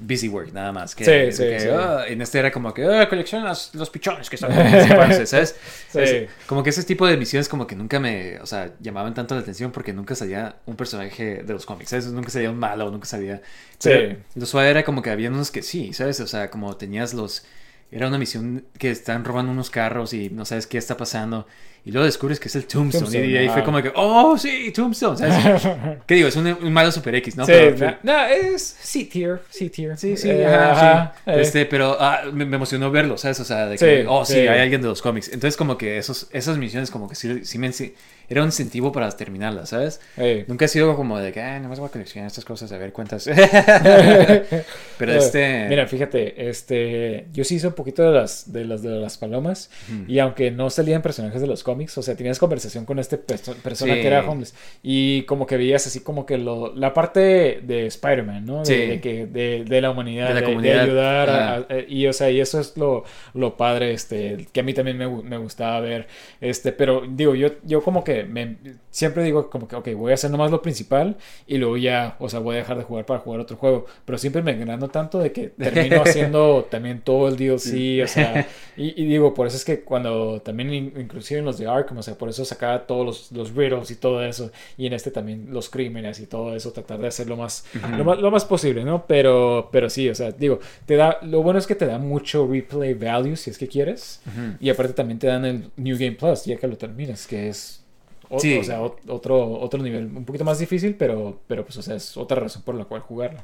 busy 0.00 0.28
work 0.28 0.52
nada 0.52 0.72
más. 0.72 0.94
Que, 0.94 1.04
Sí, 1.04 1.36
sí, 1.36 1.42
que, 1.48 1.60
sí. 1.60 1.68
ah, 1.70 2.04
en 2.08 2.20
este 2.20 2.38
era 2.38 2.50
como 2.50 2.72
que 2.74 2.84
ah, 2.84 3.08
colecciona 3.08 3.54
los, 3.72 3.90
pichones 3.90 4.28
que 4.28 4.36
están 4.36 4.50
en 4.52 4.66
ese 4.74 4.94
pase", 4.94 5.26
¿sabes? 5.26 5.54
Sí. 5.88 6.00
Es- 6.00 6.30
como 6.46 6.62
que 6.62 6.70
ese 6.70 6.82
tipo 6.82 7.06
de 7.06 7.16
misiones 7.16 7.48
como 7.48 7.66
que 7.66 7.76
nunca 7.76 8.00
me, 8.00 8.38
o 8.40 8.46
sea, 8.46 8.72
llamaban 8.80 9.14
tanto 9.14 9.34
la 9.34 9.42
atención 9.42 9.70
porque 9.70 9.92
nunca 9.92 10.14
salía 10.14 10.56
un 10.66 10.76
personaje 10.76 11.42
de 11.44 11.52
los 11.52 11.66
cómics, 11.66 11.90
¿sabes? 11.90 12.06
Nunca 12.06 12.30
salía 12.30 12.50
un 12.50 12.58
malo, 12.58 12.90
nunca 12.90 13.06
salía... 13.06 13.42
Sí. 13.78 13.90
Pero 13.90 14.16
Lo 14.34 14.46
suave 14.46 14.70
era 14.70 14.84
como 14.84 15.02
que 15.02 15.10
había 15.10 15.28
unos 15.28 15.50
que 15.50 15.62
sí, 15.62 15.92
¿sabes? 15.92 16.18
O 16.20 16.26
sea, 16.26 16.50
como 16.50 16.76
tenías 16.76 17.14
los... 17.14 17.44
Era 17.92 18.08
una 18.08 18.18
misión 18.18 18.64
que 18.78 18.90
están 18.90 19.24
robando 19.24 19.52
unos 19.52 19.70
carros 19.70 20.12
y 20.12 20.28
no 20.30 20.44
sabes 20.44 20.66
qué 20.66 20.76
está 20.78 20.96
pasando. 20.96 21.46
Y 21.86 21.92
luego 21.92 22.04
descubres 22.04 22.40
que 22.40 22.48
es 22.48 22.56
el 22.56 22.66
Tombstone. 22.66 23.04
Tombstone, 23.04 23.26
y 23.30 23.36
ahí 23.36 23.48
fue 23.48 23.62
como 23.62 23.80
que, 23.80 23.92
oh, 23.94 24.36
sí, 24.36 24.72
Tombstone. 24.74 25.16
¿sabes? 25.16 25.62
¿Qué 26.06 26.16
digo? 26.16 26.26
Es 26.26 26.34
un, 26.34 26.46
un 26.48 26.72
malo 26.72 26.90
super 26.90 27.14
X, 27.14 27.36
¿no? 27.36 27.46
Sí, 27.46 27.52
Pero- 27.54 27.96
no, 28.02 28.24
es 28.26 28.76
C-tier, 28.80 29.40
C-tier. 29.50 29.96
Sí, 29.96 30.16
sí, 30.16 30.28
Eh, 30.30 30.44
ajá, 30.46 30.72
ajá, 30.72 31.14
sí. 31.24 31.30
eh. 31.30 31.40
Este, 31.40 31.64
pero 31.64 31.96
ah, 32.00 32.22
me, 32.32 32.44
me 32.44 32.56
emocionó 32.56 32.90
verlo, 32.90 33.16
¿sabes? 33.16 33.38
O 33.38 33.44
sea, 33.44 33.66
de 33.66 33.78
que, 33.78 34.00
Sí, 34.02 34.06
oh, 34.08 34.24
sí, 34.24 34.32
sí. 34.32 34.38
hay 34.40 34.58
alguien 34.58 34.82
de 34.82 34.88
los 34.88 35.00
cómics. 35.00 35.28
Entonces, 35.28 35.56
como 35.56 35.78
que 35.78 35.96
esos, 35.98 36.26
esas 36.32 36.58
misiones, 36.58 36.90
como 36.90 37.08
que 37.08 37.14
sí, 37.14 37.44
sí 37.44 37.56
me, 37.56 37.72
sí- 37.72 37.94
era 38.28 38.42
un 38.42 38.48
incentivo 38.48 38.92
para 38.92 39.10
terminarlas, 39.10 39.70
¿sabes? 39.70 40.00
Eh. 40.16 40.44
Nunca 40.48 40.64
he 40.64 40.68
sido 40.68 40.94
como 40.96 41.18
de 41.18 41.32
que, 41.32 41.40
ah, 41.40 41.58
nomás 41.60 41.78
voy 41.80 41.88
a 41.88 41.92
coleccionar 41.92 42.26
estas 42.26 42.44
cosas, 42.44 42.70
a 42.72 42.78
ver 42.78 42.92
cuántas. 42.92 43.26
pero 44.98 45.12
Eh, 45.12 45.18
este. 45.18 45.66
Mira, 45.68 45.86
fíjate, 45.86 46.48
este, 46.48 47.26
yo 47.32 47.44
sí 47.44 47.56
hice 47.56 47.68
un 47.68 47.74
poquito 47.74 48.02
de 48.02 48.12
las 48.18 48.52
de 48.52 48.64
las 48.64 48.82
de 48.82 48.90
las 48.90 49.18
palomas 49.18 49.70
y 50.08 50.18
aunque 50.18 50.50
no 50.50 50.70
salían 50.70 51.02
personajes 51.02 51.40
de 51.40 51.46
los 51.46 51.62
cómics, 51.62 51.96
o 51.98 52.02
sea, 52.02 52.16
tenías 52.16 52.38
conversación 52.38 52.84
con 52.84 52.98
este 52.98 53.18
perso- 53.18 53.54
persona 53.56 53.94
Sí. 53.94 54.00
que 54.00 54.06
era 54.06 54.28
homeless 54.28 54.54
y 54.82 55.22
como 55.22 55.46
que 55.46 55.56
veías 55.56 55.86
así 55.86 56.00
como 56.00 56.26
que 56.26 56.38
lo, 56.38 56.74
la 56.74 56.92
parte 56.94 57.60
de 57.62 57.86
Spider-Man, 57.86 58.44
¿no? 58.44 58.58
De, 58.60 58.64
Sí. 58.66 58.74
de 58.86 59.00
que 59.00 59.26
de, 59.26 59.64
de 59.64 59.80
la 59.80 59.90
humanidad, 59.90 60.28
De 60.28 60.34
la 60.40 60.44
comunidad. 60.44 60.80
ayudar 60.84 61.30
a- 61.30 61.54
Ajá. 61.56 61.66
a- 61.70 61.78
y 61.88 62.06
o 62.06 62.12
sea, 62.12 62.30
y 62.30 62.40
eso 62.40 62.60
es 62.60 62.76
lo, 62.76 63.04
lo 63.34 63.56
padre, 63.56 63.92
este, 63.92 64.46
que 64.52 64.60
a 64.60 64.62
mí 64.62 64.74
también 64.74 64.96
me, 64.98 65.08
me 65.08 65.36
gustaba 65.38 65.80
ver, 65.80 66.06
este, 66.40 66.72
pero 66.72 67.02
digo, 67.08 67.34
yo 67.34 67.48
yo 67.64 67.82
como 67.82 68.02
que 68.04 68.15
me 68.24 68.56
siempre 68.90 69.22
digo 69.24 69.50
como 69.50 69.68
que, 69.68 69.76
ok, 69.76 69.88
voy 69.94 70.12
a 70.12 70.14
hacer 70.14 70.30
nomás 70.30 70.50
lo 70.50 70.62
principal 70.62 71.16
y 71.46 71.58
luego 71.58 71.76
ya, 71.76 72.16
o 72.18 72.28
sea, 72.30 72.40
voy 72.40 72.54
a 72.56 72.58
dejar 72.58 72.78
de 72.78 72.84
jugar 72.84 73.04
para 73.04 73.20
jugar 73.20 73.40
otro 73.40 73.56
juego. 73.56 73.84
Pero 74.04 74.16
siempre 74.18 74.42
me 74.42 74.52
engrando 74.52 74.88
tanto 74.88 75.18
de 75.18 75.32
que 75.32 75.48
termino 75.58 76.00
haciendo 76.02 76.66
también 76.70 77.00
todo 77.02 77.28
el 77.28 77.36
DLC, 77.36 78.02
o 78.02 78.06
sea, 78.08 78.46
y, 78.76 79.00
y 79.02 79.06
digo, 79.06 79.34
por 79.34 79.46
eso 79.46 79.56
es 79.56 79.64
que 79.64 79.80
cuando 79.80 80.40
también, 80.40 80.72
in- 80.72 80.92
inclusive 80.98 81.40
en 81.40 81.44
los 81.46 81.58
de 81.58 81.66
Arkham, 81.66 81.98
o 81.98 82.02
sea, 82.02 82.14
por 82.16 82.28
eso 82.28 82.44
sacaba 82.44 82.86
todos 82.86 83.04
los, 83.04 83.32
los 83.32 83.54
riddles 83.54 83.90
y 83.90 83.96
todo 83.96 84.24
eso, 84.24 84.50
y 84.78 84.86
en 84.86 84.92
este 84.94 85.10
también 85.10 85.48
los 85.50 85.68
crímenes 85.68 86.20
y 86.20 86.26
todo 86.26 86.54
eso, 86.56 86.72
tratar 86.72 86.98
de 87.00 87.08
hacerlo 87.08 87.36
más, 87.36 87.64
lo 87.96 88.04
más, 88.04 88.18
lo 88.18 88.30
más 88.30 88.44
posible, 88.44 88.84
¿no? 88.84 89.04
Pero, 89.06 89.68
pero 89.70 89.90
sí, 89.90 90.08
o 90.08 90.14
sea, 90.14 90.30
digo, 90.32 90.58
te 90.86 90.96
da, 90.96 91.18
lo 91.22 91.42
bueno 91.42 91.58
es 91.58 91.66
que 91.66 91.74
te 91.74 91.86
da 91.86 91.98
mucho 91.98 92.46
replay 92.46 92.94
value 92.94 93.36
si 93.36 93.50
es 93.50 93.58
que 93.58 93.68
quieres, 93.68 94.20
y 94.60 94.70
aparte 94.70 94.92
también 94.94 95.18
te 95.18 95.26
dan 95.26 95.44
el 95.44 95.70
New 95.76 95.96
Game 95.98 96.12
Plus, 96.12 96.44
ya 96.44 96.56
que 96.56 96.66
lo 96.66 96.76
terminas, 96.76 97.26
que 97.26 97.48
es... 97.48 97.82
o- 98.28 98.38
Sí. 98.40 98.58
O 98.58 98.64
sea, 98.64 98.80
ot- 98.80 98.98
otro, 99.08 99.50
otro 99.60 99.82
nivel 99.82 100.04
un 100.06 100.24
poquito 100.24 100.44
más 100.44 100.58
difícil, 100.58 100.94
pero, 100.94 101.40
pero 101.46 101.64
pues, 101.64 101.76
o 101.78 101.82
sea, 101.82 101.96
es 101.96 102.16
otra 102.16 102.40
razón 102.40 102.62
por 102.62 102.74
la 102.74 102.84
cual 102.84 103.00
jugarlo. 103.02 103.40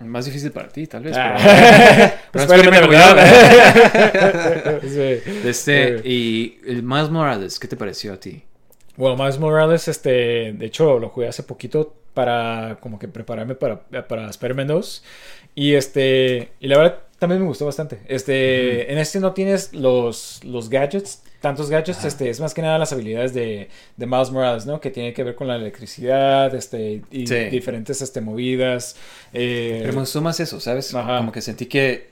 Más 0.00 0.26
difícil 0.26 0.50
para 0.52 0.68
ti, 0.68 0.86
tal 0.86 1.02
vez. 1.04 1.16
Ah. 1.18 1.36
pero- 1.38 2.12
Pues, 2.32 2.46
pero 2.46 2.54
Spider-Man, 2.70 2.90
¿verdad? 2.90 4.80
Sí. 4.82 5.48
Este, 5.48 5.94
Eh. 5.96 6.00
y 6.04 6.58
el 6.66 6.82
Miles 6.82 7.10
Morales, 7.10 7.58
¿qué 7.58 7.68
te 7.68 7.76
pareció 7.76 8.12
a 8.12 8.16
ti? 8.20 8.42
Bueno, 8.96 9.16
Miles 9.16 9.38
Morales, 9.38 9.88
este, 9.88 10.52
de 10.52 10.66
hecho, 10.66 10.98
lo 10.98 11.08
jugué 11.10 11.28
hace 11.28 11.42
poquito 11.42 11.94
para 12.14 12.78
como 12.80 12.98
que 12.98 13.08
prepararme 13.08 13.54
para, 13.54 13.82
para 14.08 14.28
Spider-Man 14.30 14.66
2. 14.68 15.04
Y 15.54 15.74
este, 15.74 16.50
y 16.60 16.68
la 16.68 16.78
verdad 16.78 16.98
también 17.18 17.40
me 17.40 17.46
gustó 17.48 17.64
bastante. 17.66 18.00
Este, 18.08 18.90
en 18.92 18.98
este 18.98 19.20
no 19.20 19.32
tienes 19.32 19.72
los, 19.74 20.40
los 20.44 20.68
gadgets, 20.70 21.22
tantos 21.46 21.70
gadgets, 21.70 22.04
este, 22.04 22.28
es 22.28 22.40
más 22.40 22.52
que 22.54 22.60
nada 22.62 22.76
las 22.78 22.92
habilidades 22.92 23.32
de, 23.32 23.68
de 23.96 24.06
Miles 24.06 24.30
Morales, 24.32 24.66
¿no? 24.66 24.80
Que 24.80 24.90
tiene 24.90 25.12
que 25.12 25.22
ver 25.22 25.34
con 25.36 25.46
la 25.46 25.54
electricidad, 25.56 26.52
este, 26.54 27.02
y 27.10 27.26
Sí. 27.26 27.36
diferentes, 27.50 28.02
este, 28.02 28.20
movidas. 28.20 28.96
eh, 29.32 29.78
Pero 29.84 30.00
me 30.00 30.20
más 30.22 30.40
eso, 30.40 30.58
¿sabes? 30.60 30.92
Ajá. 30.94 31.18
Como 31.18 31.30
que 31.30 31.40
sentí 31.40 31.66
que 31.66 32.08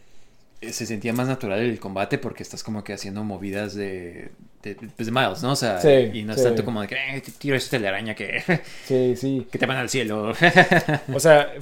eh, 0.61 0.73
se 0.73 0.87
sentía 0.87 1.13
más 1.13 1.27
natural 1.27 1.59
el 1.59 1.79
combate 1.81 2.17
porque 2.19 2.43
estás 2.43 2.63
como 2.63 2.83
que 2.85 2.93
haciendo 2.93 3.25
movidas 3.25 3.75
de, 3.75 4.31
de, 4.63 4.77
pues, 4.97 5.07
de 5.07 5.13
Miles, 5.13 5.43
¿no? 5.43 5.53
O 5.53 5.57
sea, 5.57 5.81
Sí, 5.81 5.89
y 6.15 6.23
no 6.23 6.33
es 6.33 6.39
sí. 6.39 6.45
tanto 6.45 6.65
como 6.65 6.81
de 6.81 6.87
que 6.89 6.95
eh, 6.95 7.23
tiro 7.39 7.57
esta 7.57 7.77
telaraña 7.77 8.15
que, 8.15 8.41
sí, 8.87 9.15
sí. 9.17 9.47
que 9.51 9.59
te 9.59 9.67
van 9.67 9.77
al 9.79 9.89
cielo. 9.91 10.33
O 11.15 11.21
sea, 11.21 11.53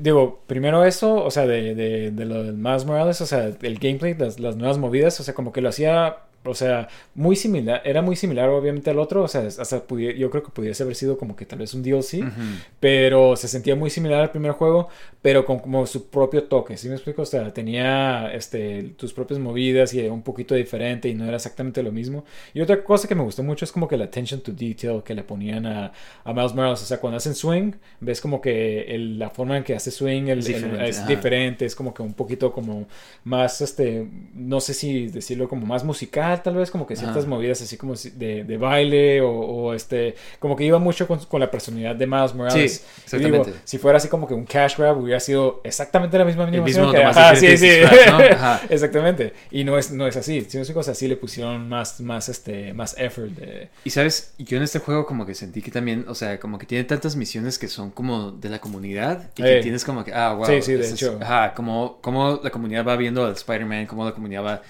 digo, 0.00 0.42
primero 0.46 0.84
eso, 0.84 1.24
o 1.24 1.30
sea, 1.30 1.46
de, 1.46 1.74
de, 1.74 2.10
de 2.12 2.24
lo 2.24 2.44
del 2.44 2.54
Miles 2.54 2.84
Morales, 2.84 3.20
o 3.20 3.26
sea, 3.26 3.46
el 3.62 3.78
gameplay, 3.78 4.14
las, 4.14 4.38
las 4.38 4.54
nuevas 4.56 4.78
movidas, 4.78 5.18
o 5.20 5.22
sea, 5.24 5.34
como 5.34 5.50
que 5.52 5.60
lo 5.60 5.68
hacía 5.70 6.16
o 6.44 6.54
sea, 6.54 6.88
muy 7.14 7.36
similar, 7.36 7.82
era 7.84 8.02
muy 8.02 8.16
similar 8.16 8.48
obviamente 8.48 8.90
al 8.90 8.98
otro, 8.98 9.22
o 9.22 9.28
sea, 9.28 9.42
hasta 9.42 9.84
yo 9.88 10.30
creo 10.30 10.42
que 10.42 10.50
pudiese 10.50 10.82
haber 10.82 10.96
sido 10.96 11.16
como 11.18 11.36
que 11.36 11.46
tal 11.46 11.60
vez 11.60 11.72
un 11.74 11.82
DLC, 11.82 12.24
pero 12.80 13.36
se 13.36 13.48
sentía 13.48 13.76
muy 13.76 13.90
similar 13.90 14.20
al 14.22 14.30
primer 14.30 14.52
juego, 14.52 14.88
pero 15.20 15.44
con 15.44 15.58
como 15.60 15.86
su 15.86 16.08
propio 16.10 16.44
toque, 16.44 16.76
¿sí 16.76 16.88
me 16.88 16.94
explico? 16.94 17.22
O 17.22 17.26
sea, 17.26 17.52
tenía 17.52 18.32
este, 18.34 18.82
tus 18.96 19.12
propias 19.12 19.38
movidas 19.38 19.94
y 19.94 20.00
era 20.00 20.12
un 20.12 20.22
poquito 20.22 20.54
diferente 20.54 21.08
y 21.08 21.14
no 21.14 21.24
era 21.26 21.36
exactamente 21.36 21.82
lo 21.82 21.92
mismo. 21.92 22.24
Y 22.54 22.60
otra 22.60 22.82
cosa 22.82 23.06
que 23.06 23.14
me 23.14 23.22
gustó 23.22 23.42
mucho 23.42 23.64
es 23.64 23.72
como 23.72 23.86
que 23.86 23.96
la 23.96 24.04
attention 24.04 24.40
to 24.40 24.52
detail 24.52 25.02
que 25.04 25.14
le 25.14 25.22
ponían 25.22 25.66
a, 25.66 25.92
a 26.24 26.32
Miles 26.32 26.54
Morales, 26.54 26.82
o 26.82 26.86
sea, 26.86 26.98
cuando 26.98 27.18
hacen 27.18 27.34
swing, 27.34 27.72
ves 28.00 28.20
como 28.20 28.40
que 28.40 28.82
el- 28.94 29.18
la 29.18 29.30
forma 29.30 29.56
en 29.56 29.64
que 29.64 29.74
hace 29.74 29.90
swing 29.90 30.24
el- 30.28 30.40
Es 30.40 30.46
el- 30.48 30.54
diferente, 30.54 30.88
es 30.88 30.98
ajá. 30.98 31.06
diferente, 31.08 31.64
es 31.66 31.74
como 31.76 31.94
que 31.94 32.02
un 32.02 32.14
poquito 32.14 32.52
como 32.52 32.86
más, 33.24 33.60
este, 33.60 34.08
no 34.34 34.60
sé 34.60 34.74
si 34.74 35.06
decirlo 35.08 35.48
como 35.48 35.66
más 35.66 35.84
musical, 35.84 36.31
tal 36.40 36.54
vez, 36.54 36.70
como 36.70 36.86
que 36.86 36.94
ciertas 36.94 37.18
Ajá. 37.24 37.26
movidas 37.28 37.60
así 37.62 37.76
como 37.76 37.94
de, 37.94 38.44
de 38.44 38.56
baile 38.56 39.20
o, 39.20 39.30
o, 39.30 39.74
este, 39.74 40.14
como 40.38 40.54
que 40.54 40.64
iba 40.64 40.78
mucho 40.78 41.08
con, 41.08 41.18
con 41.24 41.40
la 41.40 41.50
personalidad 41.50 41.96
de 41.96 42.06
Miles 42.06 42.34
Morales. 42.34 42.84
Sí, 43.06 43.16
Y 43.16 43.18
digo, 43.18 43.28
exactamente. 43.38 43.60
si 43.64 43.78
fuera 43.78 43.96
así 43.98 44.08
como 44.08 44.28
que 44.28 44.34
un 44.34 44.44
cash 44.44 44.76
grab 44.78 44.98
hubiera 44.98 45.18
sido 45.20 45.60
exactamente 45.64 46.16
la 46.16 46.24
misma 46.24 46.44
animación 46.44 46.86
mismo 46.86 46.92
que, 46.92 47.02
ajá, 47.02 47.34
sí, 47.36 47.56
sí. 47.58 47.70
¿no? 48.08 48.18
Ajá. 48.32 48.60
exactamente. 48.68 49.32
Y 49.50 49.64
no 49.64 49.76
es, 49.76 49.90
no 49.90 50.06
es 50.06 50.16
así. 50.16 50.46
Si 50.48 50.56
no 50.56 50.62
es 50.62 50.70
cosa 50.70 50.92
así, 50.92 51.08
le 51.08 51.16
pusieron 51.16 51.68
más, 51.68 52.00
más, 52.00 52.28
este, 52.28 52.72
más 52.72 52.94
effort 52.98 53.30
de... 53.32 53.68
Y 53.84 53.90
sabes, 53.90 54.32
yo 54.38 54.56
en 54.56 54.62
este 54.62 54.78
juego 54.78 55.04
como 55.06 55.26
que 55.26 55.34
sentí 55.34 55.60
que 55.62 55.70
también, 55.70 56.04
o 56.08 56.14
sea, 56.14 56.38
como 56.38 56.58
que 56.58 56.66
tiene 56.66 56.84
tantas 56.84 57.16
misiones 57.16 57.58
que 57.58 57.68
son 57.68 57.90
como 57.90 58.30
de 58.30 58.48
la 58.48 58.60
comunidad 58.60 59.30
y 59.36 59.42
que 59.42 59.58
Eh. 59.58 59.62
tienes 59.62 59.84
como 59.84 60.04
que, 60.04 60.12
ah, 60.14 60.34
wow. 60.34 60.46
Sí, 60.46 60.62
sí, 60.62 60.72
de 60.74 60.80
ese 60.80 60.94
es- 60.94 61.02
hecho. 61.02 61.18
ajá, 61.20 61.52
como, 61.54 61.98
como 62.00 62.40
la 62.42 62.50
comunidad 62.50 62.86
va 62.86 62.96
viendo 62.96 63.24
al 63.26 63.32
Spider-Man, 63.32 63.86
como 63.86 64.04
la 64.04 64.12
comunidad 64.12 64.44
va 64.44 64.62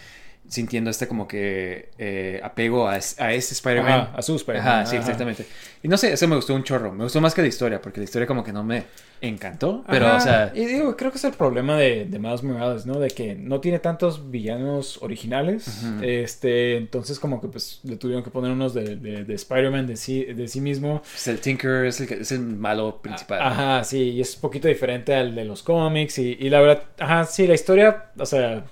sintiendo 0.53 0.91
este 0.91 1.09
como 1.09 1.27
que 1.27 1.89
eh, 1.99 2.39
apego 2.45 2.87
a, 2.87 2.93
a 2.93 2.97
este 3.33 3.55
Spider-Man. 3.55 4.11
A 4.15 4.21
su 4.23 4.37
Spider-Man, 4.37 4.69
Ajá, 4.69 4.87
sí, 4.87 4.97
ajá. 4.97 5.05
exactamente. 5.05 5.47
Y 5.83 5.89
no 5.89 5.97
sé, 5.97 6.13
eso 6.13 6.29
me 6.29 6.37
gustó 6.37 6.55
un 6.55 6.63
chorro. 6.63 6.93
Me 6.93 7.05
gustó 7.05 7.21
más 7.21 7.35
que 7.35 7.41
la 7.43 7.49
historia, 7.49 7.81
porque 7.81 8.01
la 8.01 8.05
historia 8.05 8.27
como 8.27 8.45
que 8.45 8.53
no 8.53 8.63
me 8.63 8.85
encantó. 9.23 9.83
Pero, 9.89 10.07
Ajá, 10.09 10.17
o 10.17 10.21
sea, 10.21 10.53
Y 10.55 10.67
digo, 10.67 10.97
creo 10.97 11.11
que 11.11 11.17
es 11.17 11.25
el 11.25 11.33
problema 11.33 11.77
de, 11.77 12.05
de 12.05 12.19
Miles 12.19 12.43
Morales, 12.43 12.85
¿no? 12.87 13.01
De 13.01 13.09
que 13.09 13.35
no 13.35 13.61
tiene 13.61 13.79
tantos 13.79 14.31
villanos 14.31 14.99
originales. 15.03 15.83
Este, 16.03 16.77
entonces 16.77 17.19
como 17.19 17.41
que 17.41 17.49
pues 17.49 17.81
le 17.85 17.97
tuvieron 17.97 18.23
que 18.23 18.31
poner 18.31 18.53
unos 18.53 18.75
de, 18.75 18.97
de, 18.97 19.25
de 19.25 19.35
Spider-Man 19.35 19.87
de 19.87 19.97
sí, 19.97 20.25
de 20.25 20.47
sí 20.49 20.61
mismo. 20.61 21.01
pues, 21.01 21.29
el 21.29 21.41
Tinker 21.41 21.87
es 21.87 22.01
el, 22.01 22.13
es 22.13 22.31
el 22.33 22.41
malo 22.41 23.01
principal. 23.01 23.41
Ajá, 23.41 23.85
sí, 23.85 24.11
y 24.11 24.21
es 24.21 24.35
un 24.35 24.41
poquito 24.43 24.69
diferente 24.69 25.15
al 25.15 25.35
de 25.35 25.45
los 25.47 25.63
cómics. 25.63 26.19
Y, 26.19 26.37
y 26.39 26.51
la 26.51 26.61
verdad, 26.61 26.83
ajá, 26.99 27.25
sí, 27.25 27.47
la 27.47 27.55
historia, 27.55 28.11
o 28.19 28.27
sea, 28.27 28.65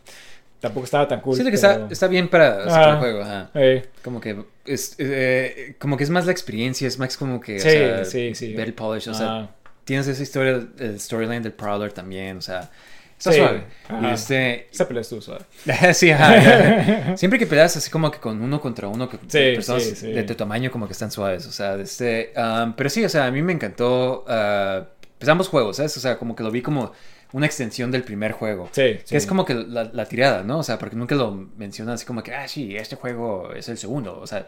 tampoco 0.61 0.85
estaba 0.85 1.09
tan 1.09 1.21
cool. 1.21 1.35
Siento 1.35 1.51
que 1.51 1.59
pero- 1.59 1.73
está, 1.73 1.93
está 1.93 2.07
bien 2.07 2.29
para 2.29 2.65
Ah. 2.65 2.71
sacar 2.71 2.89
el 2.91 2.97
juego, 2.99 3.23
ajá. 3.23 3.51
Eh, 3.55 3.89
Como 4.05 4.21
que 4.21 4.37
es, 4.67 4.95
eh, 4.99 5.75
como 5.79 5.97
que 5.97 6.05
es 6.05 6.11
más 6.11 6.27
la 6.27 6.33
experiencia, 6.33 6.87
es 6.87 6.99
más 6.99 7.17
como 7.17 7.41
que 7.41 7.57
o 7.57 7.61
Sí, 7.61 7.69
sea, 7.71 8.05
sí, 8.05 8.35
sí. 8.35 8.55
ver 8.55 8.69
el 8.69 8.75
polish, 8.75 9.09
o 9.09 9.15
sea, 9.15 9.27
ah, 9.31 9.51
tienes 9.85 10.07
esa 10.07 10.23
historia, 10.23 10.63
el 10.79 11.01
storyline 11.01 11.43
del 11.43 11.53
Prowler 11.53 11.93
también, 11.93 12.37
o 12.39 12.43
sea, 12.43 12.71
está 13.19 13.33
Sí, 13.33 13.39
suave. 13.39 13.65
ajá. 13.89 14.09
Y 14.09 14.15
este, 14.15 14.69
esa 14.73 14.87
pelea 14.87 15.01
estuvo 15.01 15.21
suave. 15.21 15.45
sí, 15.95 16.11
ajá, 16.11 16.37
ya. 16.43 17.17
siempre 17.17 17.39
que 17.39 17.47
peleas 17.47 17.77
así 17.77 17.91
como 17.91 18.11
que 18.11 18.19
con 18.19 18.41
uno 18.41 18.61
contra 18.61 18.87
uno, 18.89 19.09
que 19.09 19.17
Sí, 19.29 19.55
personas 19.57 19.83
sí. 19.83 20.13
de 20.13 20.23
tu 20.23 20.35
tamaño 20.35 20.71
como 20.71 20.87
que 20.87 20.93
están 20.93 21.11
suaves, 21.11 21.47
o 21.47 21.53
sea, 21.53 21.75
este, 21.77 22.33
um, 22.37 22.75
pero 22.75 22.89
sí, 22.91 23.05
o 23.05 23.09
sea, 23.09 23.27
a 23.27 23.31
mí 23.31 23.43
me 23.43 23.53
encantó, 23.53 24.25
uh, 24.29 24.85
pues 25.19 25.29
ambos 25.29 25.49
juegos, 25.49 25.77
¿sabes? 25.77 25.97
O 25.97 26.01
sea, 26.01 26.17
como 26.19 26.35
que 26.37 26.43
lo 26.43 26.51
vi 26.51 26.63
como 26.63 26.93
una 27.33 27.47
extensión 27.47 27.91
del 27.91 28.03
primer 28.03 28.33
juego. 28.33 28.69
Sí, 28.73 28.95
sí. 28.99 29.11
Que 29.11 29.17
es 29.17 29.27
como 29.27 29.45
que 29.45 29.55
la, 29.55 29.85
la 29.93 30.05
tirada, 30.07 30.43
¿no? 30.43 30.59
O 30.59 30.63
sea, 30.63 30.79
porque 30.79 30.97
nunca 30.97 31.15
lo 31.15 31.31
mencionan 31.57 31.95
así 31.95 32.05
como 32.07 32.23
que, 32.23 32.35
ah, 32.35 32.49
sí, 32.49 32.77
este 32.77 32.97
juego 32.97 33.53
es 33.55 33.69
el 33.69 33.79
segundo. 33.79 34.19
O 34.21 34.27
sea, 34.27 34.47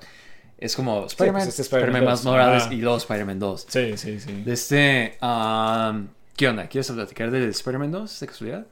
es 0.58 0.74
como 0.76 1.06
Spider-Man, 1.06 1.40
pues 1.42 1.48
este 1.50 1.62
Spider-Man 1.62 1.88
Spider-Man 2.02 2.12
más 2.12 2.22
2. 2.24 2.32
Morales 2.32 2.64
Ah. 2.68 2.74
y 2.74 2.76
luego 2.76 2.96
Spider-Man 2.98 3.38
2. 3.38 3.66
Sí, 3.68 3.96
sí, 3.96 4.20
sí. 4.20 4.42
De 4.44 4.52
este, 4.52 5.18
um, 5.22 6.08
¿qué 6.36 6.48
onda? 6.48 6.66
¿Quieres 6.68 6.90
platicar 6.90 7.30
del 7.30 7.48
Spider-Man 7.50 7.90
2 7.92 8.20
de 8.20 8.26
casualidad? 8.26 8.66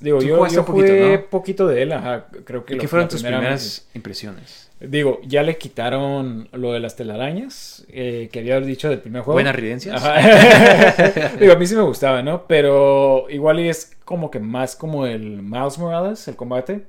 Digo, 0.00 0.20
yo, 0.20 0.26
yo 0.48 0.60
un 0.60 0.66
poquito, 0.66 0.72
jugué 0.72 1.18
¿no? 1.18 1.26
poquito 1.30 1.66
de 1.68 1.82
él, 1.82 1.92
ajá, 1.92 2.26
creo 2.44 2.64
que 2.64 2.72
¿Y 2.72 2.76
lo- 2.76 2.80
qué 2.82 2.88
fueron 2.88 3.08
tus 3.08 3.20
primera 3.20 3.38
primeras 3.40 3.86
impresiones? 3.94 4.70
Digo, 4.88 5.20
ya 5.26 5.42
le 5.42 5.58
quitaron 5.58 6.48
lo 6.52 6.72
de 6.72 6.80
las 6.80 6.96
telarañas 6.96 7.84
eh, 7.88 8.28
que 8.32 8.40
había 8.40 8.60
dicho 8.60 8.88
del 8.88 8.98
primer 8.98 9.22
juego. 9.22 9.34
¿Buenas 9.34 9.54
ridencias? 9.54 10.02
Ajá. 10.02 11.30
Digo, 11.40 11.52
a 11.52 11.56
mí 11.56 11.66
sí 11.66 11.76
me 11.76 11.82
gustaba, 11.82 12.22
¿no? 12.22 12.46
Pero 12.46 13.26
igual 13.30 13.60
y 13.60 13.68
es 13.68 13.96
como 14.04 14.30
que 14.30 14.38
más 14.38 14.76
como 14.76 15.06
el 15.06 15.42
Miles 15.42 15.78
Morales, 15.78 16.26
el 16.28 16.36
combate. 16.36 16.84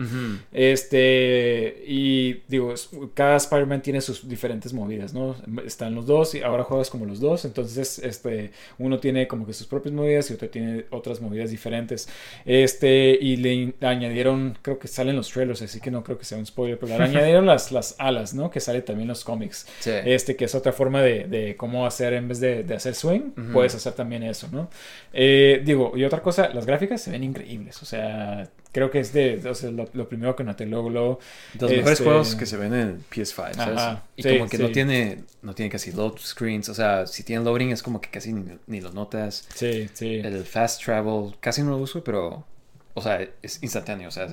Este, 0.51 1.84
y 1.88 2.41
digo, 2.47 2.74
cada 3.14 3.38
Spider-Man 3.38 3.82
tiene 3.82 4.01
sus 4.01 4.28
diferentes 4.28 4.74
movidas, 4.74 5.14
¿no? 5.14 5.36
Están 5.66 5.95
los 5.95 6.05
dos 6.05 6.36
y 6.36 6.41
ahora 6.41 6.64
juegas 6.64 6.89
como 6.89 7.05
los 7.05 7.20
dos, 7.20 7.45
entonces 7.45 7.99
este, 7.99 8.51
uno 8.80 8.99
tiene 8.99 9.28
como 9.28 9.45
que 9.45 9.53
sus 9.53 9.68
propias 9.68 9.93
movidas 9.93 10.30
y 10.32 10.34
otro 10.34 10.49
tiene 10.49 10.86
otras 10.89 11.22
movidas 11.22 11.51
diferentes. 11.51 12.07
Este, 12.45 13.18
y 13.20 13.38
le 13.38 13.74
añadieron, 13.82 14.57
creo 14.61 14.80
que 14.80 14.88
salen 14.88 15.16
los 15.16 15.30
trailers, 15.30 15.61
así 15.61 15.80
que 15.80 15.91
no 15.91 16.03
creo 16.03 16.18
que 16.18 16.26
sea 16.26 16.38
un 16.38 16.45
spoiler, 16.45 16.80
pero 16.80 16.97
le 16.97 17.03
añadieron 17.03 17.45
las, 17.45 17.72
las 17.72 17.95
alas, 17.99 18.34
¿no? 18.34 18.49
Que 18.49 18.59
sale 18.59 18.82
también 18.82 19.03
en 19.03 19.09
los 19.09 19.24
cómics. 19.24 19.68
Sí. 19.80 19.91
Este, 20.05 20.36
que 20.36 20.45
es 20.45 20.55
otra 20.55 20.72
forma 20.72 21.01
de, 21.01 21.26
de 21.26 21.55
cómo 21.55 21.86
hacer 21.86 22.14
en 22.14 22.28
vez 22.28 22.39
de, 22.39 22.64
de 22.64 22.76
hacer 22.76 22.95
swing, 22.95 23.32
puedes 23.51 23.76
hacer 23.76 23.93
también 23.93 24.24
eso, 24.24 24.47
¿no? 24.51 24.70
Eh, 25.11 25.61
digo, 25.64 25.93
y 25.95 26.03
otra 26.03 26.22
cosa, 26.22 26.49
las 26.53 26.66
gráficas 26.66 27.03
se 27.04 27.12
ven 27.12 27.24
increíbles, 27.24 27.82
o 27.82 27.86
sea, 27.86 28.49
creo 28.72 28.89
que 28.89 28.99
es 28.99 29.14
de, 29.14 29.41
o 29.47 29.54
sea, 29.54 29.70
lo, 29.72 29.88
lo 29.93 30.08
primero 30.10 30.36
que 30.36 30.43
noté 30.43 30.66
luego, 30.66 30.89
luego 30.89 31.20
los 31.60 31.70
mejores 31.70 31.91
este, 31.93 32.04
juegos 32.04 32.36
que 32.36 32.45
se 32.45 32.58
ven 32.58 32.74
en 32.74 33.04
PS5, 33.12 33.54
¿sabes? 33.54 33.58
Ajá, 33.60 34.04
y 34.16 34.24
sí, 34.24 34.30
como 34.30 34.49
que 34.49 34.58
no 34.58 34.68
sí. 34.68 34.74
tiene 34.74 35.24
no 35.41 35.54
tiene 35.54 35.70
casi 35.70 35.91
load 35.91 36.18
screens, 36.18 36.70
o 36.70 36.74
sea, 36.74 37.06
si 37.06 37.24
tiene 37.24 37.43
loading 37.43 37.70
es 37.72 37.84
como 37.84 38.01
que 38.01 38.10
casi 38.10 38.34
ni, 38.34 38.43
ni 38.68 38.82
lo 38.82 38.91
notas. 38.91 39.47
Sí, 39.54 39.89
sí. 39.93 40.16
El 40.16 40.43
fast 40.45 40.84
travel 40.84 41.36
casi 41.39 41.62
no 41.62 41.72
lo 41.72 41.78
uso, 41.78 42.04
pero 42.04 42.45
o 42.93 43.01
sea, 43.01 43.28
es 43.41 43.62
instantáneo, 43.62 44.08
o 44.08 44.12
sea, 44.12 44.28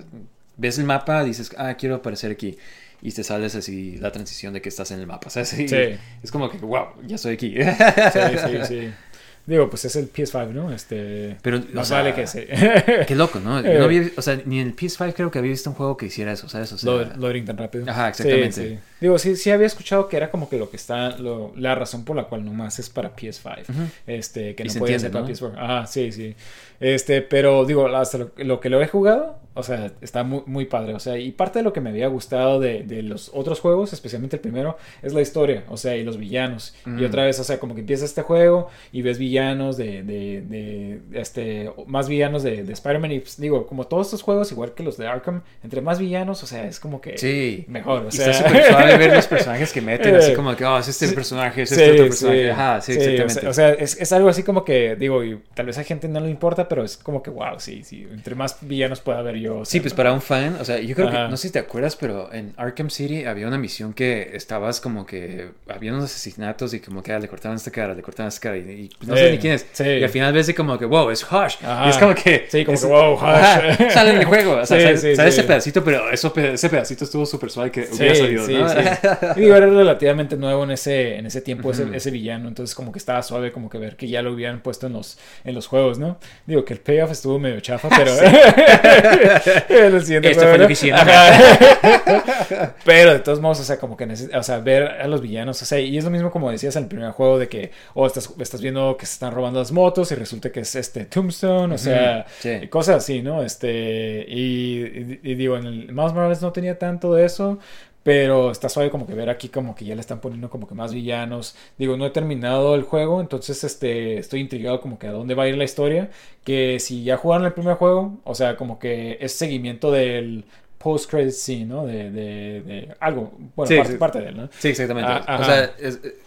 ves 0.57 0.79
el 0.79 0.85
mapa, 0.85 1.25
dices, 1.25 1.51
"Ah, 1.57 1.75
quiero 1.75 1.97
aparecer 1.97 2.31
aquí." 2.31 2.57
Y 3.03 3.13
te 3.13 3.25
sales 3.25 3.55
así 3.55 3.97
la 3.97 4.13
transición 4.13 4.53
de 4.53 4.61
que 4.61 4.69
estás 4.69 4.91
en 4.91 5.01
el 5.01 5.07
mapa, 5.07 5.31
¿sabes? 5.31 5.59
Y 5.59 5.67
Sí. 5.67 5.77
Es 6.23 6.31
como 6.31 6.51
que, 6.51 6.59
wow, 6.59 6.89
ya 7.07 7.17
estoy 7.17 7.33
aquí. 7.35 7.55
Sí, 7.57 8.21
sí, 8.39 8.59
sí. 8.69 8.91
Digo, 9.51 9.69
pues 9.69 9.85
es 9.85 9.97
el 9.97 10.13
PS5, 10.13 10.53
¿no? 10.53 10.73
Este. 10.73 11.37
Pero, 11.43 11.61
más 11.73 11.89
sea, 11.89 11.99
vale 11.99 12.15
que 12.15 12.25
sí. 12.29 12.39
Qué 13.09 13.15
loco, 13.17 13.41
¿no? 13.41 13.61
No 13.61 13.85
había- 13.85 14.09
o 14.17 14.23
sea, 14.23 14.41
ni 14.45 14.61
en 14.61 14.69
el 14.69 14.77
PS5 14.77 15.13
creo 15.13 15.31
que 15.33 15.41
había 15.41 15.51
visto 15.51 15.69
un 15.71 15.75
juego 15.75 15.97
que 15.97 16.07
hiciera 16.07 16.31
eso, 16.31 16.49
¿sabes? 16.49 16.73
O 16.73 16.79
sea, 16.79 16.93
Load- 16.93 17.17
loading 17.17 17.45
tan 17.47 17.59
rápido. 17.59 17.85
Ajá, 17.91 18.11
exactamente. 18.11 18.53
Sí, 18.53 18.69
sí. 18.75 18.79
Digo, 19.01 19.19
sí, 19.19 19.35
sí 19.35 19.51
había 19.51 19.67
escuchado 19.67 20.09
que 20.09 20.17
era 20.17 20.31
como 20.31 20.49
que 20.49 20.57
lo 20.57 20.71
que 20.71 20.77
está, 20.77 21.19
lo- 21.19 21.53
la 21.57 21.75
razón 21.75 22.05
por 22.05 22.15
la 22.15 22.25
cual 22.25 22.45
nomás 22.45 22.79
es 22.79 22.91
para 22.91 23.17
PS5. 23.17 23.65
Este, 24.07 24.55
que 24.55 24.63
no 24.65 24.71
se 24.71 24.79
puede 24.79 24.99
ser 25.01 25.11
para 25.11 25.25
¿no? 25.25 25.31
PS4. 25.33 25.53
Ah, 25.59 25.85
sí, 25.89 26.13
sí. 26.13 26.37
Este, 26.79 27.21
pero 27.21 27.65
digo, 27.65 27.89
hasta 27.89 28.19
lo, 28.19 28.31
lo 28.37 28.61
que 28.61 28.71
lo 28.71 28.81
he 28.81 28.87
jugado, 28.87 29.39
o 29.55 29.63
sea, 29.63 29.91
está 30.01 30.23
muy, 30.23 30.43
muy 30.47 30.65
padre. 30.67 30.95
O 30.95 30.99
sea, 31.01 31.19
y 31.19 31.33
parte 31.33 31.59
de 31.59 31.63
lo 31.65 31.73
que 31.73 31.81
me 31.81 31.91
había 31.91 32.07
gustado 32.09 32.61
de, 32.61 32.83
de 32.85 33.03
los 33.03 33.31
otros 33.35 33.61
juegos, 33.61 33.93
especialmente 33.93 34.37
el 34.37 34.41
primero, 34.43 34.77
es 35.03 35.13
la 35.13 35.21
historia, 35.21 35.65
o 35.69 35.77
sea, 35.77 35.97
y 35.97 36.05
los 36.05 36.17
villanos. 36.19 36.75
Y 36.87 36.91
Mm. 36.91 37.05
otra 37.07 37.25
vez, 37.25 37.39
o 37.41 37.45
sea, 37.45 37.59
como 37.59 37.75
que 37.75 37.81
empieza 37.81 38.05
este 38.05 38.23
juego 38.23 38.69
y 38.93 39.03
ves 39.03 39.19
villanos 39.19 39.77
de, 39.77 40.03
de, 40.03 40.43
de, 40.43 41.01
este, 41.21 41.71
más 41.87 42.09
villanos 42.09 42.43
de, 42.43 42.63
de 42.65 42.73
Spider-Man. 42.73 43.13
Y 43.13 43.21
pues, 43.21 43.41
digo, 43.41 43.67
como 43.67 43.87
todos 43.87 44.07
estos 44.09 44.23
juegos, 44.23 44.51
igual 44.53 44.73
que 44.75 44.83
los 44.83 44.97
de 44.97 45.07
Arkham, 45.07 45.43
entre 45.65 45.81
más 45.81 45.99
villanos, 45.99 46.43
o 46.43 46.47
sea, 46.47 46.67
es 46.67 46.79
como 46.81 47.01
que 47.01 47.19
Sí. 47.19 47.65
mejor. 47.69 48.03
O 48.05 48.09
Y 48.09 48.13
sea, 48.13 48.31
está 48.31 48.49
súper 48.49 48.65
suave 48.65 48.97
ver 48.99 49.15
los 49.15 49.27
personajes 49.27 49.73
que 49.73 49.81
meten, 49.81 50.15
así 50.17 50.31
Eh, 50.33 50.35
como 50.35 50.55
que, 50.57 50.65
oh, 50.65 50.79
es 50.79 50.89
este 50.89 51.09
personaje, 51.09 51.63
es 51.63 51.69
Sí, 51.71 51.75
este 51.75 51.91
otro 51.93 52.05
sí, 52.05 52.09
personaje. 52.09 52.51
Ajá, 52.53 52.81
sí, 52.81 52.93
sí, 52.93 52.99
o 52.99 53.03
sea- 53.03 53.13
exactamente. 53.15 53.49
O 53.49 53.53
sea, 53.55 53.71
es, 53.73 54.01
es 54.01 54.13
algo 54.13 54.29
así 54.29 54.43
como 54.43 54.65
que, 54.65 54.95
digo, 54.97 55.25
y 55.25 55.41
tal 55.55 55.67
vez 55.67 55.77
a 55.79 55.85
gente 55.85 56.07
no 56.09 56.21
le 56.21 56.31
importa, 56.31 56.69
pero 56.69 56.85
es 56.85 56.97
como 56.97 57.23
que, 57.23 57.31
wow, 57.31 57.59
sí, 57.59 57.83
sí, 57.85 58.07
entre 58.11 58.35
más 58.35 58.59
villanos 58.61 59.01
pueda 59.01 59.19
haber 59.19 59.37
yo. 59.37 59.50
O 59.51 59.65
Sí, 59.65 59.81
pues 59.81 59.93
para 59.95 60.13
un 60.13 60.21
fan, 60.23 60.57
o 60.61 60.65
sea, 60.65 60.79
yo 60.79 60.95
creo 60.95 61.09
Ajá. 61.09 61.25
que, 61.25 61.31
no 61.31 61.37
sé 61.37 61.49
si 61.49 61.53
te 61.53 61.59
acuerdas, 61.59 61.97
pero 61.97 62.33
en 62.33 62.53
Arkham 62.57 62.89
City 62.91 63.25
había 63.25 63.47
una 63.47 63.59
misión 63.59 63.93
que 63.93 64.31
estabas 64.35 64.81
como 64.81 65.05
que, 65.07 65.51
había 65.69 65.93
unos 65.93 66.05
asesinatos 66.05 66.73
y 66.75 66.81
como 66.81 67.03
que 67.03 67.13
ah, 67.13 67.19
le 67.19 67.29
cortaban 67.29 67.57
esta 67.57 67.71
cara, 67.71 67.95
le 67.95 68.03
cortaban 68.03 68.29
esta 68.29 68.41
cara 68.41 68.57
y, 68.59 68.61
y 69.01 69.07
no 69.07 69.15
Sí, 69.17 69.23
sé 69.23 69.31
ni 69.33 69.39
quién 69.39 69.53
es. 69.55 69.67
sí. 69.73 69.85
Y 69.85 70.03
al 70.05 70.11
final 70.11 70.33
ves 70.33 70.53
como 70.55 70.79
que, 70.79 70.85
wow, 70.85 71.11
es 71.11 71.23
Hush. 71.25 71.57
Ajá. 71.65 71.87
Y 71.87 71.91
es 71.91 71.99
como 71.99 72.15
que... 72.15 72.47
Sí, 72.51 72.65
como 72.65 72.75
es- 72.77 72.81
que, 72.85 72.87
wow, 72.91 73.15
Hush. 73.15 73.23
Ajá, 73.25 73.91
sale 73.91 74.11
en 74.11 74.17
el 74.19 74.25
juego, 74.25 74.53
o 74.59 74.67
sea, 74.67 74.79
Sí, 74.79 74.97
sale, 75.01 75.17
sale 75.17 75.29
ese 75.29 75.43
pedacito, 75.45 75.83
pero 75.85 76.11
eso, 76.11 76.33
ese 76.37 76.69
pedacito 76.69 77.05
estuvo 77.05 77.27
súper 77.27 77.51
suave 77.51 77.71
que 77.71 77.89
hubiera 77.93 78.15
salido, 78.15 78.47
sí, 78.47 78.55
¿no? 78.55 78.69
sí. 78.69 78.77
Y 79.37 79.41
digo, 79.41 79.57
era 79.57 79.67
relativamente 79.67 80.37
nuevo 80.37 80.65
en 80.65 80.73
ese, 80.73 81.17
en 81.17 81.27
ese 81.27 81.41
tiempo 81.41 81.71
ese, 81.71 81.87
ese 81.95 82.11
villano, 82.11 82.49
entonces 82.49 82.75
como 82.75 82.93
que 82.93 82.99
estaba 82.99 83.23
suave 83.23 83.53
como 83.53 83.69
que 83.71 83.79
ver 83.79 83.97
que 83.97 84.09
ya 84.09 84.23
lo 84.23 84.33
hubieran 84.33 84.61
puesto 84.63 84.87
en 84.87 84.93
los, 84.95 85.19
en 85.45 85.55
los 85.55 85.67
juegos, 85.67 85.99
¿no? 85.99 86.19
Digo 86.47 86.65
que 86.65 86.73
el 86.75 86.81
payoff 86.81 87.11
estuvo 87.13 87.39
medio 87.39 87.61
chafa, 87.61 87.89
pero... 87.97 88.13
en 89.69 89.95
el 89.95 90.03
siguiente 90.03 90.31
Esto 90.31 90.43
juego, 90.43 90.51
fue 90.51 90.59
lo 90.59 90.65
¿no? 90.65 90.67
que 90.67 90.73
hicieron. 90.73 91.01
Ajá. 91.01 92.75
pero 92.85 93.13
de 93.13 93.19
todos 93.21 93.41
modos, 93.41 93.61
o 93.61 93.65
sea, 93.65 93.79
como 93.79 93.97
que 93.97 94.05
o 94.35 94.43
sea, 94.43 94.59
ver 94.59 94.85
a 94.85 95.07
los 95.07 95.21
villanos, 95.21 95.61
o 95.63 95.65
sea, 95.65 95.79
y 95.81 95.97
es 95.97 96.05
lo 96.05 96.11
mismo 96.11 96.31
como 96.31 96.51
decías 96.51 96.77
en 96.77 96.85
el 96.85 96.89
primer 96.89 97.11
juego 97.13 97.39
de 97.39 97.49
que, 97.49 97.71
o 97.95 98.07
estás, 98.07 98.31
estás 98.39 98.61
viendo 98.61 98.97
que 98.97 99.07
se 99.07 99.15
están 99.15 99.33
robando 99.33 99.59
las 99.61 99.73
motos 99.73 100.11
y 100.13 100.15
resulta 100.15 100.51
que 100.51 100.61
es 100.61 100.75
este 100.75 101.05
Tombstone, 101.05 101.75
o 101.75 101.79
sea, 101.79 102.27
sí. 102.41 102.67
cosas 102.69 102.97
así, 102.97 103.23
¿no? 103.23 103.43
Este, 103.43 104.25
y, 104.29 104.81
y- 104.83 105.21
y 105.23 105.35
digo, 105.35 105.57
en 105.57 105.67
el 105.67 105.93
Miles 105.93 106.13
Morales 106.13 106.43
no 106.43 106.53
tenía 106.53 106.79
tanto 106.79 107.15
de 107.15 107.25
eso, 107.25 107.59
Pero 108.03 108.51
está 108.51 108.69
suave 108.71 108.91
como 108.91 109.07
que 109.07 109.15
ver 109.15 109.29
aquí 109.29 109.51
como 109.51 109.75
que 109.75 109.85
ya 109.85 109.95
le 109.95 110.01
están 110.01 110.21
poniendo 110.21 110.49
como 110.51 110.67
que 110.67 110.75
más 110.75 110.95
villanos. 110.95 111.55
Digo, 111.79 111.97
no 111.99 112.07
he 112.07 112.11
terminado 112.11 112.75
el 112.75 112.83
juego, 112.83 113.21
entonces 113.21 113.63
este 113.65 114.19
estoy 114.19 114.41
intrigado 114.41 114.81
como 114.81 114.99
que 114.99 115.07
a 115.07 115.13
dónde 115.13 115.35
va 115.35 115.43
a 115.45 115.49
ir 115.49 115.57
la 115.57 115.65
historia. 115.65 116.11
Que 116.45 116.81
si 116.81 117.05
ya 117.05 117.17
jugaron 117.19 117.47
el 117.47 117.53
primer 117.53 117.75
juego, 117.77 118.19
o 118.25 118.35
sea, 118.35 118.57
como 118.57 118.79
que 118.79 119.19
es 119.21 119.33
seguimiento 119.35 119.91
del 119.93 120.45
post-credit 120.79 121.33
scene, 121.33 121.67
¿no? 121.67 121.85
De, 121.87 122.11
de, 122.11 122.63
de 122.63 122.97
algo, 123.01 123.33
bueno, 123.55 123.69
Sí, 123.69 123.75
parte, 123.75 123.93
sí. 123.93 123.99
parte 123.99 124.21
de 124.21 124.29
él, 124.31 124.37
¿no? 124.37 124.49
Sí, 124.59 124.69
exactamente. 124.69 125.25
Ah, 125.27 125.39
o 125.41 125.45
sea, 125.45 125.65
es- 125.79 126.01
eh, 126.03 126.19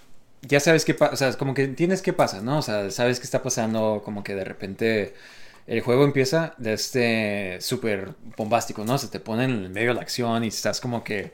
ya 0.42 0.60
sabes 0.60 0.86
qué 0.86 0.94
pasa, 0.94 1.14
o 1.14 1.18
sea, 1.18 1.28
es 1.30 1.38
como 1.38 1.54
que 1.54 1.64
entiendes 1.64 2.02
qué 2.02 2.14
pasa, 2.14 2.42
¿no? 2.42 2.60
O 2.60 2.62
sea, 2.62 2.90
sabes 2.92 3.20
qué 3.20 3.26
está 3.26 3.42
pasando, 3.44 4.02
como 4.04 4.24
que 4.24 4.36
de 4.36 4.44
repente 4.46 5.14
el 5.68 5.82
juego 5.82 6.04
empieza 6.06 6.54
de 6.58 6.74
este 6.74 7.62
súper 7.62 8.12
bombástico, 8.38 8.84
¿no? 8.86 8.98
Se 8.98 9.08
te 9.08 9.20
pone 9.20 9.46
en 9.46 9.52
el 9.52 9.70
medio 9.70 9.90
de 9.90 9.96
la 9.96 10.02
acción 10.02 10.44
y 10.44 10.48
estás 10.48 10.82
como 10.82 11.04
que, 11.04 11.32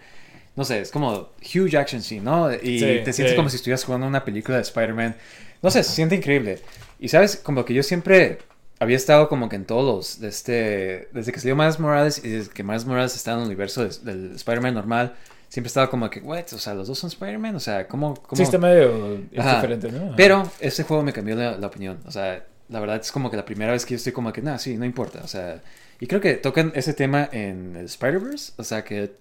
no 0.60 0.66
sé, 0.66 0.82
es 0.82 0.92
como 0.92 1.30
huge 1.42 1.78
action 1.78 2.02
scene, 2.04 2.22
¿no? 2.22 2.54
Y 2.54 2.80
Sí, 2.80 2.86
te 3.06 3.14
sientes 3.14 3.30
sí. 3.32 3.36
como 3.36 3.50
si 3.50 3.56
estuvieras 3.56 3.86
jugando 3.86 4.06
una 4.06 4.26
película 4.26 4.58
de 4.58 4.64
Spider-Man. 4.64 5.16
No 5.62 5.72
sé, 5.72 5.84
se 5.86 5.94
siente 5.94 6.16
increíble. 6.16 6.60
Y 7.00 7.08
sabes, 7.08 7.38
como 7.38 7.64
que 7.64 7.74
yo 7.74 7.82
siempre 7.82 8.40
había 8.80 8.98
estado 8.98 9.30
como 9.30 9.48
que 9.48 9.56
en 9.56 9.64
todos 9.64 9.86
los, 9.86 10.20
de 10.20 10.28
este, 10.28 11.08
desde 11.14 11.32
que 11.32 11.40
salió 11.40 11.56
Miles 11.56 11.80
Morales 11.80 12.22
y 12.24 12.30
desde 12.30 12.52
que 12.52 12.64
Miles 12.64 12.86
Morales 12.86 13.16
está 13.16 13.32
en 13.34 13.40
el 13.40 13.46
universo 13.46 13.84
de- 13.88 13.98
del 14.12 14.36
Spider-Man 14.36 14.74
normal, 14.74 15.16
siempre 15.48 15.68
estaba 15.68 15.90
como 15.90 16.10
que, 16.10 16.20
what, 16.20 16.44
o 16.54 16.58
sea, 16.60 16.74
los 16.74 16.88
dos 16.90 17.00
son 17.00 17.08
Spider-Man, 17.10 17.56
o 17.56 17.60
sea, 17.62 17.88
¿cómo? 17.88 18.14
cómo? 18.16 18.36
Sí, 18.36 18.44
está 18.44 18.58
medio 18.58 19.18
diferente, 19.32 19.92
¿no? 19.92 20.08
Ajá. 20.08 20.14
Pero 20.18 20.52
este 20.60 20.84
juego 20.84 21.04
me 21.04 21.14
cambió 21.14 21.36
la, 21.38 21.58
la 21.58 21.68
opinión, 21.68 22.00
o 22.06 22.12
sea, 22.12 22.46
la 22.68 22.80
verdad 22.82 22.98
es 23.02 23.12
como 23.14 23.32
que 23.32 23.38
la 23.38 23.46
primera 23.46 23.72
vez 23.72 23.86
que 23.86 23.92
yo 23.94 23.98
estoy 23.98 24.12
como 24.14 24.32
que, 24.34 24.42
nada, 24.42 24.60
sí, 24.60 24.76
no 24.78 24.84
importa, 24.86 25.22
o 25.24 25.28
sea, 25.28 25.62
y 26.02 26.08
creo 26.08 26.20
que 26.22 26.36
tocan 26.36 26.72
ese 26.76 26.94
tema 26.94 27.28
en 27.32 27.76
Spider-Verse, 27.78 28.54
o 28.58 28.64
sea, 28.64 28.84
que 28.84 29.12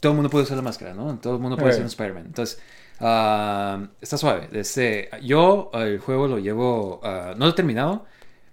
todo 0.00 0.12
el 0.12 0.16
mundo 0.16 0.30
puede 0.30 0.44
usar 0.44 0.56
la 0.56 0.62
máscara, 0.62 0.94
¿no? 0.94 1.18
Todo 1.18 1.36
el 1.36 1.40
mundo 1.40 1.56
puede 1.56 1.72
ser 1.72 1.82
un 1.82 1.88
Spider-Man, 1.88 2.26
entonces... 2.26 2.60
ah, 3.00 3.88
está 4.00 4.16
suave. 4.16 4.48
Este, 4.52 5.10
yo 5.22 5.70
el 5.74 5.98
juego 5.98 6.28
lo 6.28 6.38
llevo, 6.38 7.00
ah, 7.04 7.34
no 7.36 7.46
lo 7.46 7.50
he 7.52 7.54
terminado, 7.54 8.06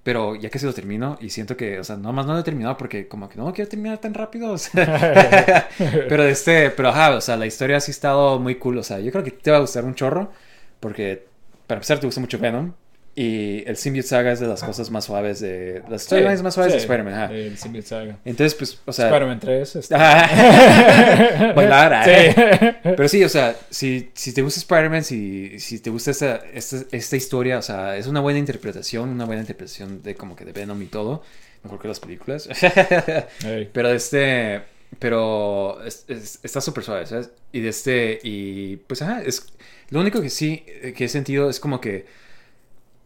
pero 0.03 0.35
ya 0.35 0.49
que 0.49 0.59
se 0.59 0.65
lo 0.65 0.73
termino 0.73 1.17
y 1.21 1.29
siento 1.29 1.55
que, 1.55 1.79
o 1.79 1.83
sea, 1.83 1.95
nomás 1.95 2.25
no 2.25 2.33
lo 2.33 2.39
he 2.39 2.43
terminado 2.43 2.77
porque 2.77 3.07
como 3.07 3.29
que 3.29 3.37
no 3.37 3.45
lo 3.45 3.53
quiero 3.53 3.69
terminar 3.69 3.99
tan 3.99 4.13
rápido, 4.13 4.51
o 4.53 4.57
sea, 4.57 5.69
pero 5.77 6.23
este, 6.23 6.69
pero 6.71 6.89
ajá, 6.89 7.15
o 7.15 7.21
sea, 7.21 7.37
la 7.37 7.45
historia 7.45 7.79
sí 7.79 7.91
ha 7.91 7.93
estado 7.93 8.39
muy 8.39 8.55
cool, 8.55 8.77
o 8.77 8.83
sea, 8.83 8.99
yo 8.99 9.11
creo 9.11 9.23
que 9.23 9.31
te 9.31 9.51
va 9.51 9.57
a 9.57 9.61
gustar 9.61 9.85
un 9.85 9.95
chorro 9.95 10.31
porque 10.79 11.25
para 11.67 11.77
empezar 11.77 11.99
te 11.99 12.05
gusta 12.05 12.19
mucho 12.21 12.37
Venom 12.37 12.73
y 13.15 13.63
el 13.67 13.77
Symbiote 13.77 14.07
Saga 14.09 14.31
es 14.31 14.39
de 14.39 14.47
las 14.47 14.63
cosas 14.63 14.89
más 14.89 15.05
suaves 15.05 15.39
de 15.39 15.83
las 15.87 16.01
storylines 16.03 16.41
más 16.41 16.55
suaves 16.55 16.73
de 16.73 16.79
Sí, 16.79 16.83
Spider-Man, 16.85 17.13
ajá. 17.13 17.31
El 17.33 17.57
Symbiote 17.57 17.87
Saga. 17.87 18.17
Entonces, 18.25 18.55
pues, 18.55 18.79
o 18.85 18.91
sea, 18.93 19.05
Spider-Man 19.05 19.39
3. 19.39 19.75
este. 19.75 19.95
Bailar, 21.55 21.93
ah. 21.93 22.03
Sí. 22.05 22.67
Pero 22.83 23.07
sí, 23.07 23.23
o 23.23 23.29
sea, 23.29 23.55
si, 23.69 24.09
si 24.13 24.33
te 24.33 24.41
gusta 24.41 24.59
Spider-Man, 24.59 25.03
si, 25.03 25.59
si 25.59 25.79
te 25.79 25.89
gusta 25.89 26.11
esta, 26.11 26.35
esta, 26.53 26.77
esta 26.91 27.15
historia, 27.15 27.57
o 27.57 27.61
sea, 27.61 27.97
es 27.97 28.07
una 28.07 28.19
buena 28.21 28.39
interpretación, 28.39 29.09
una 29.09 29.25
buena 29.25 29.41
interpretación 29.41 30.01
de 30.03 30.15
como 30.15 30.35
que 30.35 30.45
de 30.45 30.51
Venom 30.53 30.81
y 30.81 30.85
todo, 30.87 31.23
mejor 31.63 31.79
que 31.79 31.87
las 31.87 31.99
películas. 31.99 32.49
Ey. 33.45 33.69
pero 33.71 33.89
este, 33.91 34.61
pero 34.99 35.83
es- 35.85 36.05
es- 36.07 36.39
está 36.43 36.61
súper 36.61 36.83
suave, 36.83 37.05
¿sabes? 37.05 37.29
Y 37.51 37.59
de 37.61 37.69
este, 37.69 38.19
y 38.23 38.77
pues 38.77 39.01
ajá, 39.01 39.21
es, 39.21 39.45
lo 39.89 39.99
único 39.99 40.21
que 40.21 40.29
sí 40.29 40.63
eh, 40.67 40.93
que 40.95 41.05
he 41.05 41.09
sentido 41.09 41.49
es 41.49 41.59
como 41.59 41.79
que 41.79 42.05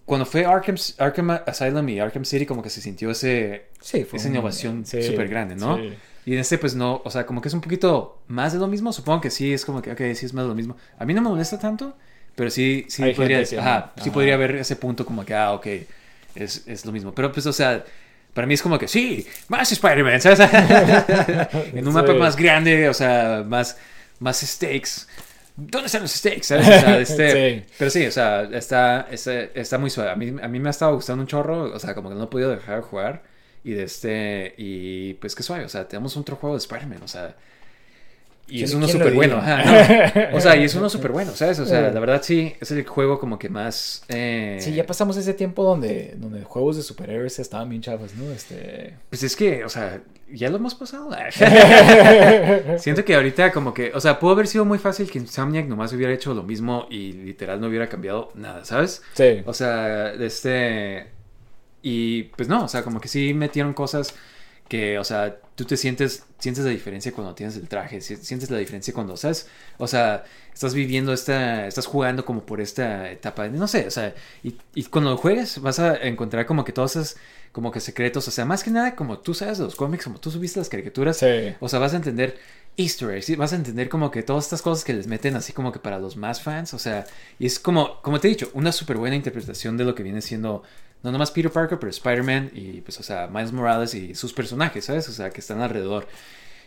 cuando 0.07 0.25
fue 0.25 0.43
Arkham, 0.45 0.75
Arkham 0.97 1.29
Asylum 1.45 1.87
y 1.89 1.99
Arkham 1.99 2.25
City, 2.25 2.47
como 2.47 2.63
que 2.63 2.71
se 2.71 2.81
sintió 2.81 3.11
ese, 3.11 3.65
Sí, 3.81 4.03
fue 4.05 4.17
esa 4.17 4.29
un- 4.29 4.33
innovación 4.35 4.85
sí, 4.85 5.03
súper 5.03 5.27
grande, 5.27 5.55
¿no? 5.55 5.77
sí. 5.77 5.93
Y 6.25 6.33
en 6.33 6.39
este, 6.39 6.57
pues 6.57 6.73
no, 6.75 7.01
o 7.05 7.11
sea, 7.11 7.25
como 7.25 7.39
que 7.41 7.47
es 7.49 7.53
un 7.53 7.61
poquito 7.61 8.21
más 8.27 8.51
de 8.53 8.59
lo 8.59 8.67
mismo. 8.67 8.91
Supongo 8.91 9.21
que 9.21 9.29
sí, 9.29 9.53
es 9.53 9.63
como 9.63 9.81
que, 9.81 9.91
ok, 9.91 9.99
sí 10.15 10.25
es 10.25 10.33
más 10.33 10.43
de 10.45 10.49
lo 10.49 10.55
mismo. 10.55 10.75
A 10.99 11.05
mí 11.05 11.13
no 11.13 11.21
me 11.21 11.29
molesta 11.29 11.57
tanto, 11.59 11.95
pero 12.35 12.49
sí, 12.49 12.85
sí 12.89 13.03
Hay 13.03 13.13
podría, 13.13 13.39
ajá, 13.39 13.45
no. 13.95 14.03
sí 14.03 14.09
Ajá. 14.09 14.11
podría 14.11 14.33
haber 14.33 14.55
ese 14.55 14.75
punto 14.75 15.05
como 15.05 15.23
que, 15.23 15.33
ah, 15.35 15.53
ok, 15.53 15.67
es, 16.35 16.63
es 16.67 16.85
lo 16.85 16.91
mismo. 16.91 17.13
Pero 17.13 17.31
pues, 17.31 17.45
o 17.45 17.53
sea, 17.53 17.83
para 18.33 18.45
mí 18.47 18.53
es 18.55 18.61
como 18.61 18.77
que, 18.77 18.87
sí, 18.89 19.25
más 19.47 19.71
Spider-Man, 19.71 20.19
¿sabes? 20.21 20.39
en 21.73 21.87
un 21.87 21.93
mapa 21.93 22.11
Sí. 22.13 22.19
más 22.19 22.35
grande, 22.35 22.89
o 22.89 22.93
sea, 22.93 23.43
más, 23.47 23.77
más 24.19 24.39
stakes. 24.41 25.07
¿Dónde 25.57 25.87
están 25.87 26.03
los 26.03 26.11
stakes? 26.11 26.43
¿Sabes? 26.43 26.67
O 26.67 26.71
sea, 26.71 26.99
este, 27.01 27.31
Sí. 27.31 27.65
Pero 27.77 27.89
sí, 27.91 28.05
o 28.05 28.11
sea, 28.11 28.43
está, 28.43 29.07
está, 29.11 29.41
está 29.41 29.77
muy 29.79 29.89
suave. 29.89 30.11
A 30.11 30.15
mí, 30.15 30.27
a 30.41 30.47
mí 30.47 30.59
me 30.59 30.69
ha 30.69 30.71
estado 30.71 30.93
gustando 30.93 31.21
un 31.21 31.27
chorro, 31.27 31.73
o 31.73 31.79
sea, 31.79 31.95
como 31.95 32.09
que 32.09 32.15
no 32.15 32.25
he 32.25 32.27
podido 32.27 32.51
dejar 32.51 32.77
de 32.77 32.81
jugar. 32.83 33.23
Y 33.63 33.71
de 33.73 33.83
este, 33.83 34.53
y 34.57 35.15
pues 35.15 35.35
que 35.35 35.43
suave, 35.43 35.65
o 35.65 35.69
sea, 35.69 35.87
tenemos 35.87 36.15
otro 36.15 36.35
juego 36.37 36.55
de 36.55 36.59
Spider-Man, 36.59 37.01
o 37.03 37.07
sea, 37.07 37.35
y 38.49 38.63
es 38.63 38.71
¿Quién- 38.71 38.77
uno 38.83 38.87
súper 38.87 39.13
bueno, 39.13 39.37
ajá, 39.37 40.29
no. 40.31 40.37
O 40.37 40.41
sea, 40.41 40.55
y 40.55 40.63
es 40.63 40.73
uno 40.75 40.89
súper 40.89 41.11
bueno, 41.11 41.31
¿sabes? 41.35 41.59
O 41.59 41.65
sea, 41.65 41.91
la 41.91 41.99
verdad 41.99 42.21
sí, 42.23 42.53
es 42.61 42.71
el 42.71 42.85
juego 42.85 43.19
como 43.19 43.37
que 43.37 43.49
más... 43.49 44.03
eh, 44.07 44.57
Sí, 44.61 44.73
ya 44.73 44.85
pasamos 44.85 45.17
ese 45.17 45.33
tiempo 45.33 45.63
donde, 45.63 46.15
donde 46.17 46.43
juegos 46.43 46.77
de 46.77 46.83
superhéroes 46.83 47.39
estaban 47.39 47.69
bien 47.69 47.81
chavos, 47.81 48.13
¿no? 48.15 48.31
Este... 48.31 48.95
Pues 49.09 49.23
es 49.23 49.35
que, 49.35 49.65
o 49.65 49.69
sea, 49.69 50.01
ya 50.31 50.49
lo 50.49 50.57
hemos 50.57 50.75
pasado. 50.75 51.09
Siento 52.77 53.03
que 53.05 53.15
ahorita 53.15 53.51
como 53.51 53.73
que, 53.73 53.91
o 53.93 53.99
sea, 53.99 54.19
pudo 54.19 54.31
haber 54.31 54.47
sido 54.47 54.65
muy 54.65 54.77
fácil 54.79 55.09
que 55.09 55.19
Insomniac 55.19 55.65
nomás 55.67 55.93
hubiera 55.93 56.13
hecho 56.13 56.33
lo 56.33 56.43
mismo 56.43 56.87
y 56.89 57.13
literal 57.13 57.59
no 57.59 57.67
hubiera 57.67 57.87
cambiado 57.89 58.31
nada, 58.35 58.63
¿sabes? 58.65 59.01
Sí. 59.13 59.41
O 59.45 59.53
sea, 59.53 60.13
este... 60.13 61.07
Y 61.81 62.23
pues 62.23 62.49
no, 62.49 62.65
o 62.65 62.67
sea, 62.67 62.83
como 62.83 62.99
que 62.99 63.07
sí 63.07 63.33
metieron 63.33 63.73
cosas 63.73 64.13
que, 64.67 64.97
o 64.99 65.03
sea, 65.03 65.37
tú 65.57 65.65
te 65.65 65.75
sientes, 65.75 66.23
sientes 66.39 66.63
la 66.63 66.71
diferencia 66.71 67.11
cuando 67.11 67.35
tienes 67.35 67.57
el 67.57 67.67
traje, 67.67 67.99
si- 68.01 68.15
sientes 68.17 68.49
la 68.49 68.59
diferencia 68.59 68.93
cuando, 68.93 69.17
¿sabes? 69.17 69.49
O 69.79 69.87
sea, 69.87 70.23
estás 70.53 70.73
viviendo 70.73 71.11
esta, 71.13 71.67
estás 71.67 71.87
jugando 71.87 72.23
como 72.25 72.45
por 72.45 72.61
esta 72.61 73.11
etapa, 73.11 73.43
de- 73.43 73.49
no 73.57 73.67
sé, 73.67 73.87
o 73.87 73.91
sea, 73.91 74.15
y, 74.43 74.55
y 74.75 74.85
cuando 74.85 75.09
lo 75.11 75.17
juegues 75.17 75.59
vas 75.61 75.79
a 75.79 75.97
encontrar 75.97 76.45
como 76.45 76.63
que 76.63 76.71
todos 76.73 76.95
esos, 76.95 77.17
como 77.51 77.71
que 77.71 77.79
secretos, 77.81 78.27
o 78.27 78.31
sea, 78.31 78.45
más 78.45 78.63
que 78.63 78.71
nada 78.71 78.95
como 78.95 79.19
tú 79.19 79.33
sabes 79.33 79.57
de 79.57 79.65
los 79.65 79.75
cómics, 79.75 80.05
como 80.05 80.19
tú 80.19 80.31
subiste 80.31 80.59
las 80.59 80.69
caricaturas, 80.69 81.17
Sí. 81.17 81.55
o 81.59 81.67
sea, 81.69 81.79
vas 81.79 81.93
a 81.93 81.97
entender 81.97 82.37
easter 82.79 83.09
eggs, 83.11 83.25
¿sí? 83.25 83.35
vas 83.35 83.53
a 83.53 83.55
entender 83.55 83.89
como 83.89 84.11
que 84.11 84.21
todas 84.23 84.45
estas 84.45 84.61
cosas 84.61 84.85
que 84.85 84.93
les 84.93 85.07
meten 85.07 85.35
así 85.35 85.53
como 85.53 85.71
que 85.71 85.79
para 85.79 85.97
los 85.99 86.15
más 86.17 86.41
fans, 86.43 86.73
o 86.75 86.79
sea, 86.79 87.05
y 87.39 87.47
es 87.47 87.59
como, 87.59 88.01
como 88.03 88.19
te 88.19 88.27
he 88.27 88.29
dicho, 88.29 88.51
una 88.53 88.71
súper 88.71 88.97
buena 88.97 89.15
interpretación 89.15 89.77
de 89.77 89.85
lo 89.85 89.95
que 89.95 90.03
viene 90.03 90.21
siendo, 90.21 90.61
no 91.03 91.11
nomás 91.11 91.31
Peter 91.31 91.51
Parker, 91.51 91.79
pero 91.79 91.89
Spider-Man 91.89 92.51
y 92.53 92.81
pues, 92.81 92.99
o 92.99 93.03
sea, 93.03 93.27
Miles 93.27 93.51
Morales 93.51 93.93
y 93.93 94.15
sus 94.15 94.33
personajes, 94.33 94.85
¿sabes? 94.85 95.07
O 95.09 95.11
sea, 95.13 95.29
que 95.29 95.39
están 95.41 95.61
alrededor. 95.61 96.07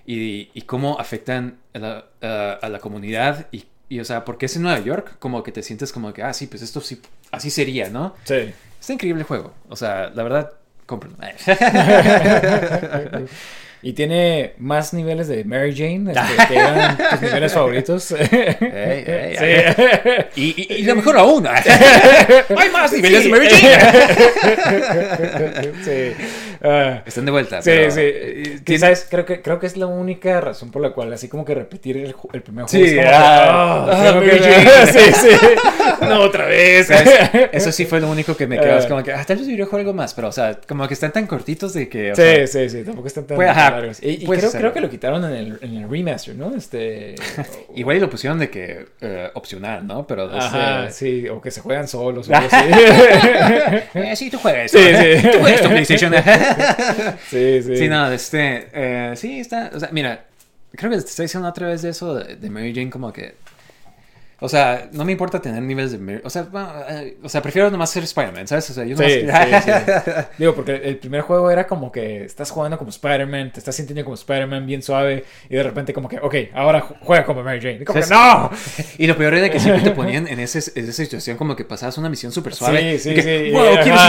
Y, 0.06 0.50
y 0.54 0.62
cómo 0.62 0.98
afectan 0.98 1.58
a 1.74 1.78
la, 1.78 2.04
a- 2.22 2.58
a 2.62 2.68
la 2.68 2.78
comunidad 2.80 3.46
y, 3.52 3.66
y, 3.88 4.00
o 4.00 4.04
sea, 4.04 4.24
porque 4.24 4.46
es 4.46 4.56
en 4.56 4.62
Nueva 4.62 4.80
York, 4.80 5.16
como 5.18 5.42
que 5.42 5.52
te 5.52 5.62
sientes 5.62 5.92
como 5.92 6.12
que, 6.12 6.22
ah, 6.22 6.32
sí, 6.32 6.46
pues 6.46 6.62
esto 6.62 6.80
sí, 6.80 7.00
así 7.32 7.50
sería, 7.50 7.90
¿no? 7.90 8.14
Sí. 8.24 8.52
Está 8.80 8.92
increíble 8.94 9.20
el 9.22 9.26
juego, 9.26 9.52
o 9.68 9.76
sea, 9.76 10.10
la 10.10 10.22
verdad, 10.22 10.52
cómprenlo. 10.86 11.18
Y 13.82 13.94
tiene 13.94 14.52
más 14.58 14.92
niveles 14.92 15.26
de 15.28 15.42
Mary 15.44 15.74
Jane, 15.74 16.12
este, 16.12 16.46
que 16.48 16.54
eran 16.58 16.98
tus 16.98 17.20
niveles 17.22 17.52
favoritos. 17.52 18.04
Sí. 18.04 18.14
y, 20.36 20.74
y 20.74 20.82
lo 20.82 20.96
mejor 20.96 21.16
aún, 21.16 21.46
hay 21.46 22.70
más 22.70 22.92
niveles 22.92 23.24
de 23.24 23.30
Mary 23.30 23.48
Jane. 23.48 23.80
sí. 25.84 26.12
Ah, 26.62 27.02
Están 27.06 27.24
de 27.24 27.30
vuelta. 27.30 27.62
sí, 27.62 27.70
pero- 27.70 27.90
sí. 27.90 28.78
¿sabes? 28.78 29.06
Creo 29.10 29.24
que, 29.24 29.40
creo 29.42 29.58
que 29.58 29.66
es 29.66 29.76
la 29.76 29.86
única 29.86 30.40
razón 30.40 30.70
por 30.70 30.82
la 30.82 30.90
cual, 30.90 31.12
así 31.12 31.28
como 31.28 31.44
que 31.44 31.54
repetir 31.54 31.96
el, 31.96 32.14
el 32.32 32.42
primer 32.42 32.68
Sí, 32.68 32.78
juego. 32.80 33.00
es 33.00 33.06
como 34.12 34.20
que, 34.20 34.30
ah, 34.30 34.40
que- 34.40 34.40
Jane. 34.40 34.92
sí, 34.92 35.12
sí. 35.12 35.46
No, 36.02 36.20
otra 36.20 36.46
vez. 36.46 36.86
¿Sabes? 36.86 37.08
Eso 37.52 37.72
sí 37.72 37.84
fue 37.86 38.00
lo 38.00 38.10
único 38.10 38.36
que 38.36 38.46
me 38.46 38.58
quedó. 38.58 38.78
Es 38.78 38.86
como 38.86 39.02
que, 39.02 39.12
ah, 39.12 39.24
tal 39.26 39.36
vez 39.38 39.46
debería 39.46 39.66
jugar 39.66 39.80
algo 39.80 39.92
más, 39.94 40.14
pero, 40.14 40.28
o 40.28 40.32
sea, 40.32 40.58
como 40.66 40.86
que 40.88 40.94
están 40.94 41.12
tan 41.12 41.26
cortitos 41.26 41.72
de 41.74 41.88
que. 41.88 42.12
o 42.12 42.14
Sí, 42.16 42.22
sea, 42.22 42.46
sí, 42.46 42.68
sí, 42.70 42.82
tampoco 42.84 43.06
están 43.08 43.24
tan 43.26 43.36
Pues, 43.36 43.48
ajá, 43.48 43.70
largos. 43.70 44.02
Y, 44.02 44.10
y 44.10 44.26
creo, 44.26 44.50
creo 44.50 44.72
que 44.72 44.80
lo 44.80 44.90
quitaron 44.90 45.24
en 45.24 45.32
el, 45.32 45.58
en 45.62 45.76
el 45.76 45.90
remaster, 45.90 46.34
¿no? 46.34 46.54
Este. 46.56 47.14
Igual 47.74 47.96
y 47.96 48.00
lo 48.00 48.10
pusieron 48.10 48.38
de 48.38 48.50
que 48.50 48.86
eh, 49.00 49.30
opcional, 49.34 49.86
¿no? 49.86 50.06
Pero 50.06 50.28
de 50.28 50.38
Ajá, 50.38 50.86
este- 50.86 50.92
sí, 51.22 51.28
o 51.28 51.40
que 51.40 51.50
se 51.50 51.60
juegan 51.60 51.86
solos 51.88 52.28
o 52.28 52.34
algo 52.34 52.48
así. 52.50 52.66
Eh, 53.94 54.16
sí, 54.16 54.30
tú 54.30 54.38
juegas. 54.38 54.70
Sí, 54.70 54.78
sí. 54.78 55.28
Tú 55.32 55.38
juegas 55.40 55.62
tu 55.62 55.68
PlayStation. 55.68 56.12
sí, 57.28 57.62
sí. 57.62 57.76
Sí, 57.76 57.88
no, 57.88 58.10
este. 58.10 58.68
eh, 58.72 59.16
sí, 59.16 59.40
está. 59.40 59.70
O 59.74 59.80
sea, 59.80 59.90
mira, 59.92 60.24
creo 60.72 60.90
que 60.90 60.98
te 60.98 61.06
estoy 61.06 61.24
diciendo 61.24 61.48
otra 61.48 61.68
vez 61.68 61.82
de 61.82 61.90
eso 61.90 62.14
de 62.14 62.50
Mary 62.50 62.74
Jane, 62.74 62.90
como 62.90 63.12
que. 63.12 63.34
O 64.42 64.48
sea, 64.48 64.88
no 64.92 65.04
me 65.04 65.12
importa 65.12 65.40
tener 65.42 65.62
niveles 65.62 65.92
de... 65.92 66.20
O 66.24 66.30
sea, 66.30 66.42
bueno, 66.44 66.72
eh, 66.88 67.18
o 67.22 67.28
sea, 67.28 67.42
prefiero 67.42 67.70
nomás 67.70 67.90
ser 67.90 68.02
Spider-Man, 68.04 68.48
¿sabes? 68.48 68.70
O 68.70 68.74
sea, 68.74 68.84
yo 68.84 68.96
nomás... 68.96 69.12
sí, 69.12 69.20
sí. 69.20 70.10
Digo, 70.38 70.54
porque 70.54 70.76
el 70.76 70.96
primer 70.96 71.20
juego 71.22 71.50
era 71.50 71.66
como 71.66 71.92
que 71.92 72.24
estás 72.24 72.50
jugando 72.50 72.78
como 72.78 72.90
Spider-Man, 72.90 73.52
te 73.52 73.58
estás 73.60 73.74
sintiendo 73.76 74.02
como 74.04 74.14
Spider-Man 74.14 74.66
bien 74.66 74.82
suave 74.82 75.24
y 75.48 75.54
de 75.56 75.62
repente 75.62 75.92
como 75.92 76.08
que, 76.08 76.18
ok, 76.18 76.34
ahora 76.54 76.82
ju- 76.88 76.96
juega 77.00 77.24
como 77.24 77.42
Mary 77.42 77.60
Jane. 77.60 77.78
Y 77.80 77.84
como 77.84 78.00
que. 78.00 78.06
¡No! 78.08 78.50
Y 78.98 79.06
lo 79.06 79.16
peor 79.16 79.34
era 79.34 79.50
que 79.50 79.60
siempre 79.60 79.82
te 79.82 79.90
ponían 79.94 80.26
en, 80.26 80.40
ese, 80.40 80.58
en 80.78 80.88
esa 80.88 81.02
situación 81.04 81.36
como 81.36 81.54
que 81.54 81.64
pasabas 81.64 81.98
una 81.98 82.08
misión 82.08 82.32
súper 82.32 82.54
suave. 82.54 82.98
Sí, 82.98 82.98
sí, 82.98 83.10
y 83.10 83.14
que, 83.14 83.22
sí. 83.22 83.50
Wow, 83.52 83.64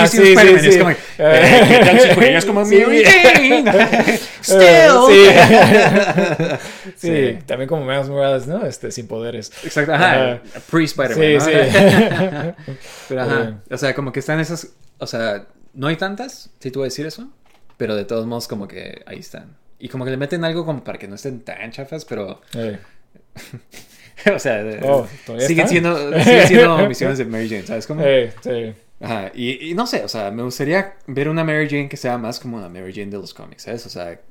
sí, 0.07 0.17
siendo 0.17 0.39
Spider-Man. 0.41 0.65
es 0.65 0.77
como, 0.77 0.89
eh, 0.91 1.65
¿qué 1.67 1.79
tal 1.85 1.99
si 1.99 2.09
juegas 2.15 2.45
como. 2.45 2.61
Mary 2.65 3.03
Jane? 3.03 4.19
Still. 4.41 4.61
Eh, 4.61 6.57
Sí. 6.95 6.97
sí, 6.97 7.07
Sí. 7.07 7.39
también 7.45 7.67
como 7.67 7.85
Miles 7.85 8.09
Morales, 8.09 8.47
¿no? 8.47 8.65
Este, 8.65 8.91
sin 8.91 9.07
poderes. 9.07 9.51
Exacto, 9.63 9.93
ajá. 9.93 10.20
Pre-Spider-Man. 10.69 11.41
Sí, 11.41 11.51
¿no? 11.53 11.61
sí. 11.63 12.53
Pero 13.09 13.21
ajá. 13.21 13.61
O 13.69 13.77
sea, 13.77 13.93
como 13.93 14.11
que 14.11 14.19
están 14.19 14.39
esas. 14.39 14.73
O 14.97 15.07
sea, 15.07 15.47
no 15.73 15.87
hay 15.87 15.95
tantas, 15.95 16.49
si 16.59 16.71
tú 16.71 16.79
voy 16.79 16.85
a 16.85 16.89
decir 16.89 17.05
eso. 17.05 17.29
Pero 17.77 17.95
de 17.95 18.05
todos 18.05 18.25
modos, 18.27 18.47
como 18.47 18.67
que 18.67 19.01
ahí 19.05 19.19
están. 19.19 19.57
Y 19.79 19.89
como 19.89 20.05
que 20.05 20.11
le 20.11 20.17
meten 20.17 20.43
algo 20.43 20.65
como 20.65 20.83
para 20.83 20.99
que 20.99 21.07
no 21.07 21.15
estén 21.15 21.41
tan 21.41 21.71
chafas, 21.71 22.05
pero. 22.05 22.41
Eh, 22.53 22.77
o 24.35 24.39
sea, 24.39 24.63
Oh, 24.83 25.07
¿todavía 25.25 25.47
siguen, 25.47 25.67
siendo, 25.67 25.97
siguen 26.23 26.47
siendo 26.47 26.77
misiones 26.87 27.17
de 27.17 27.25
Mary 27.25 27.49
Jane, 27.49 27.65
¿sabes 27.65 27.87
cómo? 27.87 28.03
eh, 28.03 28.31
sí. 28.41 28.73
Ajá, 29.03 29.31
y, 29.33 29.71
y 29.71 29.73
no 29.73 29.87
sé, 29.87 30.03
o 30.03 30.07
sea, 30.07 30.29
me 30.29 30.43
gustaría 30.43 30.93
ver 31.07 31.27
una 31.27 31.43
Mary 31.43 31.67
Jane 31.67 31.89
que 31.89 31.97
sea 31.97 32.19
más 32.19 32.39
como 32.39 32.59
la 32.59 32.69
Mary 32.69 32.93
Jane 32.93 33.07
de 33.09 33.17
los 33.17 33.33
cómics, 33.33 33.63
¿sabes? 33.63 33.83
O 33.87 33.89
sea, 33.89 34.21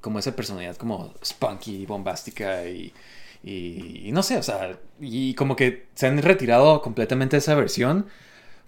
como 0.00 0.20
esa 0.20 0.36
personalidad 0.36 0.76
como 0.76 1.12
spunky, 1.24 1.84
bombástica 1.84 2.64
y, 2.66 2.92
y, 3.42 4.08
y 4.08 4.12
no 4.12 4.22
sé, 4.22 4.36
o 4.38 4.42
sea, 4.42 4.78
y 5.00 5.34
como 5.34 5.56
que 5.56 5.86
se 5.94 6.06
han 6.06 6.20
retirado 6.22 6.82
completamente 6.82 7.36
esa 7.36 7.54
versión. 7.54 8.06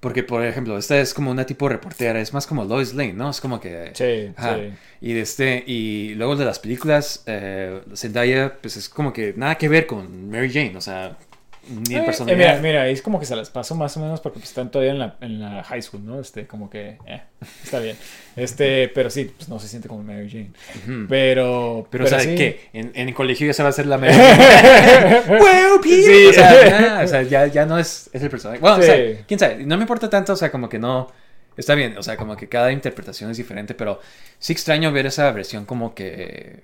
Porque, 0.00 0.24
por 0.24 0.44
ejemplo, 0.44 0.76
esta 0.76 0.98
es 0.98 1.14
como 1.14 1.30
una 1.30 1.46
tipo 1.46 1.68
reportera, 1.68 2.20
es 2.20 2.34
más 2.34 2.44
como 2.48 2.64
Lois 2.64 2.92
Lane, 2.92 3.12
¿no? 3.12 3.30
Es 3.30 3.40
como 3.40 3.60
que... 3.60 3.92
Sí, 3.94 4.32
Ajá. 4.36 4.56
sí. 4.56 4.72
Y, 5.00 5.16
este, 5.16 5.62
y 5.64 6.14
luego 6.16 6.34
de 6.34 6.44
las 6.44 6.58
películas, 6.58 7.22
eh, 7.26 7.82
Zendaya, 7.94 8.58
pues 8.60 8.76
es 8.76 8.88
como 8.88 9.12
que 9.12 9.32
nada 9.36 9.54
que 9.54 9.68
ver 9.68 9.86
con 9.86 10.28
Mary 10.28 10.52
Jane, 10.52 10.76
o 10.76 10.80
sea, 10.80 11.16
ni 11.68 11.94
en 11.94 12.02
Eh, 12.02 12.04
personalidad. 12.06 12.40
eh, 12.56 12.60
mira, 12.60 12.62
mira, 12.62 12.88
es 12.88 13.02
como 13.02 13.20
que 13.20 13.26
se 13.26 13.36
las 13.36 13.50
paso 13.50 13.74
más 13.74 13.96
o 13.96 14.00
menos 14.00 14.20
porque 14.20 14.38
pues, 14.38 14.48
están 14.50 14.70
todavía 14.70 14.92
en 14.92 14.98
la, 14.98 15.16
en 15.20 15.40
la 15.40 15.62
high 15.64 15.80
school, 15.82 16.04
¿no? 16.04 16.20
Este, 16.20 16.46
como 16.46 16.68
que, 16.70 16.98
eh, 17.06 17.22
está 17.64 17.78
bien. 17.78 17.96
Este, 18.36 18.88
pero 18.88 19.10
sí, 19.10 19.32
pues 19.36 19.48
no 19.48 19.58
se 19.58 19.68
siente 19.68 19.88
como 19.88 20.02
Mary 20.02 20.28
Jane. 20.30 20.50
Pero, 21.08 21.86
Pero, 21.90 22.04
o 22.04 22.08
sea, 22.08 22.20
sí. 22.20 22.34
que 22.34 22.68
en, 22.72 22.92
en 22.94 23.08
el 23.08 23.14
colegio 23.14 23.46
ya 23.46 23.52
se 23.52 23.62
va 23.62 23.68
a 23.68 23.70
hacer 23.70 23.86
la 23.86 23.98
Mary 23.98 24.12
Jane. 24.14 25.20
¡Wow, 25.28 25.80
Peter! 25.82 26.04
Sí. 26.04 26.26
O 26.28 26.32
sea, 26.32 26.64
ya, 26.68 27.00
o 27.04 27.08
sea, 27.08 27.22
ya, 27.22 27.46
ya 27.46 27.66
no 27.66 27.78
es, 27.78 28.10
es 28.12 28.22
el 28.22 28.30
personaje. 28.30 28.60
Bueno, 28.60 28.76
o 28.76 28.80
Sí. 28.80 28.86
sea, 28.86 29.16
quién 29.26 29.38
sabe, 29.40 29.64
no 29.64 29.76
me 29.76 29.82
importa 29.82 30.08
tanto, 30.10 30.32
o 30.32 30.36
sea, 30.36 30.50
como 30.50 30.68
que 30.68 30.78
no. 30.78 31.10
Está 31.56 31.74
bien, 31.74 31.98
o 31.98 32.02
sea, 32.02 32.16
como 32.16 32.34
que 32.36 32.48
cada 32.48 32.72
interpretación 32.72 33.30
es 33.30 33.36
diferente, 33.36 33.74
pero 33.74 34.00
sí 34.38 34.52
extraño 34.54 34.90
ver 34.90 35.06
esa 35.06 35.30
versión 35.32 35.66
como 35.66 35.94
que. 35.94 36.60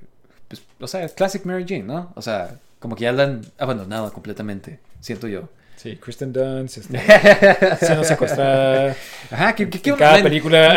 Pues, 0.48 0.62
o 0.80 0.86
sea, 0.86 1.06
Classic 1.10 1.44
Mary 1.44 1.66
Jane, 1.68 1.82
¿no? 1.82 2.10
O 2.16 2.22
sea, 2.22 2.56
como 2.78 2.96
que 2.96 3.02
ya 3.02 3.12
la 3.12 3.24
han 3.24 3.42
abandonado 3.58 4.10
completamente, 4.14 4.78
siento 5.00 5.28
yo. 5.28 5.48
Sí, 5.76 5.94
Kristen 5.94 6.32
Dunst, 6.32 6.78
este, 6.78 6.98
siendo 7.86 8.02
secuestrada. 8.02 8.96
Ajá, 9.30 9.54
¿qué, 9.54 9.70
qué, 9.70 9.80
qué 9.80 9.90
en 9.90 9.96
cada 9.96 10.14
man- 10.14 10.22
película. 10.24 10.74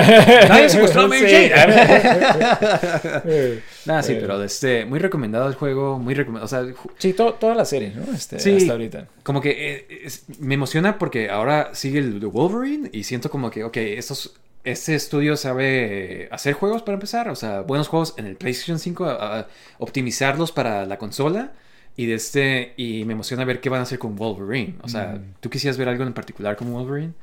Nadie 0.48 0.70
secuestró 0.70 1.02
a 1.02 1.08
Mary. 1.08 1.50
Jane. 1.50 1.56
Nada, 3.86 4.04
sí, 4.04 4.14
Eh. 4.14 4.18
pero 4.22 4.44
este, 4.44 4.86
muy 4.86 5.00
recomendado 5.00 5.48
el 5.48 5.56
juego, 5.56 5.98
muy 5.98 6.14
recomendado. 6.14 6.46
O 6.46 6.48
sea, 6.48 6.62
ju- 6.62 6.92
Sí, 7.00 7.14
to- 7.14 7.34
toda 7.34 7.56
la 7.56 7.66
serie, 7.66 7.94
¿no? 7.96 8.14
Este, 8.14 8.40
Sí. 8.40 8.58
Hasta 8.58 8.74
ahorita. 8.74 9.08
como 9.24 9.42
que 9.42 9.50
eh, 9.76 9.88
es- 10.06 10.26
me 10.40 10.54
emociona 10.54 11.00
porque 11.00 11.30
ahora 11.32 11.72
sigue 11.74 11.98
el 12.00 12.20
de 12.20 12.26
Wolverine 12.28 12.90
y 12.94 13.04
siento 13.04 13.32
como 13.32 13.50
que, 13.50 13.64
ok, 13.64 13.78
estos, 13.78 14.36
este 14.64 14.94
estudio 14.96 15.36
sabe 15.36 16.28
hacer 16.32 16.54
juegos 16.54 16.84
para 16.84 16.94
empezar, 16.94 17.28
o 17.30 17.36
sea, 17.36 17.62
buenos 17.62 17.88
juegos 17.88 18.14
en 18.18 18.28
el 18.28 18.36
PlayStation 18.36 18.78
5, 18.78 19.06
a- 19.06 19.40
a 19.40 19.48
optimizarlos 19.80 20.52
para 20.52 20.86
la 20.86 20.98
consola 21.00 21.54
y 21.98 22.06
de 22.06 22.14
este 22.16 22.74
y 22.78 23.04
me 23.06 23.14
emociona 23.14 23.44
ver 23.46 23.60
qué 23.62 23.70
van 23.70 23.80
a 23.82 23.84
hacer 23.84 24.00
con 24.00 24.16
Wolverine. 24.16 24.76
O 24.82 24.88
sea, 24.88 25.14
Mm. 25.20 25.34
¿tú 25.40 25.50
quisieras 25.50 25.78
ver 25.78 25.90
algo 25.90 26.04
en 26.04 26.14
particular 26.14 26.56
con 26.56 26.72
Wolverine? 26.72 27.14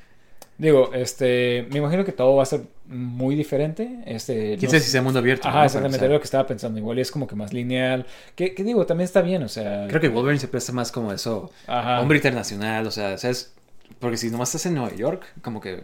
Digo, 0.58 0.92
este, 0.92 1.68
me 1.70 1.78
imagino 1.78 2.04
que 2.04 2.10
todo 2.10 2.34
va 2.34 2.42
a 2.42 2.46
ser 2.46 2.62
muy 2.86 3.36
diferente. 3.36 4.00
Este, 4.06 4.56
¿Quién 4.58 4.72
no 4.72 4.78
sé- 4.78 4.80
si 4.80 4.90
sea 4.90 5.02
mundo 5.02 5.20
abierto? 5.20 5.46
Ajá, 5.46 5.60
¿no? 5.60 5.64
Exactamente, 5.66 6.04
era 6.04 6.14
lo 6.14 6.20
que 6.20 6.24
estaba 6.24 6.46
pensando. 6.48 6.80
Igual 6.80 6.98
es 6.98 7.12
como 7.12 7.28
que 7.28 7.36
más 7.36 7.52
lineal. 7.52 8.06
Que, 8.34 8.54
que 8.54 8.64
digo, 8.64 8.84
también 8.84 9.04
está 9.04 9.22
bien, 9.22 9.42
o 9.44 9.48
sea. 9.48 9.86
Creo 9.88 10.00
que 10.00 10.08
Wolverine 10.08 10.40
se 10.40 10.48
presta 10.48 10.72
más 10.72 10.90
como 10.90 11.12
eso, 11.12 11.52
Ajá. 11.68 12.00
hombre 12.00 12.18
internacional, 12.18 12.86
o 12.88 12.90
sea, 12.90 13.16
¿sabes? 13.18 13.54
Porque 14.00 14.16
si 14.16 14.30
nomás 14.30 14.48
estás 14.48 14.66
en 14.66 14.74
Nueva 14.74 14.94
York, 14.96 15.26
como 15.42 15.60
que... 15.60 15.82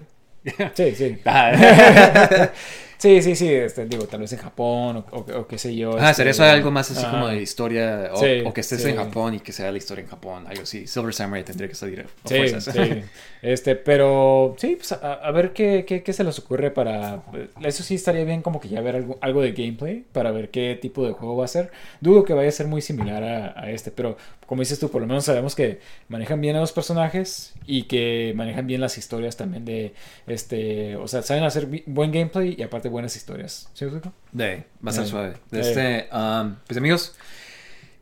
Sí, 0.74 0.94
sí. 0.96 1.18
Sí, 3.04 3.20
sí, 3.20 3.36
sí. 3.36 3.52
Este, 3.52 3.84
digo, 3.84 4.06
tal 4.06 4.20
vez 4.20 4.32
en 4.32 4.38
Japón 4.38 5.04
o, 5.10 5.16
o- 5.18 5.40
o 5.40 5.46
qué 5.46 5.58
sé 5.58 5.76
yo. 5.76 5.90
Ah, 5.98 6.10
este, 6.10 6.14
sería 6.14 6.30
eso 6.30 6.44
algo 6.44 6.70
más 6.70 6.90
así 6.90 7.04
como 7.04 7.28
de 7.28 7.42
historia, 7.42 8.10
o, 8.14 8.16
Sí, 8.16 8.40
o 8.46 8.52
que 8.54 8.62
estés 8.62 8.80
sí. 8.82 8.88
en 8.88 8.96
Japón 8.96 9.34
y 9.34 9.40
que 9.40 9.52
sea 9.52 9.70
la 9.70 9.76
historia 9.76 10.02
en 10.04 10.08
Japón, 10.08 10.44
algo 10.48 10.62
así. 10.62 10.86
Silver 10.86 11.12
Samurai 11.12 11.44
tendría 11.44 11.68
que 11.68 11.74
salir 11.74 12.06
Sí, 12.24 12.34
fuerzas. 12.36 12.64
sí. 12.64 12.80
Este, 13.42 13.76
pero 13.76 14.54
sí, 14.56 14.76
pues 14.76 14.92
a, 14.92 14.96
a 15.14 15.30
ver 15.30 15.52
qué, 15.52 15.84
qué, 15.86 16.02
qué 16.02 16.12
se 16.14 16.24
les 16.24 16.38
ocurre 16.38 16.70
para. 16.70 17.22
Eso 17.62 17.82
sí 17.82 17.96
estaría 17.96 18.24
bien 18.24 18.40
como 18.40 18.58
que 18.58 18.70
ya 18.70 18.80
ver 18.80 18.96
algo, 18.96 19.18
algo 19.20 19.42
de 19.42 19.52
gameplay 19.52 20.02
para 20.12 20.30
ver 20.30 20.48
qué 20.50 20.78
tipo 20.80 21.06
de 21.06 21.12
juego 21.12 21.36
va 21.36 21.44
a 21.44 21.48
ser. 21.48 21.70
Dudo 22.00 22.24
que 22.24 22.32
vaya 22.32 22.48
a 22.48 22.52
ser 22.52 22.68
muy 22.68 22.80
similar 22.80 23.22
a, 23.22 23.60
a 23.60 23.70
este, 23.70 23.90
pero 23.90 24.16
como 24.46 24.60
dices 24.62 24.78
tú, 24.78 24.90
por 24.90 25.02
lo 25.02 25.06
menos 25.06 25.26
sabemos 25.26 25.54
que 25.54 25.80
manejan 26.08 26.40
bien 26.40 26.56
a 26.56 26.60
los 26.60 26.72
personajes 26.72 27.52
y 27.66 27.82
que 27.82 28.32
manejan 28.34 28.66
bien 28.66 28.80
las 28.80 28.96
historias 28.96 29.36
también 29.36 29.66
de 29.66 29.92
este. 30.26 30.96
O 30.96 31.06
sea, 31.08 31.20
saben 31.22 31.44
hacer 31.44 31.68
buen 31.86 32.12
gameplay 32.12 32.54
y 32.58 32.62
aparte 32.62 32.88
buenas 32.94 33.16
historias. 33.16 33.68
¿Sí? 33.74 33.86
De, 34.32 34.64
va 34.86 34.92
a 34.92 35.02
Eh, 35.02 35.06
suave. 35.06 35.34
De 35.50 35.60
este, 35.60 36.08
um, 36.16 36.54
pues 36.64 36.78
amigos, 36.78 37.14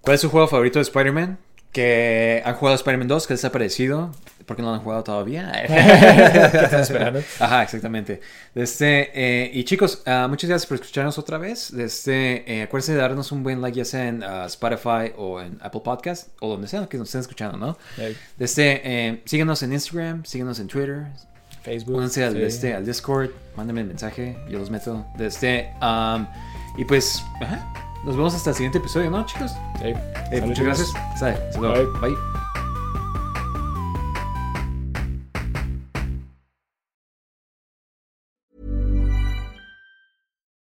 ¿cuál 0.02 0.16
es 0.16 0.20
su 0.20 0.28
juego 0.28 0.46
favorito 0.46 0.78
de 0.78 0.82
Spider-Man? 0.82 1.38
Que 1.72 2.42
han 2.44 2.54
jugado 2.56 2.76
Spider-Man 2.76 3.08
2, 3.08 3.26
que 3.26 3.34
ha 3.42 3.50
parecido, 3.50 4.12
porque 4.44 4.60
no 4.60 4.68
lo 4.68 4.74
han 4.74 4.82
jugado 4.82 5.02
todavía. 5.02 5.50
¿Qué 5.66 6.58
están 6.58 6.82
esperando? 6.82 7.22
Ajá, 7.40 7.62
exactamente. 7.62 8.20
Este, 8.54 9.10
eh, 9.14 9.50
y 9.54 9.64
chicos, 9.64 10.02
ah, 10.04 10.26
muchas 10.28 10.50
gracias 10.50 10.66
por 10.66 10.74
escucharnos 10.74 11.16
otra 11.16 11.38
vez. 11.38 11.72
Este, 11.72 12.44
eh, 12.52 12.62
acuérdense 12.64 12.92
de 12.92 12.98
darnos 12.98 13.32
un 13.32 13.42
buen 13.42 13.62
like 13.62 13.74
ya 13.74 13.86
sea 13.86 14.06
en 14.06 14.22
ah, 14.22 14.44
Spotify 14.44 15.14
o 15.16 15.40
en 15.40 15.58
Apple 15.62 15.80
Podcast 15.82 16.28
o 16.40 16.50
donde 16.50 16.68
sea 16.68 16.86
que 16.86 16.98
nos 16.98 17.08
estén 17.08 17.22
escuchando, 17.22 17.56
¿no? 17.56 17.78
Hey, 17.96 18.14
este, 18.38 18.82
eh, 18.84 19.22
síguenos 19.24 19.62
en 19.62 19.72
Instagram, 19.72 20.26
síguenos 20.26 20.60
en 20.60 20.66
Twitter, 20.66 21.06
Facebook. 21.62 21.96
únanse 21.96 22.24
al, 22.24 22.34
sí. 22.34 22.42
este, 22.42 22.74
al 22.74 22.84
Discord, 22.84 23.30
mándenme 23.56 23.82
el 23.82 23.86
mensaje, 23.88 24.36
yo 24.50 24.58
los 24.58 24.70
meto. 24.70 25.04
De 25.16 25.26
este, 25.26 25.72
um, 25.80 26.26
y 26.76 26.84
pues, 26.84 27.22
ajá, 27.40 27.72
nos 28.04 28.16
vemos 28.16 28.34
hasta 28.34 28.50
el 28.50 28.56
siguiente 28.56 28.78
episodio, 28.78 29.10
¿no, 29.10 29.24
chicos? 29.26 29.52
Sí. 29.78 29.84
Eh, 29.86 29.94
Salud, 30.30 30.46
muchas 30.46 30.56
chicos. 30.58 30.64
gracias. 30.64 31.18
Sale, 31.18 31.32
hasta 31.48 31.60
luego. 31.60 32.00
Bye. 32.00 32.10
Bye. 32.10 32.16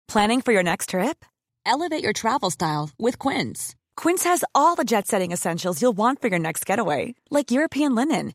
Planning 0.09 0.41
for 0.41 0.53
your 0.53 0.65
next 0.65 0.91
trip? 0.91 1.25
Elevate 1.65 2.03
your 2.03 2.13
travel 2.13 2.51
style 2.51 2.91
with 2.99 3.17
Quince. 3.19 3.77
Quince 3.97 4.25
has 4.25 4.45
all 4.55 4.75
the 4.75 4.85
jet 4.85 5.07
setting 5.07 5.31
essentials 5.31 5.81
you'll 5.81 5.97
want 5.97 6.21
for 6.21 6.29
your 6.29 6.39
next 6.39 6.67
getaway, 6.67 7.15
like 7.31 7.51
European 7.53 7.95
linen, 7.95 8.35